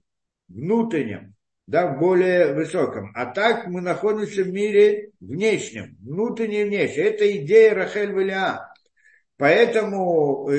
внутреннем, 0.49 1.35
да, 1.67 1.87
в 1.87 1.99
более 1.99 2.55
высоком. 2.55 3.13
А 3.15 3.27
так 3.27 3.67
мы 3.67 3.81
находимся 3.81 4.43
в 4.43 4.49
мире 4.49 5.11
внешнем, 5.21 5.97
внутреннем 6.03 6.67
и 6.67 6.69
внешнем. 6.71 7.05
Это 7.05 7.37
идея 7.37 7.75
Рахель 7.75 8.13
Валиа. 8.13 8.71
Поэтому 9.37 10.49
э, 10.49 10.57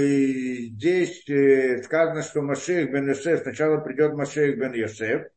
здесь 0.70 1.28
э, 1.30 1.82
сказано, 1.84 2.22
что 2.24 2.42
Машех 2.42 2.92
бен 2.92 3.08
Йосеф, 3.08 3.42
сначала 3.42 3.78
придет 3.78 4.14
Машех 4.14 4.58
бен 4.58 4.74
Йосеф, 4.74 5.28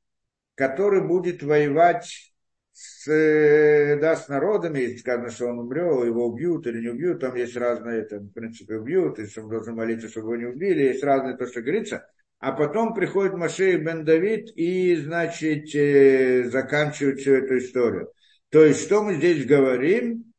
который 0.58 1.06
будет 1.06 1.44
воевать 1.44 2.32
с, 2.72 3.06
да, 3.06 4.16
с 4.16 4.28
народами, 4.28 4.80
если 4.80 4.96
сказано, 4.96 5.30
что 5.30 5.46
он 5.46 5.60
умрет, 5.60 6.04
его 6.04 6.26
убьют 6.26 6.66
или 6.66 6.80
не 6.80 6.88
убьют, 6.88 7.20
там 7.20 7.36
есть 7.36 7.56
разные, 7.56 8.00
это, 8.00 8.18
в 8.18 8.32
принципе, 8.32 8.74
убьют, 8.74 9.20
и 9.20 9.26
он 9.38 9.48
должен 9.48 9.76
молиться, 9.76 10.08
чтобы 10.08 10.34
его 10.34 10.36
не 10.36 10.46
убили, 10.46 10.82
есть 10.82 11.04
разные 11.04 11.36
то, 11.36 11.46
что 11.46 11.62
говорится. 11.62 12.08
А 12.40 12.50
потом 12.52 12.92
приходит 12.92 13.34
Машей 13.34 13.76
бен 13.76 14.04
Давид 14.04 14.50
и, 14.56 14.96
значит, 14.96 15.72
э, 15.76 16.50
заканчивает 16.50 17.20
всю 17.20 17.34
эту 17.34 17.58
историю. 17.58 18.12
То 18.48 18.64
есть, 18.64 18.82
что 18.82 19.04
мы 19.04 19.14
здесь 19.14 19.46
говорим, 19.46 20.32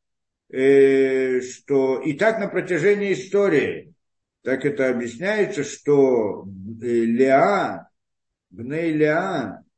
э, 0.49 1.39
что 1.39 2.01
и 2.01 2.13
так 2.13 2.39
на 2.39 2.47
протяжении 2.47 3.13
истории, 3.13 3.93
так 4.43 4.65
это 4.65 4.89
объясняется, 4.89 5.63
что 5.63 6.45
э, 6.81 6.85
Леа, 6.85 7.89
Бней 8.49 8.91
Леа, 8.91 9.59
Э, 9.59 9.68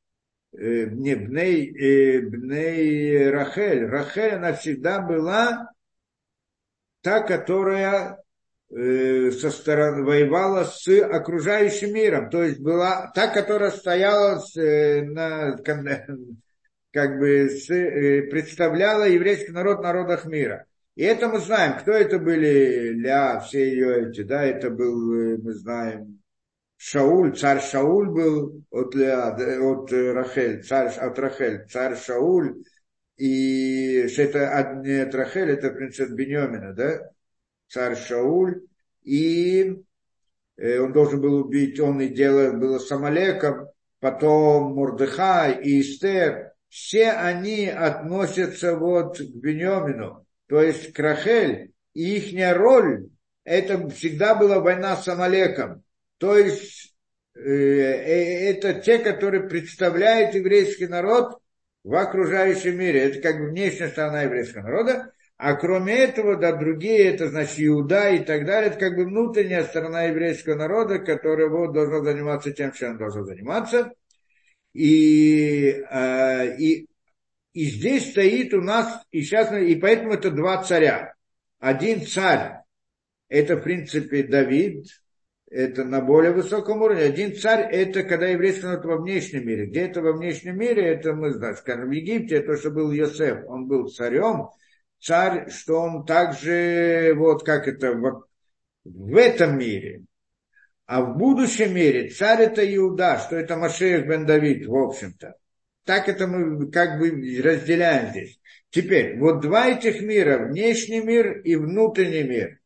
не 0.54 1.16
Бней, 1.16 1.72
э, 1.72 2.22
Бней 2.22 3.30
Рахель. 3.30 3.86
Рахель, 3.86 4.36
она 4.36 4.54
всегда 4.54 5.00
была 5.00 5.70
та, 7.02 7.22
которая 7.22 8.18
э, 8.70 9.32
со 9.32 9.50
стороны 9.50 10.04
воевала 10.04 10.66
с 10.66 10.88
окружающим 10.88 11.94
миром, 11.94 12.30
то 12.30 12.44
есть 12.44 12.60
была 12.60 13.12
та, 13.16 13.28
которая 13.28 13.72
стояла 13.72 14.42
на, 14.56 15.58
как 16.92 17.20
бы 17.20 17.50
представляла 18.30 19.08
еврейский 19.08 19.52
народ 19.52 19.80
в 19.80 19.84
народах 19.84 20.26
мира. 20.26 20.66
И 20.96 21.04
это 21.04 21.30
мы 21.30 21.40
знаем, 21.40 21.80
кто 21.80 21.94
это 21.94 22.20
были 22.20 22.90
Ля, 22.94 23.40
все 23.40 23.72
ее 23.72 24.10
эти, 24.10 24.24
да, 24.24 24.44
это 24.44 24.70
был, 24.70 25.14
э, 25.14 25.38
мы 25.38 25.54
знаем, 25.54 26.21
Шауль, 26.84 27.38
царь 27.38 27.62
Шауль 27.62 28.10
был 28.10 28.64
от 28.72 28.96
Леа, 28.96 29.36
от 29.70 29.92
Рахель, 29.92 30.64
царь 30.64 30.88
от 30.88 31.20
Рахель, 31.20 31.68
царь 31.70 31.96
Шауль, 31.96 32.64
и 33.18 34.08
это 34.18 34.82
не 34.84 34.96
от 35.04 35.14
Рахель, 35.14 35.52
это 35.52 35.70
принцесса 35.70 36.12
Бенемина, 36.12 36.74
да, 36.74 37.12
царь 37.68 37.96
Шауль, 37.96 38.64
и 39.04 39.76
э, 40.58 40.80
он 40.80 40.92
должен 40.92 41.22
был 41.22 41.36
убить, 41.46 41.80
он 41.80 42.02
и 42.02 42.08
дело 42.08 42.52
было 42.54 42.80
с 42.80 42.92
Амалеком, 42.92 43.68
потом 44.00 44.74
Мурдыхай 44.74 45.62
и 45.62 45.82
Истер, 45.82 46.54
все 46.68 47.12
они 47.12 47.68
относятся 47.68 48.76
вот 48.76 49.20
к 49.20 49.36
Бенемину, 49.36 50.26
то 50.48 50.60
есть 50.60 50.94
к 50.94 51.00
Рахель, 51.00 51.74
и 51.94 52.18
их 52.18 52.58
роль, 52.58 53.10
это 53.44 53.88
всегда 53.90 54.34
была 54.34 54.60
война 54.60 54.96
с 54.96 55.08
Амалеком. 55.08 55.84
То 56.22 56.38
есть 56.38 56.94
э, 57.34 57.42
э, 57.42 58.52
это 58.52 58.76
те, 58.76 59.00
которые 59.00 59.50
представляют 59.50 60.36
еврейский 60.36 60.86
народ 60.86 61.42
в 61.84 61.96
окружающем 61.96 62.78
мире. 62.78 63.06
Это 63.06 63.22
как 63.22 63.40
бы 63.40 63.50
внешняя 63.50 63.90
сторона 63.90 64.22
еврейского 64.22 64.62
народа. 64.62 65.14
А 65.38 65.56
кроме 65.56 65.96
этого, 65.96 66.38
да, 66.38 66.56
другие, 66.56 67.06
это 67.06 67.28
значит 67.28 67.56
Иуда 67.58 68.12
и 68.12 68.20
так 68.20 68.46
далее, 68.46 68.70
это 68.70 68.78
как 68.78 68.96
бы 68.96 69.06
внутренняя 69.06 69.64
сторона 69.64 70.04
еврейского 70.04 70.54
народа, 70.54 71.00
которая 71.00 71.50
вот 71.50 71.74
должна 71.74 72.04
заниматься 72.04 72.52
тем, 72.52 72.72
чем 72.72 72.92
она 72.92 73.00
должна 73.00 73.24
заниматься. 73.24 73.92
И, 74.74 75.84
э, 75.90 76.58
и, 76.60 76.88
и 77.54 77.66
здесь 77.66 78.12
стоит 78.12 78.54
у 78.54 78.62
нас, 78.62 79.02
и 79.10 79.24
сейчас, 79.24 79.52
и 79.52 79.74
поэтому 79.74 80.14
это 80.14 80.30
два 80.30 80.62
царя. 80.62 81.16
Один 81.58 82.06
царь, 82.06 82.60
это 83.28 83.56
в 83.58 83.62
принципе 83.64 84.22
Давид, 84.22 84.86
это 85.52 85.84
на 85.84 86.00
более 86.00 86.32
высоком 86.32 86.82
уровне. 86.82 87.04
Один 87.04 87.36
царь– 87.36 87.68
это 87.72 88.04
когда 88.04 88.28
еврейский 88.28 88.64
народ 88.64 88.86
во 88.86 88.98
внешнем 88.98 89.46
мире. 89.46 89.66
Где 89.66 89.82
это 89.82 90.02
во 90.02 90.14
внешнем 90.14 90.58
мире, 90.58 90.88
это 90.88 91.14
мы 91.14 91.32
знаем. 91.32 91.58
Скажем, 91.58 91.90
в 91.90 91.92
Египте, 91.92 92.38
это 92.38 92.56
что 92.56 92.72
был 92.72 92.92
Йосеф, 92.92 93.44
он 93.48 93.68
был 93.68 93.90
царем. 93.90 94.48
Царь, 95.02 95.50
что 95.50 95.82
он 95.82 96.06
также, 96.06 97.14
вот 97.18 97.44
как 97.44 97.68
это, 97.68 97.92
в, 97.92 98.26
в 98.86 99.18
этом 99.18 99.58
мире. 99.58 100.06
А 100.86 101.02
в 101.02 101.18
будущем 101.18 101.76
мире 101.76 102.10
царь 102.10 102.44
это 102.44 102.64
Иуда, 102.76 103.20
что 103.20 103.36
это 103.36 103.58
Машеев 103.58 104.08
бен 104.08 104.26
Давид, 104.26 104.66
в 104.68 104.76
общем-то. 104.76 105.36
Так 105.84 106.08
это 106.08 106.28
мы 106.28 106.72
как 106.72 106.98
бы 106.98 107.10
разделяем 107.44 108.12
здесь. 108.12 108.40
Теперь, 108.70 109.20
вот 109.20 109.42
два 109.42 109.68
этих 109.68 110.02
мира, 110.02 110.48
внешний 110.48 111.02
мир 111.02 111.42
и 111.42 111.56
внутренний 111.56 112.24
мир, 112.24 112.60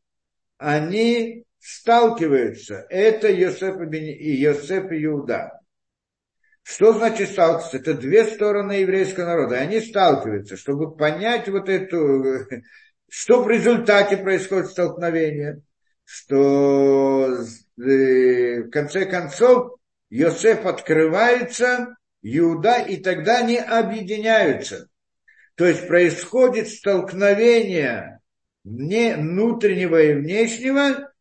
они 0.58 1.45
сталкиваются. 1.66 2.86
Это 2.90 3.28
Йосеф 3.28 3.80
и 3.92 4.36
Йосеф 4.36 4.92
и 4.92 5.04
Иуда. 5.04 5.60
Что 6.62 6.92
значит 6.92 7.30
сталкиваться? 7.30 7.78
Это 7.78 7.94
две 7.94 8.24
стороны 8.24 8.72
еврейского 8.72 9.24
народа. 9.24 9.56
И 9.56 9.60
они 9.60 9.80
сталкиваются, 9.80 10.56
чтобы 10.56 10.96
понять 10.96 11.48
вот 11.48 11.68
эту, 11.68 12.46
что 13.10 13.42
в 13.42 13.50
результате 13.50 14.16
происходит 14.16 14.68
столкновение, 14.68 15.60
что 16.04 17.34
э, 17.34 18.62
в 18.62 18.70
конце 18.70 19.04
концов 19.06 19.76
Йосеф 20.08 20.66
открывается, 20.66 21.96
Иуда, 22.22 22.78
и 22.78 22.98
тогда 22.98 23.38
они 23.38 23.56
объединяются. 23.56 24.88
То 25.56 25.66
есть 25.66 25.88
происходит 25.88 26.68
столкновение 26.68 28.20
внутреннего 28.62 30.00
и 30.00 30.14
внешнего, 30.14 31.12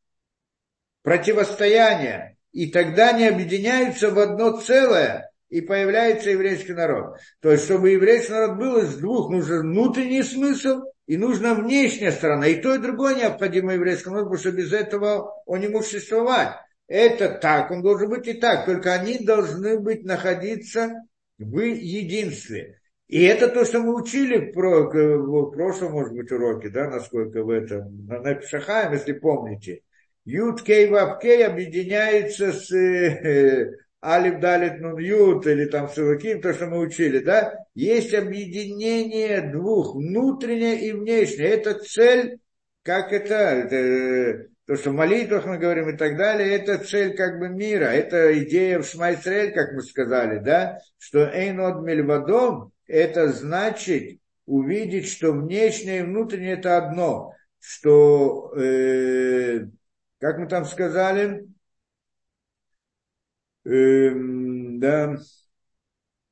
противостояние, 1.06 2.36
и 2.52 2.72
тогда 2.72 3.12
они 3.12 3.28
объединяются 3.28 4.10
в 4.10 4.20
одно 4.20 4.60
целое, 4.60 5.32
и 5.50 5.62
появляется 5.62 6.32
еврейский 6.32 6.74
народ. 6.74 7.18
То 7.40 7.52
есть, 7.52 7.66
чтобы 7.66 7.92
еврейский 7.92 8.34
народ 8.34 8.58
был 8.58 8.78
из 8.80 8.98
двух, 8.98 9.30
нужен 9.30 9.62
внутренний 9.62 10.24
смысл 10.24 10.82
и 11.06 11.16
нужна 11.16 11.54
внешняя 11.54 12.12
сторона. 12.12 12.48
И 12.48 12.60
то, 12.60 12.74
и 12.74 12.80
другое 12.80 13.16
необходимо 13.16 13.74
еврейскому 13.74 14.16
народу, 14.16 14.32
потому 14.32 14.52
что 14.52 14.58
без 14.60 14.74
этого 14.74 15.32
он 15.46 15.60
не 15.60 15.68
может 15.68 15.92
существовать. 15.92 16.56
Это 16.88 17.30
так, 17.30 17.70
он 17.70 17.84
должен 17.84 18.10
быть 18.10 18.28
и 18.28 18.34
так, 18.34 18.66
только 18.66 18.94
они 18.94 19.20
должны 19.20 19.80
быть, 19.80 20.04
находиться 20.04 21.04
в 21.38 21.60
единстве. 21.60 22.80
И 23.08 23.24
это 23.24 23.50
то, 23.50 23.64
что 23.66 23.80
мы 23.80 23.96
учили 23.96 24.52
про, 24.52 24.90
в 24.90 25.52
прошлом, 25.52 25.92
может 25.92 26.14
быть, 26.14 26.32
уроке, 26.32 26.70
да, 26.70 26.90
насколько 26.90 27.44
в 27.44 27.50
этом, 27.52 28.08
на 28.08 28.36
Пшахаем, 28.36 28.94
если 28.94 29.14
помните. 29.14 29.82
Ют 30.26 30.64
Кей 30.64 30.90
Вав 30.90 31.20
Кей 31.20 31.46
объединяется 31.46 32.52
с 32.52 32.72
э, 32.72 33.72
Алиф 34.04 34.40
Далит 34.40 34.82
Нун 34.82 34.98
Ют 34.98 35.46
или 35.48 35.66
там 35.66 35.88
с 35.88 35.98
Ураким, 35.98 36.42
то, 36.42 36.54
что 36.54 36.68
мы 36.68 36.80
учили, 36.80 37.20
да? 37.20 37.54
Есть 37.76 38.14
объединение 38.14 39.42
двух, 39.42 39.96
внутреннее 39.96 40.88
и 40.88 40.92
внешнее. 40.92 41.50
Это 41.50 41.76
цель, 41.76 42.40
как 42.84 43.14
это, 43.14 43.34
это 43.36 44.48
то, 44.66 44.76
что 44.76 44.90
в 44.90 44.94
молитвах 44.94 45.46
мы 45.46 45.60
говорим 45.60 45.90
и 45.90 45.98
так 45.98 46.18
далее, 46.18 46.56
это 46.56 46.80
цель 46.80 47.16
как 47.16 47.40
бы 47.40 47.50
мира, 47.50 47.86
это 47.86 48.38
идея 48.44 48.80
в 48.80 48.88
Шмайсрель, 48.88 49.54
как 49.54 49.74
мы 49.74 49.82
сказали, 49.82 50.40
да, 50.40 50.80
что 50.98 51.30
Эйнод 51.32 51.84
Мельвадом, 51.84 52.72
это 52.88 53.30
значит 53.30 54.20
увидеть, 54.48 55.08
что 55.08 55.32
внешнее 55.34 56.00
и 56.00 56.04
внутреннее 56.04 56.54
это 56.54 56.78
одно, 56.78 57.34
что 57.60 58.54
э, 58.56 59.66
как 60.26 60.40
мы 60.40 60.48
там 60.48 60.66
сказали, 60.66 61.48
эм, 63.64 64.80
да, 64.80 65.18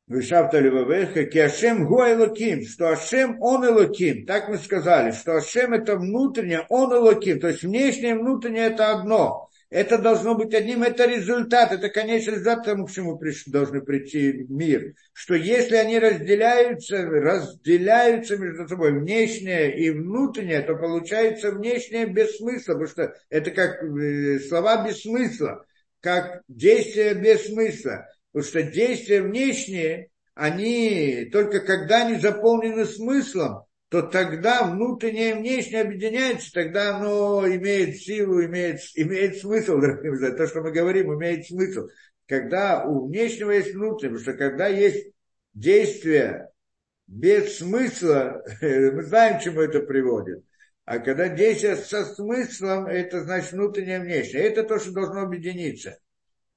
Вишавта 0.07 0.57
Левавеха, 0.57 1.26
Киашем 1.26 1.86
Гуайлоким, 1.86 2.65
что 2.65 2.90
Ашем 2.90 3.40
он 3.40 3.64
Элоким. 3.64 4.26
Так 4.26 4.49
мы 4.49 4.57
сказали, 4.57 5.11
что 5.11 5.36
Ашем 5.36 5.74
это 5.74 5.95
внутреннее, 5.95 6.65
он 6.70 6.91
Элоким. 6.91 7.40
То 7.40 7.49
есть 7.49 7.61
внешнее 7.61 8.15
и 8.15 8.18
внутреннее 8.18 8.72
это 8.72 8.94
одно. 8.94 9.52
Это 9.73 9.97
должно 9.97 10.35
быть 10.35 10.53
одним, 10.53 10.83
это 10.83 11.07
результат, 11.07 11.71
это 11.71 11.89
конечный 11.89 12.33
результат 12.33 12.63
тому, 12.63 12.85
к 12.85 12.91
чему 12.91 13.17
приш, 13.17 13.45
должны 13.47 13.81
прийти 13.81 14.45
мир. 14.47 14.93
Что 15.13 15.33
если 15.33 15.77
они 15.77 15.97
разделяются, 15.97 17.01
разделяются 17.01 18.37
между 18.37 18.67
собой 18.67 18.91
внешнее 18.99 19.75
и 19.75 19.89
внутреннее, 19.89 20.61
то 20.61 20.75
получается 20.75 21.49
внешнее 21.49 22.05
без 22.05 22.37
смысла, 22.37 22.73
потому 22.73 22.87
что 22.87 23.15
это 23.31 23.49
как 23.49 23.81
э, 23.81 24.41
слова 24.41 24.85
без 24.87 25.01
смысла, 25.01 25.65
как 26.01 26.43
действия 26.47 27.15
без 27.15 27.47
смысла. 27.47 28.05
Потому 28.31 28.47
что 28.47 28.61
действия 28.61 29.23
внешние, 29.23 30.09
они 30.35 31.29
только 31.31 31.61
когда 31.61 32.05
они 32.05 32.19
заполнены 32.19 32.85
смыслом, 32.85 33.65
то 33.94 34.02
тогда 34.02 34.64
внутреннее 34.64 35.30
и 35.30 35.34
внешнее 35.34 35.84
объединяется, 35.84 36.52
тогда 36.52 36.98
оно 36.98 37.48
имеет 37.48 37.95
силу, 37.98 38.44
имеет, 38.44 38.80
имеет 38.95 39.38
смысл, 39.38 39.78
дорогие 39.80 40.32
То, 40.32 40.48
что 40.48 40.61
мы 40.61 40.72
говорим, 40.72 41.14
имеет 41.14 41.45
смысл. 41.45 41.82
Когда 42.28 42.86
у 42.86 43.06
внешнего 43.06 43.52
есть 43.52 43.76
внутреннее, 43.76 44.18
потому 44.18 44.20
что 44.24 44.34
когда 44.34 44.65
есть 44.68 45.14
действие 45.53 46.49
без 47.06 47.60
смысла, 47.60 48.44
мы 48.64 49.03
знаем, 49.03 49.40
чему 49.40 49.61
это 49.61 49.82
приводит. 49.82 50.44
А 50.86 50.98
когда 50.98 51.30
действие 51.30 51.76
со 51.76 52.03
смыслом, 52.03 52.88
это 52.88 53.22
значит 53.22 53.52
внутреннее 53.52 53.98
и 53.99 54.02
внешнее. 54.02 54.41
Это 54.41 54.64
то, 54.64 54.80
что 54.80 54.91
должно 54.91 55.22
объединиться. 55.22 55.99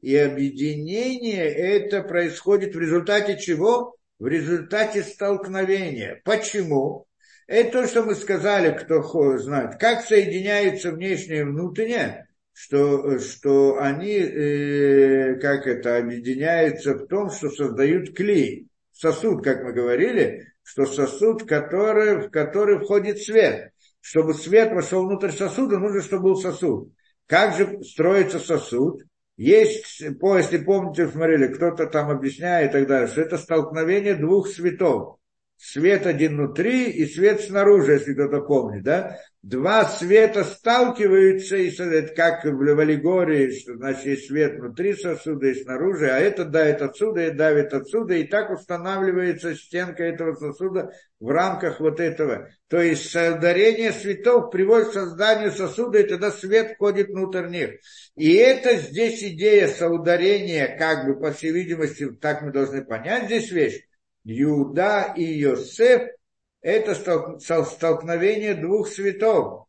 И 0.00 0.16
объединение 0.16 1.44
это 1.44 2.02
происходит 2.02 2.74
в 2.74 2.80
результате 2.80 3.38
чего? 3.38 3.94
В 4.18 4.26
результате 4.26 5.02
столкновения. 5.02 6.22
Почему? 6.24 7.05
Это 7.46 7.82
то, 7.82 7.86
что 7.86 8.02
мы 8.02 8.14
сказали, 8.16 8.76
кто 8.76 9.38
знает. 9.38 9.76
Как 9.78 10.04
соединяются 10.04 10.90
внешнее 10.90 11.40
и 11.40 11.44
внутреннее, 11.44 12.26
что, 12.52 13.18
что 13.20 13.78
они, 13.78 14.14
э, 14.14 15.34
как 15.40 15.66
это, 15.66 15.98
объединяются 15.98 16.94
в 16.94 17.06
том, 17.06 17.30
что 17.30 17.50
создают 17.50 18.16
клей. 18.16 18.68
Сосуд, 18.92 19.44
как 19.44 19.62
мы 19.62 19.72
говорили, 19.72 20.54
что 20.62 20.86
сосуд, 20.86 21.44
который, 21.46 22.26
в 22.26 22.30
который 22.30 22.80
входит 22.80 23.18
свет. 23.18 23.70
Чтобы 24.00 24.34
свет 24.34 24.72
вошел 24.72 25.06
внутрь 25.06 25.30
сосуда, 25.30 25.78
нужно, 25.78 26.00
чтобы 26.00 26.24
был 26.24 26.36
сосуд. 26.36 26.92
Как 27.26 27.56
же 27.56 27.82
строится 27.84 28.40
сосуд? 28.40 29.02
Есть, 29.36 30.00
если 30.00 30.58
помните, 30.58 31.08
смотрели, 31.08 31.52
кто-то 31.52 31.86
там 31.86 32.10
объясняет 32.10 32.70
и 32.70 32.72
так 32.72 32.88
далее, 32.88 33.08
что 33.08 33.20
это 33.20 33.36
столкновение 33.36 34.14
двух 34.14 34.48
светов 34.48 35.18
свет 35.56 36.06
один 36.06 36.36
внутри 36.36 36.90
и 36.90 37.06
свет 37.06 37.40
снаружи, 37.40 37.94
если 37.94 38.14
кто-то 38.14 38.40
помнит, 38.40 38.82
да? 38.82 39.18
Два 39.42 39.84
света 39.84 40.42
сталкиваются, 40.42 41.56
и 41.56 41.70
это 41.70 42.12
как 42.14 42.44
в 42.44 42.80
аллегории, 42.80 43.56
что 43.56 43.76
значит 43.76 44.04
есть 44.04 44.26
свет 44.26 44.58
внутри 44.58 44.94
сосуда 44.94 45.46
и 45.46 45.54
снаружи, 45.54 46.10
а 46.10 46.18
это 46.18 46.44
давит 46.44 46.82
отсюда 46.82 47.28
и 47.28 47.30
давит 47.30 47.72
отсюда, 47.72 48.14
и 48.14 48.24
так 48.24 48.50
устанавливается 48.50 49.54
стенка 49.54 50.02
этого 50.02 50.34
сосуда 50.34 50.90
в 51.20 51.28
рамках 51.28 51.78
вот 51.78 52.00
этого. 52.00 52.48
То 52.68 52.80
есть 52.80 53.14
ударение 53.14 53.92
светов 53.92 54.50
приводит 54.50 54.88
к 54.88 54.94
созданию 54.94 55.52
сосуда, 55.52 56.00
и 56.00 56.08
тогда 56.08 56.32
свет 56.32 56.72
входит 56.72 57.10
внутрь 57.10 57.46
них. 57.46 57.70
И 58.16 58.34
это 58.34 58.76
здесь 58.76 59.22
идея 59.22 59.68
соударения, 59.68 60.76
как 60.76 61.06
бы, 61.06 61.20
по 61.20 61.30
всей 61.30 61.52
видимости, 61.52 62.10
так 62.20 62.42
мы 62.42 62.50
должны 62.50 62.84
понять 62.84 63.26
здесь 63.26 63.52
вещь, 63.52 63.85
Иуда 64.28 65.14
и 65.16 65.22
Йосеф– 65.22 66.10
это 66.60 66.94
столкновение 66.94 68.54
двух 68.54 68.88
светов. 68.88 69.66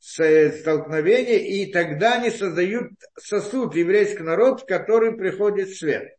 Столкновение, 0.00 1.46
и 1.46 1.72
тогда 1.72 2.14
они 2.14 2.30
создают 2.30 2.90
сосуд, 3.16 3.76
еврейский 3.76 4.24
народ, 4.24 4.62
в 4.62 4.66
который 4.66 5.16
приходит 5.16 5.70
свет. 5.70 6.16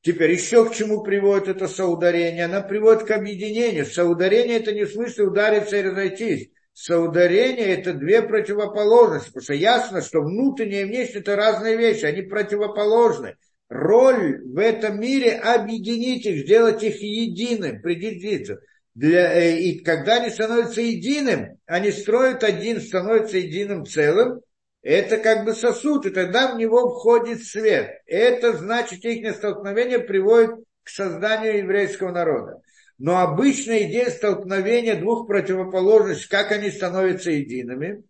Теперь 0.00 0.32
еще 0.32 0.68
к 0.68 0.74
чему 0.74 1.02
приводит 1.02 1.48
это 1.48 1.68
соударение? 1.68 2.46
Она 2.46 2.62
приводит 2.62 3.04
к 3.04 3.10
объединению. 3.10 3.84
Соударение 3.86 4.58
это 4.58 4.72
не 4.72 4.84
в 4.84 4.92
смысле 4.92 5.24
удариться 5.24 5.76
и 5.76 5.82
разойтись. 5.82 6.50
Соударение 6.72 7.68
это 7.68 7.92
две 7.92 8.22
противоположности. 8.22 9.28
Потому 9.28 9.42
что 9.42 9.54
ясно, 9.54 10.00
что 10.02 10.20
внутреннее 10.20 10.82
и 10.82 10.86
внешнее 10.86 11.20
это 11.20 11.36
разные 11.36 11.76
вещи, 11.76 12.04
они 12.04 12.22
противоположны 12.22 13.36
роль 13.74 14.40
в 14.44 14.58
этом 14.58 15.00
мире 15.00 15.32
объединить 15.32 16.24
их, 16.26 16.44
сделать 16.44 16.82
их 16.84 17.02
единым, 17.02 17.82
придержиться. 17.82 18.60
Для, 18.94 19.34
э, 19.34 19.58
и 19.58 19.80
когда 19.80 20.22
они 20.22 20.30
становятся 20.30 20.80
единым, 20.80 21.58
они 21.66 21.90
строят 21.90 22.44
один, 22.44 22.80
становятся 22.80 23.38
единым 23.38 23.84
целым, 23.84 24.40
это 24.82 25.16
как 25.16 25.44
бы 25.44 25.54
сосуд, 25.54 26.06
и 26.06 26.10
тогда 26.10 26.54
в 26.54 26.58
него 26.58 26.88
входит 26.88 27.42
свет. 27.42 27.90
Это 28.06 28.56
значит, 28.56 29.04
их 29.04 29.34
столкновение 29.34 29.98
приводит 29.98 30.52
к 30.84 30.88
созданию 30.88 31.58
еврейского 31.58 32.12
народа. 32.12 32.60
Но 32.98 33.18
обычная 33.18 33.88
идея 33.88 34.10
столкновения 34.10 34.94
двух 34.94 35.26
противоположностей, 35.26 36.28
как 36.28 36.52
они 36.52 36.70
становятся 36.70 37.32
едиными, 37.32 38.04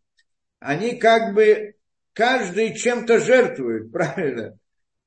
они 0.58 0.96
как 0.96 1.32
бы 1.34 1.74
каждый 2.12 2.74
чем-то 2.74 3.18
жертвует, 3.18 3.90
правильно? 3.92 4.58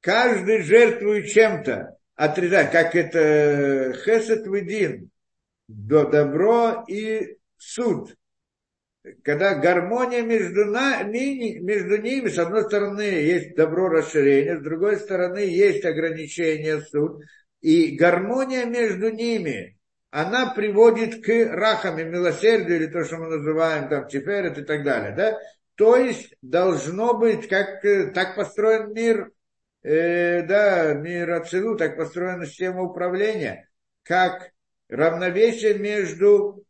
Каждый 0.07 0.61
жертвует 0.61 1.27
чем-то, 1.27 1.97
отрезать, 2.15 2.71
как 2.71 2.95
это 2.95 3.91
хесед 4.05 4.47
выдин, 4.47 5.11
добро 5.67 6.85
и 6.87 7.35
суд. 7.57 8.15
Когда 9.21 9.55
гармония 9.55 10.21
между, 10.21 10.63
нами, 10.63 11.59
между 11.59 11.97
ними, 11.97 12.29
с 12.29 12.39
одной 12.39 12.63
стороны, 12.63 13.01
есть 13.01 13.53
добро 13.57 13.89
расширение, 13.89 14.57
с 14.57 14.63
другой 14.63 14.95
стороны, 14.95 15.39
есть 15.39 15.83
ограничение 15.83 16.79
суд. 16.79 17.21
И 17.59 17.97
гармония 17.97 18.63
между 18.63 19.09
ними, 19.11 19.77
она 20.09 20.53
приводит 20.53 21.21
к 21.21 21.29
рахам 21.53 21.99
и 21.99 22.05
милосердию, 22.05 22.77
или 22.77 22.87
то, 22.87 23.03
что 23.03 23.17
мы 23.17 23.27
называем 23.27 23.89
там 23.89 24.07
тиферет 24.07 24.57
и 24.57 24.63
так 24.63 24.85
далее. 24.85 25.13
Да? 25.13 25.37
То 25.75 25.97
есть 25.97 26.33
должно 26.41 27.17
быть, 27.17 27.49
как 27.49 27.81
так 28.13 28.37
построен 28.37 28.93
мир 28.93 29.31
э, 29.87 30.41
да, 30.43 30.93
мир 30.93 31.31
Ацилу, 31.31 31.77
так 31.77 31.97
построена 31.97 32.45
система 32.45 32.83
управления, 32.83 33.69
как 34.03 34.51
равновесие 34.89 35.75
между 35.75 36.65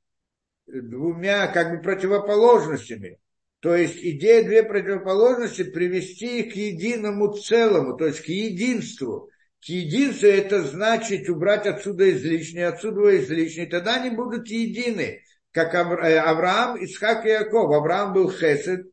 двумя 0.68 1.48
как 1.48 1.72
бы 1.72 1.82
противоположностями. 1.82 3.20
То 3.60 3.76
есть 3.76 3.98
идея 4.04 4.44
две 4.44 4.64
противоположности 4.64 5.64
привести 5.64 6.42
их 6.42 6.54
к 6.54 6.56
единому 6.56 7.34
целому, 7.34 7.98
то 7.98 8.06
есть 8.06 8.22
к 8.22 8.28
единству. 8.28 9.30
К 9.62 9.70
единству 9.70 10.28
это 10.28 10.62
значит 10.62 11.28
убрать 11.28 11.66
отсюда 11.66 12.12
излишнее, 12.12 12.68
отсюда 12.68 13.18
излишнее, 13.18 13.66
тогда 13.66 13.96
они 13.96 14.16
будут 14.16 14.48
едины, 14.48 15.24
как 15.52 15.74
э, 15.74 16.20
Авраам, 16.20 16.84
Исхак 16.84 17.26
и 17.26 17.30
Яков. 17.30 17.74
Авраам 17.74 18.14
был 18.14 18.30
Хесед, 18.30 18.86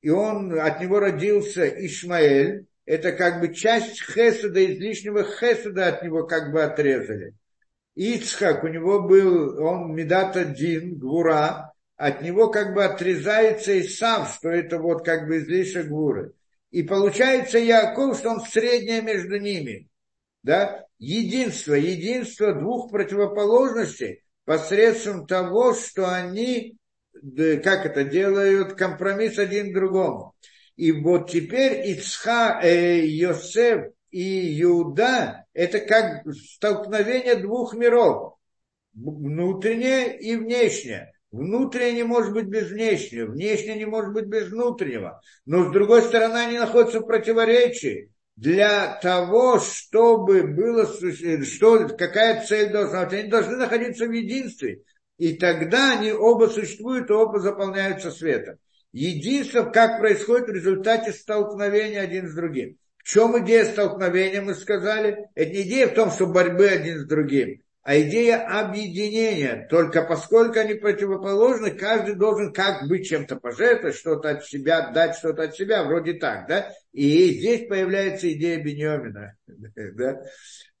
и 0.00 0.10
он, 0.10 0.56
от 0.60 0.80
него 0.80 1.00
родился 1.00 1.66
Ишмаэль, 1.66 2.67
это 2.88 3.12
как 3.12 3.40
бы 3.40 3.54
часть 3.54 4.02
хеседа, 4.02 4.64
излишнего 4.64 5.22
хеседа 5.22 5.88
от 5.88 6.02
него 6.02 6.26
как 6.26 6.52
бы 6.52 6.62
отрезали. 6.62 7.34
Ицхак, 7.94 8.64
у 8.64 8.68
него 8.68 9.02
был, 9.02 9.62
он 9.62 9.94
Медата 9.94 10.46
Дин, 10.46 10.98
Гвура, 10.98 11.74
от 11.96 12.22
него 12.22 12.48
как 12.48 12.72
бы 12.72 12.82
отрезается 12.82 13.72
и 13.72 13.82
сам, 13.82 14.26
что 14.26 14.48
это 14.48 14.78
вот 14.78 15.04
как 15.04 15.26
бы 15.26 15.36
излишек 15.36 15.88
Гвуры. 15.88 16.32
И 16.70 16.82
получается 16.82 17.58
Яков, 17.58 18.16
что 18.16 18.30
он 18.30 18.40
среднее 18.40 19.02
между 19.02 19.38
ними. 19.38 19.88
Да? 20.42 20.86
Единство, 20.98 21.74
единство 21.74 22.54
двух 22.54 22.90
противоположностей 22.90 24.22
посредством 24.46 25.26
того, 25.26 25.74
что 25.74 26.10
они, 26.10 26.78
как 27.12 27.84
это 27.84 28.04
делают, 28.04 28.74
компромисс 28.74 29.38
один 29.38 29.74
другому. 29.74 30.34
И 30.78 30.92
вот 30.92 31.28
теперь 31.28 31.90
Ицха, 31.90 32.60
э, 32.62 33.04
Йосеф 33.04 33.90
и 34.12 34.62
Иуда– 34.62 35.44
это 35.52 35.80
как 35.80 36.22
столкновение 36.32 37.34
двух 37.34 37.74
миров. 37.74 38.34
Внутреннее 38.94 40.16
и 40.16 40.36
внешнее. 40.36 41.12
Внутреннее 41.32 41.94
не 41.94 42.02
может 42.04 42.32
быть 42.32 42.46
без 42.46 42.70
внешнего, 42.70 43.32
внешнее 43.32 43.76
не 43.76 43.86
может 43.86 44.12
быть 44.12 44.26
без 44.26 44.50
внутреннего. 44.50 45.20
Но 45.46 45.68
с 45.68 45.72
другой 45.72 46.02
стороны, 46.02 46.36
они 46.36 46.58
находятся 46.58 47.00
в 47.00 47.06
противоречии. 47.06 48.12
Для 48.36 49.00
того, 49.02 49.58
чтобы 49.58 50.44
было, 50.44 50.86
что, 50.86 51.88
какая 51.88 52.46
цель 52.46 52.70
должна 52.70 53.04
быть, 53.04 53.18
они 53.18 53.28
должны 53.28 53.56
находиться 53.56 54.06
в 54.06 54.12
единстве. 54.12 54.82
И 55.16 55.34
тогда 55.34 55.98
они 55.98 56.12
оба 56.12 56.46
существуют, 56.46 57.10
оба 57.10 57.40
заполняются 57.40 58.12
светом. 58.12 58.58
Единство, 58.92 59.64
как 59.64 59.98
происходит 59.98 60.48
в 60.48 60.52
результате 60.52 61.12
столкновения 61.12 62.00
один 62.00 62.28
с 62.28 62.34
другим. 62.34 62.78
В 62.98 63.04
чем 63.04 63.42
идея 63.44 63.64
столкновения, 63.64 64.42
мы 64.42 64.54
сказали? 64.54 65.28
Это 65.34 65.50
не 65.50 65.62
идея 65.62 65.88
в 65.88 65.94
том, 65.94 66.10
что 66.10 66.26
борьбы 66.26 66.68
один 66.68 66.98
с 66.98 67.06
другим, 67.06 67.62
а 67.82 67.98
идея 68.00 68.46
объединения. 68.46 69.66
Только 69.70 70.02
поскольку 70.02 70.58
они 70.58 70.74
противоположны, 70.74 71.70
каждый 71.70 72.16
должен 72.16 72.52
как 72.52 72.88
быть 72.88 73.08
чем-то 73.08 73.36
пожертвовать, 73.36 73.96
что-то 73.96 74.30
от 74.30 74.44
себя, 74.44 74.90
дать 74.90 75.16
что-то 75.16 75.44
от 75.44 75.54
себя, 75.54 75.84
вроде 75.84 76.14
так, 76.14 76.48
да? 76.48 76.70
И 76.92 77.30
здесь 77.38 77.66
появляется 77.68 78.30
идея 78.32 78.62
Беньомина. 78.62 79.34
Да? 79.94 80.20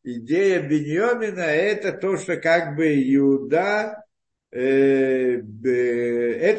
Идея 0.02 0.60
Беньомина– 0.62 1.40
это 1.40 1.92
то, 1.92 2.16
что 2.16 2.36
как 2.36 2.76
бы 2.76 2.86
Иуда 3.14 4.04
это 4.50 5.42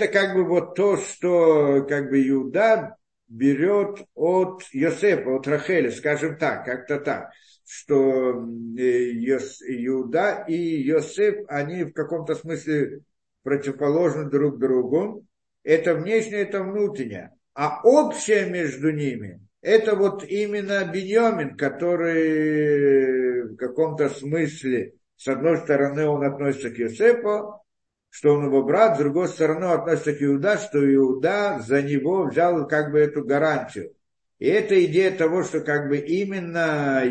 как 0.08 0.36
бы 0.36 0.44
вот 0.46 0.76
то, 0.76 0.98
что 0.98 1.86
как 1.88 2.10
бы 2.10 2.28
Иуда 2.28 2.96
берет 3.28 4.06
от 4.16 4.64
Йосефа, 4.72 5.36
от 5.36 5.48
Рахеля, 5.48 5.92
скажем 5.92 6.38
так, 6.38 6.66
как-то 6.66 7.00
так, 7.00 7.32
что 7.66 8.32
э, 8.78 9.12
Иуда 9.12 10.46
и 10.48 10.82
Йосеф, 10.84 11.46
они 11.48 11.84
в 11.84 11.94
каком-то 11.94 12.36
смысле 12.36 13.02
противоположны 13.44 14.30
друг 14.30 14.60
другу. 14.60 15.26
Это 15.64 15.94
внешнее, 15.94 16.42
это 16.42 16.64
внутреннее. 16.64 17.32
А 17.54 17.82
общее 17.84 18.50
между 18.50 18.92
ними, 18.92 19.42
это 19.62 19.96
вот 19.96 20.24
именно 20.24 20.86
Беньомин, 20.86 21.58
который 21.58 23.44
в 23.50 23.56
каком-то 23.58 24.10
смысле, 24.10 24.94
с 25.18 25.28
одной 25.28 25.58
стороны, 25.58 26.06
он 26.08 26.24
относится 26.24 26.70
к 26.70 26.78
Йосефу, 26.78 27.62
что 28.10 28.34
он 28.34 28.46
его 28.46 28.64
брат, 28.64 28.96
с 28.96 29.00
другой 29.00 29.28
стороны 29.28 29.66
относится 29.66 30.14
к 30.14 30.22
Иуда, 30.24 30.58
что 30.58 30.80
Иуда 30.96 31.62
за 31.66 31.82
него 31.82 32.26
взял 32.26 32.68
как 32.68 32.92
бы 32.92 33.00
эту 33.00 33.24
гарантию. 33.24 33.94
И 34.40 34.48
это 34.48 34.84
идея 34.86 35.12
того, 35.12 35.44
что 35.44 35.60
как 35.62 35.90
бы 35.90 35.98
именно 35.98 37.04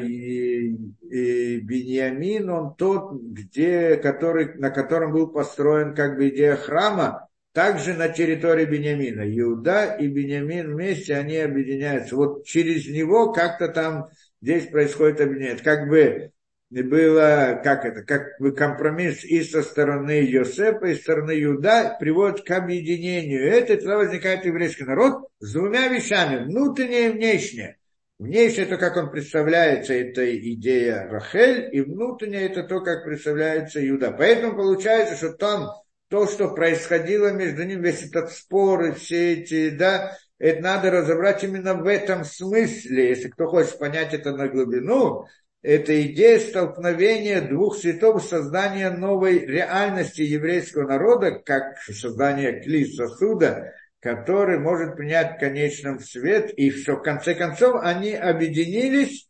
Беньямин, 1.60 2.50
он 2.50 2.74
тот, 2.74 3.12
где, 3.20 3.96
который, 3.96 4.54
на 4.54 4.70
котором 4.70 5.12
был 5.12 5.28
построен 5.28 5.94
как 5.94 6.16
бы 6.16 6.28
идея 6.30 6.56
храма, 6.56 7.28
также 7.52 7.94
на 7.94 8.08
территории 8.08 8.64
Бениамина. 8.66 9.22
Иуда 9.38 9.96
и 9.98 10.06
Бениамин 10.06 10.72
вместе, 10.74 11.14
они 11.16 11.36
объединяются. 11.36 12.16
Вот 12.16 12.44
через 12.46 12.86
него 12.88 13.32
как-то 13.32 13.68
там 13.68 14.08
здесь 14.40 14.66
происходит 14.66 15.20
объединение. 15.20 15.58
Как 15.62 15.88
бы 15.88 16.30
было, 16.70 17.60
как 17.64 17.84
это, 17.84 18.02
как 18.02 18.36
компромисс 18.56 19.24
и 19.24 19.42
со 19.42 19.62
стороны 19.62 20.22
Йосепа, 20.22 20.86
и 20.86 20.94
со 20.94 21.00
стороны 21.00 21.30
Юда 21.30 21.96
приводит 21.98 22.44
к 22.44 22.50
объединению. 22.50 23.48
Это 23.50 23.76
тогда 23.76 23.96
возникает 23.96 24.44
еврейский 24.44 24.84
народ 24.84 25.28
с 25.40 25.52
двумя 25.52 25.88
вещами, 25.88 26.44
внутреннее 26.44 27.08
и 27.08 27.12
внешнее. 27.12 27.78
Внешне 28.18 28.64
это 28.64 28.76
как 28.76 28.96
он 28.96 29.10
представляется, 29.10 29.94
это 29.94 30.36
идея 30.36 31.08
Рахель, 31.08 31.68
и 31.72 31.80
внутренне 31.80 32.42
это 32.46 32.64
то, 32.64 32.80
как 32.80 33.04
представляется 33.04 33.80
Юда. 33.80 34.10
Поэтому 34.10 34.56
получается, 34.56 35.16
что 35.16 35.32
там 35.32 35.70
то, 36.08 36.26
что 36.26 36.48
происходило 36.48 37.32
между 37.32 37.64
ними, 37.64 37.86
весь 37.86 38.02
этот 38.02 38.32
спор 38.32 38.84
и 38.84 38.92
все 38.92 39.34
эти, 39.34 39.70
да, 39.70 40.16
это 40.38 40.62
надо 40.62 40.90
разобрать 40.90 41.44
именно 41.44 41.74
в 41.74 41.86
этом 41.86 42.24
смысле. 42.24 43.08
Если 43.08 43.28
кто 43.28 43.46
хочет 43.46 43.78
понять 43.78 44.14
это 44.14 44.32
на 44.32 44.48
глубину, 44.48 45.26
это 45.62 46.02
идея 46.06 46.38
столкновения 46.38 47.40
двух 47.40 47.76
светов, 47.76 48.22
создания 48.22 48.90
новой 48.90 49.44
реальности 49.44 50.22
еврейского 50.22 50.86
народа, 50.86 51.32
как 51.32 51.78
создание 51.78 52.60
кли 52.60 52.84
сосуда, 52.84 53.74
который 54.00 54.58
может 54.58 54.96
принять 54.96 55.36
в 55.36 55.40
конечном 55.40 55.98
свет, 55.98 56.52
и 56.56 56.70
что 56.70 56.94
в 56.96 57.02
конце 57.02 57.34
концов 57.34 57.80
они 57.82 58.12
объединились 58.12 59.28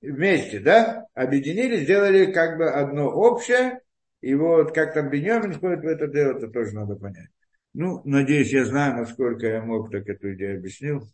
вместе, 0.00 0.60
да, 0.60 1.06
объединились, 1.14 1.82
сделали 1.82 2.30
как 2.30 2.58
бы 2.58 2.70
одно 2.70 3.08
общее, 3.08 3.80
и 4.20 4.34
вот 4.34 4.72
как 4.72 4.94
там 4.94 5.10
Беньямин 5.10 5.54
входит 5.54 5.80
в 5.80 5.86
это 5.86 6.06
дело, 6.06 6.36
это 6.36 6.48
тоже 6.48 6.72
надо 6.74 6.94
понять. 6.94 7.30
Ну, 7.74 8.00
надеюсь, 8.04 8.52
я 8.52 8.64
знаю, 8.64 8.96
насколько 8.96 9.46
я 9.46 9.62
мог, 9.62 9.90
так 9.90 10.08
эту 10.08 10.34
идею 10.34 10.58
объяснил. 10.58 11.06